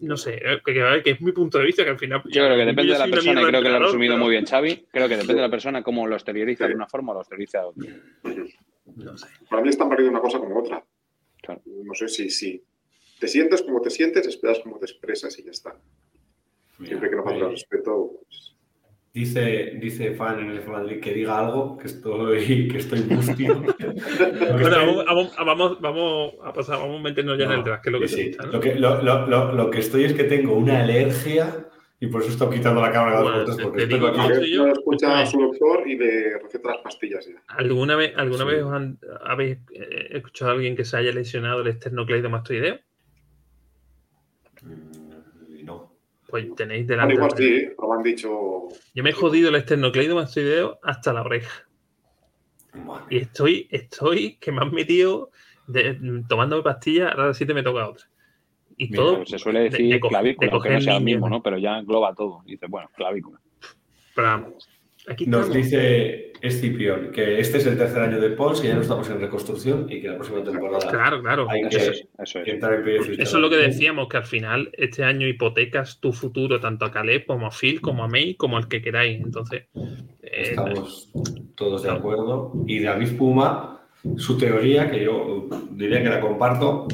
No 0.00 0.16
sé, 0.16 0.40
eh, 0.42 0.60
que, 0.64 1.10
es 1.10 1.20
mi 1.20 1.32
punto 1.32 1.58
de 1.58 1.64
vista, 1.64 1.84
que 1.84 1.90
al 1.90 1.98
final. 1.98 2.22
Yo 2.26 2.44
creo 2.44 2.56
que 2.56 2.64
depende 2.64 2.92
de 2.92 2.98
la 2.98 3.08
persona, 3.08 3.42
y 3.42 3.44
creo 3.44 3.62
que 3.62 3.68
lo 3.68 3.76
ha 3.76 3.78
resumido 3.80 4.16
muy 4.16 4.30
bien 4.30 4.46
Xavi. 4.46 4.86
Creo 4.90 5.08
que 5.08 5.16
depende 5.16 5.34
de 5.34 5.40
la 5.42 5.50
persona 5.50 5.82
cómo 5.82 6.06
lo 6.06 6.16
exterioriza 6.16 6.66
de 6.66 6.74
una 6.74 6.86
forma 6.86 7.12
o 7.12 7.14
lo 7.14 7.20
exterioriza 7.20 7.60
de 7.60 7.64
otra. 7.66 7.90
No 8.96 9.16
sé. 9.16 9.26
Para 9.48 9.62
mí 9.62 9.68
están 9.68 9.88
perdiendo 9.88 10.12
una 10.12 10.20
cosa 10.20 10.38
como 10.38 10.58
otra. 10.58 10.84
No 11.66 11.94
sé 11.94 12.08
si, 12.08 12.30
si 12.30 12.62
te 13.18 13.28
sientes 13.28 13.62
como 13.62 13.80
te 13.80 13.90
sientes, 13.90 14.26
esperas 14.26 14.60
como 14.60 14.78
te 14.78 14.86
expresas 14.86 15.38
y 15.38 15.44
ya 15.44 15.50
está. 15.50 15.76
Siempre 16.84 17.10
que 17.10 17.16
no 17.16 17.24
falta 17.24 17.48
respeto. 17.48 18.20
Pues... 18.26 18.49
Dice, 19.12 19.72
dice 19.80 20.14
fan 20.14 20.38
en 20.38 20.50
el 20.50 20.64
Madrid 20.68 21.00
que 21.00 21.12
diga 21.12 21.40
algo, 21.40 21.76
que 21.76 21.88
estoy, 21.88 22.68
que 22.70 22.78
estoy 22.78 23.00
mustio. 23.00 23.60
bueno, 24.52 25.04
vamos, 25.04 25.34
vamos, 25.36 25.80
vamos, 25.80 26.34
a 26.44 26.52
pasar, 26.52 26.78
vamos 26.78 27.00
a 27.00 27.02
meternos 27.02 27.36
ya 27.36 27.46
en 27.46 27.52
el 27.52 27.64
draft, 27.64 27.82
que 27.82 27.88
es 27.88 27.92
lo 27.92 28.00
que, 28.00 28.08
sí. 28.08 28.30
lo, 28.52 28.60
que 28.60 28.74
lo, 28.76 29.02
lo, 29.02 29.52
lo, 29.52 29.70
que 29.70 29.80
estoy 29.80 30.04
es 30.04 30.12
que 30.12 30.24
tengo 30.24 30.54
una 30.54 30.82
alergia 30.82 31.66
y 31.98 32.06
por 32.06 32.22
eso 32.22 32.30
estoy 32.30 32.56
quitando 32.56 32.80
la 32.80 32.92
cámara 32.92 33.20
bueno, 33.20 33.44
dos 33.44 33.60
porque 33.60 33.86
te 33.86 33.94
digo, 33.94 34.06
aquí. 34.06 34.54
Yo 34.54 34.68
escucha 34.68 35.20
a 35.20 35.26
su 35.26 35.40
doctor 35.40 35.86
y 35.86 35.98
le 35.98 36.38
receta 36.38 36.68
las 36.68 36.78
pastillas 36.78 37.26
ya. 37.26 37.42
¿Alguna 37.48 37.96
vez, 37.96 38.12
alguna 38.16 38.44
vez 38.44 38.64
han, 38.64 38.98
habéis 39.22 39.58
eh, 39.74 40.08
escuchado 40.12 40.52
a 40.52 40.54
alguien 40.54 40.76
que 40.76 40.84
se 40.84 40.96
haya 40.96 41.12
lesionado 41.12 41.62
el 41.62 41.66
esternocleidomastoideo? 41.66 42.78
Pues 46.30 46.54
tenéis 46.54 46.86
delante. 46.86 47.14
igual 47.14 47.32
sí, 47.36 47.68
lo 47.76 47.92
han 47.92 48.02
dicho. 48.02 48.68
Yo 48.94 49.02
me 49.02 49.10
he 49.10 49.12
jodido 49.12 49.48
el 49.48 49.56
esternocleidomastoideo 49.56 50.78
hasta 50.82 51.12
la 51.12 51.22
oreja. 51.22 51.66
Y 53.08 53.18
estoy, 53.18 53.66
estoy 53.70 54.36
que 54.36 54.52
me 54.52 54.60
han 54.60 54.72
metido 54.72 55.30
de, 55.66 55.98
tomándome 56.28 56.62
pastillas, 56.62 57.12
ahora 57.12 57.34
sí 57.34 57.44
te 57.44 57.54
me 57.54 57.62
toca 57.62 57.88
otra. 57.88 58.06
Y 58.76 58.90
todo. 58.92 59.26
Se 59.26 59.38
suele 59.38 59.60
decir 59.60 59.92
de, 59.92 60.00
clavícula, 60.00 60.62
que 60.62 60.70
no 60.70 60.80
sea 60.80 60.96
el 60.96 61.04
mismo, 61.04 61.28
¿no? 61.28 61.42
Pero 61.42 61.58
ya 61.58 61.78
engloba 61.78 62.14
todo. 62.14 62.42
Dice, 62.46 62.66
bueno, 62.68 62.88
clavícula. 62.94 63.40
Pero 64.14 64.54
nos 65.26 65.52
dice 65.52 66.32
Escipión 66.40 67.10
que 67.12 67.38
este 67.38 67.58
es 67.58 67.66
el 67.66 67.76
tercer 67.76 68.02
año 68.02 68.20
de 68.20 68.30
Pons, 68.30 68.60
que 68.60 68.68
ya 68.68 68.74
no 68.74 68.80
estamos 68.80 69.08
en 69.10 69.20
reconstrucción 69.20 69.86
y 69.90 70.00
que 70.00 70.08
la 70.08 70.14
próxima 70.14 70.42
temporada. 70.42 70.78
Claro, 70.90 71.20
claro. 71.20 71.50
Hay 71.50 71.68
que, 71.68 71.76
eso, 71.76 71.90
es, 71.92 72.48
entrar 72.48 72.74
en 72.74 73.20
Eso 73.20 73.36
es 73.36 73.42
lo 73.42 73.50
que 73.50 73.56
decíamos, 73.56 74.08
que 74.08 74.16
al 74.16 74.24
final 74.24 74.70
este 74.72 75.04
año 75.04 75.26
hipotecas 75.26 76.00
tu 76.00 76.12
futuro 76.12 76.58
tanto 76.58 76.86
a 76.86 76.90
Caleb 76.90 77.26
como 77.26 77.46
a 77.46 77.50
Phil, 77.50 77.80
como 77.80 78.04
a 78.04 78.08
May, 78.08 78.36
como 78.36 78.56
al 78.56 78.68
que 78.68 78.80
queráis. 78.80 79.20
Entonces. 79.20 79.64
Eh, 79.74 80.42
estamos 80.42 81.12
todos 81.56 81.82
de 81.82 81.90
acuerdo. 81.90 82.52
Y 82.66 82.80
David 82.80 83.18
Puma, 83.18 83.82
su 84.16 84.38
teoría, 84.38 84.90
que 84.90 85.04
yo 85.04 85.48
diría 85.72 86.02
que 86.02 86.08
la 86.08 86.20
comparto. 86.20 86.88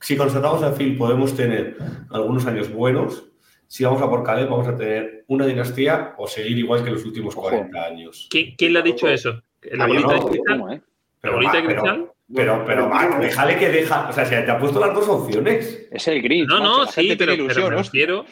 Si 0.00 0.16
constatamos 0.16 0.62
a 0.62 0.72
Phil, 0.72 0.96
podemos 0.96 1.36
tener 1.36 1.76
algunos 2.10 2.46
años 2.46 2.72
buenos 2.72 3.32
si 3.72 3.84
vamos 3.84 4.02
a 4.02 4.10
por 4.10 4.22
Caleb, 4.22 4.50
vamos 4.50 4.68
a 4.68 4.76
tener 4.76 5.21
una 5.32 5.46
dinastía 5.46 6.14
o 6.18 6.26
seguir 6.26 6.58
igual 6.58 6.84
que 6.84 6.90
los 6.90 7.04
últimos 7.04 7.34
40 7.34 7.84
años. 7.84 8.28
¿Quién, 8.30 8.72
le 8.72 8.78
ha 8.78 8.82
dicho 8.82 9.08
eso? 9.08 9.42
¿La 9.62 9.86
bolita 9.86 10.14
de 10.14 10.20
cristal? 10.20 10.82
¿La 11.22 11.30
bolita 11.30 11.56
de 11.56 11.64
cristal? 11.64 12.12
Pero, 12.34 12.64
pero, 12.66 12.90
déjale 13.20 13.58
que 13.58 13.68
deja. 13.68 14.08
O 14.08 14.12
sea, 14.12 14.24
se 14.24 14.40
te 14.42 14.50
ha 14.50 14.58
puesto 14.58 14.80
las 14.80 14.94
dos 14.94 15.08
opciones. 15.08 15.86
Es 15.90 16.08
el 16.08 16.22
gris. 16.22 16.46
No, 16.46 16.60
no, 16.60 16.86
sí, 16.86 17.14
pero, 17.18 17.34
pero, 17.46 17.70
me 17.70 17.76
refiero, 17.76 18.24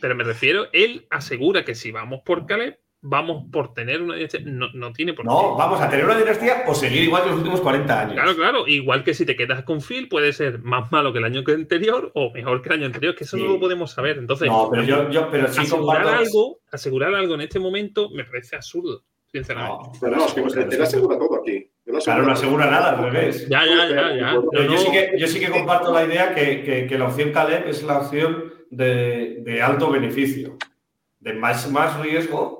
pero 0.00 0.14
me 0.14 0.24
refiero, 0.24 0.68
él 0.72 1.06
asegura 1.10 1.64
que 1.64 1.74
si 1.74 1.90
vamos 1.90 2.20
por 2.24 2.46
Caleb, 2.46 2.78
vamos 3.00 3.44
por 3.52 3.74
tener 3.74 4.02
una 4.02 4.16
dinastía. 4.16 4.40
No, 4.44 4.68
no 4.74 4.92
tiene 4.92 5.14
por 5.14 5.24
qué. 5.24 5.28
No, 5.28 5.56
vamos 5.56 5.80
a 5.80 5.88
tener 5.88 6.04
una 6.04 6.18
dinastía 6.18 6.64
o 6.66 6.74
seguir 6.74 7.04
igual 7.04 7.22
que 7.22 7.28
los 7.30 7.38
últimos 7.38 7.60
40 7.60 8.00
años. 8.00 8.14
Claro, 8.14 8.36
claro. 8.36 8.66
Igual 8.66 9.04
que 9.04 9.14
si 9.14 9.24
te 9.24 9.36
quedas 9.36 9.62
con 9.62 9.80
Phil, 9.80 10.08
puede 10.08 10.32
ser 10.32 10.60
más 10.60 10.90
malo 10.90 11.12
que 11.12 11.18
el 11.18 11.24
año 11.24 11.42
anterior 11.46 12.10
o 12.14 12.32
mejor 12.32 12.62
que 12.62 12.70
el 12.70 12.74
año 12.76 12.86
anterior, 12.86 13.14
que 13.14 13.24
eso 13.24 13.36
no 13.36 13.46
lo 13.46 13.60
podemos 13.60 13.92
saber. 13.92 14.18
Entonces, 14.18 14.48
no, 14.48 14.68
pero 14.70 14.82
yo, 14.82 15.10
yo 15.10 15.30
pero 15.30 15.48
sí 15.48 15.60
asegurar, 15.60 16.06
algo, 16.06 16.60
asegurar 16.70 17.14
algo 17.14 17.34
en 17.34 17.42
este 17.42 17.58
momento 17.58 18.10
me 18.10 18.24
parece 18.24 18.56
absurdo, 18.56 19.04
sinceramente. 19.26 19.84
No, 19.84 19.92
pero 20.00 20.16
no, 20.16 20.26
es 20.26 20.32
que 20.32 20.40
él 20.40 20.82
asegura 20.82 21.18
todo 21.18 21.40
aquí. 21.40 21.70
Él 21.86 21.98
Claro, 22.04 22.24
no 22.24 22.32
asegura 22.32 22.70
nada, 22.70 22.90
al 22.90 23.10
revés. 23.10 23.48
Ya, 23.48 23.64
ya, 23.64 23.88
ya, 23.88 24.14
ya. 24.14 24.34
yo, 24.34 24.76
sí 24.76 24.90
que, 24.90 25.12
yo, 25.16 25.26
sí 25.26 25.40
que, 25.40 25.50
comparto 25.50 25.92
la 25.92 26.04
idea 26.04 26.34
que, 26.34 26.62
que, 26.62 26.86
que, 26.86 26.98
la 26.98 27.06
opción 27.06 27.32
Caleb 27.32 27.66
es 27.66 27.82
la 27.82 28.00
opción 28.00 28.52
de, 28.70 29.38
de 29.40 29.62
alto 29.62 29.90
beneficio, 29.90 30.58
de 31.20 31.32
más, 31.32 31.70
más 31.70 31.98
riesgo 32.00 32.57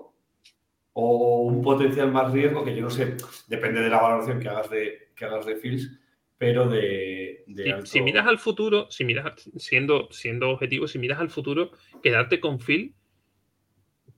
o 1.00 1.42
un 1.42 1.62
potencial 1.62 2.10
más 2.10 2.32
riesgo, 2.32 2.64
que 2.64 2.74
yo 2.74 2.82
no 2.82 2.90
sé, 2.90 3.16
depende 3.46 3.82
de 3.82 3.88
la 3.88 4.02
valoración 4.02 4.40
que 4.40 4.48
hagas 4.48 4.68
de, 4.68 5.10
que 5.14 5.24
hagas 5.24 5.46
de 5.46 5.54
Fields, 5.54 5.96
pero 6.36 6.68
de, 6.68 7.44
si, 7.84 8.00
miras 8.00 8.26
al 8.26 8.38
futuro, 8.38 8.90
si 8.90 9.04
miras, 9.04 9.48
siendo, 9.58 10.08
siendo 10.10 10.50
objetivo, 10.50 10.88
si 10.88 10.98
miras 10.98 11.20
al 11.20 11.30
futuro, 11.30 11.70
quedarte 12.02 12.40
con 12.40 12.58
Phil 12.58 12.96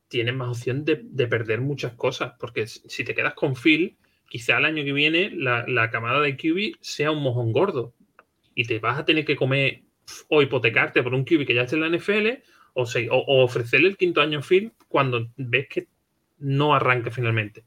tienes 0.08 0.34
más 0.34 0.48
opción 0.48 0.86
de, 0.86 0.96
perder 1.26 1.60
muchas 1.60 1.92
cosas, 1.92 2.32
porque 2.40 2.66
si 2.66 3.04
te 3.04 3.14
quedas 3.14 3.34
con 3.34 3.56
Phil, 3.56 3.98
quizá 4.30 4.56
el 4.56 4.64
año 4.64 4.82
que 4.82 4.94
viene 4.94 5.30
la, 5.34 5.90
camada 5.90 6.22
de 6.22 6.34
QB 6.34 6.78
sea 6.80 7.10
un 7.10 7.22
mojón 7.22 7.52
gordo 7.52 7.92
y 8.54 8.64
te 8.64 8.78
vas 8.78 8.98
a 8.98 9.04
tener 9.04 9.26
que 9.26 9.36
comer 9.36 9.82
o 10.28 10.40
hipotecarte 10.40 11.02
por 11.02 11.12
un 11.12 11.24
QB 11.24 11.44
que 11.44 11.54
ya 11.54 11.64
esté 11.64 11.76
en 11.76 11.82
la 11.82 11.90
NFL 11.90 12.42
o, 12.72 12.84
o, 12.84 13.44
ofrecerle 13.44 13.90
el 13.90 13.98
quinto 13.98 14.22
año 14.22 14.38
a 14.38 14.42
Phil 14.42 14.72
cuando 14.88 15.30
ves 15.36 15.68
que 15.68 15.86
no 16.41 16.74
arranca 16.74 17.11
finalmente. 17.11 17.64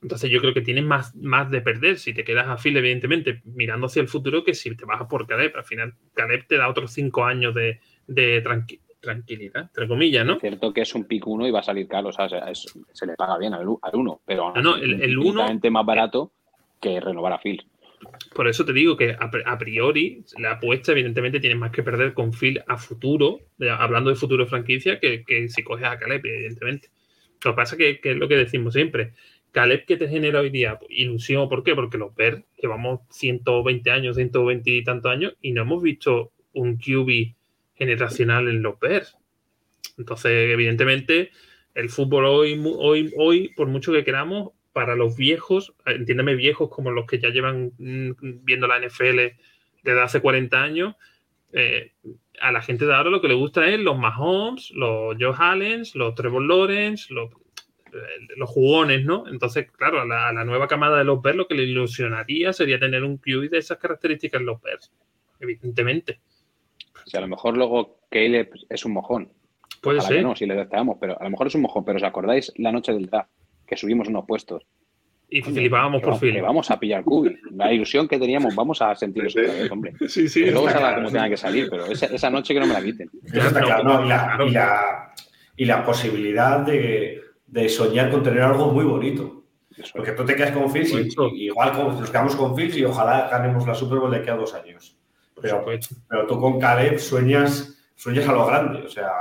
Entonces 0.00 0.30
yo 0.30 0.40
creo 0.40 0.54
que 0.54 0.60
tienes 0.60 0.84
más, 0.84 1.14
más 1.16 1.50
de 1.50 1.60
perder 1.60 1.98
si 1.98 2.14
te 2.14 2.24
quedas 2.24 2.46
a 2.46 2.56
Phil, 2.56 2.76
evidentemente, 2.76 3.42
mirando 3.44 3.86
hacia 3.86 4.00
el 4.00 4.08
futuro 4.08 4.44
que 4.44 4.54
si 4.54 4.74
te 4.76 4.84
vas 4.84 5.02
por 5.08 5.26
Caleb. 5.26 5.56
Al 5.56 5.64
final, 5.64 5.94
Caleb 6.14 6.46
te 6.46 6.56
da 6.56 6.68
otros 6.68 6.92
cinco 6.92 7.24
años 7.24 7.54
de, 7.54 7.80
tranquilidad, 9.00 9.62
entre 9.62 9.88
comillas, 9.88 10.24
¿no? 10.24 10.34
Es 10.34 10.40
cierto 10.40 10.72
que 10.72 10.82
es 10.82 10.94
un 10.94 11.04
pick 11.04 11.26
uno 11.26 11.46
y 11.46 11.50
va 11.50 11.60
a 11.60 11.64
salir 11.64 11.88
caro, 11.88 12.08
o 12.08 12.12
sea, 12.12 12.28
se 12.28 13.06
le 13.06 13.14
paga 13.14 13.38
bien 13.38 13.54
al, 13.54 13.66
uno, 13.66 14.20
pero 14.24 14.52
no, 14.54 14.62
no 14.62 14.76
el, 14.76 15.02
el 15.02 15.18
uno 15.18 15.46
más 15.70 15.86
barato 15.86 16.32
que 16.80 17.00
renovar 17.00 17.32
a 17.32 17.38
Phil. 17.38 17.64
Por 18.34 18.48
eso 18.48 18.64
te 18.64 18.72
digo 18.72 18.96
que 18.96 19.16
a, 19.18 19.58
priori 19.58 20.24
la 20.38 20.52
apuesta, 20.52 20.92
evidentemente, 20.92 21.40
tienes 21.40 21.58
más 21.58 21.72
que 21.72 21.82
perder 21.82 22.14
con 22.14 22.32
Phil 22.32 22.62
a 22.66 22.76
futuro, 22.76 23.40
hablando 23.78 24.10
de 24.10 24.16
futuro 24.16 24.44
de 24.44 24.50
franquicia, 24.50 25.00
que, 25.00 25.48
si 25.48 25.62
coges 25.62 25.86
a 25.86 25.98
Caleb, 25.98 26.24
evidentemente. 26.24 26.90
Lo 27.44 27.52
que 27.52 27.56
pasa 27.56 27.76
es 27.78 28.00
que, 28.00 28.10
es 28.10 28.16
lo 28.16 28.28
que 28.28 28.36
decimos 28.36 28.74
siempre. 28.74 29.12
Caleb, 29.52 29.86
que 29.86 29.96
te 29.96 30.08
genera 30.08 30.40
hoy 30.40 30.50
día? 30.50 30.78
Pues, 30.78 30.90
ilusión, 30.90 31.48
¿por 31.48 31.64
qué? 31.64 31.74
Porque 31.74 31.98
los 31.98 32.14
ver, 32.14 32.44
llevamos 32.60 33.00
120 33.10 33.90
años, 33.90 34.16
120 34.16 34.70
y 34.70 34.84
tantos 34.84 35.10
años, 35.10 35.36
y 35.40 35.52
no 35.52 35.62
hemos 35.62 35.82
visto 35.82 36.32
un 36.52 36.76
QB 36.76 37.34
generacional 37.74 38.48
en 38.48 38.62
los 38.62 38.78
Bears. 38.78 39.16
Entonces, 39.96 40.52
evidentemente, 40.52 41.30
el 41.74 41.88
fútbol 41.90 42.26
hoy, 42.26 42.60
hoy, 42.64 43.12
hoy, 43.16 43.48
por 43.54 43.68
mucho 43.68 43.92
que 43.92 44.04
queramos, 44.04 44.52
para 44.72 44.94
los 44.94 45.16
viejos, 45.16 45.74
entiéndeme 45.86 46.34
viejos 46.36 46.70
como 46.70 46.90
los 46.90 47.06
que 47.06 47.18
ya 47.18 47.30
llevan 47.30 47.72
mm, 47.78 48.44
viendo 48.44 48.66
la 48.66 48.78
NFL 48.78 49.36
desde 49.82 50.00
hace 50.00 50.20
40 50.20 50.62
años, 50.62 50.94
eh, 51.52 51.92
a 52.40 52.52
la 52.52 52.62
gente 52.62 52.86
de 52.86 52.94
ahora 52.94 53.10
lo 53.10 53.20
que 53.20 53.28
le 53.28 53.34
gusta 53.34 53.66
es 53.66 53.80
los 53.80 53.98
Mahomes, 53.98 54.70
los 54.72 55.16
Joe 55.18 55.34
Allen, 55.36 55.82
los 55.94 56.14
Trevor 56.14 56.42
Lawrence, 56.42 57.12
los, 57.12 57.30
eh, 57.92 58.26
los 58.36 58.50
jugones, 58.50 59.04
¿no? 59.04 59.26
Entonces, 59.28 59.70
claro, 59.72 60.00
a 60.00 60.04
la, 60.04 60.44
nueva 60.44 60.68
camada 60.68 60.98
de 60.98 61.04
los 61.04 61.22
Bears 61.22 61.36
lo 61.36 61.48
que 61.48 61.54
le 61.54 61.64
ilusionaría 61.64 62.52
sería 62.52 62.78
tener 62.78 63.02
un 63.02 63.18
QB 63.18 63.50
de 63.50 63.58
esas 63.58 63.78
características 63.78 64.40
en 64.40 64.46
los 64.46 64.60
Bears, 64.60 64.92
evidentemente. 65.40 66.20
O 67.04 67.10
sea, 67.10 67.18
a 67.18 67.22
lo 67.22 67.28
mejor 67.28 67.56
luego 67.56 68.00
Caleb 68.10 68.50
es 68.68 68.84
un 68.84 68.92
mojón. 68.92 69.32
Puede 69.80 70.00
ser. 70.00 70.22
no, 70.22 70.34
si 70.34 70.44
le 70.44 70.54
deseamos, 70.54 70.98
pero 71.00 71.18
a 71.18 71.24
lo 71.24 71.30
mejor 71.30 71.46
es 71.46 71.54
un 71.54 71.62
mojón. 71.62 71.84
Pero 71.84 71.96
¿os 71.96 72.02
acordáis 72.02 72.52
la 72.56 72.72
noche 72.72 72.92
del 72.92 73.06
draft? 73.06 73.30
Que 73.66 73.76
subimos 73.76 74.08
unos 74.08 74.26
puestos. 74.26 74.66
Y 75.30 75.42
flipábamos 75.42 76.00
por 76.00 76.18
fin. 76.18 76.40
Vamos 76.40 76.70
a 76.70 76.80
pillar 76.80 77.04
Cubi. 77.04 77.38
La 77.52 77.72
ilusión 77.72 78.08
que 78.08 78.18
teníamos, 78.18 78.54
vamos 78.54 78.80
a 78.80 78.94
sentir 78.94 79.26
eso 79.26 79.40
hombre. 79.70 79.92
Sí, 80.08 80.28
sí. 80.28 80.46
luego 80.50 80.70
salga 80.70 80.94
como 80.94 81.10
tenga 81.10 81.28
que 81.28 81.36
salir, 81.36 81.68
pero 81.70 81.86
esa, 81.86 82.30
noche 82.30 82.54
que 82.54 82.60
no 82.60 82.66
me 82.66 82.72
la 82.72 82.82
quiten. 82.82 83.10
y, 85.56 85.64
la, 85.66 85.84
posibilidad 85.84 86.60
de, 86.60 87.68
soñar 87.68 88.10
con 88.10 88.22
tener 88.22 88.42
algo 88.42 88.72
muy 88.72 88.84
bonito. 88.84 89.44
Porque 89.94 90.12
tú 90.12 90.24
te 90.24 90.34
quedas 90.34 90.52
con 90.52 90.72
Phil 90.72 90.86
y, 91.34 91.44
igual 91.44 91.72
nos 91.76 92.10
quedamos 92.10 92.34
con 92.34 92.56
Phil 92.56 92.76
y 92.76 92.84
ojalá 92.84 93.28
ganemos 93.30 93.66
la 93.66 93.74
Super 93.74 93.98
Bowl 93.98 94.10
de 94.10 94.18
aquí 94.18 94.30
a 94.30 94.34
dos 94.34 94.54
años. 94.54 94.96
Pero, 95.40 95.64
pero 96.08 96.26
tú 96.26 96.40
con 96.40 96.58
Caleb 96.58 96.98
sueñas, 96.98 97.78
sueñas 97.94 98.26
a 98.28 98.32
lo 98.32 98.44
grande, 98.46 98.78
o 98.80 98.88
sea, 98.88 99.12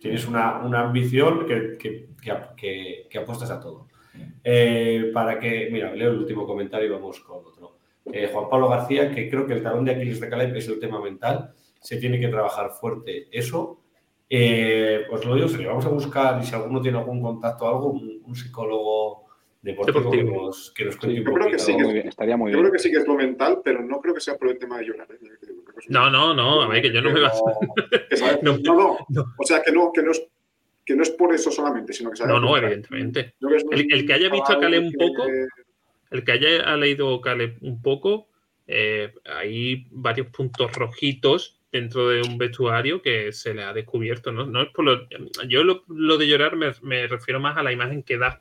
tienes 0.00 0.26
una, 0.26 0.60
ambición 0.80 1.46
que, 1.46 1.76
que, 2.18 3.18
apuestas 3.18 3.50
a 3.50 3.60
todo. 3.60 3.87
Eh, 4.44 5.10
para 5.12 5.38
que, 5.38 5.68
mira, 5.70 5.94
leo 5.94 6.10
el 6.10 6.18
último 6.18 6.46
comentario 6.46 6.86
y 6.86 6.90
vamos 6.90 7.20
con 7.20 7.44
otro. 7.44 7.78
Eh, 8.12 8.30
Juan 8.32 8.48
Pablo 8.48 8.68
García, 8.68 9.10
que 9.10 9.28
creo 9.28 9.46
que 9.46 9.54
el 9.54 9.62
talón 9.62 9.84
de 9.84 9.92
Aquiles 9.92 10.20
de 10.20 10.28
Caleb 10.28 10.56
es 10.56 10.68
el 10.68 10.80
tema 10.80 11.00
mental, 11.00 11.52
se 11.80 11.98
tiene 11.98 12.18
que 12.18 12.28
trabajar 12.28 12.70
fuerte 12.70 13.28
eso. 13.30 13.80
Eh, 14.30 15.04
pues 15.08 15.24
lo 15.24 15.34
digo, 15.34 15.48
si 15.48 15.64
vamos 15.64 15.86
a 15.86 15.90
buscar 15.90 16.42
y 16.42 16.46
si 16.46 16.54
alguno 16.54 16.80
tiene 16.80 16.98
algún 16.98 17.22
contacto 17.22 17.64
o 17.64 17.68
algo, 17.68 17.90
un 17.90 18.34
psicólogo 18.34 19.28
deportivo, 19.62 20.10
Que, 20.10 20.24
nos, 20.24 20.70
que, 20.70 20.84
cuente 20.86 21.06
un 21.08 21.24
yo 21.24 21.32
creo 21.32 21.50
que 21.50 21.58
sí 21.58 21.76
que, 21.76 21.98
estaría 22.08 22.36
muy 22.36 22.52
yo 22.52 22.58
creo 22.58 22.72
que 22.72 22.78
sí 22.78 22.90
que 22.90 22.98
es 22.98 23.06
lo 23.06 23.14
mental, 23.14 23.60
pero 23.64 23.82
no 23.82 24.00
creo 24.00 24.14
que 24.14 24.20
sea 24.20 24.36
por 24.36 24.48
el 24.48 24.58
tema 24.58 24.78
de 24.78 24.86
llorar. 24.86 25.08
¿eh? 25.10 25.18
No, 25.88 26.10
no, 26.10 26.34
no, 26.34 26.62
a 26.62 26.68
ver, 26.68 26.82
que 26.82 26.92
yo 26.92 27.02
no 27.02 27.10
me 27.10 27.20
no, 28.42 28.58
no, 28.58 28.98
no, 29.08 29.24
o 29.36 29.44
sea, 29.44 29.62
que 29.62 29.72
no, 29.72 29.92
que 29.92 30.02
no 30.02 30.12
es 30.12 30.28
que 30.88 30.96
no 30.96 31.02
es 31.02 31.10
por 31.10 31.34
eso 31.34 31.50
solamente, 31.50 31.92
sino 31.92 32.10
que 32.10 32.16
sabe 32.16 32.32
No, 32.32 32.40
no, 32.40 32.56
evidentemente. 32.56 33.34
El, 33.70 34.06
que 34.06 34.12
haya 34.14 34.30
visto 34.30 34.54
a 34.54 34.58
Caleb 34.58 34.84
un 34.84 34.92
poco, 34.94 35.22
el 36.10 36.24
que 36.24 36.32
haya 36.32 36.76
leído 36.78 37.20
Caleb 37.20 37.58
un 37.60 37.82
poco, 37.82 38.28
eh, 38.66 39.12
hay 39.26 39.86
varios 39.90 40.28
puntos 40.28 40.72
rojitos 40.72 41.60
dentro 41.70 42.08
de 42.08 42.22
un 42.22 42.38
vestuario 42.38 43.02
que 43.02 43.32
se 43.32 43.52
le 43.52 43.64
ha 43.64 43.74
descubierto. 43.74 44.32
No, 44.32 44.46
no 44.46 44.62
es 44.62 44.70
por 44.70 44.86
lo, 44.86 45.06
yo 45.46 45.62
lo, 45.62 45.84
lo 45.88 46.16
de 46.16 46.26
llorar 46.26 46.56
me, 46.56 46.72
me, 46.80 47.06
refiero 47.06 47.38
más 47.38 47.58
a 47.58 47.62
la 47.62 47.70
imagen 47.70 48.02
que 48.02 48.16
da 48.16 48.40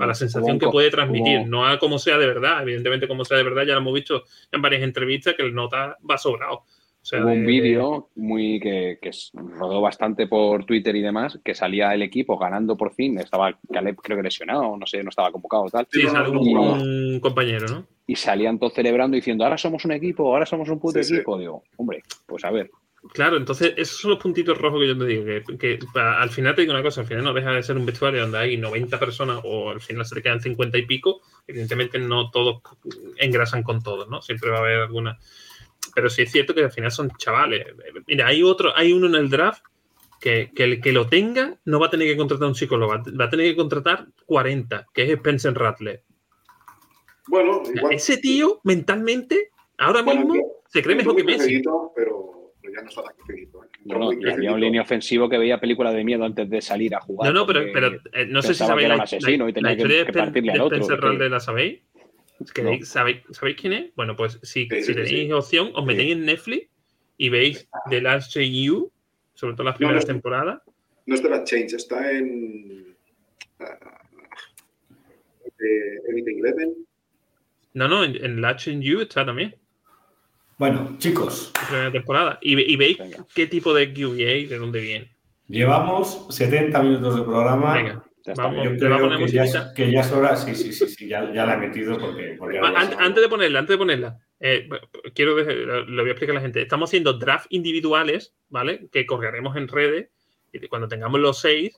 a 0.00 0.06
la 0.06 0.14
sensación 0.14 0.58
que 0.58 0.66
puede 0.66 0.90
transmitir, 0.90 1.46
no 1.46 1.64
a 1.64 1.78
cómo 1.78 2.00
sea 2.00 2.18
de 2.18 2.26
verdad. 2.26 2.62
Evidentemente, 2.62 3.06
como 3.06 3.24
sea 3.24 3.36
de 3.36 3.44
verdad, 3.44 3.62
ya 3.62 3.74
lo 3.74 3.80
hemos 3.82 3.94
visto 3.94 4.24
en 4.50 4.60
varias 4.60 4.82
entrevistas 4.82 5.34
que 5.34 5.44
el 5.44 5.54
nota 5.54 5.96
va 6.10 6.18
sobrado. 6.18 6.64
Hubo 7.12 7.32
un 7.32 7.44
vídeo 7.44 8.08
muy 8.14 8.58
que, 8.60 8.98
rodó 9.34 9.80
bastante 9.80 10.26
por 10.26 10.64
Twitter 10.64 10.96
y 10.96 11.02
demás, 11.02 11.38
que 11.44 11.54
salía 11.54 11.92
el 11.92 12.02
equipo 12.02 12.38
ganando 12.38 12.76
por 12.76 12.94
fin. 12.94 13.18
Estaba 13.18 13.58
Caleb, 13.70 13.96
creo 13.96 14.16
que 14.16 14.22
lesionado, 14.22 14.76
no 14.76 14.86
sé, 14.86 15.02
no 15.02 15.10
estaba 15.10 15.30
convocado 15.30 15.66
tal. 15.66 15.86
Sí, 15.90 16.02
salió 16.02 16.32
un, 16.32 17.20
compañero, 17.20 17.66
¿no? 17.68 17.86
Y 18.06 18.16
salían 18.16 18.58
todos 18.58 18.74
celebrando 18.74 19.16
diciendo, 19.16 19.44
ahora 19.44 19.58
somos 19.58 19.84
un 19.84 19.92
equipo, 19.92 20.32
ahora 20.32 20.46
somos 20.46 20.68
un 20.68 20.80
puto 20.80 20.98
equipo. 20.98 21.38
Digo, 21.38 21.62
hombre, 21.76 22.02
pues 22.26 22.44
a 22.44 22.50
ver. 22.50 22.70
Claro, 23.12 23.36
entonces 23.36 23.74
esos 23.76 24.00
son 24.00 24.12
los 24.12 24.20
puntitos 24.20 24.56
rojos 24.56 24.80
que 24.80 24.88
yo 24.88 24.98
te 24.98 25.04
digo, 25.04 25.58
que, 25.58 25.78
al 25.94 26.30
final 26.30 26.54
te 26.54 26.62
digo 26.62 26.72
una 26.72 26.82
cosa, 26.82 27.02
al 27.02 27.06
final 27.06 27.22
no 27.22 27.34
deja 27.34 27.52
de 27.52 27.62
ser 27.62 27.76
un 27.76 27.84
vestuario 27.84 28.22
donde 28.22 28.38
hay 28.38 28.56
90 28.56 28.98
personas 28.98 29.40
o 29.44 29.70
al 29.70 29.80
final 29.82 30.06
se 30.06 30.14
te 30.14 30.22
quedan 30.22 30.40
50 30.40 30.78
y 30.78 30.86
pico, 30.86 31.20
evidentemente 31.46 31.98
no 31.98 32.30
todos 32.30 32.62
engrasan 33.18 33.62
con 33.62 33.82
todos, 33.82 34.08
¿no? 34.08 34.22
Siempre 34.22 34.50
va 34.50 34.56
a 34.56 34.60
haber 34.60 34.80
alguna... 34.80 35.18
Pero 35.94 36.10
sí 36.10 36.22
es 36.22 36.32
cierto 36.32 36.54
que 36.54 36.64
al 36.64 36.72
final 36.72 36.90
son 36.90 37.10
chavales. 37.18 37.66
Mira, 38.06 38.26
hay 38.26 38.42
otro, 38.42 38.76
hay 38.76 38.92
uno 38.92 39.06
en 39.06 39.14
el 39.14 39.30
draft 39.30 39.62
que, 40.20 40.50
el 40.56 40.80
que 40.80 40.92
lo 40.92 41.06
tenga 41.06 41.58
no 41.64 41.78
va 41.78 41.86
a 41.86 41.90
tener 41.90 42.08
que 42.08 42.16
contratar 42.16 42.48
un 42.48 42.54
psicólogo, 42.54 42.92
va 42.92 43.24
a 43.24 43.30
tener 43.30 43.50
que 43.50 43.56
contratar 43.56 44.06
40, 44.26 44.86
que 44.92 45.02
es 45.02 45.10
Spencer 45.10 45.54
Rattler. 45.54 46.02
Bueno, 47.28 47.62
ese 47.90 48.18
tío 48.18 48.60
mentalmente 48.64 49.50
ahora 49.78 50.02
mismo 50.02 50.34
se 50.68 50.82
cree 50.82 50.96
mejor 50.96 51.16
que 51.16 51.24
Messi. 51.24 51.62
Pero 51.94 52.52
ya 52.62 52.82
no 52.82 52.88
está 52.88 53.02
tan 53.02 53.14
¿eh? 53.36 54.32
había 54.32 54.52
un 54.52 54.60
línea 54.60 54.82
ofensivo 54.82 55.28
que 55.28 55.38
veía 55.38 55.60
películas 55.60 55.94
de 55.94 56.04
miedo 56.04 56.24
antes 56.24 56.48
de 56.48 56.60
salir 56.60 56.94
a 56.94 57.00
jugar. 57.00 57.32
No, 57.32 57.40
no, 57.40 57.46
pero, 57.46 57.60
pero 57.72 57.88
eh, 58.12 58.26
no 58.26 58.42
sé 58.42 58.54
si 58.54 58.64
sabéis 58.64 58.88
la, 58.88 58.94
asesino 58.96 59.48
y 59.48 59.52
tenía 59.52 59.72
historia 59.72 60.06
que, 60.06 60.12
que 60.12 60.18
partirle 60.18 60.52
de, 60.52 60.58
al 60.58 60.64
otro. 60.66 60.78
Spencer 60.78 61.30
¿la 61.30 61.40
sabéis? 61.40 61.80
¿Sabéis, 62.84 63.22
¿Sabéis 63.30 63.56
quién 63.60 63.72
es? 63.72 63.94
Bueno, 63.94 64.16
pues 64.16 64.38
si, 64.42 64.68
si 64.68 64.94
tenéis 64.94 65.32
opción, 65.32 65.70
os 65.74 65.84
metéis 65.84 66.12
en 66.12 66.24
Netflix 66.24 66.68
y 67.16 67.28
veis 67.28 67.68
The 67.90 68.00
Last 68.00 68.32
Change 68.32 68.64
You, 68.64 68.92
sobre 69.34 69.54
todo 69.54 69.64
las 69.64 69.76
primeras 69.76 70.06
temporadas. 70.06 70.62
No 71.06 71.14
es 71.14 71.22
The 71.22 71.28
Last 71.28 71.46
Change, 71.46 71.74
está 71.74 72.10
en 72.10 72.96
uh, 73.60 73.64
Everything 76.08 76.38
Eleven. 76.38 76.74
No, 77.74 77.88
no, 77.88 78.04
en, 78.04 78.22
en 78.24 78.40
Last 78.40 78.60
Change 78.60 78.84
You 78.84 79.00
está 79.00 79.26
también. 79.26 79.54
Bueno, 80.56 80.96
chicos. 80.98 81.52
Primera 81.68 81.90
temporada. 81.90 82.38
Y, 82.40 82.76
veis 82.76 82.98
qué 83.34 83.46
tipo 83.46 83.74
de 83.74 83.92
QBA, 83.92 84.48
de 84.48 84.58
dónde 84.58 84.80
viene. 84.80 85.10
Llevamos 85.48 86.26
70 86.30 86.82
minutos 86.82 87.16
de 87.16 87.22
programa. 87.22 87.74
Venga. 87.74 88.04
Vamos, 88.36 88.64
Yo 88.64 88.76
creo 88.76 89.18
que 89.18 89.28
ya, 89.28 89.74
que 89.74 89.92
ya, 89.92 90.00
es 90.00 90.12
hora, 90.12 90.34
sí, 90.34 90.54
sí, 90.54 90.72
sí, 90.72 90.88
sí 90.88 91.08
ya, 91.08 91.22
la 91.22 91.54
he 91.54 91.56
metido 91.58 91.98
porque... 91.98 92.38
antes, 92.40 93.22
de 93.22 93.28
ponerla, 93.28 93.58
antes 93.58 93.74
de 93.74 93.78
ponerla, 93.78 94.18
eh, 94.40 94.66
quiero 95.14 95.36
lo 95.36 96.02
voy 96.02 96.08
a 96.08 96.12
explicar 96.12 96.34
a 96.34 96.38
la 96.38 96.40
gente. 96.40 96.62
Estamos 96.62 96.88
haciendo 96.88 97.12
draft 97.14 97.46
individuales, 97.50 98.34
¿vale? 98.48 98.88
Que 98.90 99.04
colgaremos 99.04 99.56
en 99.56 99.68
redes 99.68 100.08
y 100.52 100.66
cuando 100.68 100.88
tengamos 100.88 101.20
los 101.20 101.38
seis, 101.38 101.76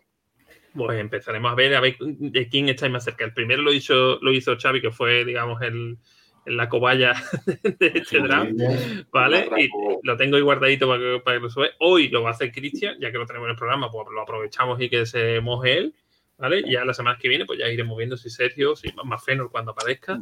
pues 0.74 1.00
empezaremos 1.00 1.50
a 1.50 1.54
ver 1.56 1.74
a 1.74 1.80
ver 1.80 1.96
de 1.98 2.48
quién 2.48 2.68
estáis 2.68 2.92
más 2.92 3.04
cerca. 3.04 3.24
El 3.24 3.32
primero 3.32 3.62
lo 3.62 3.72
hizo, 3.72 4.18
lo 4.20 4.32
hizo 4.32 4.56
Xavi, 4.56 4.80
que 4.80 4.92
fue, 4.92 5.24
digamos, 5.24 5.60
el, 5.62 5.98
la 6.44 6.68
cobaya 6.68 7.14
de 7.78 7.92
este 7.94 8.20
draft, 8.20 8.52
¿vale? 9.10 9.48
Y 9.58 9.68
lo 10.02 10.16
tengo 10.16 10.36
ahí 10.36 10.42
guardadito 10.42 10.86
para 10.86 11.00
que, 11.00 11.20
para 11.24 11.38
que 11.38 11.42
lo 11.42 11.50
sube. 11.50 11.70
Hoy 11.80 12.08
lo 12.08 12.22
va 12.22 12.30
a 12.30 12.32
hacer 12.32 12.52
Cristian, 12.52 12.96
ya 13.00 13.10
que 13.10 13.18
lo 13.18 13.26
tenemos 13.26 13.46
en 13.46 13.52
el 13.52 13.56
programa, 13.56 13.90
pues 13.90 14.06
lo 14.12 14.20
aprovechamos 14.20 14.80
y 14.80 14.88
que 14.88 15.06
se 15.06 15.40
moje 15.40 15.78
él, 15.78 15.94
¿vale? 16.38 16.60
Y 16.60 16.72
ya 16.72 16.84
la 16.84 16.94
semana 16.94 17.18
que 17.20 17.28
viene, 17.28 17.44
pues 17.44 17.58
ya 17.58 17.68
iremos 17.68 17.96
viendo 17.96 18.16
si 18.16 18.30
Sergio, 18.30 18.76
si 18.76 18.92
más 19.04 19.24
Fenor 19.24 19.50
cuando 19.50 19.72
aparezca. 19.72 20.18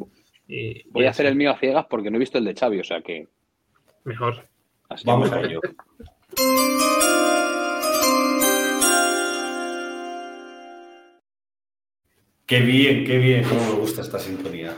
Y, 0.46 0.88
Voy 0.90 1.06
a 1.06 1.10
hacer 1.10 1.26
el 1.26 1.36
mío 1.36 1.50
a 1.50 1.58
ciegas 1.58 1.86
porque 1.88 2.10
no 2.10 2.16
he 2.16 2.20
visto 2.20 2.38
el 2.38 2.44
de 2.44 2.54
Xavi, 2.54 2.80
o 2.80 2.84
sea 2.84 3.00
que... 3.00 3.28
Mejor. 4.04 4.44
Así 4.88 5.04
Vamos 5.06 5.32
a 5.32 5.40
ello. 5.40 5.60
Qué 12.46 12.60
bien, 12.60 13.04
qué 13.04 13.18
bien, 13.18 13.44
cómo 13.48 13.64
me 13.64 13.80
gusta 13.80 14.02
esta 14.02 14.18
sintonía. 14.18 14.74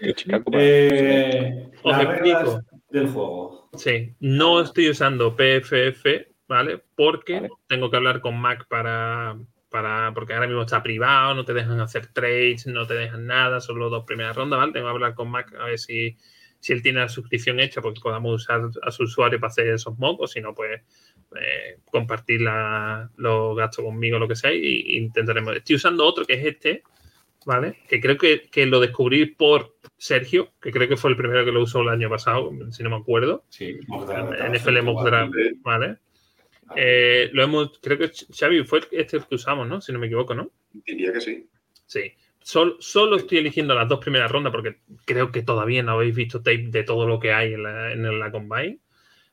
Eh, 0.00 1.70
Os 1.82 1.92
las 1.96 2.04
reglas 2.06 2.42
explico. 2.42 2.82
del 2.90 3.08
juego. 3.08 3.70
Sí, 3.74 4.14
no 4.18 4.60
estoy 4.60 4.90
usando 4.90 5.36
PFF, 5.36 6.26
¿vale? 6.48 6.82
Porque 6.96 7.34
Vale. 7.34 7.48
tengo 7.68 7.88
que 7.90 7.96
hablar 7.96 8.20
con 8.20 8.36
Mac 8.36 8.66
para, 8.68 9.38
para. 9.74 10.12
Porque 10.14 10.32
ahora 10.34 10.46
mismo 10.46 10.62
está 10.62 10.82
privado, 10.82 11.34
no 11.34 11.44
te 11.44 11.52
dejan 11.52 11.80
hacer 11.80 12.06
trades, 12.12 12.66
no 12.68 12.86
te 12.86 12.94
dejan 12.94 13.26
nada, 13.26 13.60
solo 13.60 13.90
dos 13.90 14.04
primeras 14.04 14.36
rondas, 14.36 14.58
¿vale? 14.60 14.72
Tengo 14.72 14.86
que 14.86 14.90
hablar 14.92 15.14
con 15.14 15.30
Mac 15.30 15.52
a 15.58 15.64
ver 15.66 15.78
si, 15.78 16.16
si 16.60 16.72
él 16.72 16.80
tiene 16.82 17.00
la 17.00 17.08
suscripción 17.08 17.58
hecha, 17.58 17.82
porque 17.82 18.00
podamos 18.00 18.32
usar 18.42 18.62
a 18.82 18.90
su 18.90 19.02
usuario 19.02 19.40
para 19.40 19.50
hacer 19.50 19.66
esos 19.68 19.98
mocks, 19.98 20.22
o 20.22 20.26
si 20.28 20.40
no, 20.40 20.54
pues 20.54 20.80
eh, 21.40 21.78
compartir 21.90 22.40
la- 22.42 23.10
los 23.16 23.56
gastos 23.56 23.84
conmigo, 23.84 24.18
lo 24.18 24.28
que 24.28 24.36
sea, 24.36 24.52
y, 24.52 24.58
y 24.64 24.96
intentaremos. 24.98 25.56
Estoy 25.56 25.76
usando 25.76 26.04
otro 26.06 26.24
que 26.24 26.34
es 26.34 26.46
este, 26.46 26.82
¿vale? 27.44 27.78
Que 27.88 28.00
creo 28.00 28.16
que, 28.16 28.42
que 28.50 28.66
lo 28.66 28.78
descubrí 28.80 29.26
por 29.26 29.74
Sergio, 29.98 30.52
que 30.62 30.70
creo 30.70 30.88
que 30.88 30.96
fue 30.96 31.10
el 31.10 31.16
primero 31.16 31.44
que 31.44 31.50
lo 31.52 31.62
usó 31.62 31.82
el 31.82 31.88
año 31.88 32.08
pasado, 32.08 32.50
si 32.70 32.82
no 32.84 32.90
me 32.90 32.96
acuerdo. 32.96 33.44
Sí, 33.48 33.76
NFL 34.54 34.82
Mock 34.82 35.02
Draft, 35.04 35.32
¿vale? 35.62 35.96
Eh, 36.76 37.30
lo 37.32 37.42
hemos, 37.42 37.78
creo 37.80 37.98
que 37.98 38.10
Xavi 38.32 38.64
fue 38.64 38.80
este 38.92 39.20
que 39.20 39.34
usamos, 39.34 39.68
¿no? 39.68 39.80
Si 39.80 39.92
no 39.92 39.98
me 39.98 40.06
equivoco, 40.06 40.34
¿no? 40.34 40.50
Diría 40.72 41.12
que 41.12 41.20
sí. 41.20 41.48
Sí. 41.86 42.12
Sol- 42.40 42.76
solo 42.80 43.16
estoy 43.16 43.38
eligiendo 43.38 43.74
las 43.74 43.88
dos 43.88 44.00
primeras 44.00 44.30
rondas 44.30 44.52
porque 44.52 44.80
creo 45.04 45.32
que 45.32 45.42
todavía 45.42 45.82
no 45.82 45.92
habéis 45.92 46.14
visto 46.14 46.38
tape 46.42 46.66
de 46.68 46.82
todo 46.84 47.06
lo 47.06 47.18
que 47.18 47.32
hay 47.32 47.54
en 47.54 47.62
la, 47.62 47.92
en 47.92 48.18
la 48.18 48.30
Combine. 48.30 48.78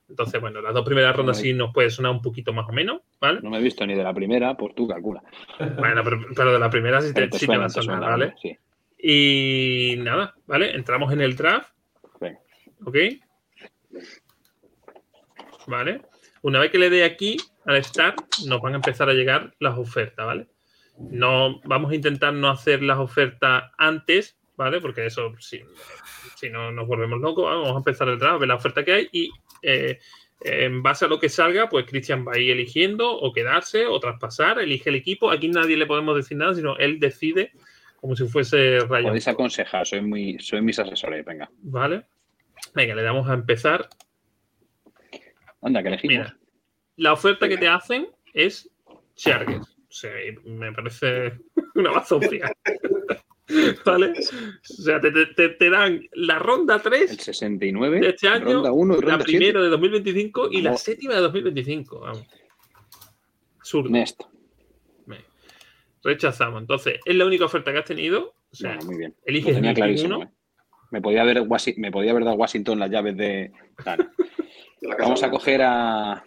Entonces, 0.08 0.42
bueno, 0.42 0.62
las 0.62 0.74
dos 0.74 0.86
primeras 0.86 1.16
rondas 1.16 1.40
sí 1.40 1.54
nos 1.54 1.74
puede 1.74 1.90
sonar 1.90 2.12
un 2.12 2.22
poquito 2.22 2.52
más 2.52 2.68
o 2.68 2.74
menos, 2.74 3.02
¿vale? 3.20 3.40
No 3.42 3.50
me 3.50 3.60
he 3.60 3.62
visto 3.62 3.86
ni 3.86 3.96
de 3.96 4.04
la 4.04 4.14
primera, 4.14 4.56
pues 4.58 4.76
tú 4.76 4.86
calcula. 4.88 5.24
Bueno, 5.78 6.04
pero, 6.04 6.20
pero 6.36 6.52
de 6.54 6.60
la 6.60 6.70
primera 6.70 7.02
sí 7.02 7.14
te, 7.14 7.28
te 7.30 7.40
sí 7.40 7.48
te 7.48 7.58
va 7.58 7.66
a 7.66 7.68
te 7.68 7.74
sonar, 7.82 7.98
suena, 8.00 8.10
¿vale? 8.10 8.34
Sí. 8.42 8.58
Y 9.04 9.96
nada, 10.00 10.36
¿vale? 10.48 10.76
Entramos 10.76 11.12
en 11.14 11.22
el 11.22 11.36
draft. 11.36 11.74
Venga. 12.20 12.40
¿Ok? 12.86 12.98
¿Vale? 15.68 16.02
Una 16.42 16.60
vez 16.60 16.72
que 16.72 16.80
le 16.80 16.90
dé 16.90 17.04
aquí 17.04 17.38
al 17.66 17.84
start, 17.84 18.20
nos 18.48 18.62
van 18.62 18.74
a 18.74 18.78
empezar 18.78 19.10
a 19.10 19.14
llegar 19.14 19.54
las 19.60 19.78
ofertas, 19.78 20.26
¿vale? 20.26 20.48
No, 20.98 21.62
vamos 21.66 21.92
a 21.92 21.96
intentar 21.96 22.34
no 22.34 22.50
hacer 22.50 22.82
las 22.82 22.98
ofertas 22.98 23.64
antes, 23.78 24.38
¿vale? 24.56 24.82
Porque 24.82 25.06
eso, 25.06 25.32
si, 25.40 25.62
si 26.36 26.50
no 26.50 26.72
nos 26.72 26.88
volvemos 26.88 27.20
locos, 27.20 27.46
vamos 27.46 27.74
a 27.74 27.78
empezar 27.78 28.10
el 28.10 28.20
draft, 28.20 28.36
a 28.36 28.40
ver 28.40 28.48
la 28.48 28.56
oferta 28.56 28.84
que 28.84 28.94
hay 28.94 29.10
y 29.12 29.32
eh, 29.62 30.00
en 30.44 30.82
base 30.82 31.06
a 31.06 31.08
lo 31.08 31.20
que 31.20 31.30
salga, 31.30 31.70
pues 31.70 31.86
Cristian 31.86 32.26
va 32.28 32.34
a 32.34 32.40
ir 32.40 32.52
eligiendo 32.52 33.12
o 33.12 33.32
quedarse 33.32 33.86
o 33.86 34.00
traspasar, 34.00 34.60
elige 34.60 34.90
el 34.90 34.96
equipo. 34.96 35.30
Aquí 35.30 35.50
nadie 35.50 35.78
le 35.78 35.86
podemos 35.86 36.16
decir 36.16 36.38
nada, 36.38 36.56
sino 36.56 36.76
él 36.78 37.00
decide 37.00 37.52
como 37.98 38.16
si 38.16 38.28
fuese 38.28 38.80
Ryan. 38.80 39.04
Podéis 39.04 39.28
aconsejar, 39.28 39.86
soy, 39.86 40.02
muy, 40.02 40.40
soy 40.40 40.62
mis 40.62 40.80
asesores, 40.80 41.24
venga. 41.24 41.50
¿Vale? 41.62 42.06
Venga, 42.74 42.96
le 42.96 43.04
damos 43.04 43.30
a 43.30 43.36
empezar. 43.36 43.88
Anda, 45.62 45.82
que 45.82 45.88
elegimos. 45.90 46.18
Mira, 46.18 46.38
la 46.98 47.14
oferta 47.14 47.48
que 47.48 47.58
te 47.58 47.68
hacen 47.68 48.08
es 48.34 48.70
Chargers. 49.16 49.68
O 49.70 49.94
sea, 49.94 50.12
me 50.46 50.72
parece 50.74 51.34
una 51.76 51.92
bazofia. 51.92 52.52
¿Vale? 53.86 54.12
O 54.12 54.64
sea, 54.64 55.02
te, 55.02 55.12
te- 55.12 55.50
te 55.50 55.70
dan 55.70 56.02
la 56.14 56.40
ronda 56.40 56.80
3 56.80 57.12
El 57.12 57.20
69, 57.20 58.00
de 58.00 58.10
este 58.10 58.30
año, 58.30 58.46
ronda 58.46 58.72
1 58.72 58.94
y 58.94 58.96
la 58.96 59.02
ronda 59.02 59.26
7. 59.26 59.38
primera 59.38 59.62
de 59.62 59.68
2025 59.70 60.50
y 60.52 60.62
la 60.62 60.78
séptima 60.78 61.16
de 61.16 61.20
2025. 61.22 62.00
Vamos. 62.00 62.26
Absurdo. 63.60 63.90
Next. 63.90 64.22
Rechazamos. 66.04 66.62
Entonces, 66.62 67.00
es 67.06 67.16
la 67.16 67.26
única 67.26 67.46
oferta 67.46 67.72
que 67.72 67.78
has 67.80 67.86
tenido. 67.86 68.34
O 68.52 68.56
sea, 68.56 68.72
Bueno, 68.76 68.86
muy 68.88 68.98
bien. 68.98 69.16
eliges 69.26 69.50
Lo 69.50 69.56
tenía 69.56 69.74
clarísimo. 69.74 70.24
¿eh? 70.24 70.30
Me, 70.90 71.02
podía 71.02 71.22
haber, 71.22 71.44
me 71.78 71.92
podía 71.92 72.12
haber 72.12 72.24
dado 72.24 72.38
Washington 72.38 72.80
las 72.80 72.90
llaves 72.90 73.16
de. 73.18 73.52
Dana. 73.86 74.12
La 74.82 74.96
casa 74.96 75.04
Vamos 75.04 75.24
a 75.24 75.30
coger 75.30 75.62
a. 75.62 76.24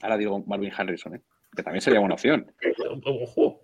Ahora 0.00 0.16
digo 0.16 0.42
Marvin 0.46 0.72
Harrison, 0.76 1.14
¿eh? 1.14 1.22
que 1.54 1.62
también 1.62 1.80
sería 1.80 2.00
buena 2.00 2.14
opción. 2.14 2.52
Ojo. 3.04 3.60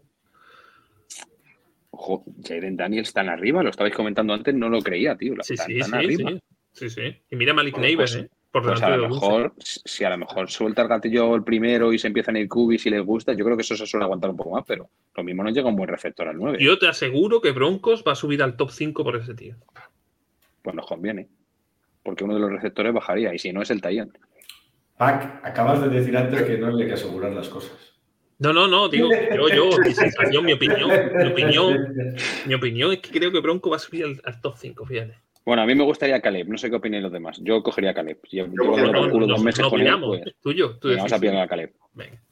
Ojo, 1.91 2.25
Jaden 2.43 2.77
Daniels 2.77 3.13
tan 3.13 3.29
arriba, 3.29 3.63
lo 3.63 3.71
estabais 3.71 3.95
comentando 3.95 4.33
antes, 4.33 4.55
no 4.55 4.69
lo 4.69 4.81
creía, 4.81 5.17
tío. 5.17 5.35
Sí, 5.43 5.57
tan, 5.57 5.67
sí, 5.67 5.79
tan 5.79 5.91
sí, 5.91 5.97
arriba. 5.97 6.31
sí. 6.31 6.41
Sí, 6.73 6.89
sí. 6.89 7.23
Y 7.31 7.37
mira 7.37 7.53
Malik 7.53 7.75
pues- 7.75 8.17
¿eh? 8.17 8.31
Por 8.51 8.65
Pues 8.65 8.83
a 8.83 8.97
lo 8.97 9.09
mejor, 9.09 9.55
si 9.61 10.03
a 10.03 10.11
lo 10.11 10.19
mejor 10.19 10.51
suelta 10.51 10.83
el 10.83 10.89
gatillo 10.89 11.37
el 11.37 11.45
primero 11.45 11.93
y 11.93 12.01
se 12.01 12.09
empiezan 12.09 12.35
a 12.35 12.41
ir 12.41 12.49
cubis 12.49 12.85
y 12.85 12.91
les 12.91 13.05
gusta, 13.05 13.33
yo 13.33 13.45
creo 13.45 13.57
que 13.57 13.63
eso 13.63 13.77
se 13.77 13.87
suele 13.87 14.03
aguantar 14.03 14.29
un 14.29 14.37
poco 14.37 14.51
más, 14.51 14.65
pero 14.67 14.91
lo 15.15 15.23
mismo 15.23 15.45
nos 15.45 15.53
llega 15.55 15.69
un 15.69 15.77
buen 15.77 15.89
receptor 15.89 16.27
al 16.27 16.37
9. 16.37 16.59
Yo 16.61 16.77
te 16.77 16.89
aseguro 16.89 17.41
que 17.41 17.53
Broncos 17.53 18.03
va 18.05 18.11
a 18.11 18.17
subir 18.17 18.43
al 18.43 18.57
top 18.57 18.73
5 18.73 19.05
por 19.05 19.15
ese 19.15 19.35
tío. 19.35 19.55
Pues 20.63 20.75
nos 20.75 20.85
conviene. 20.85 21.29
Porque 22.03 22.25
uno 22.25 22.35
de 22.35 22.41
los 22.41 22.51
receptores 22.51 22.93
bajaría, 22.93 23.35
y 23.35 23.39
si 23.39 23.53
no 23.53 23.63
es 23.63 23.71
el 23.71 23.81
Tayan. 23.81 24.13
Pac, 24.97 25.41
acabas 25.45 25.81
de 25.83 25.89
decir 25.89 26.17
antes 26.17 26.43
que 26.43 26.59
no 26.59 26.77
hay 26.77 26.87
que 26.87 26.93
asegurar 26.95 27.33
las 27.33 27.49
cosas. 27.49 27.73
No, 28.39 28.53
no, 28.53 28.67
no, 28.67 28.89
digo, 28.89 29.09
yo, 29.35 29.49
yo, 29.49 29.71
mi 29.85 29.93
sensación, 29.93 30.45
mi 30.45 30.53
opinión, 30.53 30.91
mi 31.15 31.27
opinión, 31.27 31.95
mi 32.47 32.55
opinión 32.55 32.93
es 32.93 33.01
que 33.01 33.11
creo 33.11 33.31
que 33.31 33.41
Bronco 33.41 33.69
va 33.71 33.77
a 33.77 33.81
subir 33.81 34.05
al, 34.05 34.21
al 34.25 34.41
top 34.41 34.57
5, 34.57 34.87
fíjate. 34.87 35.15
Bueno, 35.45 35.63
a 35.63 35.67
mí 35.67 35.75
me 35.75 35.85
gustaría 35.85 36.21
Caleb, 36.21 36.49
no 36.49 36.59
sé 36.59 36.71
qué 36.71 36.77
opináis 36.77 37.03
los 37.03 37.13
demás. 37.13 37.39
Yo 37.43 37.63
cogería 37.63 37.91
a 37.91 37.95
Caleb. 37.95 38.19
Yo, 38.31 38.47
yo 38.47 38.53
No, 38.53 38.77
llevo 38.77 38.93
No, 38.93 39.01
por 39.01 39.11
culo 39.11 39.27
no, 39.27 39.33
dos 39.33 39.39
no, 39.41 39.45
meses 39.45 39.61
no 39.61 39.71
con 39.71 39.81
él, 39.81 39.87
opinamos, 39.87 40.19
pues, 40.19 40.27
es 40.27 40.41
tuyo. 40.41 40.79
Tú 40.79 40.95
vamos 40.95 41.13
a 41.13 41.19
pillar 41.19 41.37
a 41.39 41.49
Caleb. 41.49 41.73
Venga. 41.95 42.23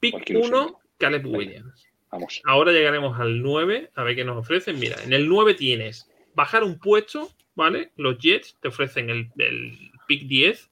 Pick 0.00 0.12
Cualquier 0.12 0.38
ilusión. 0.38 0.64
1, 0.64 0.80
Caleb 0.98 1.26
Williams. 1.26 1.86
Vamos. 2.10 2.42
Ahora 2.44 2.72
llegaremos 2.72 3.20
al 3.20 3.42
9, 3.42 3.90
a 3.94 4.02
ver 4.02 4.16
qué 4.16 4.24
nos 4.24 4.38
ofrecen. 4.38 4.78
Mira, 4.78 4.96
en 5.04 5.12
el 5.12 5.28
9 5.28 5.54
tienes 5.54 6.10
bajar 6.34 6.64
un 6.64 6.78
puesto, 6.78 7.30
¿vale? 7.60 7.92
Los 7.96 8.18
Jets 8.18 8.56
te 8.60 8.68
ofrecen 8.68 9.10
el, 9.10 9.30
el 9.36 9.90
pick 10.08 10.22
10, 10.26 10.70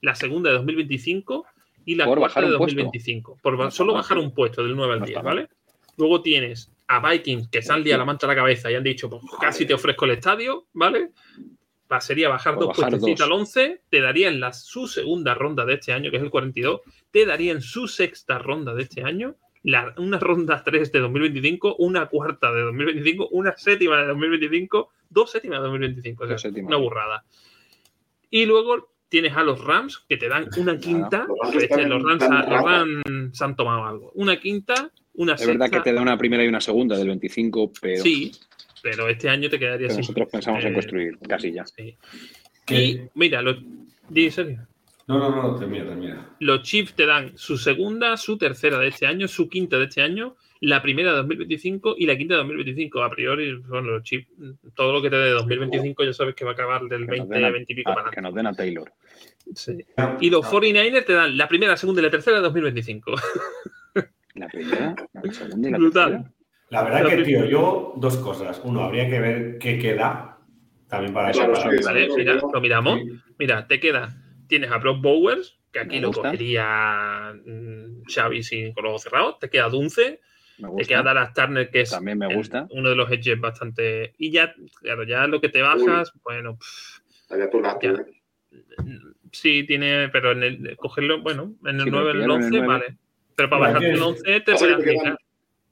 la 0.00 0.14
segunda 0.14 0.50
de 0.50 0.56
2025 0.56 1.44
y 1.84 1.94
la 1.96 2.04
Por 2.06 2.18
cuarta 2.18 2.40
de 2.40 2.46
un 2.46 2.58
puesto. 2.58 2.76
2025. 2.76 3.38
Por 3.42 3.58
No 3.58 3.70
solo 3.70 3.94
bajar 3.94 4.18
un 4.18 4.32
puesto 4.32 4.62
del 4.62 4.76
9 4.76 4.92
al 4.94 5.00
No 5.00 5.06
10, 5.06 5.16
está 5.16 5.22
mal. 5.28 5.36
¿vale? 5.36 5.48
Luego 5.96 6.22
tienes 6.22 6.70
a 6.86 7.06
Vikings, 7.10 7.48
que 7.48 7.60
se 7.60 7.72
han 7.72 7.82
liado 7.82 7.98
la 7.98 8.04
mancha 8.04 8.26
a 8.26 8.28
la 8.28 8.36
cabeza 8.36 8.70
y 8.70 8.74
han 8.76 8.84
dicho, 8.84 9.10
pues 9.10 9.22
casi 9.40 9.66
te 9.66 9.74
ofrezco 9.74 10.04
el 10.04 10.12
estadio, 10.12 10.66
¿vale? 10.72 11.10
Va, 11.90 12.00
sería 12.00 12.28
bajar 12.28 12.54
Por 12.54 12.66
dos 12.66 12.76
dos. 13.00 13.20
al 13.20 13.32
11, 13.32 13.82
te 13.90 14.00
darían 14.00 14.38
la, 14.40 14.52
su 14.52 14.86
segunda 14.86 15.34
ronda 15.34 15.64
de 15.64 15.74
este 15.74 15.92
año, 15.92 16.10
que 16.10 16.18
es 16.18 16.22
el 16.22 16.30
42, 16.30 16.80
te 17.10 17.26
darían 17.26 17.60
su 17.60 17.88
sexta 17.88 18.38
ronda 18.38 18.74
de 18.74 18.82
este 18.84 19.02
año, 19.02 19.34
la- 19.62 19.94
una 19.98 20.18
ronda 20.18 20.62
3 20.64 20.92
de 20.92 21.00
2025, 21.00 21.76
una 21.76 22.06
cuarta 22.06 22.52
de 22.52 22.62
2025, 22.62 23.28
una 23.32 23.56
séptima 23.56 24.00
de 24.00 24.06
2025, 24.08 24.90
dos 25.10 25.30
séptimas 25.30 25.58
de 25.58 25.62
2025. 25.64 26.24
O 26.24 26.38
sea, 26.38 26.50
una 26.62 26.76
burrada. 26.76 27.24
Y 28.30 28.46
luego 28.46 28.92
tienes 29.08 29.34
a 29.36 29.42
los 29.42 29.64
Rams, 29.64 30.04
que 30.08 30.16
te 30.18 30.28
dan 30.28 30.48
una 30.58 30.78
quinta. 30.78 31.26
Los 31.26 31.38
Rams 31.52 31.62
Este, 31.62 31.86
los, 31.88 32.02
Rams, 32.02 32.22
los 33.06 33.36
se 33.36 33.44
han 33.44 33.56
tomado 33.56 33.84
algo. 33.86 34.12
Una 34.14 34.38
quinta, 34.38 34.90
una 35.14 35.34
Es 35.34 35.46
verdad 35.46 35.66
que 35.66 35.76
sexta. 35.76 35.82
te 35.84 35.92
da 35.94 36.02
una 36.02 36.16
primera 36.18 36.44
y 36.44 36.48
una 36.48 36.60
segunda 36.60 36.96
del 36.96 37.08
25, 37.08 37.72
pero, 37.80 38.02
Sí, 38.02 38.32
pero 38.82 39.08
este 39.08 39.28
año 39.30 39.48
te 39.48 39.58
quedaría 39.58 39.86
pero 39.88 39.94
sin. 39.94 40.02
nosotros 40.02 40.28
pensamos 40.30 40.62
en 40.64 40.70
eh, 40.70 40.74
construir 40.74 41.18
sí. 41.74 41.96
¿Qué? 42.66 42.80
Y 42.84 43.00
mira, 43.14 43.40
los, 43.40 43.56
di, 44.10 44.30
Sergio. 44.30 44.67
No, 45.08 45.18
no, 45.18 45.30
no, 45.42 45.56
termina, 45.56 45.86
termina. 45.86 46.36
los 46.40 46.62
Chiefs 46.62 46.94
te 46.94 47.06
dan 47.06 47.32
su 47.36 47.56
segunda, 47.56 48.16
su 48.18 48.36
tercera 48.36 48.78
de 48.78 48.88
este 48.88 49.06
año, 49.06 49.26
su 49.26 49.48
quinta 49.48 49.78
de 49.78 49.84
este 49.84 50.02
año, 50.02 50.36
la 50.60 50.82
primera 50.82 51.12
de 51.12 51.16
2025 51.18 51.94
y 51.96 52.04
la 52.06 52.16
quinta 52.16 52.34
de 52.34 52.38
2025. 52.40 53.02
A 53.02 53.10
priori, 53.10 53.54
bueno, 53.56 53.88
los 53.92 54.02
Chiefs, 54.02 54.28
todo 54.74 54.92
lo 54.92 55.00
que 55.00 55.08
te 55.08 55.16
dé 55.16 55.24
de 55.26 55.30
2025 55.30 56.04
ya 56.04 56.12
sabes 56.12 56.34
que 56.34 56.44
va 56.44 56.50
a 56.50 56.54
acabar 56.54 56.82
del 56.82 57.06
Que 57.06 57.16
nos 57.16 57.28
20, 57.28 57.34
den 57.34 57.44
a- 57.44 57.50
20 57.50 57.72
y 57.72 57.76
pico 57.76 57.90
a- 57.90 57.94
para 57.94 58.10
que 58.10 58.20
nos 58.20 58.34
den 58.34 58.46
a 58.48 58.52
Taylor. 58.52 58.92
Sí. 59.54 59.78
Y 60.20 60.28
los 60.28 60.44
49ers 60.46 61.04
te 61.06 61.14
dan 61.14 61.36
la 61.38 61.48
primera, 61.48 61.72
la 61.72 61.76
segunda 61.78 62.02
y 62.02 62.04
la 62.04 62.10
tercera 62.10 62.36
de 62.36 62.42
2025. 62.42 63.12
La 64.34 64.46
primera, 64.48 64.94
la 65.14 65.32
segunda 65.32 65.68
y 65.68 65.72
la 65.72 65.78
Brutal. 65.78 66.10
tercera. 66.12 66.32
La 66.70 66.84
verdad 66.84 67.08
que, 67.08 67.22
tío, 67.22 67.44
yo 67.46 67.94
dos 67.96 68.18
cosas. 68.18 68.60
Uno, 68.62 68.82
habría 68.84 69.08
que 69.08 69.18
ver 69.20 69.58
qué 69.58 69.78
queda 69.78 70.38
también 70.86 71.14
para 71.14 71.30
eso. 71.30 71.50
¿Vale? 71.84 72.08
Mira, 72.14 72.34
lo 72.34 72.60
miramos. 72.60 73.00
Mira, 73.38 73.66
te 73.66 73.80
queda. 73.80 74.14
Tienes 74.48 74.70
a 74.70 74.78
Brock 74.78 75.00
Bowers, 75.02 75.58
que 75.72 75.78
aquí 75.80 76.00
lo 76.00 76.10
cogería 76.12 77.34
mm, 77.44 78.02
Xavi 78.12 78.42
sin 78.42 78.72
con 78.72 78.84
los 78.84 78.90
ojos 78.90 79.02
cerrados, 79.02 79.38
te 79.38 79.48
queda 79.50 79.68
Dunce, 79.68 80.20
te 80.76 80.84
queda 80.84 81.02
Dallas 81.02 81.32
Turner, 81.34 81.70
que 81.70 81.82
es 81.82 81.90
También 81.90 82.18
me 82.18 82.34
gusta. 82.34 82.66
uno 82.70 82.88
de 82.88 82.96
los 82.96 83.10
edges 83.12 83.38
bastante. 83.38 84.14
Y 84.18 84.30
ya, 84.32 84.54
claro, 84.80 85.04
ya 85.04 85.26
lo 85.26 85.40
que 85.40 85.48
te 85.50 85.62
bajas, 85.62 86.12
bueno. 86.24 86.56
pff, 86.58 87.00
Ya. 87.30 87.90
¿eh? 87.90 88.04
sí, 89.32 89.64
tiene, 89.66 90.08
pero 90.08 90.32
en 90.32 90.42
el 90.42 90.76
cogerlo, 90.76 91.20
bueno, 91.22 91.54
en 91.66 91.76
el 91.76 91.84
Sí, 91.84 91.90
9, 91.90 92.10
en 92.10 92.16
el 92.16 92.22
pillarlo 92.22 92.34
en 92.34 92.40
el 92.40 92.46
11, 92.46 92.50
9. 92.50 92.66
vale. 92.66 92.96
Pero 93.36 93.50
para 93.50 93.60
bajarte 93.62 93.86
el 93.86 93.92
tienes- 93.92 94.08
11 94.08 94.40
te 94.40 94.52
puedes 94.54 94.60
quedan- 94.62 94.80
aplicar. 94.80 95.18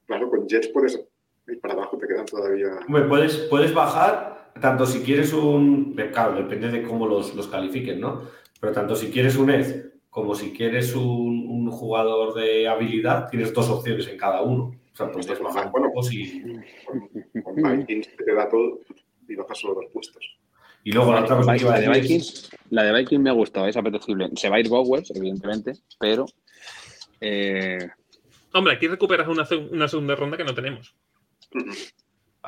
Claro, 0.07 0.31
con 0.31 0.49
Jets 0.49 0.69
puedes 0.69 1.01
ir 1.49 1.61
para 1.61 1.75
abajo, 1.75 1.99
te 1.99 2.07
quedan 2.07 2.27
todavía. 2.27 2.69
Hombre, 2.87 3.03
puedes, 3.05 3.37
puedes 3.51 3.75
bajar, 3.75 4.53
tanto 4.61 4.87
si 4.87 5.01
quieres 5.03 5.33
un. 5.33 5.95
Claro, 6.13 6.35
depende 6.37 6.69
de 6.71 6.83
cómo 6.83 7.09
los, 7.09 7.35
los 7.35 7.49
califiquen, 7.49 7.99
¿no? 8.01 8.23
Pero 8.61 8.73
tanto 8.73 8.97
si 8.97 9.11
quieres 9.11 9.37
un 9.37 9.51
Ed 9.51 9.87
como 10.11 10.35
si 10.35 10.53
quieres 10.53 10.95
un, 10.95 11.47
un 11.49 11.71
jugador 11.71 12.35
de 12.35 12.67
habilidad, 12.67 13.29
tienes 13.29 13.53
dos 13.53 13.69
opciones 13.69 14.09
en 14.09 14.17
cada 14.17 14.43
uno. 14.43 14.75
O 14.93 14.97
sea, 14.97 15.11
puedes 15.11 15.39
bajar 15.41 15.71
Bueno. 15.71 15.91
si. 16.03 16.43
Con, 16.87 17.43
con 17.43 17.55
Vikings 17.79 18.09
te 18.17 18.35
da 18.35 18.49
todo 18.49 18.81
y 19.29 19.35
bajas 19.35 19.59
solo 19.59 19.75
dos 19.75 19.85
puestos. 19.93 20.39
Y 20.85 20.93
luego 20.93 21.13
la 21.13 21.25
otra 21.25 21.37
cosa 21.37 21.55
que 21.55 21.63
iba 21.63 21.75
a 21.75 21.81
La 21.81 21.93
de 21.93 22.01
Vikings, 22.01 22.51
la 22.71 22.83
de 22.85 22.93
Vikings 22.99 23.23
me 23.23 23.31
ha 23.31 23.35
gustado, 23.35 23.67
es 23.67 23.77
apetecible. 23.77 24.31
Se 24.37 24.49
va 24.49 24.57
a 24.57 24.61
ir 24.61 24.69
Bowers, 24.69 25.11
evidentemente, 25.15 25.75
pero 25.99 26.25
eh, 27.21 27.89
Hombre, 28.53 28.73
aquí 28.73 28.89
recuperas 28.89 29.29
una, 29.29 29.47
una 29.71 29.87
segunda 29.89 30.15
ronda 30.15 30.39
que 30.39 30.45
no 30.45 30.55
tenemos. 30.55 30.95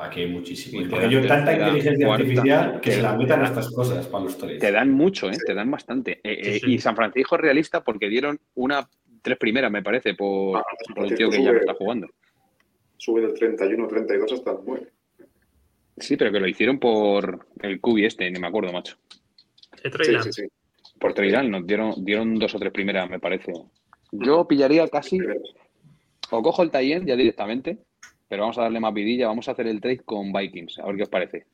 Aquí 0.01 0.21
hay 0.21 0.27
muchísimo. 0.27 0.89
Porque 0.89 1.07
te 1.07 1.13
yo 1.13 1.19
dan 1.19 1.27
tanta 1.45 1.53
inteligencia 1.53 2.07
cuarta, 2.07 2.23
artificial 2.23 2.81
que 2.81 2.91
se 2.91 3.01
la 3.01 3.17
metan 3.17 3.41
a 3.41 3.45
estas 3.47 3.69
cosas 3.73 4.07
para 4.07 4.23
los 4.23 4.37
tres. 4.37 4.59
te 4.59 4.71
dan 4.71 4.91
mucho, 4.91 5.29
¿eh? 5.29 5.37
te 5.45 5.53
dan 5.53 5.69
bastante. 5.69 6.21
Eh, 6.23 6.39
Sí, 6.41 6.49
eh, 6.51 6.59
sí. 6.61 6.73
Y 6.73 6.79
San 6.79 6.95
Francisco 6.95 7.35
es 7.35 7.41
realista 7.41 7.83
porque 7.83 8.07
dieron 8.07 8.39
una 8.55 8.87
tres 9.21 9.37
primeras, 9.37 9.69
me 9.69 9.83
parece, 9.83 10.13
por, 10.13 10.57
Ah, 10.57 10.63
por 10.95 11.05
el 11.05 11.15
tío 11.15 11.29
que 11.29 11.43
ya 11.43 11.51
no 11.51 11.59
está 11.59 11.73
jugando. 11.73 12.07
Sube 12.95 13.21
del 13.21 13.33
31 13.33 13.87
32 13.87 14.31
hasta 14.31 14.51
el 14.51 14.57
9. 14.65 14.87
Sí, 15.97 16.15
pero 16.15 16.31
que 16.31 16.39
lo 16.39 16.47
hicieron 16.47 16.79
por 16.79 17.45
el 17.61 17.81
cubi 17.81 18.05
este, 18.05 18.31
ni 18.31 18.39
me 18.39 18.47
acuerdo, 18.47 18.71
macho. 18.71 18.95
De 19.83 19.89
Sí, 19.89 19.97
Trey 19.97 20.23
sí, 20.23 20.31
sí. 20.31 20.43
Por 20.97 21.13
Treidal 21.13 21.51
nos 21.51 21.67
dieron, 21.67 22.05
dieron 22.05 22.35
dos 22.35 22.55
o 22.55 22.59
tres 22.59 22.71
primeras, 22.71 23.09
me 23.09 23.19
parece. 23.19 23.51
Yo 24.11 24.47
pillaría 24.47 24.87
casi, 24.87 25.19
o 26.31 26.41
cojo 26.41 26.63
el 26.63 26.71
tie 26.71 27.01
ya 27.05 27.15
directamente, 27.17 27.79
pero 28.29 28.43
vamos 28.43 28.57
a 28.57 28.61
darle 28.61 28.79
más 28.79 28.93
vidilla, 28.93 29.27
vamos 29.27 29.47
a 29.49 29.51
hacer 29.51 29.67
el 29.67 29.81
trade 29.81 29.99
con 30.05 30.31
Vikings, 30.31 30.79
a 30.79 30.85
ver 30.85 30.95
qué 30.95 31.03
os 31.03 31.09
parece. 31.09 31.45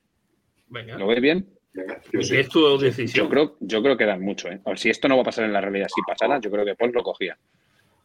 Venga. 0.68 0.97
¿Lo 0.97 1.07
veis 1.07 1.22
bien? 1.22 1.47
Venga, 1.73 2.02
yo 2.11 2.19
¿Y 2.19 2.23
sí. 2.23 2.34
qué 2.34 2.39
es 2.41 2.49
tu 2.49 2.77
decisión? 2.77 3.26
Yo 3.26 3.30
creo, 3.30 3.56
yo 3.61 3.81
creo 3.81 3.97
que 3.97 4.06
dan 4.06 4.22
mucho, 4.22 4.49
¿eh? 4.49 4.60
A 4.65 4.69
ver, 4.69 4.77
si 4.80 4.89
esto 4.89 5.07
no 5.07 5.15
va 5.15 5.22
a 5.22 5.26
pasar 5.26 5.45
en 5.45 5.53
la 5.53 5.61
realidad, 5.61 5.88
si 5.93 6.02
pasara, 6.06 6.39
yo 6.39 6.52
creo 6.52 6.65
que 6.65 6.76
Paul 6.76 6.91
lo 6.93 7.02
cogía. 7.03 7.38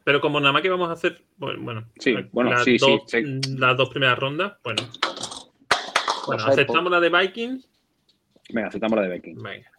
Pero 0.04 0.20
como 0.20 0.40
nada 0.40 0.52
más 0.52 0.62
que 0.62 0.70
vamos 0.70 0.88
a 0.88 0.92
hacer, 0.92 1.20
bueno, 1.36 1.62
bueno, 1.62 1.84
Sí, 1.98 2.14
bueno, 2.32 2.50
las, 2.50 2.64
sí, 2.64 2.78
sí, 2.78 2.86
dos, 2.90 3.02
sí. 3.06 3.22
las 3.58 3.76
dos 3.76 3.90
primeras 3.90 4.18
rondas, 4.18 4.54
bueno. 4.64 4.82
Aceptamos 6.46 6.90
la 6.90 7.00
de 7.00 7.10
Vikings. 7.10 7.68
Venga, 8.52 8.68
aceptamos 8.68 8.96
la 8.96 9.02
de 9.06 9.14
Vikings. 9.14 9.42
Venga. 9.42 9.70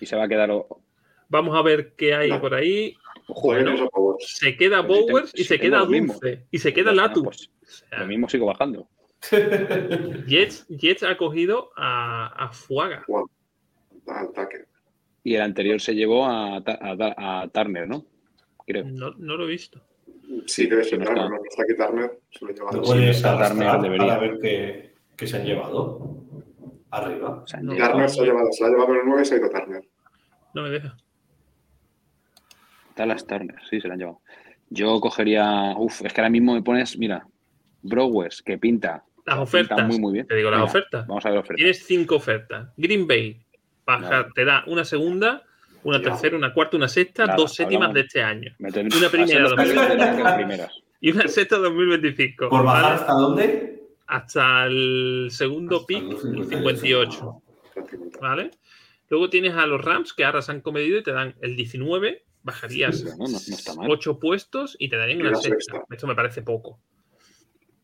Y 0.00 0.06
se 0.06 0.16
va 0.16 0.24
a 0.24 0.28
quedar. 0.28 0.50
o- 0.50 0.80
Vamos 1.28 1.56
a 1.56 1.62
ver 1.62 1.94
qué 1.96 2.14
hay 2.14 2.30
No. 2.30 2.40
por 2.40 2.54
ahí. 2.54 2.94
Joder, 3.26 3.62
Bueno, 3.62 3.74
eso, 3.76 3.84
por 3.84 3.92
favor. 3.92 4.09
Se 4.20 4.56
queda 4.56 4.80
Bowers 4.82 5.32
y 5.34 5.44
se 5.44 5.58
queda. 5.58 5.80
Dulce. 5.84 6.46
Y 6.50 6.58
se 6.58 6.72
queda 6.72 6.92
Latu. 6.92 7.24
pues, 7.24 7.50
lo 7.98 8.06
mismo 8.06 8.28
sigo 8.28 8.46
bajando. 8.46 8.88
Jets, 10.26 10.66
Jets 10.68 11.02
ha 11.02 11.16
cogido 11.16 11.70
a, 11.76 12.26
a 12.44 12.52
Fuaga. 12.52 13.04
Y 15.22 15.34
el 15.34 15.42
anterior 15.42 15.80
se 15.80 15.94
llevó 15.94 16.24
a, 16.26 16.56
a, 16.56 17.40
a 17.42 17.48
Turner, 17.48 17.86
¿no? 17.86 18.06
Creo. 18.66 18.84
No, 18.86 19.10
no 19.18 19.36
lo 19.36 19.44
he 19.44 19.48
visto. 19.48 19.80
Sí, 20.46 20.66
debe 20.66 20.84
ser 20.84 21.00
no 21.00 21.06
Turner, 21.06 21.28
no 21.28 21.36
está 21.48 21.62
aquí 21.64 21.74
Turner. 21.76 22.18
Se 22.30 22.44
lo 22.44 22.52
lleva 22.52 23.10
está 23.10 23.48
Turner, 23.48 23.80
debería. 23.80 24.06
para 24.06 24.20
ver 24.20 24.38
qué, 24.40 24.94
qué 25.16 25.26
se 25.26 25.36
han 25.36 25.44
llevado. 25.44 26.16
Arriba. 26.92 27.42
O 27.42 27.46
sea, 27.46 27.60
No. 27.60 27.74
Turner 27.76 28.08
se, 28.08 28.20
ha 28.20 28.24
llevado, 28.24 28.52
se 28.52 28.64
ha 28.64 28.68
llevado 28.68 28.94
en 28.94 29.00
el 29.00 29.06
9 29.06 29.22
y 29.22 29.24
se 29.24 29.34
ha 29.34 29.38
ido 29.38 29.50
Turner. 29.50 29.84
No 30.54 30.62
me 30.62 30.70
deja. 30.70 30.96
Dallas 33.00 33.26
Turner, 33.26 33.56
sí, 33.68 33.80
se 33.80 33.88
la 33.88 33.94
han 33.94 34.00
llevado. 34.00 34.20
Yo 34.68 35.00
cogería. 35.00 35.74
Uf, 35.76 36.02
es 36.04 36.12
que 36.12 36.20
ahora 36.20 36.30
mismo 36.30 36.54
me 36.54 36.62
pones, 36.62 36.96
mira, 36.98 37.26
Browers, 37.82 38.42
que 38.42 38.58
pinta. 38.58 39.04
Las 39.26 39.36
pinta 39.36 39.42
ofertas. 39.42 39.86
muy, 39.86 39.98
muy 39.98 40.12
bien. 40.12 40.26
Te 40.26 40.36
digo 40.36 40.50
las 40.50 40.62
ofertas. 40.62 41.06
Vamos 41.06 41.24
a 41.26 41.30
ver 41.30 41.38
ofertas. 41.38 41.56
Tienes 41.56 41.84
cinco 41.86 42.16
ofertas. 42.16 42.68
Green 42.76 43.06
Bay 43.06 43.40
baja, 43.84 44.28
te 44.34 44.44
da 44.44 44.62
una 44.68 44.84
segunda, 44.84 45.42
una 45.82 46.00
tercera, 46.00 46.36
una 46.36 46.52
cuarta, 46.54 46.76
una 46.76 46.86
sexta, 46.88 47.26
dos 47.36 47.54
séptimas 47.54 47.88
hablamos. 47.88 47.94
de 47.94 48.00
este 48.02 48.22
año. 48.22 48.54
Meter- 48.58 48.86
Una 48.96 49.08
primera, 49.08 49.42
dos 49.48 49.54
primeras. 50.36 50.72
Y 51.00 51.10
una 51.10 51.26
sexta 51.26 51.56
2025. 51.58 52.48
¿Por 52.50 52.64
bajar 52.64 52.82
¿vale? 52.82 52.94
hasta 52.94 53.12
dónde? 53.12 53.82
Hasta 54.06 54.66
el 54.66 55.28
segundo 55.30 55.76
Hasta 55.76 55.86
pick, 55.86 56.02
el 56.02 56.18
58. 56.18 56.48
58. 56.50 57.42
Prácticamente. 57.74 58.18
¿Vale? 58.20 58.50
Luego 59.08 59.28
tienes 59.30 59.54
a 59.54 59.66
los 59.66 59.84
Rams 59.84 60.12
que 60.12 60.24
ahora 60.24 60.42
se 60.42 60.52
han 60.52 60.60
comedido 60.60 60.98
y 60.98 61.02
te 61.02 61.10
dan 61.12 61.34
el 61.40 61.56
19, 61.56 62.22
bajarías 62.42 63.02
Bueno, 63.02 63.16
no, 63.18 63.28
no 63.32 63.36
está 63.38 63.74
mal. 63.74 63.90
8 63.90 64.18
puestos 64.18 64.76
y 64.78 64.88
te 64.88 64.96
darían 64.96 65.20
una 65.20 65.34
sexta. 65.34 65.74
sexta. 65.76 65.94
Esto 65.94 66.06
me 66.06 66.14
parece 66.14 66.42
poco. 66.42 66.78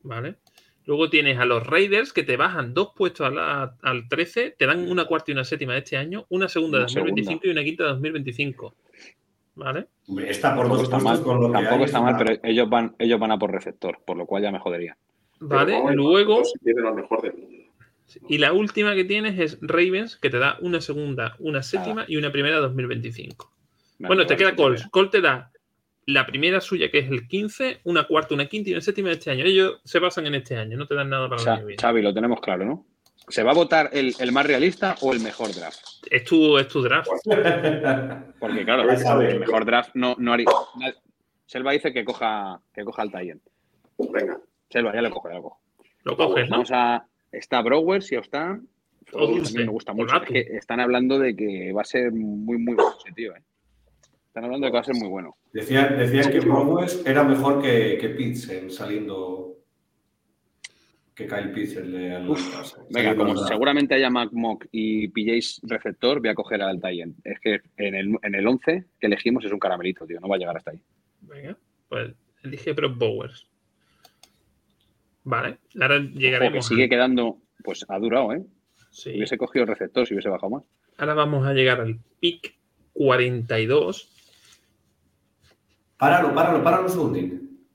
¿Vale? 0.03 0.37
Luego 0.85 1.11
tienes 1.11 1.39
a 1.39 1.45
los 1.45 1.67
Raiders 1.67 2.13
que 2.13 2.23
te 2.23 2.37
bajan 2.37 2.73
dos 2.73 2.91
puestos 2.95 3.27
a 3.27 3.31
la- 3.31 3.77
al 3.83 4.09
13, 4.09 4.55
te 4.57 4.67
dan 4.67 4.89
una 4.89 5.05
cuarta 5.07 5.33
y 5.33 5.35
una 5.35 5.45
séptima 5.45 5.73
de 5.73 5.81
este 5.81 5.97
año, 5.97 6.27
una 6.29 6.49
segunda 6.49 6.79
de 6.79 6.85
Una 6.85 6.93
2025 6.93 7.47
y 7.47 7.51
una 7.51 7.65
quinta 7.65 7.83
de 7.85 7.91
2025. 7.91 8.75
¿Vale? 9.57 9.89
Hombre, 10.07 10.31
está 10.31 10.55
por 10.55 10.69
dos 10.69 10.83
está 10.83 10.99
mal, 10.99 11.23
con 11.23 11.41
lo 11.41 11.47
que 11.49 11.55
tampoco 11.55 11.77
hay, 11.77 11.85
está 11.85 12.01
mal, 12.01 12.15
pero 12.19 12.39
ellos 12.43 12.69
van, 12.69 12.95
ellos 12.99 13.19
van 13.19 13.33
a 13.33 13.39
por 13.39 13.51
receptor, 13.51 13.99
por 14.07 14.17
lo 14.17 14.27
cual 14.27 14.43
ya 14.43 14.53
me 14.53 14.59
jodería. 14.61 14.97
¿Vale? 15.41 15.77
Luego, 15.95 16.43
lo 16.65 16.95
mejor 16.95 17.23
del 17.23 17.33
mundo. 17.35 17.57
y 18.29 18.39
la 18.39 18.53
última 18.53 18.95
que 18.95 19.05
tienes 19.05 19.39
es 19.41 19.59
Ravens, 19.63 20.17
que 20.19 20.31
te 20.31 20.39
da 20.39 20.57
una 20.61 20.81
segunda, 20.81 21.35
una 21.41 21.63
séptima 21.63 22.05
y 22.07 22.17
una 22.17 22.31
primera 22.31 22.57
de 22.57 22.63
2025. 22.63 23.51
Bueno, 23.99 24.27
te 24.27 24.37
queda 24.37 24.53
bien. 24.53 24.77
Cole 24.91 25.09
te 25.09 25.21
da 25.21 25.51
la 26.07 26.25
primera 26.25 26.61
suya, 26.61 26.91
que 26.91 27.01
es 27.01 27.11
el 27.11 27.27
15, 27.27 27.81
una 27.85 28.07
cuarta, 28.07 28.35
una 28.35 28.47
quinta 28.47 28.71
y 28.71 28.73
una 28.73 28.81
séptima 28.81 29.09
de 29.09 29.15
este 29.15 29.31
año. 29.31 29.45
Ellos 29.45 29.81
se 29.85 29.99
basan 29.99 30.27
en 30.27 30.37
este 30.37 30.57
año, 30.57 30.77
no 30.77 30.87
te 30.87 30.95
dan 30.95 31.11
nada 31.11 31.29
para 31.29 31.43
el 31.43 31.49
año 31.49 31.59
que 31.59 31.67
viene. 31.67 31.83
Xavi, 31.83 32.03
lo 32.03 32.15
tenemos 32.15 32.41
claro, 32.41 32.65
¿no? 32.65 32.87
¿Se 33.29 33.43
va 33.43 33.51
a 33.51 33.55
votar 33.55 33.91
el, 33.93 34.15
el 34.21 34.31
más 34.31 34.47
realista 34.47 34.95
o 35.01 35.13
el 35.13 35.19
mejor 35.19 35.53
draft? 35.53 35.81
Es 36.09 36.25
tu, 36.25 36.59
es 36.59 36.69
tu 36.69 36.81
draft. 36.81 37.09
Porque, 38.39 38.65
claro, 38.65 38.87
ver. 38.87 39.31
el 39.31 39.41
mejor 39.41 39.65
draft 39.65 39.91
no, 39.95 40.15
no 40.19 40.33
haría. 40.33 40.47
Selva 41.45 41.73
dice 41.73 41.93
que 41.93 42.05
coja, 42.05 42.61
que 42.73 42.85
coja 42.85 43.03
el 43.03 43.11
Tayen. 43.11 43.43
Venga. 43.99 44.39
Selva, 44.71 44.95
ya 44.95 45.03
le 45.03 45.11
cojo, 45.11 45.29
ya 45.29 45.35
lo 45.37 45.43
cojo. 45.43 45.61
Lo 46.05 46.17
coges, 46.17 46.49
¿no? 46.49 46.57
Vamos 46.57 46.71
a. 46.73 47.05
Está 47.33 47.63
Browers 47.63 48.13
y 48.13 48.15
está. 48.15 48.61
O 49.13 49.27
también 49.27 49.67
me 49.67 49.73
gusta 49.73 49.93
o 49.93 49.95
mucho. 49.97 50.15
Latu. 50.15 50.27
Es 50.27 50.47
que 50.47 50.57
están 50.57 50.79
hablando 50.79 51.19
de 51.19 51.35
que 51.35 51.73
va 51.73 51.83
a 51.83 51.85
ser 51.85 52.13
muy, 52.13 52.59
muy 52.59 52.77
tío, 53.15 53.35
¿eh? 53.35 53.43
Están 54.37 54.45
hablando 54.45 54.67
de 54.67 54.71
que 54.71 54.75
va 54.75 54.81
a 54.81 54.85
ser 54.85 54.97
muy 54.97 55.09
bueno. 55.09 55.35
Decían, 55.51 55.97
decían 55.97 56.31
que 56.31 56.41
Browers 56.41 57.07
era 57.07 57.25
mejor 57.25 57.63
que, 57.63 57.97
que 57.99 58.11
Pitts 58.11 58.51
en 58.51 58.71
saliendo. 58.71 59.57
Que 61.15 61.27
Kyle 61.27 61.53
Pitts, 61.53 61.77
el 61.77 61.91
de 61.93 62.15
Atlanta. 62.17 62.63
Venga, 62.91 63.17
como 63.17 63.35
seguramente 63.35 63.95
haya 63.95 64.11
MacMock 64.11 64.67
y 64.73 65.09
pilléis 65.09 65.59
receptor, 65.63 66.21
voy 66.21 66.29
a 66.29 66.35
coger 66.35 66.61
al 66.61 66.79
Tayen. 66.83 67.17
Es 67.25 67.41
que 67.41 67.63
en 67.79 67.95
el, 67.95 68.15
en 68.23 68.35
el 68.35 68.47
11 68.47 68.85
que 69.01 69.07
elegimos 69.07 69.43
es 69.47 69.53
un 69.53 69.59
caramelito, 69.59 70.07
tío. 70.07 70.21
No 70.21 70.29
va 70.29 70.37
a 70.37 70.39
llegar 70.39 70.59
hasta 70.59 70.73
ahí. 70.73 70.83
Venga, 71.23 71.57
pues 71.89 72.13
elige 72.43 72.75
Brock 72.75 72.99
Bowers. 72.99 73.47
Vale, 75.25 75.57
ahora 75.81 75.97
Ojo, 75.97 76.09
que 76.13 76.19
llegaremos. 76.19 76.67
sigue 76.67 76.85
a- 76.85 76.89
quedando. 76.91 77.39
Pues 77.65 77.87
ha 77.89 77.99
durado, 77.99 78.35
¿eh? 78.35 78.43
sí. 78.91 79.13
Si 79.13 79.17
hubiese 79.17 79.39
cogido 79.39 79.63
el 79.63 79.71
receptor, 79.71 80.07
si 80.07 80.13
hubiese 80.13 80.29
bajado 80.29 80.51
más. 80.51 80.65
Ahora 80.99 81.15
vamos 81.15 81.47
a 81.47 81.55
llegar 81.55 81.81
al 81.81 81.99
pick 82.21 82.55
42. 82.93 84.13
Páralo, 85.97 86.35
páralo, 86.35 86.63
páralo 86.63 86.85
un 86.85 86.91
segundín. 86.91 87.67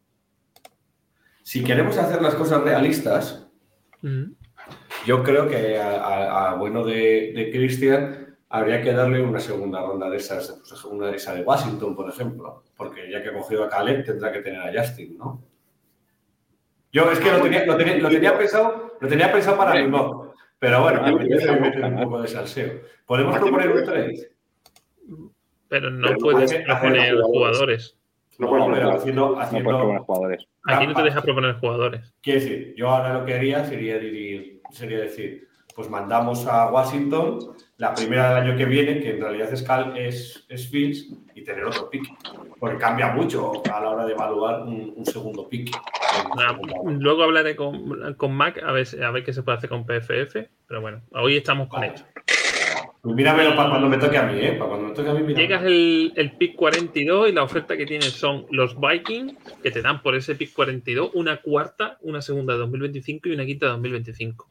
Si 1.43 1.64
queremos 1.64 1.98
hacer 1.98 2.22
las 2.22 2.35
cosas 2.35 2.61
realistas, 2.64 3.48
yo 5.06 5.23
creo 5.23 5.48
que 5.48 5.77
a, 5.80 5.89
a- 6.03 6.52
a 6.52 6.56
bueno 6.56 6.84
de, 6.85 7.34
de 7.35 7.52
Christian 7.52 8.38
habría 8.49 8.81
que 8.81 8.93
darle 8.93 9.22
una 9.22 9.39
segunda 9.39 9.81
ronda 9.81 10.10
de 10.10 10.18
esas, 10.18 10.61
pues, 10.68 10.84
una 10.85 11.07
de 11.07 11.18
esa 11.18 11.34
de 11.34 11.41
Washington, 11.43 11.95
por 11.95 12.10
ejemplo, 12.10 12.64
porque 12.76 13.10
ya 13.11 13.22
que 13.23 13.30
ha 13.30 13.34
cogido 13.34 13.64
a 13.64 13.69
Caleb 13.69 14.03
tendrá 14.06 14.31
que 14.31 14.41
tener 14.41 14.61
a 14.61 14.72
Justin, 14.81 15.18
¿no? 15.18 15.41
Yo 16.91 17.10
es 17.11 17.19
que 17.19 17.31
lo 17.31 17.41
tenía, 17.41 17.65
lo 17.65 17.77
tenía, 17.77 17.98
lo 17.98 18.10
tenía 18.10 18.38
pensado, 18.38 18.98
lo 18.99 19.07
tenía 19.07 19.31
pensado 19.31 19.57
para 19.57 19.80
el 19.80 19.88
mock, 19.89 20.35
pero 20.60 20.84
bueno, 20.84 21.02
me 21.02 21.10
apetece 21.10 21.52
meter 21.60 21.85
un 21.85 22.03
poco 22.03 22.22
de 22.22 22.27
salseo. 22.27 22.81
¿Podemos 23.06 23.38
proponer 23.39 23.69
un 23.72 23.84
trade? 23.85 24.31
Pero 25.69 25.89
no 25.89 26.07
Pero 26.07 26.18
puedes 26.19 26.52
proponer 26.65 27.15
jugadores. 27.22 27.98
No 28.41 28.47
No, 28.57 28.65
puedes 28.65 28.80
pero 28.80 28.91
haciendo, 28.97 29.30
No 29.35 29.39
haciendo 29.39 29.69
proponer 29.69 29.99
jugadores. 30.01 30.47
Aquí 30.63 30.88
no 30.88 30.93
te 30.95 31.01
Ah, 31.01 31.03
deja 31.03 31.22
proponer 31.22 31.53
jugadores. 31.59 32.13
Quiero 32.22 32.39
decir, 32.39 32.73
yo 32.76 32.89
ahora 32.89 33.13
lo 33.19 33.23
que 33.26 33.35
haría 33.35 33.63
sería, 33.65 33.99
decir- 33.99 34.61
sería 34.72 34.99
decir, 34.99 35.47
pues 35.76 35.89
mandamos 35.89 36.47
a 36.47 36.72
Washington 36.72 37.38
la 37.77 37.93
primera 37.93 38.30
del 38.34 38.43
año 38.49 38.57
que 38.57 38.65
viene, 38.65 38.99
que 38.99 39.11
en 39.11 39.22
realidad 39.22 39.53
es, 39.53 39.61
Cal, 39.61 39.95
es, 39.95 40.43
es 40.49 40.69
Fields, 40.69 41.07
y 41.35 41.43
tener 41.43 41.65
otro 41.65 41.88
pick. 41.89 42.03
Porque 42.59 42.77
cambia 42.77 43.07
mucho 43.13 43.61
a 43.72 43.80
la 43.80 43.89
hora 43.89 44.05
de 44.05 44.13
evaluar 44.13 44.63
un, 44.63 45.05
segundo 45.05 45.47
pick. 45.47 45.69
luego 46.85 47.23
hablaré 47.23 47.55
con, 47.55 48.13
con, 48.15 48.34
Mac 48.34 48.61
a 48.63 48.72
ver, 48.72 48.88
a 49.03 49.11
ver 49.11 49.23
qué 49.23 49.34
se 49.34 49.43
puede 49.43 49.57
hacer 49.59 49.69
con 49.69 49.85
PFF, 49.85 50.49
pero 50.68 50.81
bueno, 50.81 51.01
hoy 51.13 51.38
estamos 51.38 51.68
con 51.68 51.84
esto. 51.84 52.03
Pues 53.02 53.15
míramelo 53.15 53.56
para 53.56 53.69
cuando 53.72 53.90
me 53.90 53.98
toque 53.98 54.18
a 54.18 54.23
mí, 54.23 54.40
¿eh? 54.40 54.53
Para 54.53 54.69
cuando 54.69 54.90
me 54.90 54.94
toque 54.94 55.10
a 55.10 55.14
mí, 55.15 55.34
Llegas 55.34 55.64
el, 55.65 56.14
el 56.15 56.38
pick 56.38 56.56
42 56.56 57.30
y 57.30 57.32
la 57.32 57.44
oferta 57.44 57.76
que 57.76 57.88
tienes 57.88 58.11
son 58.11 58.45
los 58.52 58.80
Vikings, 58.80 59.34
que 59.64 59.72
te 59.72 59.82
dan 59.82 60.03
por 60.03 60.15
ese 60.15 60.36
pick 60.36 60.53
42 60.53 61.11
una 61.15 61.41
cuarta, 61.41 61.98
una 62.02 62.22
segunda 62.22 62.53
de 62.53 62.60
2025 62.60 63.30
y 63.30 63.32
una 63.32 63.45
quinta 63.45 63.65
de 63.65 63.72
2025. 63.72 64.49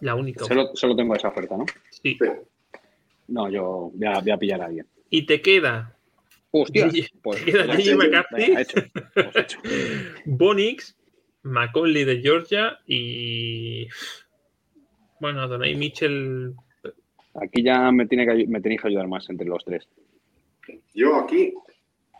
La 0.00 0.14
única. 0.14 0.44
Solo, 0.44 0.70
solo 0.74 0.94
tengo 0.94 1.14
esa 1.14 1.28
oferta, 1.28 1.56
¿no? 1.56 1.64
Sí. 1.90 2.18
No, 3.28 3.48
yo 3.50 3.90
voy 3.94 4.06
a, 4.06 4.20
voy 4.20 4.30
a 4.30 4.36
pillar 4.36 4.60
a 4.62 4.66
alguien. 4.66 4.86
Y 5.08 5.22
te 5.22 5.40
queda. 5.40 5.96
Hostia, 6.50 6.90
pues 7.22 7.44
te 7.44 7.52
queda 7.52 7.66
J.J. 7.66 7.96
McCarthy, 7.96 8.54
Bonix, 10.24 10.96
Macaulay 11.42 12.04
de 12.04 12.20
Georgia 12.20 12.78
y 12.86 13.88
bueno, 15.20 15.48
Donay 15.48 15.74
Mitchell. 15.74 16.54
Aquí 17.34 17.62
ya 17.62 17.90
me, 17.92 18.06
tiene 18.06 18.26
que, 18.26 18.46
me 18.46 18.60
tenéis 18.60 18.82
que 18.82 18.88
ayudar 18.88 19.08
más 19.08 19.28
entre 19.30 19.46
los 19.46 19.64
tres. 19.64 19.88
Yo 20.94 21.16
aquí 21.16 21.54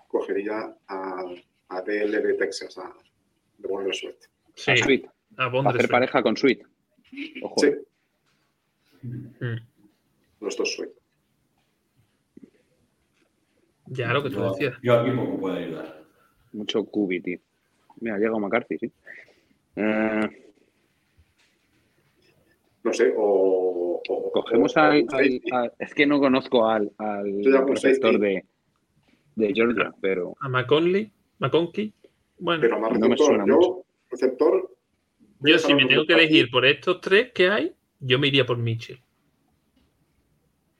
cogería 0.09 0.75
a, 0.87 1.25
a 1.69 1.83
DL 1.83 2.23
de 2.23 2.35
Texas, 2.35 2.79
a 2.79 2.93
de 3.59 3.69
Wonder 3.69 3.95
Sweet. 3.95 4.16
Sí, 4.55 4.70
a 4.70 4.77
Sweet. 4.77 5.07
A, 5.37 5.47
hacer 5.69 5.89
pareja 5.89 6.23
con 6.23 6.37
Sweet. 6.37 6.62
Ojo. 7.43 7.61
Sí. 7.61 7.73
Mm. 9.03 9.57
Los 10.41 10.57
dos 10.57 10.75
Sweet. 10.75 10.91
Ya, 13.87 14.12
lo 14.12 14.23
que 14.23 14.31
tú 14.31 14.43
decías. 14.43 14.75
Yo 14.83 15.01
aquí 15.01 15.11
poco 15.11 15.41
puedo 15.41 15.57
ayudar. 15.57 16.05
Mucho 16.53 16.85
cubi, 16.85 17.20
tío. 17.20 17.39
Mira, 18.01 18.19
llega 18.19 18.39
McCarthy, 18.39 18.79
sí. 18.79 18.93
Eh, 19.77 20.48
no 22.89 22.94
sé, 22.94 23.15
o... 23.16 24.02
Cogemos 24.32 24.77
al, 24.77 25.06
Es 25.78 25.94
que 25.94 26.06
no 26.06 26.20
conozco 26.20 26.66
al, 26.66 26.90
al 26.98 27.44
receptor 27.66 28.19
de, 28.19 28.44
de 29.36 29.52
Georgia, 29.52 29.93
pero... 30.01 30.35
¿A 30.40 30.48
McConley? 30.48 31.10
¿McConkie? 31.39 31.93
Bueno, 32.39 32.60
pero 32.60 32.81
más 32.81 32.98
no 32.98 33.09
me 33.09 33.16
suena 33.16 33.44
yo, 33.47 33.55
mucho. 33.55 33.85
receptor... 34.10 34.70
Yo 35.40 35.59
si 35.59 35.74
me 35.74 35.86
tengo 35.86 36.05
que 36.06 36.15
elegir 36.15 36.51
por 36.51 36.66
estos 36.66 37.01
tres 37.01 37.32
que 37.32 37.48
hay, 37.48 37.73
yo 38.01 38.19
me 38.19 38.28
iría 38.28 38.44
por 38.44 38.59
Mitchell. 38.59 39.01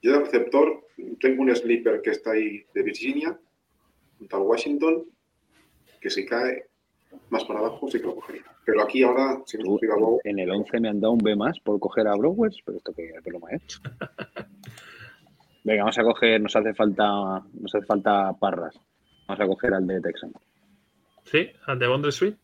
Yo 0.01 0.13
de 0.13 0.19
receptor 0.19 0.85
tengo 1.19 1.43
un 1.43 1.55
sleeper 1.55 2.01
que 2.01 2.11
está 2.11 2.31
ahí 2.31 2.65
de 2.73 2.83
Virginia, 2.83 3.39
junto 4.17 4.35
al 4.35 4.43
Washington, 4.43 5.05
que 6.01 6.09
si 6.09 6.25
cae 6.25 6.68
más 7.29 7.43
para 7.45 7.59
abajo 7.59 7.89
sí 7.89 7.99
que 7.99 8.05
lo 8.05 8.15
cogería. 8.15 8.43
Pero 8.65 8.83
aquí 8.83 9.03
ahora, 9.03 9.41
si 9.45 9.57
no 9.57 9.77
En 10.23 10.39
el 10.39 10.49
11 10.51 10.79
me 10.79 10.89
han 10.89 10.99
dado 10.99 11.13
un 11.13 11.19
B 11.19 11.35
más 11.35 11.59
por 11.59 11.79
coger 11.79 12.07
a 12.07 12.15
Browers, 12.15 12.61
pero 12.65 12.77
esto 12.77 12.93
que 12.93 13.09
es 13.09 13.23
broma 13.23 13.49
es. 13.51 13.81
Venga, 15.63 15.83
vamos 15.83 15.97
a 15.97 16.03
coger, 16.03 16.41
nos 16.41 16.55
hace 16.55 16.73
falta, 16.73 17.05
nos 17.53 17.75
hace 17.75 17.85
falta 17.85 18.33
parras. 18.33 18.79
Vamos 19.27 19.41
a 19.41 19.47
coger 19.47 19.73
al 19.73 19.85
de 19.85 20.01
Texan. 20.01 20.31
¿Sí? 21.23 21.49
¿Al 21.65 21.77
de 21.77 21.87
Bondre 21.87 22.11
Suite? 22.11 22.37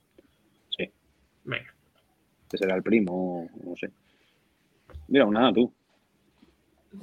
Sí. 0.70 0.92
Venga. 1.44 1.74
Este 2.44 2.58
será 2.58 2.76
el 2.76 2.84
primo, 2.84 3.50
no 3.64 3.76
sé. 3.76 3.90
Mira, 5.08 5.26
nada, 5.26 5.54
tú. 5.54 5.72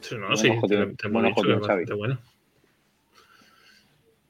Sí, 0.00 0.16
no, 0.16 0.36
sí, 0.36 0.50
te, 0.68 0.86
te, 0.94 1.08
bueno. 1.08 2.18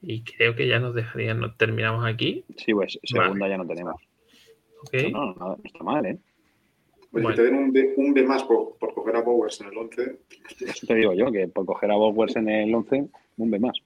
Y 0.05 0.23
creo 0.23 0.53
que 0.53 0.67
ya 0.67 0.79
nos 0.79 0.93
dejarían, 0.93 1.39
nos 1.39 1.57
terminamos 1.57 2.05
aquí. 2.05 2.43
Sí, 2.57 2.73
pues 2.73 2.99
segunda 3.03 3.47
ya 3.47 3.57
no 3.57 3.65
tenemos. 3.65 3.95
Okay. 4.87 5.13
No, 5.13 5.33
no, 5.33 5.57
está 5.63 5.81
mal, 5.81 6.05
¿eh? 6.05 6.17
Pues 7.09 7.23
bueno. 7.23 7.37
te 7.37 7.43
den 7.43 7.55
un 7.55 7.71
B, 7.71 7.93
un 7.95 8.13
B 8.13 8.23
más 8.23 8.43
por, 8.43 8.75
por, 8.77 8.93
coger 8.93 9.15
a 9.15 9.21
Bowers 9.21 9.61
en 9.61 9.67
el 9.67 9.77
11. 9.77 10.19
Eso 10.59 10.87
te 10.87 10.95
digo 10.95 11.13
yo, 11.13 11.31
que 11.31 11.47
por 11.47 11.65
coger 11.65 11.91
a 11.91 11.95
Bowers 11.95 12.35
en 12.35 12.49
el 12.49 12.75
11, 12.75 13.05
un 13.37 13.51
B 13.51 13.59
más. 13.59 13.77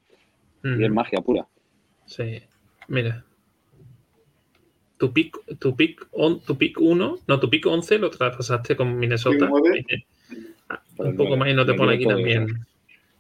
Y 0.64 0.84
es 0.84 0.90
magia 0.90 1.22
pura. 1.22 1.46
Sí. 2.06 2.42
Mira. 2.88 3.24
Tu 4.98 5.14
pick, 5.14 5.38
tu 5.60 5.76
pick, 5.76 6.08
on, 6.12 6.40
tu 6.40 6.58
pick 6.58 6.82
1, 6.82 7.18
no, 7.28 7.40
tu 7.40 7.50
pick 7.50 7.68
11 7.68 8.00
lo 8.00 8.10
traspasaste 8.10 8.76
con 8.76 8.98
Minnesota. 8.98 9.48
un 10.98 11.16
poco 11.16 11.38
más 11.38 11.50
y 11.50 11.54
no 11.54 11.66
te 11.66 11.76
pone 11.76 11.94
aquí 11.94 12.08
también. 12.08 12.66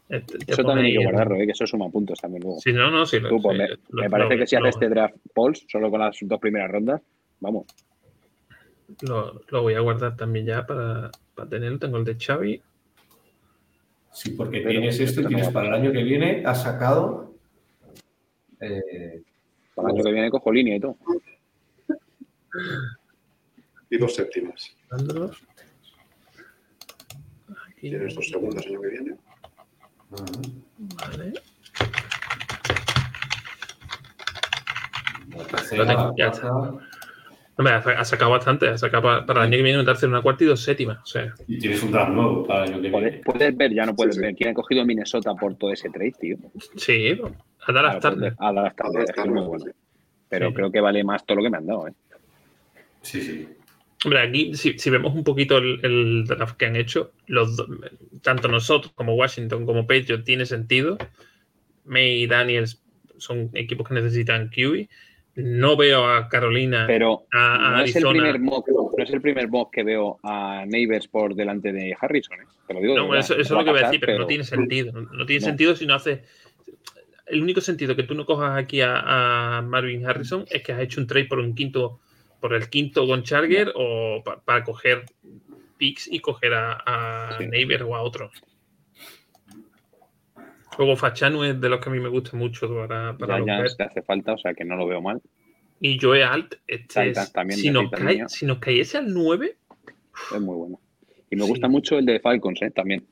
Este, 0.09 0.37
eso 0.47 0.63
también 0.63 0.85
hay 0.85 0.97
que 0.97 1.03
guardarlo, 1.03 1.35
¿eh? 1.35 1.45
que 1.45 1.51
eso 1.51 1.67
suma 1.67 1.89
puntos 1.89 2.19
también 2.19 2.43
luego. 2.43 2.59
Sí, 2.61 2.71
no, 2.71 2.89
no, 2.89 3.05
sí. 3.05 3.19
Pues, 3.19 3.59
me, 3.91 4.09
parece 4.09 4.37
que 4.37 4.47
si 4.47 4.55
haces 4.55 4.69
este 4.69 4.87
draft 4.87 5.15
polls 5.33 5.65
solo 5.67 5.91
con 5.91 5.99
las 5.99 6.17
dos 6.21 6.39
primeras 6.39 6.71
rondas, 6.71 7.01
vamos. 7.41 7.65
Lo, 9.01 9.41
voy 9.61 9.73
a 9.73 9.81
guardar 9.81 10.15
también 10.15 10.45
ya 10.45 10.65
para, 10.65 11.11
para, 11.35 11.49
tenerlo. 11.49 11.77
Tengo 11.77 11.97
el 11.97 12.05
de 12.05 12.15
Xavi. 12.15 12.61
Sí, 14.13 14.31
porque 14.31 14.61
tienes 14.61 14.99
esto 14.99 15.21
y 15.21 15.25
tienes 15.25 15.49
para 15.49 15.67
el 15.67 15.73
año 15.73 15.91
que 15.91 16.03
viene, 16.03 16.43
has 16.45 16.63
sacado. 16.63 17.35
Eh, 18.61 19.21
para 19.75 19.89
el 19.89 19.95
año 19.95 20.03
que 20.05 20.11
viene 20.11 20.29
cojo 20.29 20.51
línea 20.53 20.77
y 20.77 20.79
todo. 20.79 20.97
Y 23.89 23.97
dos 23.97 24.15
séptimas. 24.15 24.75
Tienes 27.79 28.15
dos 28.15 28.27
segundas 28.27 28.65
el 28.65 28.71
año 28.71 28.81
que 28.81 28.87
viene. 28.87 29.26
Vale. 30.09 31.33
ya 36.17 36.27
está. 36.27 36.51
Hombre, 37.59 37.73
ha 37.73 38.05
sacado 38.05 38.31
bastante, 38.31 38.67
ha 38.67 38.77
sacado 38.77 39.25
para, 39.25 39.39
el 39.41 39.47
año 39.47 39.57
que 39.57 39.63
viene 39.63 39.79
un 39.79 39.85
tercero, 39.85 40.11
una 40.11 40.21
cuarta 40.21 40.43
y 40.43 40.47
dos 40.47 40.61
séptimas. 40.61 40.99
O 41.01 41.05
sea. 41.07 41.33
Y 41.47 41.57
tienes 41.57 41.81
un 41.81 41.91
draft 41.91 42.11
nuevo 42.11 42.45
para 42.45 42.65
el 42.65 42.73
año 42.73 42.81
que 42.83 42.89
viene. 42.89 43.21
Puedes, 43.25 43.57
ver, 43.57 43.73
ya 43.73 43.85
no 43.85 43.95
puedes 43.95 44.17
ver, 44.17 44.35
quién 44.35 44.51
ha 44.51 44.53
cogido 44.53 44.85
Minnesota 44.85 45.33
por 45.33 45.55
todo 45.55 45.73
ese 45.73 45.89
trade, 45.89 46.13
tío. 46.19 46.37
Sí, 46.75 47.19
a 47.65 47.71
Dallas 47.71 47.99
Turner. 47.99 48.35
A 48.37 48.53
Dallas 48.53 48.75
Turner, 48.75 49.05
es 49.09 49.25
muy 49.25 49.41
bueno. 49.41 49.65
Pero 50.29 50.53
creo 50.53 50.71
que 50.71 50.81
vale 50.81 51.03
más 51.03 51.25
todo 51.25 51.37
lo 51.37 51.43
que 51.43 51.49
me 51.49 51.57
han 51.57 51.65
dado, 51.65 51.87
¿eh? 51.87 51.93
Sí, 53.01 53.21
sí. 53.21 53.47
Hombre, 54.07 54.21
aquí, 54.21 54.55
si, 54.55 54.89
vemos 54.89 55.13
un 55.13 55.25
poquito 55.25 55.57
el, 55.57 56.23
draft 56.25 56.55
que 56.55 56.65
han 56.65 56.77
hecho, 56.77 57.11
los 57.25 57.61
tanto 58.21 58.47
nosotros 58.47 58.93
como 58.95 59.15
Washington 59.15 59.65
como 59.65 59.85
Patriot 59.85 60.23
tiene 60.23 60.45
sentido. 60.45 60.97
May 61.83 62.23
y 62.23 62.27
Daniels 62.27 62.81
son 63.17 63.49
equipos 63.53 63.85
que 63.85 63.95
necesitan 63.95 64.47
QB. 64.47 64.87
No 65.35 65.75
veo 65.75 66.05
a 66.05 66.29
Carolina. 66.29 66.85
Pero 66.87 67.25
no, 67.33 67.81
es 67.81 67.97
el 67.97 68.07
primer 68.07 68.39
mock, 68.39 68.69
no 68.69 69.03
es 69.03 69.09
el 69.09 69.19
primer 69.19 69.49
mock 69.49 69.73
que 69.73 69.83
veo 69.83 70.19
a 70.23 70.63
Neighbors 70.65 71.09
por 71.09 71.35
delante 71.35 71.73
de 71.73 71.93
Harrison. 71.99 72.39
¿eh? 72.39 72.45
Te 72.65 72.75
lo 72.75 72.79
digo 72.79 72.95
no, 72.95 73.13
eso, 73.13 73.35
es 73.35 73.49
lo 73.49 73.65
que 73.65 73.71
voy 73.71 73.81
a 73.81 73.87
decir, 73.87 73.99
pero, 73.99 74.19
no 74.19 74.25
tiene 74.25 74.45
sentido. 74.45 74.93
No, 74.93 75.25
tiene 75.25 75.43
sentido 75.43 75.75
si 75.75 75.85
no 75.85 75.95
hace. 75.95 76.23
El 77.25 77.43
único 77.43 77.59
sentido 77.59 77.93
que 77.93 78.03
tú 78.03 78.13
no 78.13 78.25
cojas 78.25 78.57
aquí 78.57 78.79
a, 78.79 79.57
a 79.57 79.61
Marvin 79.63 80.05
Harrison 80.05 80.45
es 80.49 80.63
que 80.63 80.71
has 80.71 80.79
hecho 80.79 81.01
un 81.01 81.07
trade 81.07 81.25
por 81.25 81.39
un 81.39 81.53
quinto 81.53 81.99
por 82.39 82.53
el 82.53 82.69
quinto 82.69 83.07
con 83.07 83.23
Charger 83.23 83.71
o 83.75 84.23
para 84.45 84.63
coger 84.63 85.05
picks 85.77 86.07
y 86.11 86.19
coger 86.19 86.53
a, 86.53 86.83
a 86.85 87.39
Neighbor 87.39 87.83
o 87.83 87.95
a 87.95 88.01
otro. 88.01 88.31
Luego 90.77 90.95
Fachanu 90.95 91.43
es 91.43 91.59
de 91.59 91.69
los 91.69 91.79
que 91.79 91.89
a 91.89 91.91
mí 91.91 91.99
me 91.99 92.09
gusta 92.09 92.37
mucho 92.37 92.67
para, 92.67 93.17
para 93.17 93.39
ya, 93.39 93.65
ya 93.77 93.85
hace 93.85 94.01
falta, 94.03 94.33
o 94.33 94.37
sea 94.37 94.53
que 94.53 94.63
no 94.63 94.75
lo 94.75 94.85
veo 94.87 95.01
mal. 95.01 95.21
Y 95.79 95.99
Joe 95.99 96.23
Alt, 96.23 96.55
este 96.67 97.13
también 97.33 97.59
si, 97.59 97.69
nos 97.69 97.89
cae, 97.91 98.27
si 98.27 98.45
nos 98.45 98.59
cayese 98.59 98.97
al 98.97 99.13
9... 99.13 99.57
Es 100.33 100.41
muy 100.41 100.55
bueno. 100.55 100.79
Y 101.29 101.35
me 101.35 101.45
gusta 101.45 101.67
mucho 101.67 101.97
el 101.97 102.05
de 102.05 102.19
Falcons, 102.19 102.61
¿eh? 102.61 102.71
también. 102.71 103.05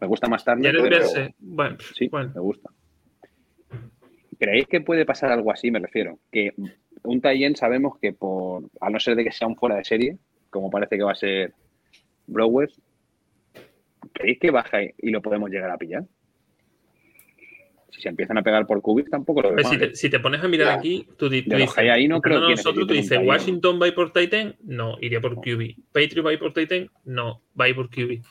Me 0.00 0.06
gusta 0.06 0.28
más 0.28 0.44
tarde. 0.44 0.70
Pero... 0.72 1.06
Bueno, 1.38 1.76
sí, 1.94 2.10
me 2.12 2.40
gusta. 2.40 2.70
¿Creéis 4.38 4.66
que 4.66 4.80
puede 4.80 5.06
pasar 5.06 5.30
algo 5.30 5.52
así? 5.52 5.70
Me 5.70 5.78
refiero. 5.78 6.18
Que 6.30 6.52
un 7.04 7.20
Tayen 7.20 7.56
sabemos 7.56 7.98
que 7.98 8.12
por, 8.12 8.64
a 8.80 8.90
no 8.90 9.00
ser 9.00 9.16
de 9.16 9.24
que 9.24 9.32
sea 9.32 9.48
un 9.48 9.56
fuera 9.56 9.76
de 9.76 9.84
serie, 9.84 10.18
como 10.50 10.70
parece 10.70 10.96
que 10.96 11.02
va 11.02 11.12
a 11.12 11.16
ser 11.16 11.52
Browers, 12.26 12.80
¿creéis 14.12 14.38
que 14.38 14.50
baja 14.50 14.82
y 14.82 15.10
lo 15.10 15.22
podemos 15.22 15.50
llegar 15.50 15.70
a 15.70 15.78
pillar? 15.78 16.04
Si 17.90 18.00
se 18.00 18.08
empiezan 18.08 18.38
a 18.38 18.42
pegar 18.42 18.66
por 18.66 18.80
Kubik, 18.80 19.10
tampoco 19.10 19.42
lo 19.42 19.54
veo. 19.54 19.64
Si, 19.92 20.08
te, 20.08 20.18
pones 20.18 20.42
a 20.42 20.48
mirar 20.48 20.78
aquí, 20.78 21.06
tú, 21.18 21.28
dices. 21.28 21.76
ahí 21.76 22.08
no 22.08 22.22
creo 22.22 22.46
que 22.46 22.52
nosotros 22.52 22.86
tú 22.86 22.94
dices, 22.94 23.18
Washington 23.22 23.78
va 23.82 23.92
por 23.94 24.12
Titan, 24.12 24.56
no, 24.64 24.96
iría 25.00 25.20
por 25.20 25.34
QB. 25.36 25.74
Patriot 25.92 26.26
va 26.26 26.38
por 26.38 26.54
Titan, 26.54 26.88
no, 27.04 27.42
va 27.60 27.66
por 27.74 27.90
QB. 27.90 28.22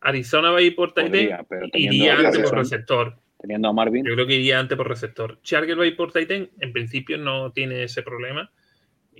Arizona 0.00 0.52
va 0.52 0.60
por 0.76 0.94
Titan, 0.94 1.46
iría 1.72 2.16
antes 2.16 2.48
por 2.48 2.58
receptor. 2.58 3.18
Teniendo 3.38 3.68
a 3.68 3.72
Marvin. 3.72 4.04
Yo 4.04 4.14
creo 4.14 4.26
que 4.26 4.34
iría 4.34 4.58
antes 4.58 4.76
por 4.76 4.88
receptor. 4.88 5.40
Charger 5.42 5.78
va 5.78 5.84
por 5.96 6.12
Titan, 6.12 6.50
en 6.60 6.72
principio 6.72 7.18
no 7.18 7.52
tiene 7.52 7.84
ese 7.84 8.02
problema. 8.02 8.50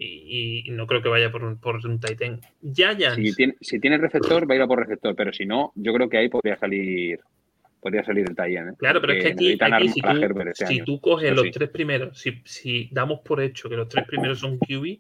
Y, 0.01 0.65
no 0.71 0.87
creo 0.87 1.03
que 1.03 1.09
vaya 1.09 1.33
por 1.33 1.43
un, 1.43 1.59
por 1.59 1.85
un 1.85 1.99
Titan. 1.99 2.41
Ya, 2.61 2.93
ya. 2.93 3.15
Si 3.17 3.35
tiene, 3.35 3.57
si 3.61 3.81
tiene 3.81 3.99
receptor, 3.99 4.49
va 4.49 4.55
a 4.55 4.57
ir 4.57 4.63
a 4.63 4.69
por 4.69 4.79
receptor, 4.79 5.15
pero 5.17 5.33
si 5.33 5.45
no, 5.45 5.73
yo 5.75 5.93
creo 5.93 6.09
que 6.09 6.19
ahí 6.19 6.29
podría 6.29 6.57
salir 6.57 7.19
podría 7.81 8.05
salir 8.05 8.25
el 8.29 8.35
Titan. 8.35 8.69
¿eh? 8.71 8.73
Claro, 8.77 9.01
pero 9.01 9.13
es 9.13 9.25
que 9.25 9.31
aquí, 9.33 9.53
este 9.53 10.67
si, 10.67 10.81
tú, 10.83 11.01
coges 11.01 11.35
los 11.35 11.51
tres 11.51 11.71
primeros, 11.71 12.19
si, 12.19 12.43
si, 12.45 12.89
damos 12.93 13.21
por 13.21 13.41
hecho 13.41 13.69
que 13.69 13.77
los 13.77 13.89
tres 13.89 14.05
primeros 14.07 14.41
son 14.41 14.59
QB, 14.59 14.99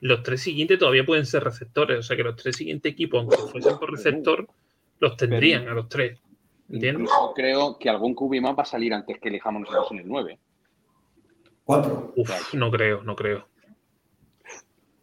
los 0.00 0.22
tres 0.22 0.40
siguientes 0.40 0.78
todavía 0.78 1.04
pueden 1.04 1.26
ser 1.26 1.44
receptores. 1.44 1.98
O 1.98 2.02
sea 2.02 2.16
que 2.16 2.22
los 2.22 2.36
tres 2.36 2.56
siguientes 2.56 2.92
equipos, 2.92 3.20
aunque 3.20 3.36
fuesen 3.50 3.78
por 3.78 3.90
receptor, 3.90 4.46
los 4.98 5.16
tendrían 5.16 5.68
a 5.68 5.74
los 5.74 5.88
tres. 5.88 6.18
¿Entiendes? 6.68 7.10
creo 7.34 7.78
que 7.78 7.88
algún 7.88 8.14
QB 8.14 8.40
más 8.40 8.58
va 8.58 8.62
a 8.62 8.66
salir 8.66 8.92
antes 8.92 9.18
que 9.20 9.28
elijamos 9.28 9.62
nosotros 9.62 9.92
en 9.92 9.98
el 9.98 10.08
9. 10.08 10.38
¿Cuatro? 11.64 12.12
Uf, 12.16 12.54
no 12.54 12.70
creo, 12.70 13.02
no 13.02 13.14
creo. 13.16 13.46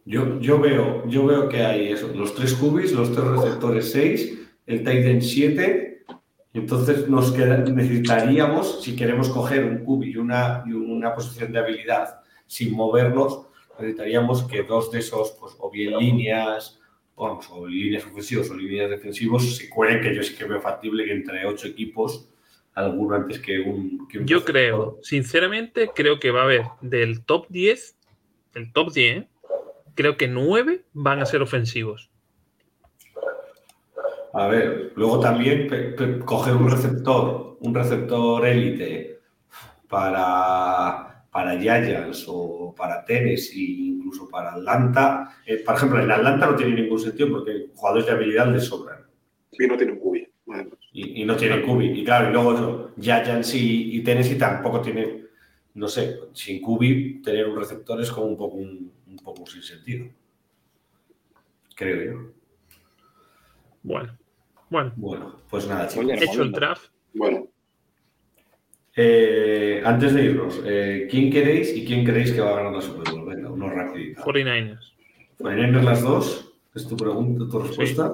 Yo, 0.06 0.40
yo, 0.40 0.60
veo, 0.60 1.08
yo 1.08 1.26
veo 1.26 1.48
que 1.48 1.62
hay 1.62 1.92
eso, 1.92 2.10
los 2.10 2.36
tres 2.36 2.54
cubis, 2.56 2.92
los 2.92 3.14
tres 3.14 3.26
receptores 3.26 3.92
6, 3.92 4.40
el 4.66 4.80
Titan 4.80 5.22
7. 5.22 6.06
Entonces 6.54 7.10
nos 7.10 7.32
queda, 7.32 7.58
necesitaríamos, 7.58 8.84
si 8.84 8.96
queremos 8.96 9.30
coger 9.30 9.66
un 9.66 9.84
cubi 9.84 10.12
y 10.12 10.18
una, 10.18 10.64
y 10.66 10.74
una 10.74 11.14
posición 11.14 11.52
de 11.52 11.60
habilidad 11.60 12.20
sin 12.46 12.76
movernos, 12.76 13.48
necesitaríamos 13.80 14.44
que 14.44 14.64
dos 14.64 14.92
de 14.92 15.00
esos, 15.00 15.32
pues, 15.40 15.56
o 15.58 15.72
bien 15.72 15.98
líneas, 15.98 16.80
vamos, 17.16 17.48
o 17.52 17.68
líneas 17.68 18.06
ofensivas 18.06 18.50
o 18.50 18.56
líneas 18.56 18.90
defensivos, 18.90 19.56
se 19.56 19.70
cuelen, 19.70 20.02
que 20.02 20.16
yo 20.16 20.24
sí 20.24 20.36
que 20.36 20.46
veo 20.46 20.62
factible 20.62 21.06
que 21.06 21.14
entre 21.14 21.46
ocho 21.46 21.68
equipos, 21.68 22.30
alguno 22.74 23.16
antes 23.16 23.40
que 23.40 23.60
un... 23.60 24.08
Que 24.08 24.22
yo 24.26 24.44
creo, 24.44 25.00
sinceramente, 25.02 25.92
creo 25.94 26.20
que 26.20 26.32
va 26.32 26.42
a 26.42 26.46
haber 26.46 26.64
del 26.82 27.24
top 27.24 27.48
10, 27.50 27.98
el 28.56 28.72
top 28.74 28.92
10, 28.92 29.26
creo 29.96 30.18
que 30.18 30.28
nueve 30.28 30.84
van 30.94 31.22
a 31.22 31.26
ser 31.26 31.42
ofensivos. 31.42 32.10
A 34.34 34.48
ver, 34.48 34.94
luego 34.96 35.20
también 35.20 35.70
coger 36.26 36.56
un 36.56 36.72
receptor, 36.72 37.58
un 37.60 37.76
receptor 37.76 38.46
élite 38.48 39.20
para, 39.88 41.13
para 41.34 41.60
Giants 41.60 42.26
o 42.28 42.76
para 42.78 43.04
Tennessee, 43.04 43.88
incluso 43.88 44.30
para 44.30 44.54
Atlanta. 44.54 45.36
Eh, 45.48 45.64
por 45.66 45.76
ejemplo, 45.76 46.00
en 46.02 46.12
Atlanta 46.12 46.46
no 46.46 46.56
tiene 46.56 46.80
ningún 46.80 47.00
sentido 47.00 47.32
porque 47.32 47.72
jugadores 47.74 48.06
de 48.06 48.12
habilidad 48.12 48.54
les 48.54 48.66
sobran. 48.66 49.00
Y 49.52 49.66
no 49.66 49.76
tienen 49.76 49.98
cubi. 49.98 50.28
Y, 50.92 51.26
no 51.26 51.36
tienen 51.36 51.64
cubi. 51.64 51.88
Y 51.88 52.06
claro, 52.06 52.30
y 52.30 52.34
luego 52.34 52.54
eso, 52.54 52.92
Giants 53.02 53.56
y, 53.56 53.98
y 53.98 54.04
Tennessee 54.04 54.38
tampoco 54.38 54.80
tienen, 54.80 55.28
no 55.74 55.88
sé, 55.88 56.20
sin 56.34 56.62
cubi 56.62 57.20
tener 57.24 57.48
un 57.48 57.58
receptor 57.58 58.00
es 58.00 58.12
como 58.12 58.28
un 58.28 58.38
poco 58.38 58.58
un, 58.58 58.92
un 59.08 59.18
poco 59.18 59.48
sin 59.48 59.64
sentido. 59.64 60.06
Creo 61.76 62.04
yo. 62.04 62.32
Bueno, 63.82 64.16
bueno. 64.70 64.94
Bueno, 64.96 65.38
pues 65.50 65.68
nada, 65.68 65.88
chicos. 65.88 66.10
He 66.10 66.24
hecho 66.24 66.44
el 66.44 66.52
draft. 66.52 66.92
Bueno. 67.12 67.48
Eh, 68.96 69.82
antes 69.84 70.14
de 70.14 70.24
irnos, 70.24 70.62
eh, 70.66 71.08
¿quién 71.10 71.32
queréis 71.32 71.76
y 71.76 71.84
quién 71.86 72.06
creéis 72.06 72.32
que 72.32 72.42
va 72.42 72.52
a 72.52 72.56
ganar 72.58 72.74
la 72.74 72.82
Super 72.82 73.12
Bowl? 73.12 73.26
Venga, 73.26 73.50
uno 73.50 73.70
rapidito. 73.70 74.22
49ers. 74.22 74.94
49ers 75.40 75.84
las 75.84 76.02
dos. 76.02 76.54
Es 76.76 76.88
tu 76.88 76.96
pregunta, 76.96 77.46
tu 77.50 77.60
respuesta. 77.60 78.14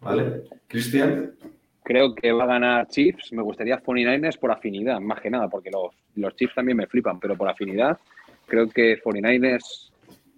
¿Vale? 0.00 0.44
Cristian. 0.66 1.34
Creo 1.82 2.14
que 2.14 2.32
va 2.32 2.44
a 2.44 2.48
ganar 2.48 2.88
Chiefs. 2.88 3.32
Me 3.32 3.42
gustaría 3.42 3.82
49ers 3.82 4.38
por 4.38 4.50
afinidad, 4.50 5.00
más 5.00 5.20
que 5.20 5.30
nada, 5.30 5.48
porque 5.48 5.70
los, 5.70 5.94
los 6.16 6.34
Chiefs 6.36 6.54
también 6.54 6.78
me 6.78 6.86
flipan, 6.86 7.18
pero 7.20 7.36
por 7.36 7.48
afinidad 7.48 7.98
creo 8.46 8.68
que 8.68 9.00
49ers 9.02 9.90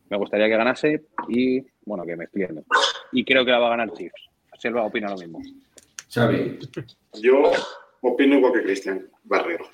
me 0.09 0.17
gustaría 0.17 0.47
que 0.47 0.57
ganase 0.57 1.03
y, 1.29 1.61
bueno, 1.85 2.05
que 2.05 2.17
me 2.17 2.25
extiendo. 2.25 2.63
Y 3.13 3.25
creo 3.25 3.45
que 3.45 3.51
la 3.51 3.59
va 3.59 3.67
a 3.67 3.71
ganar 3.71 3.93
Chiefs. 3.93 4.29
Selva 4.59 4.85
opina 4.85 5.11
lo 5.11 5.17
mismo. 5.17 5.41
Xavi. 6.13 6.59
Yo 7.21 7.53
opino 8.03 8.37
igual 8.37 8.53
que 8.53 8.63
Cristian 8.63 9.09
Barrero. 9.25 9.67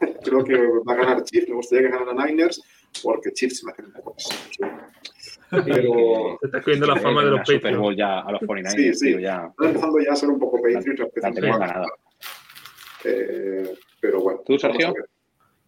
creo 0.24 0.44
que 0.44 0.56
va 0.56 0.92
a 0.92 0.96
ganar 0.96 1.24
Chiefs. 1.24 1.48
Me 1.48 1.56
gustaría 1.56 1.88
que 1.88 1.96
ganara 1.96 2.26
Niners 2.26 2.62
porque 3.02 3.32
Chiefs 3.32 3.64
me 3.64 3.72
hace 3.72 3.82
un 3.82 3.92
poco 3.92 4.16
Pero... 5.50 6.38
Te 6.40 6.46
estás 6.46 6.64
cogiendo 6.64 6.86
la 6.86 6.96
fama 6.96 7.24
de 7.24 7.30
los 7.30 7.40
Patriots. 7.40 7.96
ya 7.96 8.20
a 8.20 8.32
los 8.32 8.40
49ers. 8.42 8.70
Sí, 8.70 8.94
sí. 8.94 9.20
ya... 9.20 9.46
Está 9.50 9.66
empezando 9.66 9.98
ya 10.00 10.12
a 10.12 10.16
ser 10.16 10.28
un 10.30 10.38
poco 10.38 10.60
Patriots. 10.60 11.12
Eh, 13.04 13.74
pero 14.00 14.20
bueno. 14.20 14.40
¿Tú, 14.44 14.58
Sergio? 14.58 14.92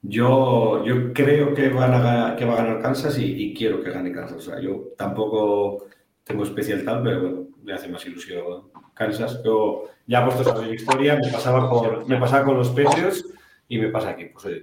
Yo, 0.03 0.85
yo 0.85 1.13
creo 1.13 1.55
que, 1.55 1.69
van 1.69 1.93
a, 1.95 2.35
que 2.37 2.45
va 2.45 2.55
a 2.55 2.65
ganar 2.65 2.83
Kansas 2.83 3.17
y, 3.19 3.55
quiero 3.55 3.83
que 3.83 3.91
gane 3.91 4.13
Kansas. 4.13 4.37
O 4.37 4.51
sea, 4.51 4.61
yo 4.61 4.89
tampoco 4.99 5.87
tengo 6.25 6.43
especial 6.43 6.85
tal, 6.85 7.03
pero 7.03 7.21
bueno, 7.21 7.47
me 7.63 7.73
hace 7.73 7.89
más 7.89 8.05
ilusión 8.07 8.71
Kansas. 8.95 9.43
Yo 9.45 9.85
ya 10.07 10.25
puesto 10.25 10.45
sobre 10.45 10.69
la 10.69 10.75
historia, 10.75 11.17
me 11.17 11.31
pasaba, 11.31 11.69
por, 11.69 12.07
me 12.09 12.19
pasaba 12.19 12.45
con 12.45 12.57
los 12.57 12.71
Patriots 12.71 13.25
y 13.69 13.79
me 13.79 13.89
pasa 13.89 14.11
aquí. 14.11 14.27
Pues 14.27 14.45
oye, 14.47 14.63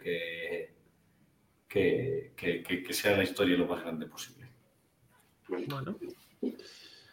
que, 1.67 2.33
que, 2.35 2.63
que, 2.63 2.93
sea 2.93 3.17
la 3.17 3.23
historia 3.23 3.57
lo 3.57 3.67
más 3.67 3.81
grande 3.81 4.05
posible. 4.07 4.47
Bueno. 5.47 5.95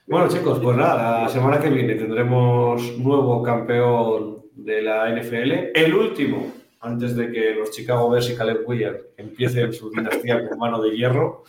Bueno, 0.06 0.28
chicos, 0.28 0.60
pues 0.60 0.76
nada, 0.76 1.22
la 1.22 1.28
semana 1.28 1.58
que 1.58 1.68
viene 1.68 1.96
tendremos 1.96 2.96
nuevo 2.98 3.42
campeón 3.42 4.44
de 4.54 4.82
la 4.82 5.10
NFL, 5.10 5.72
el 5.74 5.94
último 5.94 6.52
antes 6.80 7.16
de 7.16 7.30
que 7.30 7.54
los 7.54 7.70
Chicago 7.72 8.08
Bears 8.10 8.30
y 8.30 8.36
Caleb 8.36 8.62
Williams 8.66 9.00
empiecen 9.16 9.72
su 9.72 9.90
dinastía 9.90 10.48
con 10.48 10.58
mano 10.58 10.80
de 10.80 10.96
hierro. 10.96 11.44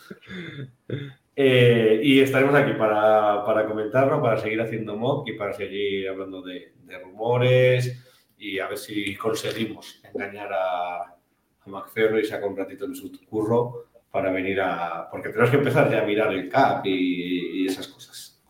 Eh, 1.40 2.00
y 2.02 2.18
estaremos 2.18 2.52
aquí 2.56 2.72
para, 2.72 3.44
para, 3.44 3.64
comentarlo, 3.64 4.20
para 4.20 4.38
seguir 4.38 4.60
haciendo 4.60 4.96
mock 4.96 5.28
y 5.28 5.34
para 5.34 5.52
seguir 5.52 6.08
hablando 6.08 6.42
de, 6.42 6.72
rumores 7.00 8.04
y 8.36 8.58
a 8.58 8.66
ver 8.66 8.76
si 8.76 9.14
conseguimos 9.14 10.02
engañar 10.12 10.52
a, 10.52 10.96
a 11.02 11.66
McFerro 11.66 12.18
y 12.18 12.24
saca 12.24 12.44
un 12.44 12.56
ratito 12.56 12.86
en 12.86 12.96
su 12.96 13.12
curro 13.26 13.84
para 14.10 14.32
venir 14.32 14.60
a... 14.60 15.08
Porque 15.12 15.28
tenemos 15.28 15.50
que 15.50 15.58
empezar 15.58 15.88
ya 15.88 16.02
a 16.02 16.06
mirar 16.06 16.32
el 16.32 16.48
CAP 16.48 16.86
y, 16.86 17.66
esas 17.66 17.86
cosas. 17.86 18.42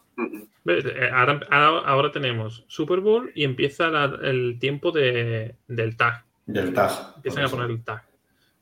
Eh, 0.64 1.10
ahora, 1.12 1.40
ahora, 1.50 2.10
tenemos 2.10 2.64
Super 2.68 3.00
Bowl 3.00 3.30
y 3.34 3.44
empieza 3.44 3.90
el 4.22 4.56
tiempo 4.58 4.92
de, 4.92 5.56
del 5.66 5.94
tag. 5.94 6.24
Del 6.46 6.72
tag. 6.72 7.16
Empiezan 7.16 7.44
a 7.44 7.48
poner 7.48 7.70
el 7.70 7.84
tag. 7.84 8.02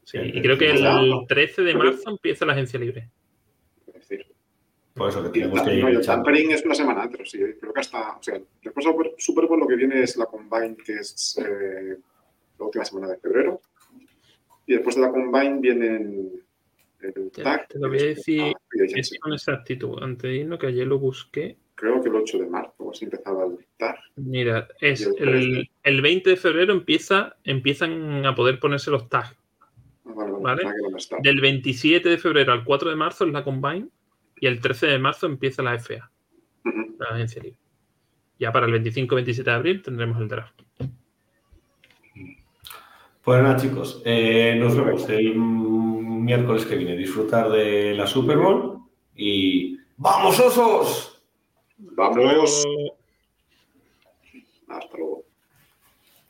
Sí, 0.03 0.19
y 0.20 0.43
creo 0.43 0.59
que 0.59 0.73
el 0.73 1.27
13 1.28 1.62
de 1.62 1.74
marzo 1.77 2.11
empieza 2.11 2.44
la 2.44 2.55
agencia 2.55 2.81
libre. 2.81 3.09
Por 4.97 5.10
eso 5.10 5.23
que 5.23 5.28
tenemos 5.28 5.62
que 5.62 5.74
ir. 5.74 5.85
el 5.85 6.05
tampering 6.05 6.52
es 6.52 6.64
una 6.64 6.74
semana 6.74 7.02
antes, 7.02 7.31
sí. 7.31 7.39
Creo 7.60 7.73
que 7.73 7.81
hasta. 7.81 8.16
O 8.16 8.23
sea, 8.23 8.40
después 8.62 8.86
de 8.86 9.14
Super 9.18 9.47
Bowl 9.47 9.60
lo 9.60 9.66
que 9.66 9.77
viene 9.77 10.02
es 10.02 10.16
la 10.16 10.27
Combine, 10.27 10.77
que 10.77 10.94
es 10.94 11.39
eh, 11.39 11.98
la 12.59 12.64
última 12.64 12.85
semana 12.85 13.09
de 13.09 13.18
febrero. 13.18 13.60
Y 14.66 14.74
después 14.74 14.97
de 14.97 15.02
la 15.02 15.10
Combine 15.10 15.60
vienen 15.60 16.43
el 17.01 17.31
tag. 17.31 17.68
Te 17.68 17.78
lo 17.78 17.89
voy 17.89 17.98
a 18.01 18.05
decir 18.06 18.55
es 18.73 19.18
con 19.20 19.32
exactitud. 19.32 20.02
Antes 20.02 20.23
de 20.23 20.36
irnos, 20.39 20.59
que 20.59 20.68
ayer 20.68 20.86
lo 20.86 20.98
busqué 20.98 21.56
creo 21.77 22.02
que 22.02 22.09
el 22.09 22.16
8 22.16 22.39
de 22.39 22.47
marzo, 22.47 22.90
así 22.90 23.05
empezaba 23.05 23.44
el 23.44 23.59
TAR. 23.77 23.98
Mira, 24.16 24.66
es 24.81 25.09
el, 25.18 25.68
el, 25.85 26.02
20 26.02 26.31
de 26.31 26.36
febrero 26.36 26.73
empieza, 26.73 27.36
empiezan 27.44 28.27
a 28.27 28.35
poder 28.35 28.59
ponerse 28.59 28.90
los 28.90 29.09
tags. 29.09 29.36
Ah, 30.06 30.27
vale, 30.40 30.62
Del 31.23 31.40
27 31.40 32.09
de 32.09 32.18
febrero 32.18 32.52
al 32.52 32.64
4 32.64 32.90
de 32.90 32.97
marzo 32.97 33.27
es 33.27 33.32
la 33.32 33.44
Combine 33.44 33.89
y 34.41 34.47
el 34.47 34.61
13 34.61 34.87
de 34.87 34.99
marzo 34.99 35.27
empieza 35.27 35.63
la 35.63 35.79
FA, 35.79 36.11
la 36.99 37.07
agencia 37.11 37.43
libre. 37.43 37.59
Ya 38.39 38.53
para 38.53 38.67
el 38.67 38.73
25-27 38.73 39.43
de 39.43 39.51
abril 39.51 39.83
tendremos 39.83 40.21
el 40.21 40.29
draft. 40.29 40.61
Pues 43.23 43.43
nada, 43.43 43.57
chicos, 43.57 44.03
eh, 44.05 44.57
nos 44.59 44.77
vemos 44.77 45.09
el 45.09 45.35
miércoles 45.35 46.65
que 46.65 46.77
viene. 46.77 46.97
Disfrutar 46.97 47.51
de 47.51 47.95
la 47.95 48.07
Super 48.07 48.37
Bowl 48.37 48.83
y 49.17 49.77
¡Vamos, 49.99 50.39
osos! 50.39 51.23
Vamos. 51.79 52.65